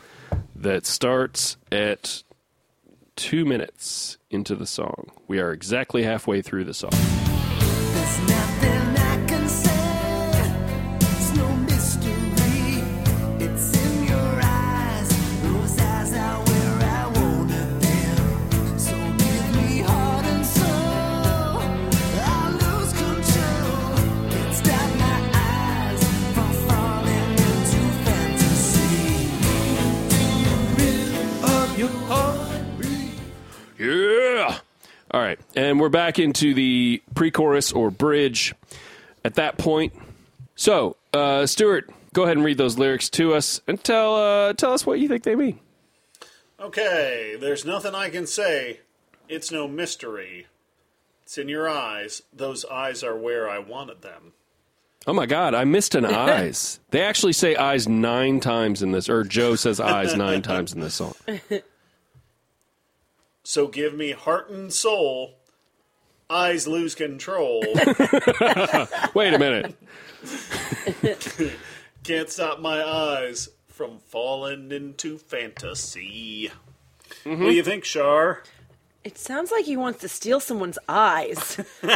that 0.58 0.86
starts 0.86 1.56
at 1.70 2.22
two 3.16 3.44
minutes 3.44 4.18
into 4.30 4.54
the 4.54 4.66
song. 4.66 5.10
We 5.26 5.38
are 5.38 5.52
exactly 5.52 6.02
halfway 6.02 6.42
through 6.42 6.64
the 6.64 6.74
song. 6.74 7.27
All 35.10 35.20
right, 35.20 35.38
and 35.56 35.80
we're 35.80 35.88
back 35.88 36.18
into 36.18 36.52
the 36.52 37.02
pre-chorus 37.14 37.72
or 37.72 37.90
bridge. 37.90 38.54
At 39.24 39.34
that 39.34 39.58
point, 39.58 39.92
so 40.54 40.96
uh, 41.12 41.46
Stuart, 41.46 41.90
go 42.12 42.22
ahead 42.22 42.36
and 42.36 42.44
read 42.44 42.56
those 42.58 42.78
lyrics 42.78 43.08
to 43.10 43.34
us 43.34 43.60
and 43.66 43.82
tell 43.82 44.14
uh, 44.16 44.52
tell 44.52 44.72
us 44.72 44.86
what 44.86 45.00
you 45.00 45.08
think 45.08 45.24
they 45.24 45.34
mean. 45.34 45.58
Okay, 46.60 47.36
there's 47.40 47.64
nothing 47.64 47.94
I 47.94 48.10
can 48.10 48.26
say. 48.26 48.80
It's 49.28 49.50
no 49.50 49.66
mystery. 49.68 50.46
It's 51.22 51.38
in 51.38 51.48
your 51.48 51.68
eyes. 51.68 52.22
Those 52.32 52.64
eyes 52.64 53.02
are 53.02 53.16
where 53.16 53.48
I 53.48 53.58
wanted 53.58 54.02
them. 54.02 54.32
Oh 55.06 55.12
my 55.12 55.26
God, 55.26 55.54
I 55.54 55.64
missed 55.64 55.94
an 55.94 56.04
eyes. 56.06 56.80
They 56.90 57.02
actually 57.02 57.32
say 57.32 57.56
eyes 57.56 57.88
nine 57.88 58.40
times 58.40 58.82
in 58.82 58.92
this, 58.92 59.08
or 59.08 59.24
Joe 59.24 59.54
says 59.54 59.80
eyes 59.80 60.14
nine 60.14 60.42
times 60.42 60.72
in 60.72 60.80
this 60.80 60.94
song. 60.94 61.14
So 63.48 63.66
give 63.66 63.94
me 63.94 64.10
heart 64.10 64.50
and 64.50 64.70
soul. 64.70 65.38
Eyes 66.28 66.68
lose 66.68 66.94
control. 66.94 67.60
Wait 69.14 69.32
a 69.32 69.38
minute. 69.38 69.74
Can't 72.04 72.28
stop 72.28 72.60
my 72.60 72.84
eyes 72.84 73.48
from 73.68 74.00
falling 74.00 74.70
into 74.70 75.16
fantasy. 75.16 76.50
What 77.24 77.38
do 77.38 77.50
you 77.52 77.62
think, 77.62 77.86
Shar? 77.86 78.42
It 79.02 79.16
sounds 79.16 79.50
like 79.50 79.64
he 79.64 79.78
wants 79.78 80.00
to 80.00 80.08
steal 80.08 80.40
someone's 80.40 80.78
eyes. 80.86 81.58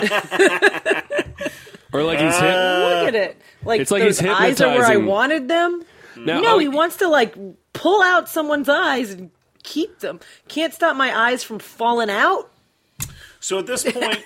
Or 1.94 2.02
like 2.02 2.20
he's 2.20 2.32
uh, 2.32 2.40
hit. 2.40 2.54
Look 3.04 3.08
at 3.08 3.14
it. 3.14 3.36
Like, 3.66 3.80
It's 3.82 3.90
like 3.90 4.02
those 4.02 4.18
he's 4.18 4.26
eyes 4.30 4.62
are 4.62 4.68
where 4.68 4.76
I 4.86 4.92
hypnotizing- 4.92 5.06
wanted 5.06 5.48
them. 5.48 5.84
Now, 6.16 6.40
No, 6.40 6.58
he 6.58 6.66
wants 6.66 6.96
to 6.96 7.08
like 7.08 7.34
pull 7.74 8.00
out 8.00 8.30
someone's 8.30 8.70
eyes 8.70 9.10
and 9.10 9.30
keep 9.62 10.00
them. 10.00 10.20
Can't 10.48 10.72
stop 10.74 10.96
my 10.96 11.16
eyes 11.16 11.42
from 11.44 11.58
falling 11.58 12.10
out. 12.10 12.50
So 13.40 13.58
at 13.58 13.66
this 13.66 13.82
point, 13.90 14.22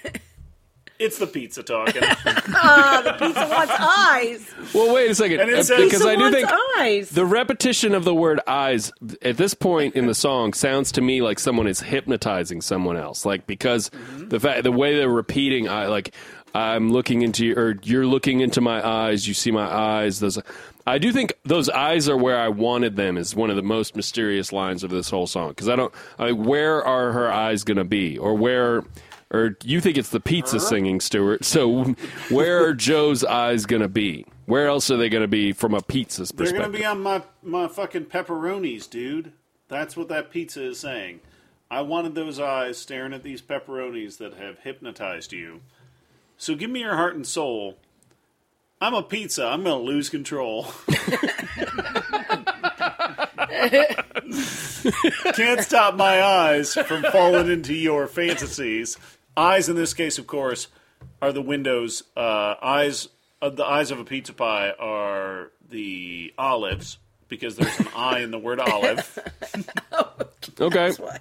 it's 0.98 1.18
the 1.18 1.26
pizza 1.26 1.62
talking. 1.62 2.02
Ah, 2.04 3.00
the 3.04 3.12
pizza 3.12 3.48
wants 3.48 3.72
eyes. 3.78 4.74
Well, 4.74 4.94
wait 4.94 5.10
a 5.10 5.14
second, 5.14 5.40
And 5.40 5.50
it 5.50 5.58
uh, 5.58 5.62
says- 5.62 5.84
because 5.84 6.04
I 6.04 6.14
do 6.16 6.22
wants 6.22 6.36
think 6.36 6.50
eyes. 6.78 7.10
The 7.10 7.24
repetition 7.24 7.94
of 7.94 8.04
the 8.04 8.14
word 8.14 8.40
eyes 8.46 8.92
at 9.22 9.36
this 9.36 9.54
point 9.54 9.94
in 9.94 10.06
the 10.06 10.14
song 10.14 10.52
sounds 10.52 10.92
to 10.92 11.00
me 11.00 11.22
like 11.22 11.38
someone 11.38 11.66
is 11.66 11.80
hypnotizing 11.80 12.60
someone 12.60 12.96
else. 12.96 13.24
Like 13.24 13.46
because 13.46 13.90
the 14.18 14.38
fact 14.40 14.64
the 14.64 14.72
way 14.72 14.96
they're 14.96 15.08
repeating 15.08 15.68
I 15.68 15.86
like 15.86 16.14
I'm 16.54 16.90
looking 16.90 17.22
into 17.22 17.46
your 17.46 17.58
or 17.58 17.76
you're 17.82 18.06
looking 18.06 18.40
into 18.40 18.60
my 18.60 18.86
eyes, 18.86 19.26
you 19.28 19.34
see 19.34 19.50
my 19.50 19.66
eyes, 19.66 20.20
those 20.20 20.38
I 20.86 20.98
do 20.98 21.12
think 21.12 21.32
those 21.42 21.68
eyes 21.68 22.08
are 22.08 22.16
where 22.16 22.38
I 22.38 22.48
wanted 22.48 22.96
them 22.96 23.16
is 23.16 23.34
one 23.34 23.50
of 23.50 23.56
the 23.56 23.62
most 23.62 23.96
mysterious 23.96 24.52
lines 24.52 24.84
of 24.84 24.90
this 24.90 25.10
whole 25.10 25.26
song 25.26 25.48
because 25.48 25.68
I 25.68 25.76
don't 25.76 25.92
I 26.18 26.32
where 26.32 26.84
are 26.84 27.12
her 27.12 27.32
eyes 27.32 27.64
going 27.64 27.78
to 27.78 27.84
be 27.84 28.16
or 28.18 28.34
where 28.34 28.84
or 29.30 29.56
you 29.64 29.80
think 29.80 29.98
it's 29.98 30.10
the 30.10 30.20
pizza 30.20 30.60
singing 30.60 31.00
Stuart. 31.00 31.44
So 31.44 31.84
where 32.30 32.64
are 32.64 32.74
Joe's 32.74 33.24
eyes 33.24 33.66
going 33.66 33.82
to 33.82 33.88
be? 33.88 34.26
Where 34.46 34.68
else 34.68 34.90
are 34.90 34.96
they 34.96 35.08
going 35.08 35.22
to 35.22 35.28
be 35.28 35.52
from 35.52 35.74
a 35.74 35.82
pizza's 35.82 36.30
perspective? 36.30 36.52
They're 36.52 36.60
going 36.60 36.72
to 36.72 36.78
be 36.78 36.84
on 36.84 37.02
my, 37.02 37.22
my 37.42 37.66
fucking 37.66 38.04
pepperonis, 38.04 38.88
dude. 38.88 39.32
That's 39.66 39.96
what 39.96 40.08
that 40.08 40.30
pizza 40.30 40.62
is 40.62 40.78
saying. 40.78 41.20
I 41.68 41.80
wanted 41.80 42.14
those 42.14 42.38
eyes 42.38 42.78
staring 42.78 43.12
at 43.12 43.24
these 43.24 43.42
pepperonis 43.42 44.18
that 44.18 44.34
have 44.34 44.60
hypnotized 44.60 45.32
you. 45.32 45.62
So 46.38 46.54
give 46.54 46.70
me 46.70 46.80
your 46.80 46.94
heart 46.94 47.16
and 47.16 47.26
soul. 47.26 47.76
I'm 48.80 48.94
a 48.94 49.02
pizza. 49.02 49.46
I'm 49.46 49.64
going 49.64 49.78
to 49.78 49.84
lose 49.84 50.08
control. 50.10 50.66
Can't 55.34 55.60
stop 55.60 55.94
my 55.94 56.22
eyes 56.22 56.74
from 56.74 57.02
falling 57.04 57.50
into 57.50 57.74
your 57.74 58.06
fantasies. 58.06 58.98
Eyes, 59.36 59.68
in 59.68 59.76
this 59.76 59.94
case, 59.94 60.18
of 60.18 60.26
course, 60.26 60.68
are 61.22 61.32
the 61.32 61.42
windows. 61.42 62.02
Uh, 62.16 62.54
eyes, 62.62 63.08
uh, 63.40 63.50
the 63.50 63.64
eyes 63.64 63.90
of 63.90 63.98
a 63.98 64.04
pizza 64.04 64.32
pie 64.32 64.72
are 64.78 65.50
the 65.68 66.32
olives 66.38 66.98
because 67.28 67.56
there's 67.56 67.80
an 67.80 67.88
I 67.96 68.20
in 68.20 68.30
the 68.30 68.38
word 68.38 68.60
olive. 68.60 69.18
Okay. 70.58 70.92
Why? 70.92 71.18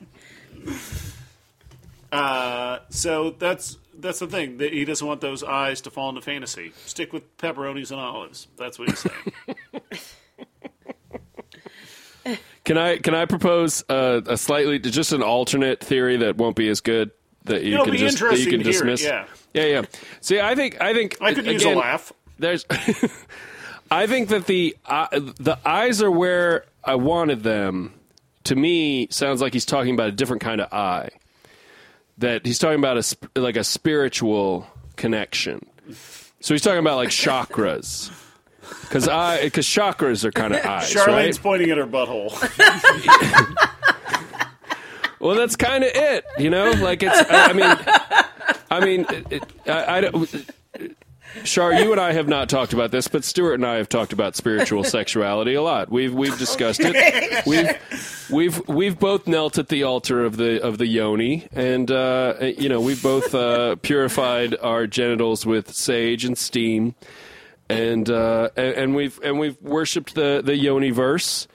Uh, 2.09 2.79
so 2.89 3.31
that's 3.31 3.77
that's 3.99 4.19
the 4.19 4.27
thing. 4.27 4.59
He 4.59 4.85
doesn't 4.85 5.05
want 5.05 5.21
those 5.21 5.43
eyes 5.43 5.81
to 5.81 5.91
fall 5.91 6.09
into 6.09 6.21
fantasy. 6.21 6.73
Stick 6.85 7.13
with 7.13 7.37
pepperonis 7.37 7.91
and 7.91 7.99
olives. 7.99 8.47
That's 8.57 8.77
what 8.79 8.89
he's 8.89 8.99
saying. 8.99 9.33
Can 12.63 12.79
I 12.79 12.97
can 12.97 13.13
I 13.13 13.25
propose 13.25 13.83
uh, 13.87 14.21
a 14.25 14.37
slightly 14.37 14.79
just 14.79 15.11
an 15.11 15.21
alternate 15.21 15.79
theory 15.83 16.17
that 16.17 16.37
won't 16.37 16.55
be 16.55 16.67
as 16.69 16.81
good 16.81 17.11
that 17.43 17.63
you 17.63 17.73
It'll 17.75 17.85
can 17.85 17.91
be 17.91 17.99
just 17.99 18.19
that 18.19 18.39
you 18.39 18.47
can 18.47 18.57
to 18.63 18.63
hear 18.63 18.83
it, 18.83 18.89
dismiss? 18.89 19.03
yeah. 19.03 19.27
yeah, 19.53 19.65
yeah. 19.65 19.81
See, 20.21 20.39
I 20.39 20.55
think 20.55 20.81
I 20.81 20.95
think 20.95 21.17
I 21.21 21.35
could 21.35 21.45
use 21.45 21.63
a 21.63 21.75
laugh. 21.75 22.11
There's, 22.39 22.65
I 23.91 24.07
think 24.07 24.29
that 24.29 24.47
the 24.47 24.75
uh, 24.83 25.07
the 25.11 25.59
eyes 25.63 26.01
are 26.01 26.09
where 26.09 26.65
I 26.83 26.95
wanted 26.95 27.43
them. 27.43 27.93
To 28.45 28.55
me, 28.55 29.07
sounds 29.11 29.41
like 29.41 29.53
he's 29.53 29.65
talking 29.65 29.93
about 29.93 30.09
a 30.09 30.11
different 30.11 30.41
kind 30.41 30.61
of 30.61 30.71
eye. 30.73 31.09
That 32.19 32.45
he's 32.45 32.59
talking 32.59 32.79
about 32.79 32.97
a 32.97 33.39
like 33.39 33.57
a 33.57 33.63
spiritual 33.63 34.67
connection. 34.95 35.65
So 36.39 36.53
he's 36.53 36.61
talking 36.61 36.79
about 36.79 36.95
like 36.97 37.09
chakras. 37.09 38.11
Because 38.81 39.07
I, 39.07 39.43
because 39.43 39.67
chakras 39.67 40.23
are 40.23 40.31
kind 40.31 40.53
of 40.53 40.65
eyes, 40.65 40.91
Charlene's 40.93 41.37
right? 41.37 41.43
pointing 41.43 41.69
at 41.71 41.77
her 41.77 41.85
butthole. 41.87 42.31
Well, 45.19 45.35
that's 45.35 45.55
kind 45.55 45.83
of 45.83 45.89
it, 45.95 46.23
you 46.37 46.51
know. 46.51 46.69
Like 46.71 47.01
it's. 47.01 47.17
I, 47.31 47.45
I 47.49 47.53
mean, 47.53 47.77
I 48.69 48.85
mean, 48.85 49.05
it, 49.09 49.31
it, 49.31 49.43
I, 49.67 49.97
I 49.97 50.01
don't. 50.01 50.49
Shar, 51.43 51.73
you 51.73 51.91
and 51.91 51.99
I 51.99 52.13
have 52.13 52.27
not 52.27 52.49
talked 52.49 52.73
about 52.73 52.91
this, 52.91 53.07
but 53.07 53.23
Stuart 53.23 53.55
and 53.55 53.65
I 53.65 53.75
have 53.75 53.89
talked 53.89 54.13
about 54.13 54.35
spiritual 54.35 54.83
sexuality 54.85 55.53
a 55.53 55.61
lot. 55.61 55.89
We've 55.89 56.13
we've 56.13 56.37
discussed 56.37 56.81
it. 56.83 57.45
We've 57.45 58.29
we've 58.31 58.67
we've 58.67 58.99
both 58.99 59.27
knelt 59.27 59.57
at 59.57 59.67
the 59.67 59.83
altar 59.83 60.23
of 60.23 60.37
the 60.37 60.61
of 60.63 60.77
the 60.77 60.87
yoni, 60.87 61.47
and 61.51 61.91
uh, 61.91 62.35
you 62.39 62.69
know 62.69 62.79
we've 62.79 63.01
both 63.03 63.35
uh, 63.35 63.75
purified 63.81 64.55
our 64.61 64.87
genitals 64.87 65.45
with 65.45 65.73
sage 65.73 66.25
and 66.25 66.37
steam, 66.37 66.95
and 67.69 68.09
uh, 68.09 68.49
and, 68.55 68.73
and 68.75 68.95
we've 68.95 69.19
and 69.21 69.37
we've 69.37 69.61
worshipped 69.61 70.15
the 70.15 70.41
the 70.43 70.55
yoni 70.55 70.91
verse. 70.91 71.47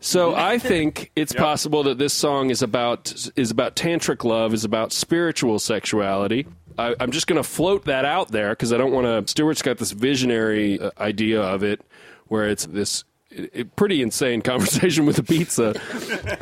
So 0.00 0.34
I 0.34 0.58
think 0.58 1.10
it's 1.16 1.32
possible 1.32 1.84
that 1.84 1.96
this 1.96 2.12
song 2.12 2.50
is 2.50 2.60
about 2.60 3.30
is 3.36 3.50
about 3.50 3.74
tantric 3.74 4.22
love, 4.22 4.52
is 4.52 4.64
about 4.64 4.92
spiritual 4.92 5.58
sexuality. 5.58 6.46
I, 6.78 6.94
I'm 7.00 7.10
just 7.10 7.26
going 7.26 7.40
to 7.42 7.48
float 7.48 7.84
that 7.84 8.04
out 8.04 8.28
there 8.32 8.50
because 8.50 8.72
I 8.72 8.76
don't 8.76 8.92
want 8.92 9.06
to. 9.26 9.30
Stuart's 9.30 9.62
got 9.62 9.78
this 9.78 9.92
visionary 9.92 10.80
uh, 10.80 10.90
idea 10.98 11.40
of 11.40 11.62
it, 11.62 11.80
where 12.28 12.48
it's 12.48 12.66
this 12.66 13.04
i- 13.36 13.48
i- 13.58 13.62
pretty 13.76 14.02
insane 14.02 14.42
conversation 14.52 15.06
with 15.06 15.18
a 15.18 15.22
pizza 15.22 15.72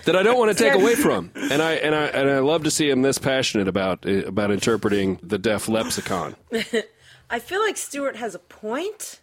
that 0.04 0.16
I 0.16 0.22
don't 0.22 0.38
want 0.38 0.56
to 0.56 0.64
take 0.64 0.74
away 0.74 0.94
from. 0.94 1.30
And 1.34 1.60
I 1.62 1.72
and 1.74 1.94
I 1.94 2.04
and 2.06 2.30
I 2.30 2.38
love 2.38 2.64
to 2.64 2.70
see 2.70 2.88
him 2.88 3.02
this 3.02 3.18
passionate 3.18 3.68
about 3.68 4.06
uh, 4.06 4.24
about 4.26 4.50
interpreting 4.50 5.18
the 5.22 5.38
deaf 5.38 5.68
lexicon. 5.68 6.36
I 7.30 7.38
feel 7.38 7.60
like 7.60 7.76
Stuart 7.76 8.16
has 8.16 8.34
a 8.34 8.38
point, 8.38 9.20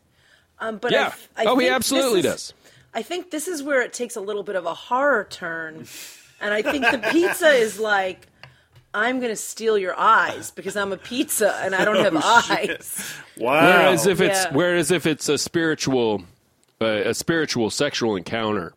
um, 0.60 0.77
but 0.77 0.91
I 0.94 0.95
Yeah. 0.95 1.07
f- 1.07 1.30
I 1.38 1.45
oh, 1.45 1.57
he 1.57 1.69
absolutely 1.69 2.22
this 2.22 2.31
does. 2.31 2.53
I 2.94 3.03
think 3.03 3.30
this 3.30 3.48
is 3.48 3.61
where 3.61 3.81
it 3.84 3.94
takes 3.94 4.15
a 4.15 4.22
little 4.22 4.41
bit 4.41 4.56
of 4.56 4.65
a 4.65 4.73
horror 4.73 5.26
turn, 5.30 5.86
and 6.41 6.53
I 6.53 6.64
think 6.64 6.86
the 6.90 6.98
pizza 7.11 7.49
is 7.49 7.80
like, 7.80 8.26
I'm 8.94 9.20
going 9.20 9.32
to 9.32 9.36
steal 9.36 9.78
your 9.78 9.98
eyes 9.99 10.52
because 10.52 10.76
I'm 10.76 10.91
a 10.91 10.98
pizza 10.98 11.56
and 11.64 11.76
I 11.76 11.86
don't 11.86 11.95
have 12.03 12.16
eyes. 12.16 13.14
Wow. 13.38 13.53
Whereas 13.53 14.07
if 14.07 14.20
it's 14.22 14.45
Yeah. 14.45 14.53
whereas 14.53 14.91
if 14.91 15.06
it's 15.06 15.30
a 15.30 15.38
spiritual 15.38 16.24
uh, 16.82 16.86
a 17.06 17.14
spiritual 17.14 17.70
sexual 17.70 18.16
encounter, 18.16 18.74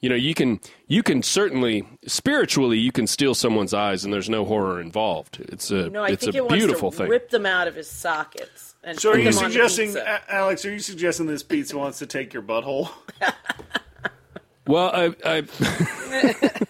you 0.00 0.08
know, 0.08 0.14
you 0.14 0.34
can 0.34 0.60
you 0.86 1.02
can 1.02 1.22
certainly 1.22 1.86
spiritually 2.06 2.78
you 2.78 2.92
can 2.92 3.06
steal 3.06 3.34
someone's 3.34 3.74
eyes 3.74 4.04
and 4.04 4.12
there's 4.12 4.30
no 4.30 4.44
horror 4.44 4.80
involved. 4.80 5.40
It's 5.40 5.70
a 5.70 5.88
No, 5.90 6.04
I 6.04 6.10
it's 6.10 6.24
think 6.24 6.34
a 6.34 6.38
it 6.38 6.40
wants 6.42 6.56
beautiful 6.56 6.90
to 6.92 6.96
thing. 6.98 7.08
rip 7.08 7.30
them 7.30 7.44
out 7.46 7.66
of 7.68 7.74
his 7.74 7.90
sockets. 7.90 8.74
And 8.82 8.98
so 8.98 9.10
are 9.10 9.18
you 9.18 9.24
them 9.24 9.36
on 9.38 9.44
the 9.44 9.50
suggesting, 9.50 9.96
Alex? 10.28 10.64
Are 10.64 10.72
you 10.72 10.78
suggesting 10.78 11.26
this 11.26 11.42
pizza 11.42 11.76
wants 11.76 11.98
to 11.98 12.06
take 12.06 12.32
your 12.32 12.42
butthole? 12.42 12.88
Well, 14.66 14.90
I, 14.94 15.14
I 15.24 16.54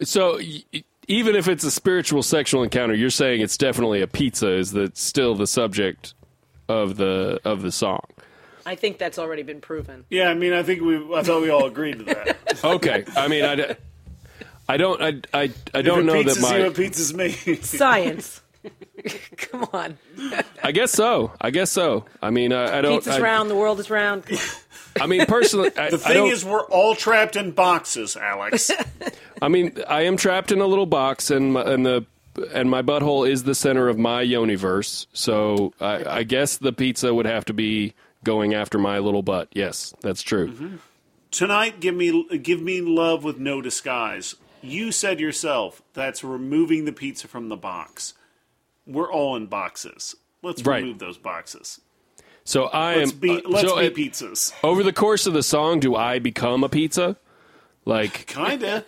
so 0.02 0.36
y- 0.38 0.64
even 1.08 1.34
if 1.34 1.48
it's 1.48 1.64
a 1.64 1.70
spiritual 1.70 2.22
sexual 2.22 2.62
encounter, 2.62 2.94
you're 2.94 3.10
saying 3.10 3.40
it's 3.40 3.56
definitely 3.56 4.02
a 4.02 4.06
pizza 4.06 4.52
is 4.52 4.72
that 4.72 4.96
still 4.96 5.34
the 5.34 5.46
subject 5.46 6.14
of 6.68 6.96
the 6.96 7.40
of 7.44 7.62
the 7.62 7.72
song. 7.72 8.04
I 8.66 8.74
think 8.74 8.98
that's 8.98 9.18
already 9.18 9.42
been 9.42 9.62
proven. 9.62 10.04
Yeah, 10.10 10.28
I 10.28 10.34
mean, 10.34 10.52
I 10.52 10.62
think 10.62 10.82
we. 10.82 10.96
I 11.14 11.22
thought 11.22 11.40
we 11.40 11.48
all 11.48 11.64
agreed 11.64 11.98
to 12.00 12.04
that. 12.04 12.36
Okay, 12.64 13.04
I 13.16 13.28
mean, 13.28 13.44
I 14.68 14.76
don't, 14.76 15.00
I, 15.00 15.20
I, 15.32 15.50
I 15.72 15.80
don't 15.80 16.04
know 16.04 16.22
that 16.22 16.40
my. 16.40 16.58
you, 16.58 16.70
pizza's 16.72 17.14
me. 17.14 17.30
Science. 17.62 18.42
Come 19.36 19.66
on. 19.72 19.96
I 20.62 20.72
guess 20.72 20.90
so. 20.90 21.32
I 21.40 21.50
guess 21.50 21.70
so. 21.70 22.04
I 22.20 22.30
mean, 22.30 22.52
I, 22.52 22.78
I 22.78 22.80
don't. 22.82 22.98
Pizza's 22.98 23.16
I, 23.16 23.20
round, 23.20 23.48
the 23.48 23.56
world 23.56 23.80
is 23.80 23.88
round. 23.90 24.24
I 25.00 25.06
mean, 25.06 25.24
personally, 25.26 25.70
I, 25.76 25.90
The 25.90 25.98
thing 25.98 26.14
don't- 26.14 26.32
is, 26.32 26.44
we're 26.44 26.64
all 26.66 26.94
trapped 26.94 27.36
in 27.36 27.50
boxes, 27.52 28.16
Alex. 28.16 28.70
I 29.42 29.48
mean, 29.48 29.76
I 29.88 30.02
am 30.02 30.16
trapped 30.16 30.52
in 30.52 30.60
a 30.60 30.66
little 30.66 30.86
box, 30.86 31.30
and 31.30 31.52
my, 31.54 31.62
and 31.62 31.84
the 31.86 32.06
and 32.54 32.70
my 32.70 32.82
butthole 32.82 33.28
is 33.28 33.42
the 33.44 33.54
center 33.54 33.88
of 33.88 33.98
my 33.98 34.24
yoniverse. 34.24 35.06
So 35.12 35.72
I, 35.80 36.18
I 36.18 36.22
guess 36.22 36.56
the 36.58 36.72
pizza 36.72 37.12
would 37.12 37.26
have 37.26 37.44
to 37.46 37.52
be 37.52 37.94
going 38.24 38.54
after 38.54 38.78
my 38.78 38.98
little 39.00 39.22
butt. 39.22 39.48
Yes, 39.52 39.92
that's 40.02 40.22
true. 40.22 40.48
Mm-hmm. 40.52 40.76
Tonight, 41.30 41.80
give 41.80 41.94
me 41.94 42.26
give 42.38 42.60
me 42.62 42.80
love 42.80 43.24
with 43.24 43.38
no 43.38 43.60
disguise. 43.60 44.34
You 44.62 44.90
said 44.92 45.20
yourself 45.20 45.82
that's 45.94 46.24
removing 46.24 46.84
the 46.84 46.92
pizza 46.92 47.28
from 47.28 47.48
the 47.48 47.56
box. 47.56 48.14
We're 48.86 49.10
all 49.12 49.36
in 49.36 49.46
boxes. 49.46 50.16
Let's 50.42 50.62
Right. 50.62 50.82
remove 50.82 50.98
those 50.98 51.18
boxes. 51.18 51.80
So 52.48 52.64
I 52.64 52.96
Let's 52.96 53.12
am. 53.12 53.18
be 53.18 53.30
uh, 53.30 53.40
let's 53.46 53.68
so 53.68 53.76
be 53.78 53.84
it- 53.86 53.94
pizzas. 53.94 54.54
over 54.64 54.82
the 54.82 54.92
course 54.94 55.26
of 55.26 55.34
the 55.34 55.42
song, 55.42 55.80
do 55.80 55.94
I 55.94 56.18
become 56.18 56.64
a 56.64 56.70
pizza? 56.70 57.18
Like 57.84 58.26
Kinda. 58.26 58.86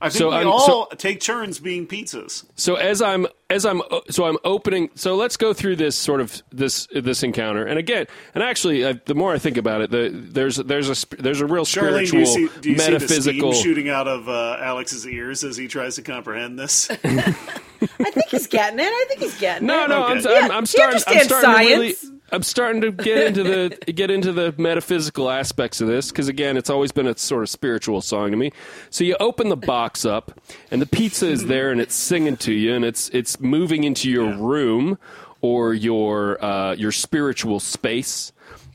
I 0.00 0.08
think 0.08 0.18
So 0.18 0.30
we 0.30 0.36
I'm- 0.36 0.46
all 0.48 0.86
take 0.86 1.20
turns 1.20 1.58
being 1.58 1.86
pizzas. 1.86 2.44
So 2.56 2.76
as 2.76 3.02
I'm 3.02 3.26
as 3.50 3.66
I'm 3.66 3.82
so 4.08 4.24
I'm 4.24 4.38
opening. 4.42 4.88
So 4.94 5.16
let's 5.16 5.36
go 5.36 5.52
through 5.52 5.76
this 5.76 5.96
sort 5.96 6.22
of 6.22 6.42
this 6.50 6.88
this 6.94 7.22
encounter. 7.22 7.66
And 7.66 7.78
again, 7.78 8.06
and 8.34 8.42
actually, 8.42 8.82
uh, 8.82 8.94
the 9.04 9.14
more 9.14 9.34
I 9.34 9.38
think 9.38 9.58
about 9.58 9.82
it, 9.82 9.90
the, 9.90 10.08
there's 10.10 10.56
there's 10.56 10.88
a 10.88 11.06
there's 11.18 11.42
a 11.42 11.46
real 11.46 11.64
Charlene, 11.66 12.06
spiritual, 12.06 12.10
do 12.10 12.40
you 12.40 12.48
see, 12.48 12.60
do 12.62 12.70
you 12.70 12.76
metaphysical. 12.78 13.52
see 13.52 13.58
the 13.58 13.62
shooting 13.62 13.90
out 13.90 14.08
of 14.08 14.30
uh, 14.30 14.56
Alex's 14.60 15.06
ears 15.06 15.44
as 15.44 15.58
he 15.58 15.68
tries 15.68 15.96
to 15.96 16.02
comprehend 16.02 16.58
this? 16.58 16.90
I 17.04 18.10
think 18.10 18.28
he's 18.30 18.46
getting 18.46 18.78
it. 18.78 18.86
I 18.88 19.04
think 19.08 19.20
he's 19.20 19.38
getting 19.38 19.66
no, 19.68 19.84
it. 19.84 19.88
no, 19.88 20.04
I'm, 20.04 20.18
Okay. 20.18 20.28
I'm, 20.38 20.48
Yeah, 20.48 20.56
I'm 20.56 20.62
he 20.62 20.66
starting. 20.66 21.02
I'm 21.06 21.16
understands 21.18 21.26
starting 21.28 21.68
to 21.68 21.74
really. 21.76 21.94
I'm 22.34 22.42
starting 22.42 22.80
to 22.82 22.92
get 22.92 23.26
into 23.28 23.42
the 23.44 23.92
get 23.92 24.10
into 24.10 24.32
the 24.32 24.54
metaphysical 24.58 25.30
aspects 25.30 25.80
of 25.80 25.88
this 25.88 26.10
because 26.10 26.28
again, 26.28 26.56
it's 26.56 26.70
always 26.70 26.92
been 26.92 27.06
a 27.06 27.16
sort 27.16 27.42
of 27.42 27.48
spiritual 27.48 28.00
song 28.00 28.30
to 28.32 28.36
me. 28.36 28.52
So 28.90 29.04
you 29.04 29.16
open 29.20 29.48
the 29.48 29.56
box 29.56 30.04
up, 30.04 30.32
and 30.70 30.82
the 30.82 30.86
pizza 30.86 31.26
is 31.28 31.46
there, 31.46 31.70
and 31.70 31.80
it's 31.80 31.94
singing 31.94 32.36
to 32.38 32.52
you, 32.52 32.74
and 32.74 32.84
it's 32.84 33.08
it's 33.10 33.40
moving 33.40 33.84
into 33.84 34.10
your 34.10 34.30
Yeah. 34.30 34.36
room 34.40 34.98
or 35.40 35.74
your 35.74 36.44
uh, 36.44 36.74
your 36.74 36.92
spiritual 36.92 37.60
space. 37.60 38.32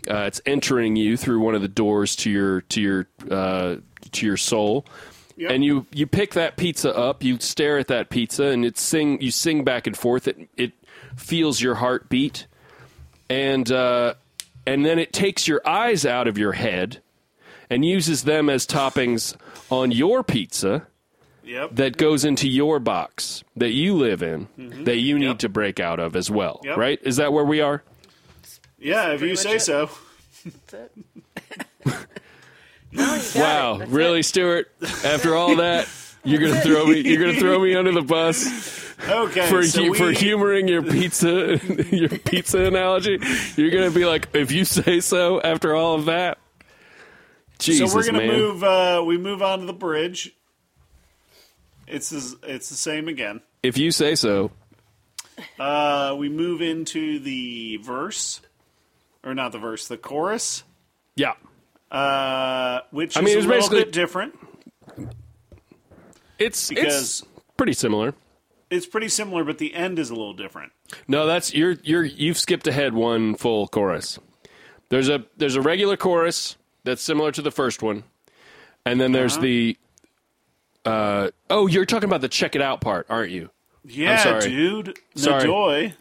Uh, 0.09 0.19
it's 0.23 0.41
entering 0.45 0.95
you 0.95 1.17
through 1.17 1.39
one 1.41 1.55
of 1.55 1.61
the 1.61 1.67
doors 1.67 2.15
to 2.15 2.31
your 2.31 2.61
to 2.61 2.81
your 2.81 3.07
uh, 3.29 3.75
to 4.11 4.25
your 4.25 4.37
soul. 4.37 4.85
Yep. 5.35 5.51
And 5.51 5.63
you, 5.63 5.85
you 5.93 6.05
pick 6.05 6.33
that 6.33 6.57
pizza 6.57 6.93
up, 6.93 7.23
you 7.23 7.39
stare 7.39 7.77
at 7.79 7.87
that 7.87 8.09
pizza, 8.09 8.45
and 8.47 8.65
it 8.65 8.77
sing 8.77 9.21
you 9.21 9.31
sing 9.31 9.63
back 9.63 9.87
and 9.87 9.95
forth. 9.95 10.27
It 10.27 10.49
it 10.57 10.73
feels 11.15 11.61
your 11.61 11.75
heartbeat, 11.75 12.45
and 13.29 13.71
uh, 13.71 14.13
and 14.65 14.85
then 14.85 14.99
it 14.99 15.13
takes 15.13 15.47
your 15.47 15.61
eyes 15.67 16.05
out 16.05 16.27
of 16.27 16.37
your 16.37 16.53
head, 16.53 17.01
and 17.69 17.85
uses 17.85 18.23
them 18.23 18.49
as 18.49 18.65
toppings 18.67 19.35
on 19.69 19.91
your 19.91 20.23
pizza 20.23 20.87
yep. 21.43 21.69
that 21.75 21.97
goes 21.97 22.25
into 22.25 22.47
your 22.49 22.79
box 22.79 23.43
that 23.55 23.71
you 23.71 23.95
live 23.95 24.21
in 24.23 24.47
that 24.85 24.97
you 24.97 25.17
need 25.17 25.25
Mm-hmm. 25.25 25.29
Yep. 25.31 25.39
to 25.39 25.49
break 25.49 25.79
out 25.79 25.99
of 25.99 26.15
as 26.15 26.29
well. 26.31 26.59
Yep. 26.63 26.77
Right? 26.77 26.99
Is 27.03 27.17
that 27.17 27.31
where 27.33 27.45
we 27.45 27.61
are? 27.61 27.83
yeah, 28.79 29.11
if 29.13 29.21
you 29.21 29.35
say 29.35 29.55
it. 29.55 29.61
so. 29.61 29.89
That's. 30.67 30.89
No, 32.91 33.13
it. 33.15 33.35
Wow, 33.35 33.77
That's 33.77 33.91
really, 33.91 34.21
it. 34.21 34.23
Stuart? 34.23 34.71
After 35.05 35.35
all 35.35 35.57
that, 35.57 35.87
you're 36.23 36.41
gonna 36.41 36.61
throw 36.61 36.85
me. 36.87 37.01
You're 37.01 37.21
gonna 37.23 37.39
throw 37.39 37.59
me 37.59 37.75
under 37.75 37.91
the 37.91 38.01
bus. 38.01 38.87
Okay, 39.07 39.47
for 39.49 39.63
so 39.63 39.83
hu- 39.83 39.91
we, 39.91 39.97
for 39.97 40.11
humoring 40.11 40.67
your 40.67 40.81
pizza 40.83 41.57
your 41.91 42.09
pizza 42.09 42.65
analogy. 42.65 43.19
You're 43.55 43.71
gonna 43.71 43.91
be 43.91 44.05
like, 44.05 44.29
if 44.33 44.51
you 44.51 44.65
say 44.65 44.99
so. 44.99 45.39
After 45.41 45.73
all 45.75 45.95
of 45.95 46.05
that, 46.05 46.37
Jesus, 47.59 47.91
so 47.91 47.97
we're 47.97 48.05
gonna 48.05 48.19
man. 48.19 48.27
move. 48.37 48.63
Uh, 48.63 49.03
we 49.05 49.17
move 49.17 49.41
on 49.41 49.59
to 49.59 49.65
the 49.65 49.73
bridge. 49.73 50.33
It's 51.87 52.09
the, 52.09 52.37
it's 52.43 52.69
the 52.69 52.75
same 52.75 53.07
again. 53.07 53.41
If 53.63 53.77
you 53.77 53.91
say 53.91 54.15
so, 54.15 54.51
Uh, 55.57 56.15
we 56.19 56.29
move 56.29 56.61
into 56.61 57.19
the 57.19 57.77
verse, 57.77 58.41
or 59.23 59.33
not 59.33 59.51
the 59.53 59.57
verse, 59.59 59.87
the 59.87 59.97
chorus, 59.97 60.63
yeah. 61.15 61.33
uh, 61.89 62.81
which 62.91 63.17
I 63.17 63.21
mean, 63.21 63.37
is 63.37 63.45
it's 63.45 63.45
a 63.45 63.49
little 63.49 63.69
bit 63.69 63.91
different. 63.91 64.37
It's 66.37 66.69
Because- 66.69 67.21
it's 67.21 67.23
pretty 67.57 67.73
similar. 67.73 68.13
It's 68.69 68.85
pretty 68.85 69.09
similar, 69.09 69.43
but 69.43 69.57
the 69.57 69.73
end 69.73 69.97
is 69.99 70.09
a 70.09 70.13
little 70.15 70.33
different. 70.33 70.71
No, 71.07 71.25
that's 71.25 71.53
you're 71.53 71.77
you're 71.83 72.03
you've 72.03 72.37
skipped 72.37 72.67
ahead 72.67 72.93
one 72.93 73.35
full 73.35 73.67
chorus. 73.67 74.19
There's 74.89 75.09
a 75.09 75.23
there's 75.37 75.55
a 75.55 75.61
regular 75.61 75.97
chorus 75.97 76.55
that's 76.83 77.01
similar 77.01 77.31
to 77.31 77.41
the 77.41 77.51
first 77.51 77.81
one, 77.81 78.03
and 78.85 78.99
then 79.01 79.11
there's 79.11 79.33
Uh-huh. 79.33 79.41
the. 79.41 79.77
Uh, 80.85 81.29
oh, 81.49 81.67
you're 81.67 81.85
talking 81.85 82.07
about 82.09 82.21
the 82.21 82.29
check 82.29 82.55
it 82.55 82.61
out 82.61 82.81
part, 82.81 83.05
aren't 83.09 83.31
you? 83.31 83.49
Yeah, 83.83 84.17
sorry. 84.23 84.49
dude. 84.49 84.87
No 85.15 85.21
Sorry. 85.21 85.43
joy. 85.43 85.93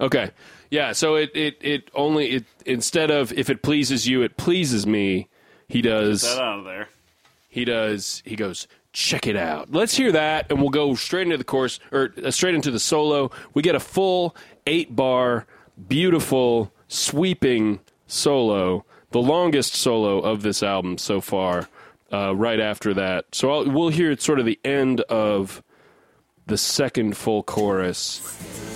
Okay. 0.00 0.30
Yeah, 0.70 0.92
so 0.92 1.14
it, 1.14 1.30
it, 1.34 1.56
it 1.60 1.90
only 1.94 2.30
it 2.30 2.44
instead 2.66 3.10
of 3.10 3.32
if 3.32 3.48
it 3.50 3.62
pleases 3.62 4.06
you, 4.08 4.22
it 4.22 4.36
pleases 4.36 4.86
me, 4.86 5.28
he 5.68 5.80
does 5.80 6.22
That 6.22 6.42
out 6.42 6.58
of 6.60 6.64
there. 6.64 6.88
he 7.48 7.64
does 7.64 8.22
he 8.26 8.36
goes, 8.36 8.66
check 8.96 9.26
it 9.26 9.36
out. 9.36 9.70
Let's 9.70 9.94
hear 9.94 10.10
that 10.12 10.50
and 10.50 10.58
we'll 10.58 10.70
go 10.70 10.94
straight 10.94 11.26
into 11.26 11.36
the 11.36 11.44
course 11.44 11.78
or 11.92 12.14
uh, 12.24 12.30
straight 12.30 12.54
into 12.54 12.70
the 12.70 12.80
solo. 12.80 13.30
We 13.52 13.60
get 13.60 13.74
a 13.74 13.80
full 13.80 14.34
8 14.66 14.96
bar 14.96 15.46
beautiful 15.86 16.72
sweeping 16.88 17.80
solo, 18.06 18.86
the 19.10 19.20
longest 19.20 19.74
solo 19.74 20.20
of 20.20 20.40
this 20.40 20.62
album 20.62 20.96
so 20.96 21.20
far. 21.20 21.68
Uh, 22.12 22.34
right 22.36 22.60
after 22.60 22.94
that, 22.94 23.24
so 23.32 23.50
I'll, 23.50 23.68
we'll 23.68 23.88
hear 23.88 24.16
sort 24.16 24.38
of 24.38 24.46
the 24.46 24.60
end 24.64 25.00
of 25.00 25.60
the 26.46 26.56
second 26.56 27.16
full 27.16 27.42
chorus. 27.42 28.75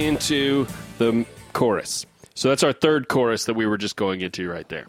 Into 0.00 0.66
the 0.98 1.24
chorus. 1.52 2.06
So 2.34 2.48
that's 2.48 2.62
our 2.62 2.72
third 2.72 3.08
chorus 3.08 3.44
that 3.44 3.54
we 3.54 3.66
were 3.66 3.78
just 3.78 3.96
going 3.96 4.20
into 4.20 4.48
right 4.50 4.68
there. 4.68 4.86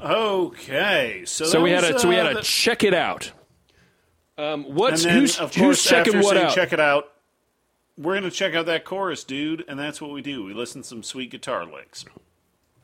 Okay, 0.00 1.24
so 1.26 1.44
So 1.44 1.62
we 1.62 1.70
had 1.70 1.82
was, 1.82 1.96
a 1.96 1.98
so 1.98 2.08
we 2.08 2.14
had 2.14 2.34
uh, 2.34 2.38
a 2.38 2.42
check 2.42 2.84
it 2.84 2.94
out. 2.94 3.32
Um, 4.38 4.64
what's 4.64 5.04
then, 5.04 5.18
who's, 5.18 5.38
of 5.38 5.54
who's 5.54 5.82
checking 5.82 6.20
what 6.20 6.36
out? 6.36 6.54
check 6.54 6.72
it 6.72 6.80
out, 6.80 7.12
we're 7.98 8.14
gonna 8.14 8.30
check 8.30 8.54
out 8.54 8.66
that 8.66 8.84
chorus, 8.84 9.24
dude, 9.24 9.64
and 9.68 9.78
that's 9.78 10.00
what 10.00 10.10
we 10.10 10.22
do. 10.22 10.44
We 10.44 10.54
listen 10.54 10.82
to 10.82 10.88
some 10.88 11.02
sweet 11.02 11.30
guitar 11.30 11.66
licks. 11.66 12.06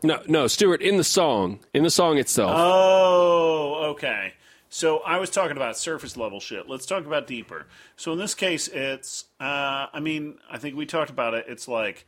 No, 0.03 0.21
no, 0.27 0.47
Stuart. 0.47 0.83
In 0.83 0.99
the 0.99 1.05
song, 1.05 1.61
in 1.73 1.83
the 1.83 1.91
song 1.91 2.19
itself. 2.19 2.53
Oh, 2.55 3.93
okay. 3.93 4.35
So 4.77 4.99
I 4.99 5.17
was 5.17 5.31
talking 5.31 5.57
about 5.57 5.79
surface 5.79 6.19
level 6.19 6.39
shit. 6.39 6.69
Let's 6.69 6.85
talk 6.85 7.07
about 7.07 7.27
deeper. 7.27 7.65
So 7.97 8.13
in 8.13 8.19
this 8.19 8.35
case, 8.35 8.69
it's. 8.69 9.25
Uh, 9.41 9.87
I 9.91 10.01
mean, 10.01 10.37
I 10.51 10.59
think 10.59 10.77
we 10.77 10.85
talked 10.85 11.09
about 11.09 11.33
it. 11.33 11.47
It's 11.49 11.67
like, 11.67 12.05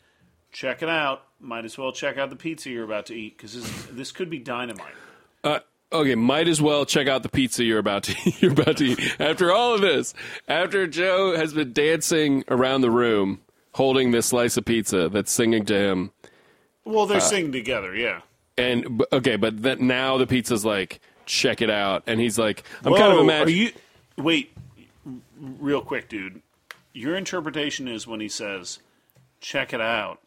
check 0.53 0.83
it 0.83 0.89
out. 0.91 1.23
Might 1.41 1.65
as 1.65 1.79
well 1.79 1.93
check 1.93 2.19
out 2.19 2.29
the 2.29 2.37
pizza 2.37 2.69
you're 2.69 2.85
about 2.85 3.07
to 3.07 3.15
eat 3.15 3.39
because 3.39 3.55
this, 3.55 3.87
this 3.91 4.13
could 4.13 4.29
be 4.29 4.39
dynamite. 4.39 4.93
Uh, 5.43 5.61
okay, 5.91 6.15
might 6.15 6.47
as 6.47 6.61
well 6.61 6.85
check 6.85 7.09
out 7.09 7.23
the 7.23 7.31
pizza 7.31 7.65
you're 7.65 7.79
about 7.79 8.03
to 8.03 8.15
you're 8.41 8.53
about 8.53 8.77
to 8.77 8.85
eat. 8.85 9.17
After 9.19 9.51
all 9.51 9.75
of 9.75 9.81
this, 9.81 10.13
after 10.47 10.87
Joe 10.87 11.39
has 11.39 11.55
been 11.55 11.73
dancing 11.73 12.45
around 12.49 12.83
the 12.83 12.91
room 12.91 13.41
holding 13.77 14.11
this 14.11 14.27
slice 14.27 14.59
of 14.59 14.67
pizza 14.67 15.09
that's 15.09 15.33
singing 15.33 15.65
to 15.65 15.75
him, 15.75 16.13
Well, 16.85 17.05
Uh, 17.05 17.07
they're 17.07 17.21
singing 17.21 17.51
together, 17.51 17.95
yeah. 17.97 18.21
and 18.59 19.03
okay, 19.11 19.37
but 19.37 19.63
that 19.63 19.81
now 19.81 20.19
the 20.19 20.27
pizza's 20.27 20.67
like 20.67 21.01
check 21.29 21.63
it 21.63 21.71
out, 21.71 22.03
and 22.09 22.21
he's 22.21 22.37
like, 22.39 22.65
I'm 22.85 22.91
Whoa, 22.93 22.99
kind 22.99 23.13
of 23.13 23.19
imagining. 23.21 23.57
you? 23.57 23.73
Wait, 24.17 24.53
real 25.39 25.83
quick, 25.83 26.09
dude. 26.09 26.43
Your 26.93 27.15
interpretation 27.17 27.87
is 27.87 28.09
when 28.09 28.19
he 28.19 28.29
says, 28.29 28.81
"Check 29.41 29.73
it 29.73 29.81
out." 29.81 30.21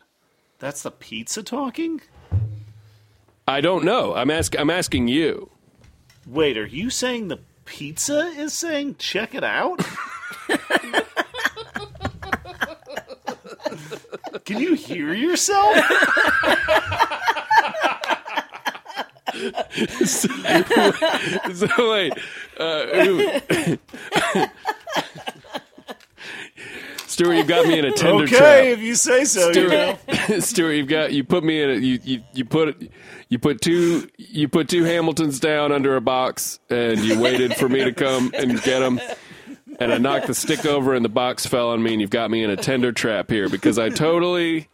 That's 0.59 0.83
the 0.83 0.91
pizza 0.91 1.43
talking. 1.43 1.99
I 3.47 3.59
don't 3.59 3.83
know. 3.83 4.15
I'm 4.15 4.31
ask 4.31 4.57
I'm 4.57 4.69
asking 4.69 5.09
you. 5.09 5.49
Wait, 6.25 6.57
are 6.57 6.65
you 6.65 6.89
saying 6.89 7.27
the 7.27 7.39
pizza 7.65 8.27
is 8.37 8.53
saying 8.53 8.95
check 8.97 9.35
it 9.35 9.43
out? 9.43 9.81
Can 14.45 14.59
you 14.59 14.75
hear 14.75 15.13
yourself? 15.13 15.75
so 20.05 21.91
wait, 21.91 22.13
uh, 22.57 23.77
Stuart, 27.11 27.33
you've 27.35 27.47
got 27.47 27.67
me 27.67 27.77
in 27.77 27.85
a 27.85 27.91
tender 27.91 28.23
okay, 28.23 28.37
trap. 28.37 28.63
if 28.63 28.79
you 28.79 28.95
say 28.95 29.25
so. 29.25 29.51
You 29.51 29.67
know. 29.67 29.97
Stuart, 30.07 30.43
Stuart, 30.43 30.73
you've 30.73 30.87
got 30.87 31.11
you 31.11 31.23
put 31.23 31.43
me 31.43 31.61
in 31.61 31.69
a 31.69 31.73
you, 31.73 31.99
you 32.03 32.23
you 32.33 32.45
put 32.45 32.89
you 33.29 33.37
put 33.37 33.61
two 33.61 34.09
you 34.17 34.47
put 34.47 34.69
two 34.69 34.83
Hamiltons 34.83 35.39
down 35.39 35.71
under 35.71 35.95
a 35.95 36.01
box 36.01 36.59
and 36.69 36.99
you 36.99 37.19
waited 37.19 37.55
for 37.55 37.67
me 37.67 37.83
to 37.83 37.91
come 37.91 38.31
and 38.33 38.61
get 38.63 38.79
them. 38.79 38.99
And 39.79 39.91
I 39.91 39.97
knocked 39.97 40.27
the 40.27 40.33
stick 40.33 40.65
over 40.65 40.93
and 40.93 41.03
the 41.03 41.09
box 41.09 41.45
fell 41.45 41.69
on 41.69 41.81
me 41.83 41.93
and 41.93 42.01
you've 42.01 42.11
got 42.11 42.31
me 42.31 42.43
in 42.43 42.49
a 42.49 42.55
tender 42.55 42.91
trap 42.91 43.29
here 43.29 43.49
because 43.49 43.77
I 43.77 43.89
totally 43.89 44.69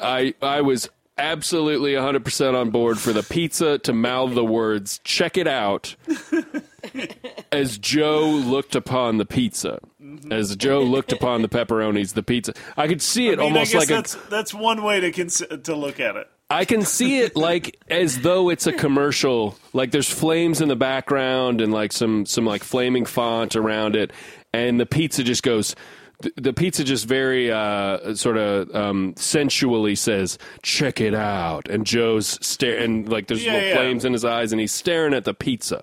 I 0.00 0.34
I 0.42 0.62
was 0.62 0.88
absolutely 1.20 1.92
100% 1.92 2.54
on 2.54 2.70
board 2.70 2.98
for 2.98 3.12
the 3.12 3.22
pizza 3.22 3.78
to 3.78 3.92
mouth 3.92 4.34
the 4.34 4.44
words 4.44 5.00
check 5.04 5.36
it 5.36 5.46
out 5.46 5.94
as 7.52 7.78
Joe 7.78 8.28
looked 8.28 8.74
upon 8.74 9.18
the 9.18 9.26
pizza. 9.26 9.80
Mm-hmm. 10.02 10.32
As 10.32 10.56
Joe 10.56 10.82
looked 10.82 11.12
upon 11.12 11.42
the 11.42 11.48
pepperonis, 11.48 12.14
the 12.14 12.22
pizza. 12.22 12.54
I 12.76 12.88
could 12.88 13.02
see 13.02 13.28
it 13.28 13.38
I 13.38 13.42
mean, 13.42 13.52
almost 13.52 13.74
I 13.74 13.78
guess 13.78 13.80
like 13.80 13.90
a 13.90 13.92
that's 13.92 14.14
that's 14.28 14.54
one 14.54 14.82
way 14.82 15.00
to 15.00 15.12
cons- 15.12 15.42
to 15.64 15.74
look 15.74 16.00
at 16.00 16.16
it. 16.16 16.28
I 16.48 16.64
can 16.64 16.82
see 16.82 17.20
it 17.20 17.36
like 17.36 17.78
as 17.88 18.20
though 18.22 18.48
it's 18.48 18.66
a 18.66 18.72
commercial. 18.72 19.56
Like 19.72 19.92
there's 19.92 20.10
flames 20.10 20.60
in 20.60 20.68
the 20.68 20.76
background 20.76 21.60
and 21.60 21.72
like 21.72 21.92
some 21.92 22.26
some 22.26 22.44
like 22.44 22.64
flaming 22.64 23.04
font 23.04 23.54
around 23.54 23.94
it, 23.94 24.12
and 24.52 24.80
the 24.80 24.86
pizza 24.86 25.22
just 25.22 25.42
goes. 25.42 25.76
Th- 26.22 26.34
The 26.36 26.52
pizza 26.52 26.84
just 26.84 27.06
very 27.06 27.50
uh, 27.50 28.14
sort 28.14 28.36
of 28.36 28.74
um, 28.74 29.14
sensually 29.16 29.94
says, 29.94 30.38
"Check 30.62 31.00
it 31.00 31.14
out," 31.14 31.68
and 31.68 31.86
Joe's 31.86 32.38
stare 32.46 32.78
and 32.78 33.08
like 33.08 33.26
there's 33.28 33.44
Yeah, 33.44 33.52
little 33.54 33.68
yeah. 33.68 33.74
flames 33.76 34.04
in 34.04 34.12
his 34.12 34.24
eyes, 34.24 34.52
and 34.52 34.60
he's 34.60 34.72
staring 34.72 35.14
at 35.14 35.24
the 35.24 35.34
pizza. 35.34 35.82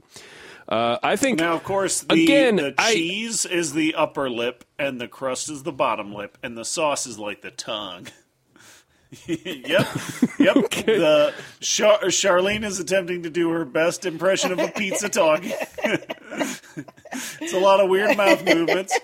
Uh, 0.69 0.97
I 1.01 1.15
think 1.15 1.39
Now, 1.39 1.53
of 1.53 1.64
course, 1.64 2.01
the, 2.01 2.23
Again, 2.23 2.57
the 2.57 2.73
I- 2.77 2.93
cheese 2.93 3.45
is 3.45 3.72
the 3.73 3.95
upper 3.95 4.30
lip, 4.30 4.65
and 4.77 4.99
the 4.99 5.07
crust 5.07 5.49
is 5.49 5.64
the 5.64 5.72
bottom 5.72 6.14
lip, 6.14 6.38
and 6.43 6.57
the 6.57 6.65
sauce 6.65 7.07
is 7.07 7.18
like 7.18 7.41
the 7.41 7.51
tongue. 7.51 8.07
yep, 9.26 9.88
yep. 10.38 10.55
The 10.85 11.34
Char- 11.61 12.01
Charlene 12.03 12.65
is 12.65 12.80
attempting 12.81 13.23
to 13.23 13.30
do 13.30 13.49
her 13.51 13.64
best 13.64 14.05
impression 14.05 14.51
of 14.51 14.59
a 14.59 14.68
pizza 14.68 15.07
talking. 15.07 15.53
it's 15.84 17.53
a 17.53 17.59
lot 17.59 17.80
of 17.80 17.89
weird 17.89 18.18
mouth 18.18 18.43
movements. 18.43 18.97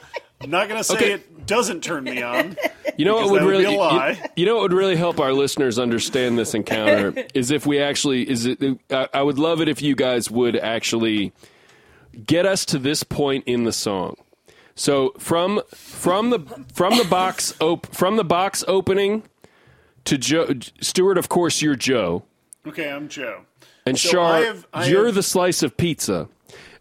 I'm 0.44 0.50
not 0.50 0.68
going 0.68 0.80
to 0.80 0.84
say 0.84 0.96
Okay. 0.96 1.12
it 1.14 1.46
doesn't 1.46 1.82
turn 1.84 2.04
me 2.04 2.22
on. 2.22 2.58
You 2.98 3.06
know 3.06 3.16
what 3.16 3.32
would 3.32 3.42
that 3.42 3.46
would 3.46 3.52
really 3.52 3.66
be 3.66 3.70
a 3.70 3.74
you- 3.74 3.80
lie. 3.80 4.30
You, 4.36 4.46
know 4.46 4.56
what 4.56 4.64
would 4.64 4.74
really 4.74 4.96
help 4.96 5.20
our 5.20 5.34
listeners 5.34 5.80
understand 5.80 6.38
this 6.38 6.54
encounter 6.54 7.14
is 7.34 7.50
if 7.52 7.66
we 7.66 7.80
actually 7.82 8.30
is 8.30 8.46
it 8.46 8.60
I, 8.92 9.08
I 9.14 9.22
would 9.24 9.40
love 9.40 9.62
it 9.62 9.68
if 9.68 9.82
you 9.82 9.96
guys 9.96 10.30
would 10.30 10.56
actually 10.56 11.32
get 12.26 12.46
us 12.46 12.66
to 12.66 12.78
this 12.80 13.04
point 13.04 13.44
in 13.48 13.64
the 13.64 13.72
song. 13.74 14.16
So 14.76 15.14
from 15.18 15.62
from 15.74 16.30
the 16.30 16.40
from 16.74 16.98
the 16.98 17.04
box 17.06 17.54
op, 17.60 17.88
from 17.88 18.16
the 18.18 18.24
box 18.24 18.64
opening 18.68 19.24
to 20.06 20.18
Joe 20.18 20.50
Stuart 20.82 21.18
of 21.18 21.30
course 21.30 21.62
you're 21.62 21.76
Joe 21.76 22.24
Okay, 22.66 22.90
I'm 22.92 23.10
Joe. 23.10 23.42
and 23.86 23.98
So 24.00 24.10
Char 24.12 24.34
I 24.34 24.40
have- 24.42 24.68
I 24.74 24.86
you're 24.88 25.06
have- 25.08 25.16
the 25.16 25.24
slice 25.24 25.64
of 25.64 25.78
pizza 25.78 26.28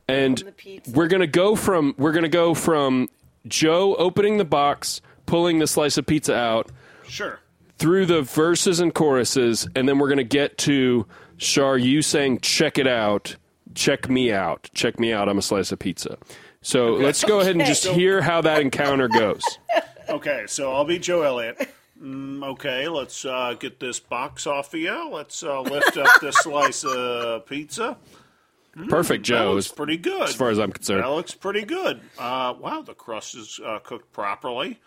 and 0.09 0.43
pizza. 0.57 0.91
we're 0.93 1.09
gonna 1.09 1.27
go 1.27 1.55
from 1.57 1.95
we're 1.99 2.13
gonna 2.13 2.29
go 2.29 2.55
from 2.55 3.09
Joe 3.47 3.95
opening 3.97 4.39
the 4.39 4.45
box 4.45 5.01
pulling 5.27 5.59
the 5.59 5.67
slice 5.67 5.97
of 5.99 6.07
pizza 6.07 6.35
out 6.35 6.71
Sure. 7.09 7.41
through 7.79 8.07
the 8.07 8.23
verses 8.23 8.81
and 8.81 8.95
choruses, 8.95 9.69
and 9.75 9.89
then 9.89 9.99
we're 9.99 10.09
going 10.09 10.19
to 10.19 10.25
get 10.25 10.59
to 10.59 11.07
Shar, 11.39 11.77
you 11.79 12.03
saying, 12.03 12.41
check 12.41 12.79
it 12.79 12.87
out, 12.87 13.37
check 13.75 14.09
me 14.09 14.33
out, 14.33 14.71
check 14.75 15.01
me 15.01 15.13
out, 15.13 15.29
I'm 15.29 15.39
a 15.39 15.43
slice 15.43 15.73
of 15.73 15.79
pizza. 15.79 16.19
So 16.61 16.91
let's 16.95 17.25
go 17.25 17.41
ahead 17.41 17.57
and 17.57 17.65
just 17.67 17.85
hear 17.87 18.21
how 18.23 18.41
that 18.43 18.61
encounter 18.61 19.09
goes. 19.09 19.43
Okay, 20.09 20.45
so 20.47 20.73
I'll 20.75 20.85
be 20.85 20.99
Joe 20.99 21.23
Elliott. 21.23 21.69
Mm, 22.03 22.45
okay, 22.45 22.87
let's 22.89 23.25
uh, 23.25 23.55
get 23.59 23.79
this 23.81 23.99
box 24.01 24.47
off 24.47 24.75
of 24.75 24.81
you. 24.81 25.09
Let's 25.11 25.43
uh, 25.43 25.61
lift 25.63 25.97
up 25.97 26.21
this 26.21 26.37
slice 26.43 26.85
of 26.85 27.47
pizza. 27.47 27.97
Perfect, 28.89 29.27
That 29.27 29.35
Joe, 29.35 29.53
looks 29.53 29.67
as, 29.67 29.73
pretty 29.73 29.97
good. 29.99 30.23
as 30.23 30.35
far 30.35 30.49
as 30.51 30.59
I'm 30.59 30.73
concerned. 30.73 31.03
that 31.05 31.11
looks 31.11 31.35
pretty 31.35 31.63
good. 31.65 32.01
Uh, 32.19 32.55
wow, 32.59 32.81
the 32.83 32.95
crust 32.95 33.35
is 33.35 33.61
uh, 33.65 33.79
cooked 33.81 34.13
properly. 34.13 34.81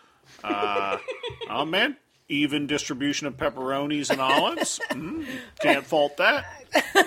Uh, 0.43 0.97
oh 1.51 1.65
man, 1.65 1.95
even 2.27 2.65
distribution 2.65 3.27
of 3.27 3.37
pepperonis 3.37 4.09
and 4.09 4.19
olives. 4.19 4.79
Mm, 4.89 5.25
can't 5.59 5.85
fault 5.85 6.17
that. 6.17 6.45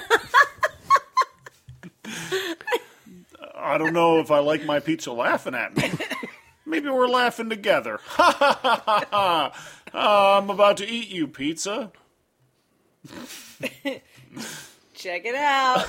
I 3.56 3.76
don't 3.76 3.92
know 3.92 4.20
if 4.20 4.30
I 4.30 4.38
like 4.38 4.64
my 4.64 4.78
pizza 4.80 5.12
laughing 5.12 5.55
at 5.55 5.76
me. 5.76 5.90
Maybe 6.64 6.88
we're 6.88 7.09
laughing 7.09 7.50
together. 7.50 7.98
Ha 8.06 8.32
ha 8.38 8.59
ha 8.62 8.82
ha 8.86 9.05
ha! 9.10 9.52
Uh, 9.92 10.38
I'm 10.40 10.50
about 10.50 10.76
to 10.78 10.88
eat 10.88 11.09
you, 11.09 11.26
pizza. 11.26 11.90
Check 14.98 15.22
it 15.24 15.36
out. 15.36 15.86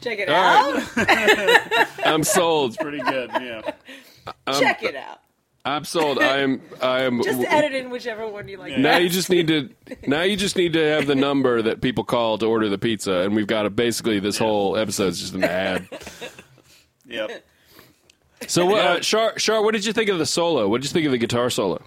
Check 0.00 0.18
it 0.18 0.28
All 0.28 0.34
out. 0.34 0.96
right. 0.96 1.86
I'm 2.04 2.24
sold. 2.24 2.72
It's 2.72 2.82
pretty 2.82 2.98
good, 2.98 3.30
yeah. 3.34 3.62
Check 4.58 4.82
it 4.82 4.96
out. 4.96 5.20
I'm 5.64 5.84
sold. 5.84 6.18
I 6.18 6.38
am. 6.38 6.60
I 6.82 7.02
am. 7.02 7.22
Just 7.22 7.40
edit 7.40 7.74
in 7.74 7.90
whichever 7.90 8.26
one 8.26 8.48
you 8.48 8.56
like. 8.56 8.76
Now 8.76 8.96
you 8.96 9.08
just 9.08 9.30
need 9.30 9.46
to. 9.48 9.68
Now 10.08 10.22
you 10.22 10.36
just 10.36 10.56
need 10.56 10.72
to 10.72 10.80
have 10.80 11.06
the 11.06 11.14
number 11.14 11.62
that 11.62 11.80
people 11.80 12.02
call 12.02 12.38
to 12.38 12.46
order 12.46 12.68
the 12.68 12.78
pizza, 12.78 13.20
and 13.20 13.36
we've 13.36 13.46
got 13.46 13.66
a, 13.66 13.70
basically 13.70 14.18
this 14.18 14.36
whole 14.38 14.76
episode 14.76 15.08
is 15.08 15.20
just 15.20 15.34
an 15.34 15.44
ad. 15.44 15.88
Yep. 17.06 17.44
So, 18.46 18.66
what, 18.66 18.80
uh, 18.84 19.00
Shar, 19.02 19.38
Shar, 19.38 19.62
what 19.62 19.72
did 19.72 19.84
you 19.84 19.92
think 19.92 20.08
of 20.10 20.18
the 20.18 20.26
solo? 20.26 20.68
What 20.68 20.80
did 20.80 20.90
you 20.90 20.92
think 20.94 21.06
of 21.06 21.12
the 21.12 21.18
guitar 21.18 21.50
solo? 21.50 21.82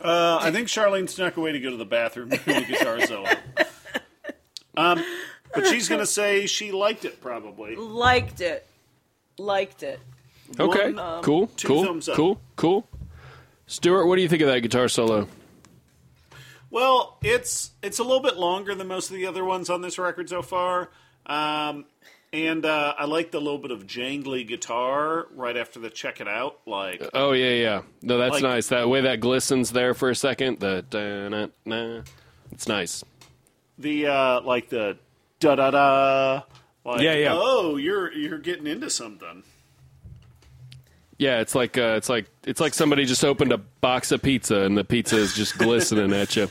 Uh, 0.00 0.38
I 0.40 0.50
think 0.50 0.68
Charlene 0.68 1.08
snuck 1.08 1.38
away 1.38 1.52
to 1.52 1.60
go 1.60 1.70
to 1.70 1.76
the 1.76 1.86
bathroom 1.86 2.28
during 2.44 2.60
the 2.60 2.66
guitar 2.66 3.00
solo. 3.00 3.30
Um, 4.76 5.02
but 5.54 5.66
she's 5.66 5.88
going 5.88 6.00
to 6.00 6.06
say 6.06 6.46
she 6.46 6.72
liked 6.72 7.04
it, 7.06 7.22
probably. 7.22 7.74
Liked 7.76 8.40
it. 8.42 8.66
Liked 9.38 9.82
it. 9.82 9.98
Okay, 10.60 10.92
One, 10.92 11.22
cool, 11.22 11.46
two 11.56 11.68
cool, 11.68 11.84
thumbs 11.84 12.08
up. 12.08 12.16
cool, 12.16 12.40
cool. 12.56 12.86
Stuart, 13.66 14.06
what 14.06 14.16
do 14.16 14.22
you 14.22 14.28
think 14.28 14.42
of 14.42 14.48
that 14.48 14.60
guitar 14.60 14.88
solo? 14.88 15.26
Well, 16.70 17.16
it's 17.22 17.70
it's 17.82 17.98
a 17.98 18.02
little 18.02 18.20
bit 18.20 18.36
longer 18.36 18.74
than 18.74 18.88
most 18.88 19.10
of 19.10 19.16
the 19.16 19.26
other 19.26 19.44
ones 19.44 19.70
on 19.70 19.80
this 19.80 19.98
record 19.98 20.28
so 20.28 20.42
far, 20.42 20.90
um, 21.24 21.86
and 22.34 22.66
uh, 22.66 22.94
I 22.98 23.04
like 23.06 23.30
the 23.30 23.40
little 23.40 23.58
bit 23.58 23.70
of 23.70 23.86
jangly 23.86 24.46
guitar 24.46 25.26
right 25.34 25.56
after 25.56 25.78
the 25.78 25.88
check 25.90 26.20
it 26.20 26.28
out. 26.28 26.58
Like, 26.66 27.02
Oh 27.14 27.32
yeah, 27.32 27.50
yeah. 27.50 27.82
No, 28.02 28.18
that's 28.18 28.34
Like- 28.34 28.42
nice. 28.42 28.68
That 28.68 28.88
way 28.88 29.02
that 29.02 29.20
glistens 29.20 29.70
there 29.70 29.94
for 29.94 30.10
a 30.10 30.14
second. 30.16 30.60
The 30.60 30.84
da-na-na. 30.90 32.02
it's 32.52 32.66
nice. 32.68 33.04
the 33.78 34.06
uh, 34.08 34.40
like 34.42 34.68
the 34.68 34.98
da 35.40 35.54
da 35.54 35.70
da. 35.70 36.42
Like, 36.84 37.00
Yeah, 37.00 37.14
yeah. 37.14 37.30
Oh, 37.32 37.76
you're 37.76 38.12
you're 38.12 38.38
getting 38.38 38.66
into 38.66 38.90
something. 38.90 39.42
Yeah, 41.16 41.40
it's 41.40 41.54
like 41.54 41.78
uh, 41.78 41.94
it's 41.96 42.08
like 42.08 42.26
it's 42.44 42.60
like 42.60 42.74
somebody 42.74 43.04
just 43.04 43.24
opened 43.24 43.52
a 43.52 43.58
box 43.58 44.10
of 44.12 44.20
pizza 44.20 44.60
and 44.62 44.76
the 44.76 44.84
pizza 44.84 45.16
is 45.16 45.34
just 45.34 45.56
glistening 45.58 46.12
at 46.12 46.34
you. 46.36 46.50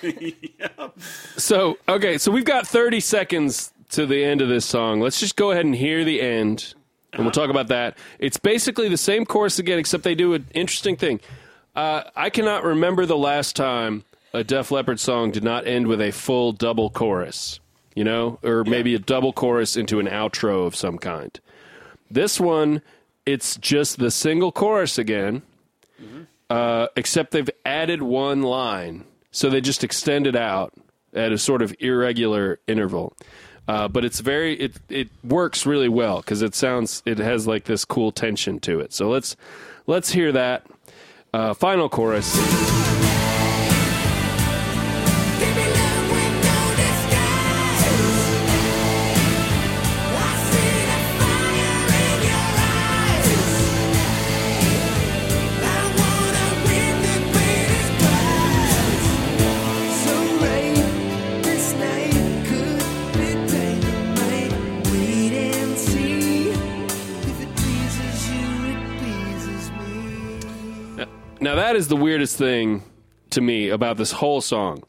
yep. 0.02 0.98
So 1.36 1.78
okay, 1.88 2.16
so 2.18 2.30
we've 2.30 2.44
got 2.44 2.66
thirty 2.66 3.00
seconds 3.00 3.72
to 3.90 4.06
the 4.06 4.24
end 4.24 4.40
of 4.40 4.48
this 4.48 4.66
song. 4.66 5.00
Let's 5.00 5.20
just 5.20 5.36
go 5.36 5.50
ahead 5.50 5.64
and 5.64 5.74
hear 5.74 6.04
the 6.04 6.20
end, 6.20 6.74
and 7.12 7.22
we'll 7.22 7.32
talk 7.32 7.50
about 7.50 7.68
that. 7.68 7.96
It's 8.18 8.36
basically 8.36 8.88
the 8.88 8.96
same 8.96 9.24
chorus 9.24 9.58
again, 9.58 9.78
except 9.78 10.04
they 10.04 10.14
do 10.14 10.34
an 10.34 10.46
interesting 10.54 10.96
thing. 10.96 11.20
Uh, 11.74 12.02
I 12.16 12.30
cannot 12.30 12.64
remember 12.64 13.06
the 13.06 13.16
last 13.16 13.56
time 13.56 14.04
a 14.34 14.44
Def 14.44 14.70
Leppard 14.70 15.00
song 15.00 15.30
did 15.30 15.44
not 15.44 15.66
end 15.66 15.86
with 15.86 16.00
a 16.00 16.10
full 16.10 16.52
double 16.52 16.90
chorus. 16.90 17.60
You 17.94 18.04
know, 18.04 18.38
or 18.44 18.62
maybe 18.62 18.94
a 18.94 19.00
double 19.00 19.32
chorus 19.32 19.76
into 19.76 19.98
an 19.98 20.06
outro 20.06 20.66
of 20.66 20.76
some 20.76 20.98
kind. 20.98 21.36
This 22.08 22.38
one, 22.38 22.80
it's 23.26 23.56
just 23.56 23.98
the 23.98 24.12
single 24.12 24.52
chorus 24.52 24.98
again, 24.98 25.42
uh, 26.48 26.86
except 26.94 27.32
they've 27.32 27.50
added 27.64 28.00
one 28.00 28.42
line. 28.42 29.04
So 29.32 29.50
they 29.50 29.60
just 29.60 29.82
extend 29.82 30.28
it 30.28 30.36
out 30.36 30.74
at 31.12 31.32
a 31.32 31.38
sort 31.38 31.60
of 31.60 31.74
irregular 31.80 32.60
interval. 32.68 33.16
Uh, 33.68 33.86
but 33.86 34.02
it's 34.02 34.20
very 34.20 34.54
it 34.54 34.72
it 34.88 35.08
works 35.22 35.66
really 35.66 35.90
well 35.90 36.16
because 36.18 36.40
it 36.40 36.54
sounds 36.54 37.02
it 37.04 37.18
has 37.18 37.46
like 37.46 37.64
this 37.64 37.84
cool 37.84 38.10
tension 38.10 38.58
to 38.60 38.80
it. 38.80 38.94
So 38.94 39.10
let's 39.10 39.36
let's 39.86 40.10
hear 40.10 40.32
that 40.32 40.66
uh, 41.34 41.52
final 41.52 41.90
chorus. 41.90 42.87
That 71.58 71.76
is 71.76 71.88
the 71.88 71.96
weirdest 71.96 72.36
thing 72.36 72.82
to 73.30 73.40
me 73.40 73.68
about 73.68 73.96
this 73.96 74.12
whole 74.12 74.40
song 74.40 74.82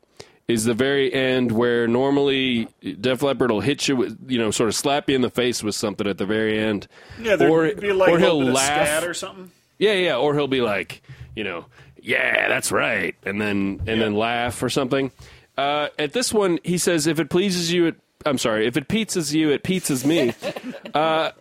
is 0.49 0.65
the 0.65 0.73
very 0.73 1.13
end 1.13 1.51
where 1.51 1.87
normally 1.87 2.67
Def 2.99 3.21
Leppard 3.21 3.51
will 3.51 3.61
hit 3.61 3.87
you 3.87 3.95
with 3.95 4.17
you 4.27 4.39
know 4.39 4.49
sort 4.51 4.67
of 4.67 4.75
slap 4.75 5.07
you 5.07 5.15
in 5.15 5.21
the 5.21 5.29
face 5.29 5.63
with 5.63 5.75
something 5.75 6.07
at 6.07 6.17
the 6.17 6.25
very 6.25 6.59
end. 6.59 6.87
Yeah, 7.21 7.35
or, 7.35 7.73
be 7.73 7.93
like 7.93 8.09
or 8.09 8.19
he'll 8.19 8.43
laugh 8.43 9.05
or 9.05 9.13
something. 9.13 9.51
Yeah, 9.77 9.93
yeah, 9.93 10.17
or 10.17 10.33
he'll 10.33 10.47
be 10.47 10.61
like, 10.61 11.03
you 11.35 11.43
know, 11.43 11.65
yeah, 12.01 12.49
that's 12.49 12.71
right, 12.71 13.15
and 13.23 13.39
then 13.39 13.81
and 13.85 14.01
then 14.01 14.15
laugh 14.15 14.61
or 14.63 14.69
something. 14.69 15.11
Uh, 15.55 15.89
at 15.99 16.13
this 16.13 16.33
one, 16.33 16.59
he 16.63 16.77
says, 16.77 17.05
"If 17.05 17.19
it 17.19 17.29
pleases 17.29 17.71
you, 17.71 17.85
it, 17.87 17.95
I'm 18.25 18.39
sorry, 18.39 18.65
if 18.65 18.75
it 18.75 18.87
pizzas 18.87 19.33
you, 19.33 19.51
it 19.51 19.63
pizzas 19.63 20.03
me." 20.03 20.33
uh, 20.95 21.31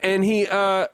and 0.00 0.24
he 0.24 0.46
uh, 0.46 0.86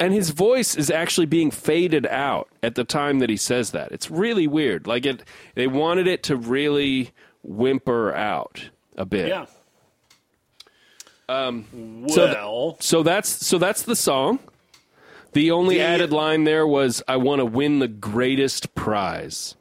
and 0.00 0.12
his 0.12 0.30
voice 0.30 0.74
is 0.74 0.90
actually 0.90 1.26
being 1.26 1.50
faded 1.52 2.06
out 2.06 2.48
at 2.62 2.74
the 2.74 2.82
time 2.84 3.20
that 3.20 3.30
he 3.30 3.36
says 3.36 3.70
that. 3.72 3.92
It's 3.92 4.10
really 4.10 4.46
weird. 4.48 4.86
Like 4.86 5.06
it, 5.06 5.22
they 5.54 5.66
wanted 5.68 6.06
it 6.08 6.22
to 6.24 6.36
really 6.36 7.10
whimper 7.44 8.12
out 8.14 8.70
a 8.96 9.04
bit. 9.04 9.28
Yeah. 9.28 9.46
Um. 11.28 12.06
so 12.08 12.26
th- 12.26 12.36
Well, 12.36 12.76
So 12.80 13.02
that's 13.02 13.28
so 13.28 13.58
that's 13.58 13.82
the 13.82 13.94
song. 13.94 14.40
The 15.32 15.52
only 15.52 15.76
The- 15.76 15.82
added 15.82 16.12
line 16.12 16.42
there 16.44 16.66
was 16.66 17.02
I 17.06 17.16
want 17.16 17.38
to 17.40 17.44
win 17.44 17.78
the 17.78 17.86
greatest 17.88 18.74
prize. 18.74 19.54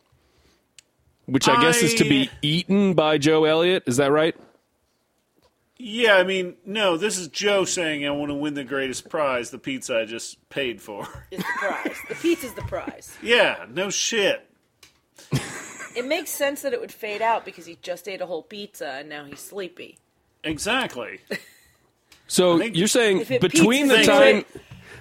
Which 1.27 1.47
I, 1.47 1.61
guess 1.61 1.83
is 1.83 1.93
to 1.95 2.05
be 2.05 2.31
eaten 2.41 2.95
by 2.95 3.19
Joe 3.19 3.43
Elliott, 3.45 3.83
is 3.85 3.97
that 3.97 4.11
right? 4.11 4.35
Yeah. 5.79 6.13
I 6.15 6.23
mean, 6.23 6.55
no. 6.65 6.95
This 6.97 7.17
is 7.17 7.27
Joe 7.29 7.65
saying, 7.65 8.05
"I 8.05 8.11
want 8.11 8.29
to 8.29 8.35
win 8.35 8.53
the 8.53 8.63
greatest 8.63 9.09
prize, 9.09 9.49
the 9.49 9.57
pizza 9.57 9.97
I 9.97 10.05
just 10.05 10.37
paid 10.49 10.81
for." 10.81 11.07
Is 11.31 11.39
the 11.39 11.45
prize. 11.57 11.97
the 12.09 12.15
pizza's 12.15 12.53
the 12.53 12.61
prize. 12.63 13.17
yeah. 13.23 13.65
No 13.73 13.89
shit. 13.89 14.45
It 15.95 16.05
makes 16.05 16.29
sense 16.29 16.61
that 16.61 16.71
it 16.71 16.79
would 16.79 16.91
fade 16.91 17.21
out 17.21 17.43
because 17.45 17.65
he 17.65 17.77
just 17.81 18.07
ate 18.07 18.21
a 18.21 18.25
whole 18.27 18.43
pizza 18.43 18.87
and 18.99 19.09
now 19.09 19.25
he's 19.25 19.39
sleepy. 19.39 19.97
Exactly. 20.43 21.19
So 22.31 22.61
you're 22.61 22.87
saying 22.87 23.21
If 23.21 23.31
it 23.31 23.41
between 23.41 23.87
the 23.87 23.95
pizzas 23.95 24.05
time 24.05 24.35
me- 24.37 24.45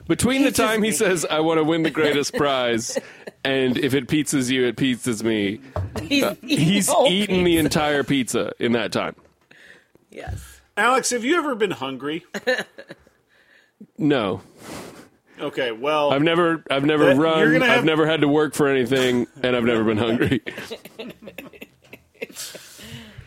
between 0.07 0.43
the 0.45 0.49
pizzas 0.49 0.55
time 0.57 0.83
he 0.83 0.89
me. 0.89 0.93
says 0.93 1.27
I 1.27 1.41
want 1.41 1.59
to 1.59 1.63
win 1.65 1.83
the 1.83 1.91
greatest 1.91 2.33
prize 2.33 2.99
and 3.45 3.77
if 3.77 3.93
it 3.93 4.07
pizzas 4.09 4.51
you 4.51 4.65
it 4.65 4.77
pizzas 4.77 5.23
me, 5.23 5.61
He's 6.03 6.23
uh, 6.25 6.37
eating, 6.43 6.59
he's 6.65 6.87
the 6.87 6.93
whole 6.95 7.07
eaten 7.07 7.45
the 7.45 7.51
pizza. 7.51 7.59
entire 7.67 8.03
pizza 8.03 8.53
in 8.59 8.73
that 8.73 8.93
time. 8.93 9.15
Yes. 10.11 10.58
Alex, 10.79 11.11
have 11.11 11.25
you 11.25 11.37
ever 11.37 11.55
been 11.55 11.73
hungry? 11.73 12.25
No. 13.99 14.41
Okay. 15.41 15.73
Well, 15.73 16.13
I've 16.13 16.23
never 16.23 16.65
I've 16.71 16.85
never 16.85 17.07
That- 17.07 17.17
you're 17.17 17.25
run, 17.25 17.53
gonna 17.59 17.67
I've 17.73 17.85
never 17.85 18.07
had 18.07 18.21
to 18.23 18.29
work 18.29 18.55
for 18.55 18.69
anything 18.69 19.27
and 19.43 19.55
I've 19.57 19.65
never 19.65 19.85
been 19.85 19.99
hungry. 19.99 20.41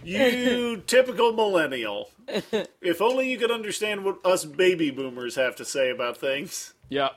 You 0.04 0.82
typical 0.88 1.32
millennial. 1.34 2.10
If 2.82 3.02
only 3.04 3.30
you 3.30 3.38
could 3.38 3.52
understand 3.52 4.04
what 4.04 4.18
us 4.26 4.46
baby 4.46 4.90
boomers 4.90 5.36
have 5.36 5.56
to 5.58 5.66
say 5.66 5.92
about 5.92 6.18
things. 6.18 6.74
yeah. 6.90 7.10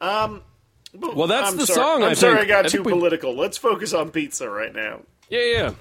Well, 0.00 0.42
Well, 0.92 1.26
that's 1.26 1.50
I'm 1.52 1.56
the 1.56 1.66
sorry. 1.66 1.76
song, 1.76 2.02
I'm 2.02 2.10
I 2.10 2.14
sorry 2.14 2.36
think. 2.36 2.44
I 2.44 2.48
got 2.48 2.66
I 2.66 2.68
too 2.68 2.76
think 2.78 2.86
we- 2.86 2.92
political. 2.92 3.34
Let's 3.34 3.56
focus 3.56 3.94
on 3.94 4.10
pizza 4.10 4.48
right 4.50 4.74
now. 4.74 5.00
Yeah, 5.30 5.72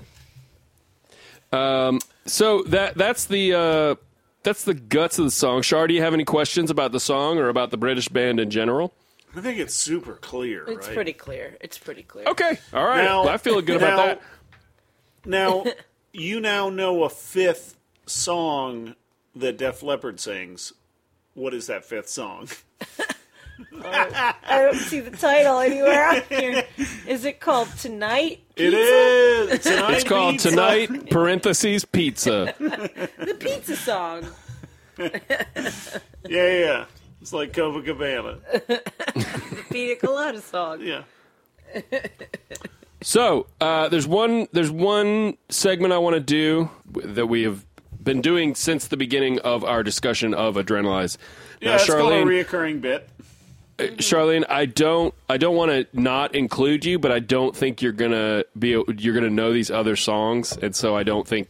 yeah. 1.52 1.88
Um, 1.88 2.00
so 2.26 2.64
that 2.64 2.96
that's 2.96 3.26
the 3.26 3.54
uh, 3.54 3.96
that's 4.44 4.64
the 4.64 4.74
guts 4.74 5.20
of 5.20 5.26
the 5.26 5.32
song. 5.32 5.62
Shar, 5.62 5.88
do 5.88 5.94
you 5.94 6.02
have 6.02 6.14
any 6.14 6.26
questions 6.26 6.70
about 6.70 6.92
the 6.92 7.00
song 7.00 7.38
or 7.38 7.50
about 7.50 7.72
the 7.72 7.78
British 7.78 8.10
band 8.10 8.40
in 8.40 8.50
general? 8.50 8.94
I 9.36 9.42
think 9.42 9.58
it's 9.58 9.74
super 9.74 10.14
clear. 10.14 10.66
It's 10.68 10.88
right? 10.88 10.96
pretty 10.96 11.14
clear. 11.14 11.58
It's 11.60 11.78
pretty 11.78 12.04
clear. 12.04 12.28
Okay, 12.28 12.60
all 12.74 12.86
right. 12.86 13.04
Now- 13.04 13.24
Well, 13.24 13.34
I 13.34 13.38
feel 13.38 13.60
good 13.62 13.78
about 13.78 13.98
that. 13.98 14.22
Now, 15.26 15.66
you 16.14 16.40
now 16.40 16.70
know 16.70 17.04
a 17.04 17.10
fifth 17.10 17.78
song 18.06 18.96
that 19.36 19.58
Def 19.58 19.82
Leppard 19.82 20.20
sings. 20.20 20.74
What 21.34 21.54
is 21.54 21.68
that 21.68 21.84
fifth 21.84 22.10
song? 22.10 22.48
I 23.84 24.36
don't 24.50 24.76
see 24.76 25.00
the 25.00 25.16
title 25.16 25.60
anywhere 25.60 26.10
on 26.10 26.22
here. 26.30 26.64
Is 27.08 27.26
it 27.26 27.40
called 27.40 27.70
Tonight? 27.78 28.42
It 28.56 28.74
is. 28.74 29.60
Tonight 29.62 29.94
It's 29.94 30.04
called 30.04 30.34
Pizza. 30.34 30.50
Tonight 30.52 31.10
parentheses 31.10 31.86
Pizza. 31.86 32.54
The 32.60 33.36
pizza 33.40 33.76
song. 33.76 34.26
Yeah, 34.98 35.10
yeah. 36.30 36.86
It's 37.22 37.34
like 37.34 37.54
Copacabana. 37.54 38.40
The 38.68 39.64
Pina 39.72 39.96
Colada 39.96 40.42
song. 40.42 40.82
Yeah. 40.82 41.04
So 43.04 43.48
uh, 43.60 43.90
there's 43.90 44.08
one 44.08 44.48
there's 44.54 44.72
one 44.72 45.38
segment 45.50 45.92
I 45.94 45.98
want 45.98 46.14
to 46.14 46.22
do 46.22 46.70
that 47.04 47.28
we 47.28 47.44
have 47.44 47.66
been 48.02 48.22
doing 48.22 48.56
since 48.56 48.88
the 48.88 48.96
beginning 48.98 49.40
of 49.40 49.64
our 49.66 49.84
discussion 49.84 50.34
of 50.34 50.56
Adrenalize. 50.56 51.18
Yeah, 51.60 51.72
now, 51.72 51.76
it's 51.76 51.86
called 51.88 52.14
a 52.14 52.16
Charlene, 52.16 52.46
reoccurring 52.46 52.82
bit. 52.82 53.10
Mm-hmm. 53.78 53.96
Charlene, 53.96 54.46
I 54.50 54.66
don't 54.66 55.14
I 55.30 55.38
don't 55.38 55.56
want 55.56 55.72
to 55.72 55.88
not 56.00 56.36
include 56.36 56.86
you, 56.86 57.00
but 57.00 57.12
I 57.12 57.20
don't 57.20 57.56
think 57.56 57.82
you're 57.82 57.92
gonna 57.92 58.44
be 58.58 58.70
you're 58.98 59.14
gonna 59.16 59.30
know 59.30 59.52
these 59.52 59.72
other 59.72 59.96
songs, 59.96 60.56
and 60.62 60.76
so 60.76 60.96
I 60.96 61.04
don't 61.04 61.28
think 61.28 61.48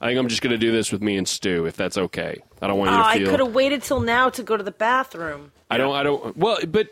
I 0.00 0.06
think 0.08 0.18
I'm 0.18 0.28
just 0.28 0.40
gonna 0.42 0.56
do 0.58 0.72
this 0.72 0.90
with 0.92 1.02
me 1.02 1.16
and 1.16 1.28
Stu, 1.28 1.66
if 1.66 1.76
that's 1.76 1.98
okay. 1.98 2.40
I 2.62 2.66
don't 2.68 2.78
want 2.78 2.90
Oh, 2.90 2.94
you 2.94 2.98
to 2.98 3.04
oh, 3.04 3.28
I 3.28 3.30
could 3.30 3.40
have 3.40 3.54
waited 3.54 3.82
till 3.82 4.00
now 4.00 4.30
to 4.30 4.42
go 4.42 4.56
to 4.56 4.62
the 4.62 4.70
bathroom. 4.70 5.52
I 5.70 5.76
don't. 5.76 5.94
I 5.94 6.02
don't. 6.02 6.36
Well, 6.36 6.58
but 6.66 6.88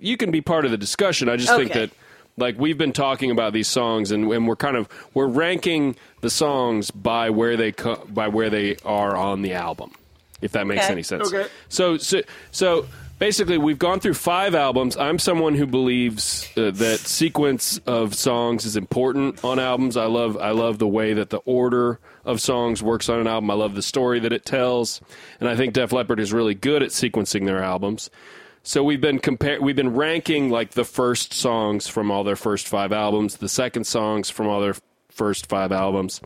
you 0.00 0.16
can 0.16 0.30
be 0.30 0.40
part 0.40 0.64
of 0.64 0.70
the 0.70 0.78
discussion. 0.78 1.28
I 1.28 1.36
just 1.36 1.54
think 1.54 1.70
Okay. 1.72 1.80
that, 1.86 1.90
like, 2.38 2.58
we've 2.58 2.78
been 2.78 2.94
talking 2.94 3.30
about 3.30 3.52
these 3.52 3.68
songs, 3.68 4.10
and, 4.10 4.24
and 4.32 4.48
we're 4.48 4.56
kind 4.56 4.76
of 4.78 4.88
we're 5.12 5.26
ranking 5.26 5.96
the 6.22 6.30
songs 6.30 6.90
by 6.90 7.28
where 7.28 7.56
they 7.58 7.72
co- 7.72 8.02
by 8.08 8.28
where 8.28 8.48
they 8.48 8.76
are 8.86 9.14
on 9.14 9.42
the 9.42 9.52
album, 9.52 9.92
if 10.40 10.52
that 10.52 10.66
makes 10.66 10.84
Okay. 10.84 10.92
any 10.92 11.02
sense. 11.02 11.28
Okay. 11.32 11.46
So, 11.68 11.98
so, 11.98 12.22
so 12.50 12.86
basically, 13.18 13.58
we've 13.58 13.78
gone 13.78 14.00
through 14.00 14.14
five 14.14 14.54
albums. 14.54 14.96
I'm 14.96 15.18
someone 15.18 15.54
who 15.54 15.66
believes 15.66 16.48
uh, 16.56 16.70
that 16.72 17.00
sequence 17.00 17.78
of 17.86 18.14
songs 18.14 18.64
is 18.64 18.76
important 18.76 19.44
on 19.44 19.58
albums. 19.58 19.96
I 19.96 20.06
love 20.06 20.36
I 20.36 20.50
love 20.50 20.78
the 20.78 20.88
way 20.88 21.14
that 21.14 21.30
the 21.30 21.38
order 21.38 22.00
of 22.24 22.40
songs 22.40 22.82
works 22.82 23.08
on 23.08 23.20
an 23.20 23.26
album. 23.26 23.50
I 23.50 23.54
love 23.54 23.74
the 23.74 23.82
story 23.82 24.20
that 24.20 24.32
it 24.32 24.44
tells, 24.44 25.00
and 25.40 25.48
I 25.48 25.56
think 25.56 25.74
Def 25.74 25.92
Leppard 25.92 26.20
is 26.20 26.32
really 26.32 26.54
good 26.54 26.82
at 26.82 26.90
sequencing 26.90 27.46
their 27.46 27.62
albums. 27.62 28.10
So 28.62 28.82
we've 28.82 29.00
been 29.00 29.18
compare 29.18 29.60
we've 29.60 29.76
been 29.76 29.94
ranking 29.94 30.50
like 30.50 30.70
the 30.70 30.84
first 30.84 31.34
songs 31.34 31.86
from 31.86 32.10
all 32.10 32.24
their 32.24 32.36
first 32.36 32.68
five 32.68 32.92
albums, 32.92 33.36
the 33.36 33.48
second 33.48 33.84
songs 33.84 34.30
from 34.30 34.48
all 34.48 34.60
their 34.60 34.76
first 35.10 35.46
five 35.48 35.70
albums, 35.70 36.20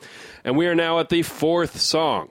and 0.44 0.56
we 0.56 0.66
are 0.66 0.74
now 0.74 0.98
at 0.98 1.09
the 1.09 1.23
fourth 1.23 1.81
song 1.81 2.31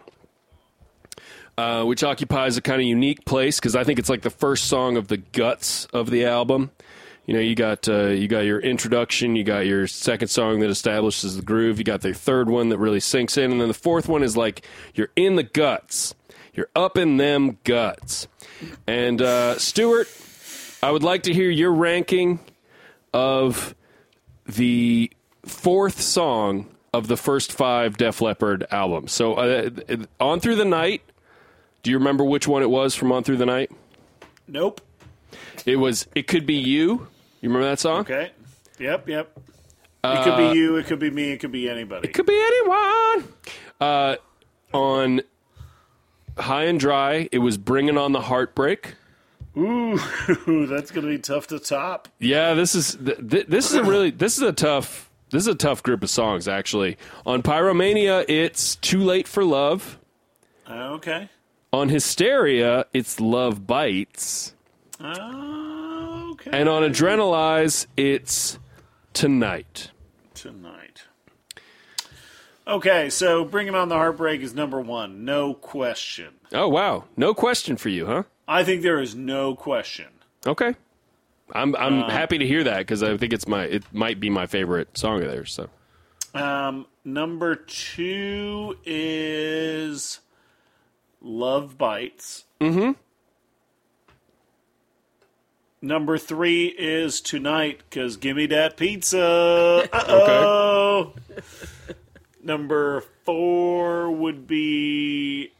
uh, 1.57 1.83
which 1.83 2.03
occupies 2.03 2.57
a 2.57 2.61
kind 2.61 2.79
of 2.79 2.87
unique 2.87 3.25
place 3.25 3.59
because 3.59 3.75
I 3.75 3.83
think 3.83 3.99
it's 3.99 4.09
like 4.09 4.21
the 4.21 4.29
first 4.29 4.65
song 4.65 4.97
of 4.97 5.07
the 5.07 5.17
guts 5.17 5.85
of 5.93 6.09
the 6.09 6.25
album. 6.25 6.71
You 7.25 7.33
know, 7.33 7.39
you 7.41 7.55
got 7.55 7.89
uh, 7.89 8.07
you 8.07 8.27
got 8.27 8.41
your 8.41 8.59
introduction, 8.59 9.35
you 9.35 9.43
got 9.43 9.65
your 9.65 9.85
second 9.87 10.29
song 10.29 10.61
that 10.61 10.69
establishes 10.69 11.35
the 11.35 11.41
groove, 11.41 11.77
you 11.77 11.83
got 11.83 12.01
the 12.01 12.13
third 12.13 12.49
one 12.49 12.69
that 12.69 12.77
really 12.77 13.01
sinks 13.01 13.37
in, 13.37 13.51
and 13.51 13.59
then 13.59 13.67
the 13.67 13.73
fourth 13.73 14.07
one 14.07 14.23
is 14.23 14.37
like 14.37 14.65
you're 14.93 15.09
in 15.15 15.35
the 15.35 15.43
guts, 15.43 16.15
you're 16.53 16.69
up 16.75 16.97
in 16.97 17.17
them 17.17 17.57
guts. 17.65 18.27
And 18.87 19.21
uh, 19.21 19.57
Stuart, 19.57 20.07
I 20.81 20.91
would 20.91 21.03
like 21.03 21.23
to 21.23 21.33
hear 21.33 21.49
your 21.49 21.73
ranking 21.73 22.39
of 23.13 23.75
the 24.45 25.11
fourth 25.43 25.99
song 25.99 26.73
of 26.93 27.07
the 27.07 27.17
first 27.17 27.51
five 27.51 27.97
Def 27.97 28.21
Leppard 28.21 28.65
albums. 28.71 29.11
So, 29.11 29.33
uh, 29.33 29.69
on 30.19 30.39
through 30.39 30.55
the 30.55 30.65
night. 30.65 31.01
Do 31.87 31.91
you 31.91 31.99
remember 31.99 32.25
which 32.25 32.49
one 32.49 32.63
it 32.63 32.69
was 32.69 32.95
from 32.95 33.13
On 33.13 33.23
Through 33.23 33.37
the 33.37 33.45
Night? 33.45 33.71
Nope. 34.45 34.81
It 35.65 35.77
was 35.77 36.05
It 36.15 36.27
Could 36.27 36.45
Be 36.45 36.55
You. 36.55 37.07
You 37.39 37.47
remember 37.47 37.63
that 37.69 37.79
song? 37.79 38.01
Okay. 38.01 38.31
Yep, 38.77 39.07
yep. 39.07 39.31
It 40.03 40.23
could 40.25 40.35
be 40.35 40.59
you, 40.59 40.75
it 40.75 40.85
could 40.87 40.99
be 40.99 41.09
me, 41.09 41.31
it 41.31 41.37
could 41.37 41.53
be 41.53 41.69
anybody. 41.69 42.05
Uh, 42.05 42.09
It 42.09 42.13
could 42.13 42.25
be 42.25 42.33
anyone. 42.45 43.33
Uh, 43.79 44.15
on 44.73 45.21
High 46.37 46.63
and 46.65 46.77
Dry, 46.77 47.29
it 47.31 47.37
was 47.39 47.57
Bringing 47.57 47.97
on 47.97 48.11
the 48.11 48.19
Heartbreak. 48.19 48.95
Ooh, 49.57 49.97
that's 50.67 50.91
going 50.91 51.05
to 51.05 51.09
be 51.09 51.19
tough 51.19 51.47
to 51.47 51.57
top. 51.57 52.09
Yeah, 52.19 52.53
this 52.53 52.75
is 52.75 52.97
th- 52.97 53.29
th- 53.29 53.47
this 53.47 53.71
is 53.71 53.75
a 53.75 53.83
really 53.85 54.11
this 54.11 54.35
is 54.35 54.43
a 54.43 54.51
tough 54.51 55.09
this 55.29 55.43
is 55.43 55.47
a 55.47 55.55
tough 55.55 55.83
group 55.83 56.03
of 56.03 56.09
songs 56.09 56.49
actually. 56.49 56.97
On 57.25 57.41
Pyromania, 57.41 58.25
it's 58.27 58.75
Too 58.75 58.99
Late 58.99 59.25
for 59.25 59.45
Love. 59.45 59.97
Okay. 60.69 61.29
On 61.73 61.89
Hysteria, 61.89 62.85
it's 62.93 63.19
Love 63.19 63.67
Bites. 63.67 64.53
Okay. 65.01 66.49
And 66.51 66.69
on 66.69 66.83
Adrenalize, 66.83 67.87
it's 67.97 68.57
Tonight. 69.13 69.91
Tonight. 70.33 71.03
Okay, 72.67 73.09
so 73.09 73.45
bringing 73.45 73.75
on 73.75 73.89
the 73.89 73.95
heartbreak 73.95 74.41
is 74.41 74.53
number 74.53 74.79
one, 74.81 75.23
no 75.25 75.53
question. 75.53 76.33
Oh 76.53 76.67
wow, 76.67 77.05
no 77.15 77.33
question 77.33 77.77
for 77.77 77.89
you, 77.89 78.05
huh? 78.05 78.23
I 78.47 78.63
think 78.63 78.81
there 78.81 78.99
is 78.99 79.15
no 79.15 79.55
question. 79.55 80.07
Okay. 80.45 80.75
I'm 81.53 81.75
I'm 81.77 82.09
happy 82.09 82.37
to 82.37 82.45
hear 82.45 82.63
that 82.65 82.79
because 82.79 83.01
I 83.03 83.15
think 83.15 83.31
it's 83.31 83.47
my 83.47 83.63
it 83.63 83.83
might 83.93 84.19
be 84.19 84.29
my 84.29 84.47
favorite 84.47 84.97
song 84.97 85.21
of 85.23 85.29
theirs. 85.31 85.53
So 85.53 85.69
Um, 86.39 86.87
number 87.05 87.55
two 87.55 88.77
is 88.85 90.19
Love 91.21 91.77
Bites. 91.77 92.45
Mm-hmm. 92.59 92.91
Number 95.81 96.17
three 96.17 96.67
is 96.67 97.21
Tonight, 97.21 97.81
because 97.89 98.17
Gimme 98.17 98.47
That 98.47 98.77
Pizza. 98.77 99.87
Uh-oh. 99.91 101.13
Number 102.43 103.03
four 103.23 104.09
would 104.11 104.47
be... 104.47 105.51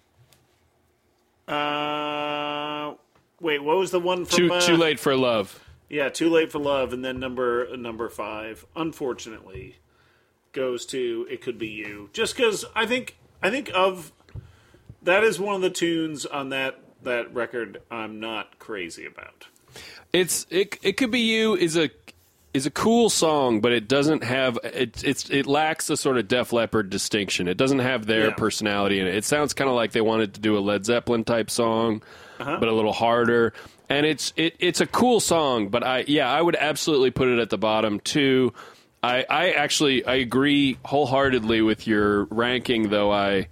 Uh, 1.48 2.94
wait, 3.40 3.64
what 3.64 3.78
was 3.78 3.92
the 3.92 4.00
one 4.00 4.26
from... 4.26 4.38
too 4.38 4.54
uh, 4.54 4.60
too 4.60 4.76
late 4.76 5.00
for 5.00 5.16
love. 5.16 5.64
Yeah, 5.90 6.10
Too 6.10 6.30
Late 6.30 6.52
for 6.52 6.60
Love, 6.60 6.92
and 6.92 7.04
then 7.04 7.20
number 7.20 7.76
number 7.78 8.10
five, 8.10 8.66
unfortunately, 8.76 9.78
goes 10.52 10.86
to 10.88 11.26
It 11.30 11.42
Could 11.42 11.58
Be 11.58 11.70
You. 11.70 12.10
Just 12.12 12.36
because 12.36 12.66
I 12.76 12.86
think 12.86 13.18
I 13.42 13.50
think 13.50 13.72
of 13.74 14.12
that 15.08 15.24
is 15.24 15.40
one 15.40 15.56
of 15.56 15.62
the 15.62 15.70
tunes 15.70 16.26
on 16.26 16.50
that 16.50 16.80
that 17.04 17.34
record 17.34 17.82
I'm 17.92 18.20
not 18.20 18.60
crazy 18.60 19.06
about. 19.06 19.48
It's 20.14 20.46
it 20.50 20.78
it 20.84 20.94
could 20.98 21.12
be 21.12 21.20
you 21.22 21.56
is 21.56 21.76
a 21.78 21.90
is 22.54 22.66
a 22.66 22.72
cool 22.72 23.10
song, 23.10 23.60
but 23.62 23.72
it 23.72 23.88
doesn't 23.88 24.24
have 24.24 24.58
it 24.64 25.04
it's 25.04 25.30
it 25.30 25.46
lacks 25.46 25.88
the 25.88 25.98
sort 25.98 26.18
of 26.18 26.28
Def 26.28 26.54
Leppard 26.54 26.90
distinction. 26.90 27.48
It 27.48 27.58
doesn't 27.58 27.80
have 27.80 28.06
their 28.06 28.28
Yeah. 28.30 28.34
personality 28.36 29.00
in 29.00 29.08
it. 29.08 29.16
It 29.16 29.26
sounds 29.26 29.54
kind 29.54 29.70
of 29.70 29.76
like 29.76 29.92
they 29.92 30.02
wanted 30.02 30.34
to 30.36 30.40
do 30.42 30.58
a 30.58 30.60
Led 30.60 30.86
Zeppelin 30.86 31.24
type 31.24 31.50
song, 31.50 32.02
Uh-huh. 32.40 32.58
but 32.60 32.70
a 32.70 32.74
little 32.74 32.94
harder. 32.94 33.54
And 33.90 34.06
it's 34.06 34.34
it 34.38 34.56
it's 34.60 34.82
a 34.82 34.88
cool 34.88 35.20
song, 35.20 35.70
but 35.70 35.84
I 35.84 36.04
yeah 36.08 36.32
I 36.32 36.42
would 36.42 36.56
absolutely 36.56 37.12
put 37.12 37.28
it 37.28 37.40
at 37.40 37.50
the 37.50 37.58
bottom 37.58 38.00
too. 38.00 38.54
I 39.04 39.26
I 39.30 39.52
actually 39.52 40.04
I 40.06 40.16
agree 40.16 40.78
wholeheartedly 40.84 41.62
with 41.62 41.86
your 41.88 42.26
ranking, 42.26 42.90
though 42.90 43.12
I. 43.12 43.48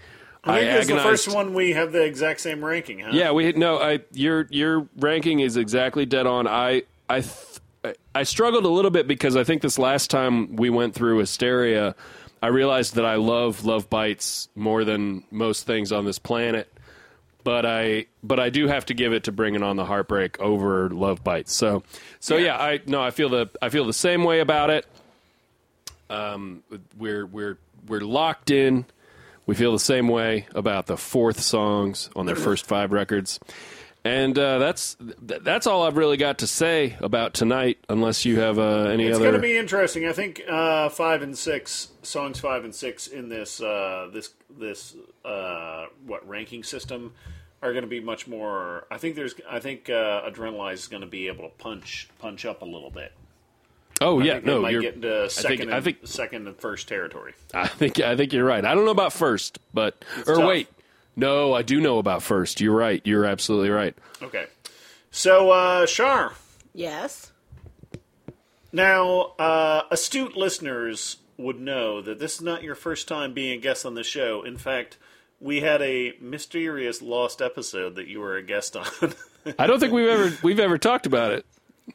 I 0.46 0.62
think 0.62 0.80
it's 0.80 0.88
the 0.88 1.00
first 1.00 1.34
one 1.34 1.54
we 1.54 1.74
have 1.74 1.92
the 1.92 2.04
exact 2.04 2.42
same 2.42 2.64
ranking, 2.64 3.00
huh? 3.00 3.10
yeah, 3.14 3.32
we 3.32 3.52
no. 3.54 3.80
I 3.80 4.02
your 4.12 4.48
your 4.52 4.88
ranking 4.98 5.40
is 5.40 5.58
exactly 5.58 6.06
dead 6.06 6.28
on. 6.28 6.48
I 6.48 6.84
I 7.10 7.22
th- 7.22 7.96
I 8.14 8.24
struggled 8.24 8.66
a 8.66 8.70
little 8.70 8.92
bit 8.92 9.08
because 9.08 9.36
I 9.36 9.44
think 9.44 9.62
this 9.62 9.78
last 9.78 10.10
time 10.10 10.56
we 10.56 10.70
went 10.70 10.96
through 10.96 11.20
Hysteria, 11.20 11.96
I 12.42 12.48
realized 12.48 12.96
that 12.96 13.06
I 13.06 13.16
love 13.16 13.66
Love 13.66 13.90
Bites 13.90 14.50
more 14.56 14.84
than 14.84 15.24
most 15.32 15.66
things 15.66 15.92
on 15.92 16.06
this 16.06 16.20
planet. 16.20 16.72
But 17.44 17.66
I 17.66 18.08
but 18.24 18.40
I 18.40 18.50
do 18.50 18.68
have 18.68 18.86
to 18.88 18.94
give 18.96 19.14
it 19.14 19.26
to 19.26 19.32
Bringing 19.32 19.62
on 19.62 19.76
the 19.76 19.86
Heartbreak 19.86 20.40
over 20.40 20.90
Love 20.90 21.24
Bites. 21.24 21.54
So 21.54 21.84
so 22.20 22.38
yeah, 22.38 22.58
I 22.58 22.82
no 22.88 23.02
I 23.02 23.12
feel 23.12 23.30
the 23.30 23.50
I 23.62 23.70
feel 23.70 23.86
the 23.86 23.94
same 23.94 24.24
way 24.24 24.40
about 24.40 24.72
it. 24.72 24.86
Um, 26.10 26.64
we're 26.98 27.26
we're 27.26 27.58
we're 27.88 28.02
locked 28.02 28.50
in. 28.50 28.86
We 29.46 29.56
feel 29.56 29.72
the 29.72 29.80
same 29.80 30.08
way 30.08 30.48
about 30.56 30.88
the 30.88 30.98
fourth 30.98 31.40
songs 31.40 32.10
on 32.16 32.26
their 32.26 32.36
first 32.36 32.66
five 32.66 32.92
records. 32.92 33.40
And 34.06 34.38
uh, 34.38 34.60
that's 34.60 34.96
th- 34.96 35.42
that's 35.42 35.66
all 35.66 35.82
I've 35.82 35.98
really 35.98 36.18
got 36.18 36.38
to 36.40 36.48
say 36.48 36.96
about 37.00 37.34
tonight, 37.34 37.80
unless 37.90 38.24
you 38.24 38.40
have 38.40 38.60
uh, 38.60 38.84
any 38.84 39.08
It's 39.08 39.16
other. 39.16 39.26
It's 39.26 39.32
going 39.32 39.42
to 39.42 39.48
be 39.48 39.58
interesting. 39.58 40.06
I 40.06 40.14
think 40.14 40.44
uh, 40.48 40.90
five 40.90 41.24
and 41.24 41.36
six 41.36 41.90
songs, 42.04 42.40
five 42.40 42.64
and 42.66 42.76
six 42.76 43.08
in 43.08 43.30
this 43.30 43.60
uh, 43.60 44.10
this 44.14 44.30
this 44.60 44.96
uh, 45.26 45.86
what 46.06 46.28
ranking 46.28 46.64
system 46.64 47.14
are 47.64 47.72
going 47.72 47.84
to 47.84 47.90
be 47.90 48.00
much 48.00 48.28
more. 48.28 48.86
I 48.92 49.00
think 49.00 49.16
there's. 49.16 49.34
I 49.50 49.60
think 49.60 49.90
uh, 49.90 50.30
Adrenalize 50.30 50.74
is 50.74 50.88
going 50.88 51.02
to 51.02 51.08
be 51.08 51.28
able 51.28 51.50
to 51.50 51.56
punch 51.58 52.08
punch 52.20 52.46
up 52.46 52.62
a 52.62 52.66
little 52.66 52.92
bit. 52.92 53.12
Oh 54.02 54.20
I 54.20 54.24
yeah, 54.26 54.34
think 54.34 54.46
no, 54.46 54.62
might 54.62 54.72
you're. 54.72 54.82
get 54.82 54.96
into 54.96 55.30
second. 55.30 55.50
think- 55.50 55.62
and, 55.62 55.74
I 55.74 55.82
think- 55.82 55.98
second 56.04 56.48
and 56.48 56.58
first 56.58 56.88
territory. 56.88 57.34
I 57.54 57.68
think 57.68 58.00
I 58.00 58.16
think 58.16 58.34
you're 58.34 58.46
right. 58.46 58.64
I 58.66 58.74
don't 58.76 58.86
know 58.86 58.92
about 58.92 59.14
first, 59.14 59.60
but 59.74 60.04
or 60.28 60.36
tough. 60.36 60.48
wait, 60.48 60.68
no, 61.16 61.54
I 61.54 61.62
do 61.62 61.80
know 61.82 61.98
about 62.00 62.22
first. 62.24 62.60
You're 62.62 62.76
right. 62.76 63.02
You're 63.06 63.26
absolutely 63.26 63.70
right. 63.70 63.96
Okay, 64.22 64.46
so 65.12 65.52
uh, 65.52 65.86
Shar. 65.86 66.34
Yes. 66.74 67.32
Now, 68.72 69.34
uh, 69.40 69.84
astute 69.92 70.36
listeners 70.36 71.18
would 71.38 71.60
know 71.60 72.02
that 72.02 72.20
this 72.20 72.36
is 72.36 72.42
not 72.42 72.64
your 72.64 72.76
first 72.76 73.08
time 73.08 73.34
being 73.34 73.58
a 73.58 73.62
guest 73.62 73.86
on 73.86 73.94
the 73.96 74.04
show. 74.04 74.44
In 74.44 74.58
fact, 74.58 74.98
we 75.40 75.62
had 75.62 75.82
a 75.82 76.14
mysterious 76.20 77.02
lost 77.02 77.42
episode 77.42 77.96
that 77.96 78.08
you 78.08 78.20
were 78.20 78.36
a 78.36 78.44
guest 78.44 78.76
on. 78.76 78.86
I 79.60 79.68
don't 79.68 79.80
think 79.80 79.94
we've 79.94 80.08
ever 80.10 80.38
we've 80.44 80.60
ever 80.60 80.78
talked 80.78 81.06
about 81.06 81.32
it. 81.32 81.46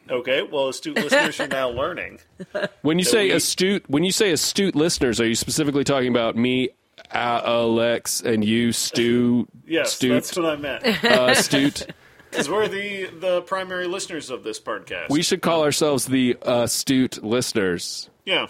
Okay, 0.08 0.42
well, 0.42 0.68
astute 0.68 0.96
listeners 0.96 1.40
are 1.40 1.48
now 1.48 1.68
learning. 1.70 2.20
When 2.82 2.98
you 2.98 3.04
say 3.04 3.24
we- 3.28 3.32
astute, 3.32 3.84
when 3.88 4.04
you 4.04 4.12
say 4.12 4.30
astute 4.32 4.74
listeners, 4.76 5.20
are 5.20 5.26
you 5.26 5.34
specifically 5.34 5.84
talking 5.84 6.08
about 6.08 6.36
me, 6.36 6.70
uh, 7.12 7.42
Alex, 7.44 8.20
and 8.22 8.44
you, 8.44 8.72
Stu? 8.72 9.46
Yes, 9.66 9.94
Stute, 9.94 10.10
that's 10.12 10.36
what 10.36 10.46
I 10.46 10.56
meant. 10.56 10.84
uh, 11.04 11.26
astute. 11.30 11.86
Because 12.30 12.48
we're 12.50 12.66
the 12.68 13.06
the 13.06 13.42
primary 13.42 13.86
listeners 13.86 14.30
of 14.30 14.42
this 14.44 14.58
podcast. 14.60 15.10
We 15.10 15.22
should 15.22 15.42
call 15.42 15.62
ourselves 15.64 16.06
the 16.06 16.36
astute 16.42 17.22
listeners. 17.22 18.10
yeah, 18.24 18.46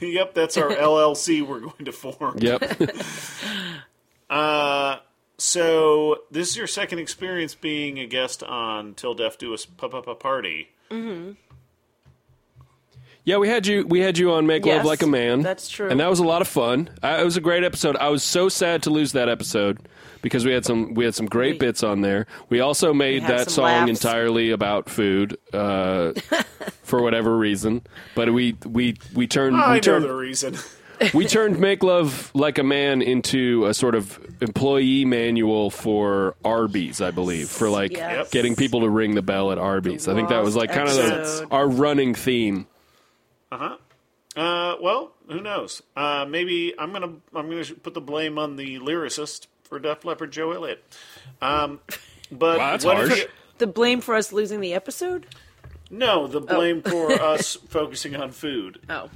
yep, 0.00 0.34
that's 0.34 0.56
our 0.56 0.70
LLC 0.70 1.46
we're 1.46 1.60
going 1.60 1.84
to 1.84 1.92
form. 1.92 2.38
Yep. 2.38 2.62
Uh, 4.30 4.98
so 5.42 6.18
this 6.30 6.48
is 6.50 6.56
your 6.56 6.68
second 6.68 7.00
experience 7.00 7.54
being 7.56 7.98
a 7.98 8.06
guest 8.06 8.42
on 8.44 8.94
Till 8.94 9.14
Deaf 9.14 9.38
Do 9.38 9.52
Us 9.52 9.66
P- 9.66 9.88
P- 9.88 10.00
P- 10.00 10.14
Party. 10.14 10.68
yeah, 13.24 13.36
we 13.38 13.48
had 13.48 13.66
you. 13.66 13.86
We 13.86 14.00
had 14.00 14.18
you 14.18 14.32
on 14.32 14.46
Make 14.46 14.64
Love 14.66 14.84
Like 14.84 15.02
a 15.02 15.06
Man. 15.06 15.42
that's 15.42 15.68
true. 15.68 15.88
and 15.90 15.98
that 16.00 16.08
was 16.10 16.18
a 16.20 16.24
lot 16.24 16.42
of 16.42 16.48
fun. 16.48 16.90
I, 17.02 17.20
it 17.20 17.24
was 17.24 17.36
a 17.36 17.40
great 17.40 17.64
episode. 17.64 17.96
I 17.96 18.08
was 18.08 18.22
so 18.22 18.48
sad 18.48 18.82
to 18.84 18.90
lose 18.90 19.12
that 19.12 19.28
episode 19.28 19.80
because 20.22 20.44
we 20.44 20.52
had 20.52 20.64
some 20.64 20.94
we 20.94 21.04
had 21.04 21.14
some 21.14 21.26
great 21.26 21.54
We- 21.54 21.58
bits 21.58 21.82
on 21.82 22.02
there. 22.02 22.26
We 22.48 22.60
also 22.60 22.92
made 22.94 23.22
had 23.22 23.38
that 23.38 23.50
song 23.50 23.64
laughs. 23.64 23.90
entirely 23.90 24.50
about 24.50 24.88
food 24.88 25.38
uh, 25.52 26.12
for 26.84 27.02
whatever 27.02 27.36
reason. 27.36 27.82
But 28.14 28.32
we 28.32 28.56
we 28.66 28.96
we 29.14 29.26
turned 29.26 29.56
I 29.56 29.70
we 29.70 29.74
know 29.76 29.80
turned 29.80 30.04
the 30.04 30.14
reason. 30.14 30.56
we 31.14 31.26
turned 31.26 31.58
Make 31.58 31.82
Love 31.82 32.30
Like 32.34 32.58
a 32.58 32.62
Man 32.62 33.02
into 33.02 33.66
a 33.66 33.74
sort 33.74 33.94
of 33.94 34.18
employee 34.40 35.04
manual 35.04 35.70
for 35.70 36.34
Arby's, 36.44 37.00
I 37.00 37.10
believe, 37.10 37.48
for 37.48 37.68
like 37.68 37.92
Yes. 37.92 38.30
getting 38.30 38.56
people 38.56 38.80
to 38.80 38.88
ring 38.88 39.14
the 39.14 39.22
bell 39.22 39.52
at 39.52 39.58
Arby's. 39.58 40.08
I 40.08 40.14
think 40.14 40.28
that 40.30 40.42
was 40.42 40.56
like 40.56 40.70
kind 40.72 40.88
of 40.88 40.94
the, 40.96 41.46
our 41.50 41.68
running 41.68 42.14
theme. 42.14 42.66
Uh, 43.50 43.76
huh. 44.36 44.76
well, 44.80 45.12
who 45.28 45.40
knows? 45.40 45.82
Uh, 45.96 46.24
maybe 46.28 46.74
I'm 46.78 46.92
gonna 46.92 47.12
I'm 47.34 47.48
gonna 47.50 47.64
put 47.82 47.94
the 47.94 48.00
blame 48.00 48.38
on 48.38 48.56
the 48.56 48.78
lyricist 48.78 49.46
for 49.64 49.78
Def 49.78 50.04
Leppard, 50.04 50.32
Joe 50.32 50.52
Elliott. 50.52 50.82
Um, 51.40 51.80
but 52.30 52.58
Wow, 52.58 52.70
that's 52.72 52.84
what 52.84 53.00
if 53.00 53.08
harsh. 53.08 53.20
you- 53.22 53.28
The 53.58 53.66
blame 53.66 54.00
for 54.00 54.14
us 54.14 54.32
losing 54.32 54.60
the 54.60 54.74
episode? 54.74 55.26
no, 55.90 56.26
the 56.26 56.40
blame 56.40 56.80
for 56.82 57.12
us 57.20 57.56
focusing 57.68 58.16
on 58.16 58.30
food. 58.30 58.80
Oh. 58.88 59.10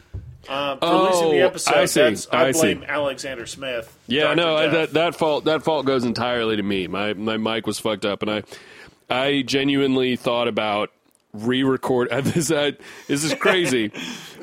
Uh, 0.49 0.77
for 0.77 0.85
Oh, 0.85 1.05
losing 1.11 1.31
the 1.39 1.41
episode, 1.45 1.75
I 1.75 1.85
see, 1.87 2.01
that's, 2.01 2.29
I, 2.33 2.47
I 2.47 2.53
see. 2.53 2.61
blame 2.75 2.85
Alexander 2.89 3.47
Smith. 3.47 3.97
Yeah, 4.07 4.25
Dr. 4.25 4.37
no, 4.37 4.57
I- 4.57 4.63
Death. 4.67 4.73
that 4.73 4.93
that 4.93 5.15
fault 5.17 5.45
that 5.47 5.63
fault 5.65 5.87
goes 5.87 6.05
entirely 6.05 6.57
to 6.57 6.63
me. 6.63 6.87
My 6.87 7.15
my 7.15 7.37
mic 7.37 7.67
was 7.67 7.79
fucked 7.79 8.05
up, 8.05 8.23
and 8.23 8.31
I 8.31 8.43
I 9.09 9.43
genuinely 9.47 10.17
thought 10.17 10.49
about 10.49 10.91
re-record. 11.33 12.09
This 12.25 12.51
I, 12.51 12.73
this 13.09 13.23
is 13.25 13.35
crazy. 13.35 13.93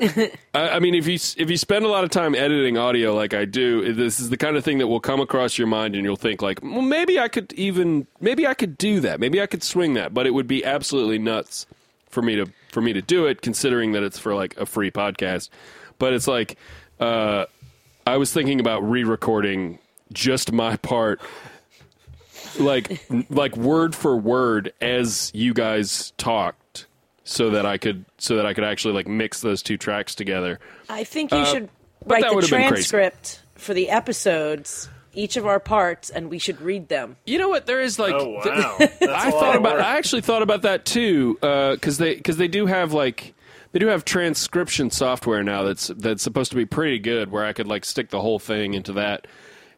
I, 0.00 0.30
I 0.54 0.78
mean, 0.78 0.94
if 0.94 1.06
you 1.06 1.14
if 1.14 1.50
you 1.50 1.56
spend 1.56 1.84
a 1.84 1.88
lot 1.88 2.04
of 2.04 2.10
time 2.10 2.34
editing 2.34 2.76
audio 2.78 3.14
like 3.14 3.34
I 3.34 3.44
do, 3.46 3.92
this 3.94 4.20
is 4.20 4.30
the 4.30 4.36
kind 4.36 4.56
of 4.56 4.64
thing 4.64 4.78
that 4.78 4.86
will 4.86 5.00
come 5.00 5.20
across 5.20 5.58
your 5.58 5.66
mind, 5.66 5.94
and 5.96 6.04
you'll 6.04 6.16
think 6.16 6.42
like, 6.42 6.60
well, 6.62 6.82
maybe 6.82 7.18
I 7.18 7.28
could 7.28 7.52
even 7.54 8.06
maybe 8.20 8.46
I 8.46 8.54
could 8.54 8.78
do 8.78 9.00
that. 9.00 9.20
Maybe 9.20 9.40
I 9.40 9.46
could 9.46 9.62
swing 9.62 9.94
that, 9.94 10.14
but 10.14 10.26
it 10.26 10.30
would 10.30 10.46
be 10.46 10.64
absolutely 10.64 11.18
nuts 11.18 11.66
for 12.10 12.22
me 12.22 12.36
to 12.36 12.46
for 12.70 12.80
me 12.80 12.92
to 12.92 13.02
do 13.02 13.26
it, 13.26 13.40
considering 13.42 13.92
that 13.92 14.02
it's 14.02 14.18
for 14.18 14.34
like 14.34 14.56
a 14.56 14.66
free 14.66 14.90
podcast. 14.90 15.48
But 16.04 16.12
it's 16.12 16.28
like. 16.28 16.58
Uh, 17.00 17.46
I 18.06 18.18
was 18.18 18.30
thinking 18.30 18.60
about 18.60 18.88
re-recording 18.88 19.78
just 20.12 20.52
my 20.52 20.76
part, 20.76 21.20
like 22.58 23.00
like 23.30 23.56
word 23.56 23.94
for 23.94 24.16
word 24.16 24.72
as 24.80 25.30
you 25.34 25.54
guys 25.54 26.12
talked, 26.18 26.86
so 27.24 27.50
that 27.50 27.64
I 27.66 27.78
could 27.78 28.04
so 28.18 28.36
that 28.36 28.44
I 28.46 28.52
could 28.52 28.64
actually 28.64 28.92
like 28.94 29.08
mix 29.08 29.40
those 29.40 29.62
two 29.62 29.76
tracks 29.78 30.14
together. 30.14 30.60
I 30.88 31.04
think 31.04 31.32
you 31.32 31.46
should 31.46 31.68
write 32.04 32.22
the 32.28 32.34
would've 32.34 32.50
been 32.50 32.68
crazy. 32.68 32.88
transcript 32.88 33.40
for 33.54 33.72
the 33.72 33.88
episodes, 33.88 34.88
each 35.14 35.36
of 35.36 35.46
our 35.46 35.58
parts, 35.58 36.10
and 36.10 36.28
we 36.30 36.38
should 36.38 36.60
read 36.60 36.88
them. 36.88 37.16
You 37.24 37.38
know 37.38 37.48
what? 37.48 37.64
There 37.66 37.80
is 37.80 37.98
like 37.98 38.14
Oh 38.14 38.28
wow, 38.28 38.76
That's 38.78 39.00
a 39.02 39.10
I 39.10 39.30
lot 39.30 39.40
thought 39.40 39.56
about. 39.56 39.76
work. 39.76 39.84
I 39.84 39.96
actually 39.96 40.22
thought 40.22 40.42
about 40.42 40.62
that 40.62 40.84
too, 40.84 41.38
because 41.40 41.96
they 41.98 42.14
because 42.16 42.36
they 42.36 42.48
do 42.48 42.66
have 42.66 42.92
like 42.92 43.34
they 43.74 43.80
do 43.80 43.88
have 43.88 44.04
transcription 44.04 44.88
software 44.90 45.42
now 45.42 45.64
that's 45.64 45.88
that's 45.88 46.22
supposed 46.22 46.52
to 46.52 46.56
be 46.56 46.64
pretty 46.64 46.98
good, 47.00 47.30
where 47.30 47.44
I 47.44 47.52
could 47.52 47.66
like 47.66 47.84
stick 47.84 48.08
the 48.10 48.20
whole 48.20 48.38
thing 48.38 48.72
into 48.74 48.92
that, 48.94 49.26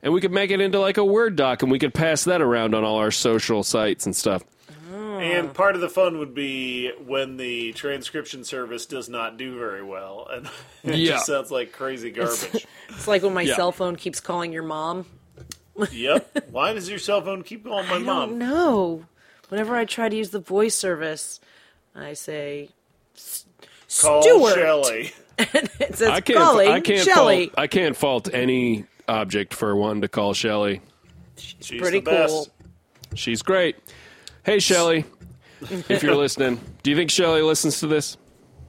and 0.03 0.13
we 0.13 0.21
could 0.21 0.33
make 0.33 0.51
it 0.51 0.61
into 0.61 0.79
like 0.79 0.99
a 0.99 1.05
Word 1.05 1.35
doc, 1.35 1.63
and 1.63 1.73
we 1.73 1.79
could 1.79 1.95
pass 1.95 2.25
that 2.25 2.41
around 2.43 2.75
on 2.75 2.85
all 2.85 2.99
our 2.99 3.11
social 3.11 3.63
sites 3.63 4.05
and 4.07 4.15
stuff. 4.15 4.45
Oh. 4.95 5.19
And 5.19 5.53
part 5.55 5.75
of 5.75 5.81
the 5.81 5.89
fun 5.89 6.19
would 6.19 6.35
be 6.35 6.91
when 7.07 7.39
the 7.39 7.73
transcription 7.73 8.45
service 8.45 8.85
does 8.87 9.09
not 9.09 9.39
do 9.39 9.59
very 9.59 9.83
well, 9.83 10.29
and 10.31 10.47
it 10.85 10.97
Yeah. 10.99 11.13
just 11.13 11.27
sounds 11.27 11.51
like 11.51 11.73
crazy 11.73 12.11
garbage. 12.11 12.67
It's 12.91 13.09
like 13.09 13.23
when 13.23 13.35
my 13.35 13.43
Yeah. 13.43 13.57
cell 13.57 13.73
phone 13.73 13.97
keeps 13.97 14.21
calling 14.21 14.53
your 14.53 14.63
mom. 14.63 15.07
yep. 15.91 16.47
Why 16.51 16.73
does 16.73 16.89
your 16.89 16.99
cell 17.01 17.21
phone 17.23 17.43
keep 17.43 17.65
calling 17.65 17.87
my 17.89 17.95
I 17.95 17.99
don't 17.99 18.05
mom? 18.07 18.39
know. 18.39 19.05
Whenever 19.49 19.75
I 19.75 19.85
try 19.87 20.09
to 20.09 20.17
use 20.17 20.31
the 20.31 20.39
voice 20.39 20.75
service, 20.75 21.41
I 21.95 22.13
say, 22.13 22.65
"S- 22.65 22.73
Call 24.01 24.23
Stuart. 24.23 24.55
Shelley. 24.55 25.13
It 25.39 25.95
says 25.97 26.09
I 26.09 26.21
can't. 26.23 26.39
calling 26.39 26.69
I 26.69 26.81
can't 26.81 27.05
Shelley. 27.05 27.47
fault. 27.49 27.55
I 27.59 27.67
can't 27.67 27.95
fault 27.97 28.33
any 28.33 28.87
object 29.07 29.53
for 29.53 29.77
one 29.77 30.01
to 30.01 30.09
call 30.09 30.33
Shelly. 30.33 30.81
She's 31.37 31.79
Pretty 31.81 32.01
the 32.01 32.11
best. 32.11 32.33
cool. 32.33 32.49
She's 33.15 33.43
great. 33.43 33.77
Hey, 34.45 34.59
Shelly, 34.61 35.05
if 35.61 36.03
you're 36.03 36.15
listening, 36.15 36.59
do 36.83 36.91
you 36.91 36.97
think 36.97 37.11
Shelly 37.11 37.43
listens 37.43 37.81
to 37.81 37.87
this? 37.87 38.17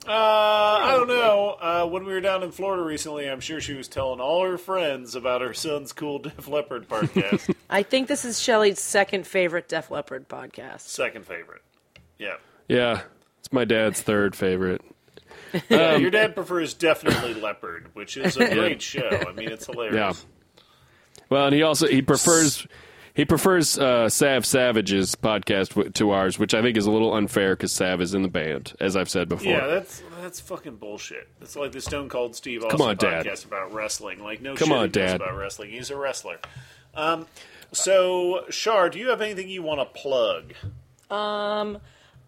Uh, 0.06 0.12
I 0.12 0.92
don't 0.96 1.08
know. 1.08 1.58
Uh, 1.60 1.86
when 1.86 2.04
we 2.06 2.12
were 2.14 2.20
down 2.22 2.44
in 2.44 2.52
Florida 2.52 2.84
recently, 2.84 3.30
I'm 3.30 3.40
sure 3.40 3.60
she 3.62 3.74
was 3.74 3.88
telling 3.88 4.20
all 4.20 4.44
her 4.46 4.58
friends 4.58 5.16
about 5.16 5.40
her 5.42 5.54
son's 5.54 5.94
cool 5.94 6.20
Def 6.20 6.48
Leppard 6.50 6.88
podcast. 6.90 7.54
I 7.70 7.84
think 7.84 8.08
this 8.10 8.26
is 8.26 8.42
Shelley's 8.42 8.82
second 8.82 9.26
favorite 9.28 9.70
Def 9.70 9.90
Leppard 9.92 10.28
podcast. 10.28 10.82
Second 10.82 11.26
favorite. 11.26 11.62
Yeah. 12.18 12.36
Yeah, 12.68 13.02
it's 13.40 13.52
my 13.54 13.64
dad's 13.66 14.02
third 14.02 14.36
favorite. 14.36 14.82
Yeah, 15.70 15.94
Um, 15.94 16.02
your 16.02 16.12
dad 16.12 16.36
prefers 16.36 16.74
definitely 16.74 17.34
Leopard, 17.34 17.90
which 17.94 18.18
is 18.18 18.38
a 18.38 18.48
great 18.54 18.82
show. 18.82 19.08
I 19.28 19.32
mean, 19.34 19.50
it's 19.50 19.66
hilarious. 19.66 19.96
Yeah. 20.26 20.62
Well, 21.30 21.46
and 21.48 21.56
he 21.56 21.64
also 21.64 21.88
he 21.88 22.02
prefers 22.02 22.66
he 23.14 23.26
prefers 23.26 23.80
uh, 23.80 24.10
Sav 24.10 24.46
Savage's 24.46 25.16
podcast 25.16 25.70
w- 25.70 25.90
to 25.92 26.12
ours, 26.12 26.38
which 26.38 26.54
I 26.54 26.62
think 26.62 26.78
is 26.78 26.86
a 26.86 26.92
little 26.92 27.14
unfair 27.14 27.56
because 27.56 27.72
Sav 27.72 28.00
is 28.02 28.14
in 28.14 28.22
the 28.22 28.28
band, 28.28 28.74
as 28.80 28.96
I've 28.96 29.10
said 29.10 29.28
before. 29.28 29.52
Yeah, 29.52 29.68
that's 29.68 30.04
that's 30.22 30.40
fucking 30.40 30.76
bullshit. 30.76 31.28
It's 31.42 31.56
like 31.56 31.72
the 31.72 31.82
Stone 31.82 32.10
Cold 32.10 32.36
Steve 32.36 32.64
Austin 32.64 32.78
Come 32.78 32.88
on, 32.88 32.98
Dad. 32.98 33.26
podcast 33.26 33.46
about 33.46 33.74
wrestling. 33.74 34.20
Like, 34.24 34.42
no 34.42 34.56
Come 34.56 34.68
shit 34.70 34.78
on, 34.78 34.86
he 34.86 34.92
Dad. 34.92 35.16
about 35.18 35.36
wrestling. 35.36 35.72
He's 35.72 35.90
a 35.90 35.96
wrestler. 35.98 36.38
Um, 36.94 37.26
so, 37.72 38.46
Shar, 38.50 38.90
do 38.90 39.00
you 39.00 39.10
have 39.10 39.22
anything 39.22 39.50
you 39.50 39.64
want 39.64 39.80
to 39.80 39.86
plug? 40.00 40.54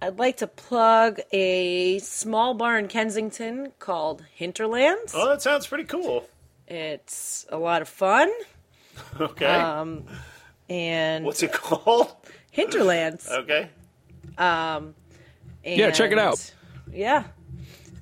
I'd 0.02 0.18
like 0.18 0.38
to 0.38 0.48
plug 0.48 1.20
a 1.34 2.00
small 2.00 2.54
bar 2.54 2.78
in 2.80 2.88
Kensington 2.88 3.74
called 3.80 4.24
Hinterlands. 4.34 5.14
Oh, 5.16 5.28
that 5.28 5.42
sounds 5.42 5.68
pretty 5.68 5.84
cool. 5.84 6.28
It's 6.68 7.46
a 7.50 7.58
lot 7.58 7.82
of 7.82 7.90
fun. 7.90 8.30
Okay. 9.20 9.46
Um, 9.46 10.04
And 10.70 11.24
What's 11.24 11.42
it 11.42 11.54
called? 11.54 12.12
Hinterlands. 12.52 13.30
Okay. 13.32 13.70
Yeah, 14.38 15.92
check 15.92 16.12
it 16.12 16.20
out. 16.20 16.54
Yeah. 16.92 17.24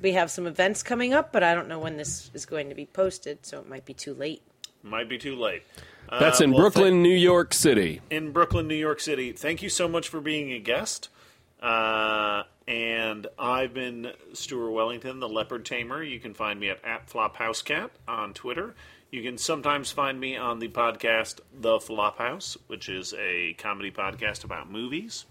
We 0.02 0.14
have 0.14 0.30
some 0.32 0.48
events 0.48 0.84
coming 0.84 1.14
up, 1.14 1.32
but 1.32 1.44
I 1.44 1.54
don't 1.56 1.68
know 1.68 1.80
when 1.80 1.98
this 1.98 2.30
is 2.34 2.46
going 2.46 2.70
to 2.70 2.76
be 2.76 2.86
posted, 2.86 3.46
so 3.46 3.60
it 3.60 3.68
might 3.70 3.86
be 3.86 3.94
too 3.94 4.14
late. 4.14 4.42
Might 4.84 5.10
be 5.10 5.18
too 5.18 5.36
late. 5.36 5.64
Uh, 6.10 6.20
That's 6.20 6.40
in 6.42 6.52
well, 6.52 6.62
Brooklyn, 6.62 7.02
New 7.04 7.16
York 7.16 7.54
City. 7.54 8.02
in 8.10 8.32
Brooklyn, 8.32 8.68
New 8.68 8.76
York 8.76 9.00
City. 9.00 9.32
Thank 9.34 9.62
you 9.62 9.70
so 9.70 9.88
much 9.88 10.08
for 10.08 10.20
being 10.22 10.52
a 10.52 10.60
guest. 10.60 11.10
Uh, 11.62 12.44
and 12.68 13.28
I've 13.40 13.74
been 13.74 14.12
Stuart 14.34 14.72
Wellington, 14.72 15.20
the 15.20 15.30
Leopard 15.30 15.66
Tamer. 15.66 16.04
You 16.04 16.20
can 16.20 16.34
find 16.34 16.60
me 16.60 16.70
at, 16.70 16.84
at 16.84 17.10
FlopHouseCat 17.10 17.90
on 18.08 18.34
Twitter. 18.34 18.76
You 19.10 19.24
can 19.24 19.38
sometimes 19.38 19.90
find 19.92 20.20
me 20.20 20.36
on 20.36 20.60
the 20.60 20.68
podcast 20.68 21.40
The 21.58 21.78
Flophouse, 21.78 22.58
which 22.68 22.90
is 22.90 23.14
a 23.18 23.54
comedy 23.54 23.90
podcast 23.90 24.44
about 24.44 24.70
movies. 24.70 25.26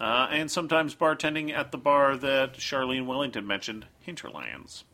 Uh, 0.00 0.28
and 0.30 0.50
sometimes 0.50 0.94
bartending 0.94 1.52
at 1.52 1.72
the 1.72 1.78
bar 1.78 2.16
that 2.16 2.54
Charlene 2.54 3.06
Wellington 3.06 3.46
mentioned, 3.46 3.86
Hinterlands. 4.00 4.84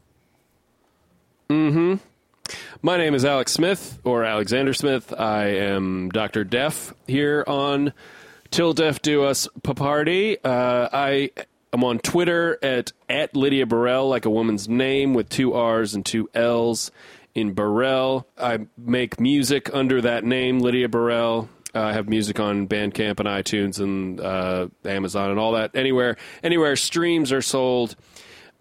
Mm-hmm. 1.48 1.94
My 2.82 2.96
name 2.96 3.14
is 3.14 3.24
Alex 3.24 3.52
Smith, 3.52 3.98
or 4.04 4.24
Alexander 4.24 4.74
Smith. 4.74 5.12
I 5.12 5.46
am 5.46 6.10
Dr. 6.10 6.44
Deaf 6.44 6.92
here 7.06 7.44
on 7.46 7.92
Till 8.50 8.72
Deaf 8.72 9.02
Do 9.02 9.24
Us 9.24 9.48
Paparty. 9.60 10.38
Uh, 10.44 10.88
I 10.92 11.30
am 11.72 11.84
on 11.84 11.98
Twitter 11.98 12.58
at, 12.62 12.92
at 13.08 13.36
Lydia 13.36 13.66
Burrell, 13.66 14.08
like 14.08 14.24
a 14.24 14.30
woman's 14.30 14.68
name, 14.68 15.14
with 15.14 15.28
two 15.28 15.54
R's 15.54 15.94
and 15.94 16.04
two 16.04 16.30
L's 16.34 16.90
in 17.34 17.52
Burrell. 17.52 18.26
I 18.38 18.66
make 18.78 19.20
music 19.20 19.72
under 19.74 20.00
that 20.00 20.24
name, 20.24 20.60
Lydia 20.60 20.88
Burrell. 20.88 21.48
Uh, 21.74 21.82
I 21.82 21.92
have 21.92 22.08
music 22.08 22.40
on 22.40 22.66
Bandcamp 22.66 23.20
and 23.20 23.28
iTunes 23.28 23.78
and 23.80 24.20
uh, 24.20 24.68
Amazon 24.84 25.30
and 25.30 25.38
all 25.38 25.52
that. 25.52 25.74
Anywhere, 25.74 26.16
anywhere 26.42 26.76
streams 26.76 27.32
are 27.32 27.42
sold. 27.42 27.96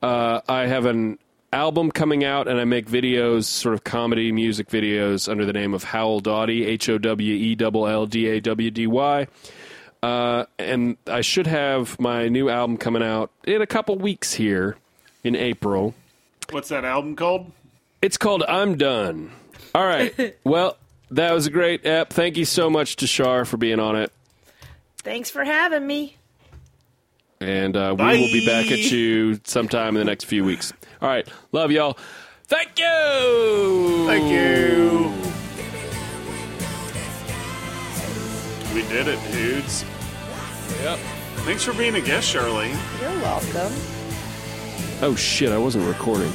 Uh, 0.01 0.41
I 0.49 0.67
have 0.67 0.85
an 0.85 1.17
album 1.53 1.91
coming 1.91 2.25
out, 2.25 2.49
and 2.49 2.59
I 2.59 2.65
make 2.65 2.87
videos, 2.87 3.45
sort 3.45 3.73
of 3.73 3.85
comedy 3.85 4.33
music 4.33 4.67
videos, 4.67 5.29
under 5.29 5.45
the 5.45 5.53
name 5.53 5.73
of 5.73 5.85
Howell 5.85 6.19
Dawdy, 6.19 6.65
H 6.65 6.89
O 6.89 6.97
W 6.97 7.33
E 7.33 7.55
L 7.57 7.87
L 7.87 8.05
D 8.05 8.27
A 8.27 8.41
W 8.41 8.71
D 8.71 8.87
Y. 8.87 9.27
Uh, 10.05 10.45
and 10.59 10.97
I 11.07 11.21
should 11.21 11.47
have 11.47 11.99
my 11.99 12.27
new 12.27 12.47
album 12.47 12.77
coming 12.77 13.01
out 13.01 13.31
in 13.43 13.63
a 13.63 13.65
couple 13.65 13.97
weeks 13.97 14.33
here 14.33 14.77
in 15.23 15.35
April. 15.35 15.95
What's 16.51 16.69
that 16.69 16.85
album 16.85 17.15
called? 17.15 17.51
It's 18.03 18.15
called 18.15 18.43
I'm 18.47 18.77
Done. 18.77 19.31
All 19.73 19.83
right. 19.83 20.37
well, 20.43 20.77
that 21.09 21.31
was 21.31 21.47
a 21.47 21.49
great 21.49 21.87
app. 21.87 22.13
Thank 22.13 22.37
you 22.37 22.45
so 22.45 22.69
much 22.69 22.97
to 22.97 23.07
Shar 23.07 23.45
for 23.45 23.57
being 23.57 23.79
on 23.79 23.95
it. 23.95 24.11
Thanks 24.97 25.31
for 25.31 25.43
having 25.43 25.87
me. 25.87 26.17
And 27.39 27.75
uh, 27.75 27.89
we 27.93 27.97
Bye. 27.97 28.17
will 28.17 28.31
be 28.31 28.45
back 28.45 28.71
at 28.71 28.91
you 28.91 29.39
sometime 29.43 29.95
in 29.95 30.01
the 30.01 30.05
next 30.05 30.25
few 30.25 30.43
weeks. 30.43 30.71
All 31.01 31.09
right. 31.09 31.27
Love 31.51 31.71
y'all. 31.71 31.97
Thank 32.43 32.77
you. 32.77 34.05
Thank 34.05 34.31
you. 34.31 35.11
We 38.75 38.87
did 38.87 39.07
it, 39.07 39.19
dudes. 39.31 39.83
Yep. 40.85 40.99
Thanks 41.47 41.63
for 41.63 41.73
being 41.73 41.95
a 41.95 41.99
guest, 41.99 42.31
Charlie. 42.31 42.69
You're 43.01 43.09
welcome. 43.19 43.73
Oh, 45.01 45.15
shit. 45.17 45.51
I 45.51 45.57
wasn't 45.57 45.87
recording. 45.87 46.31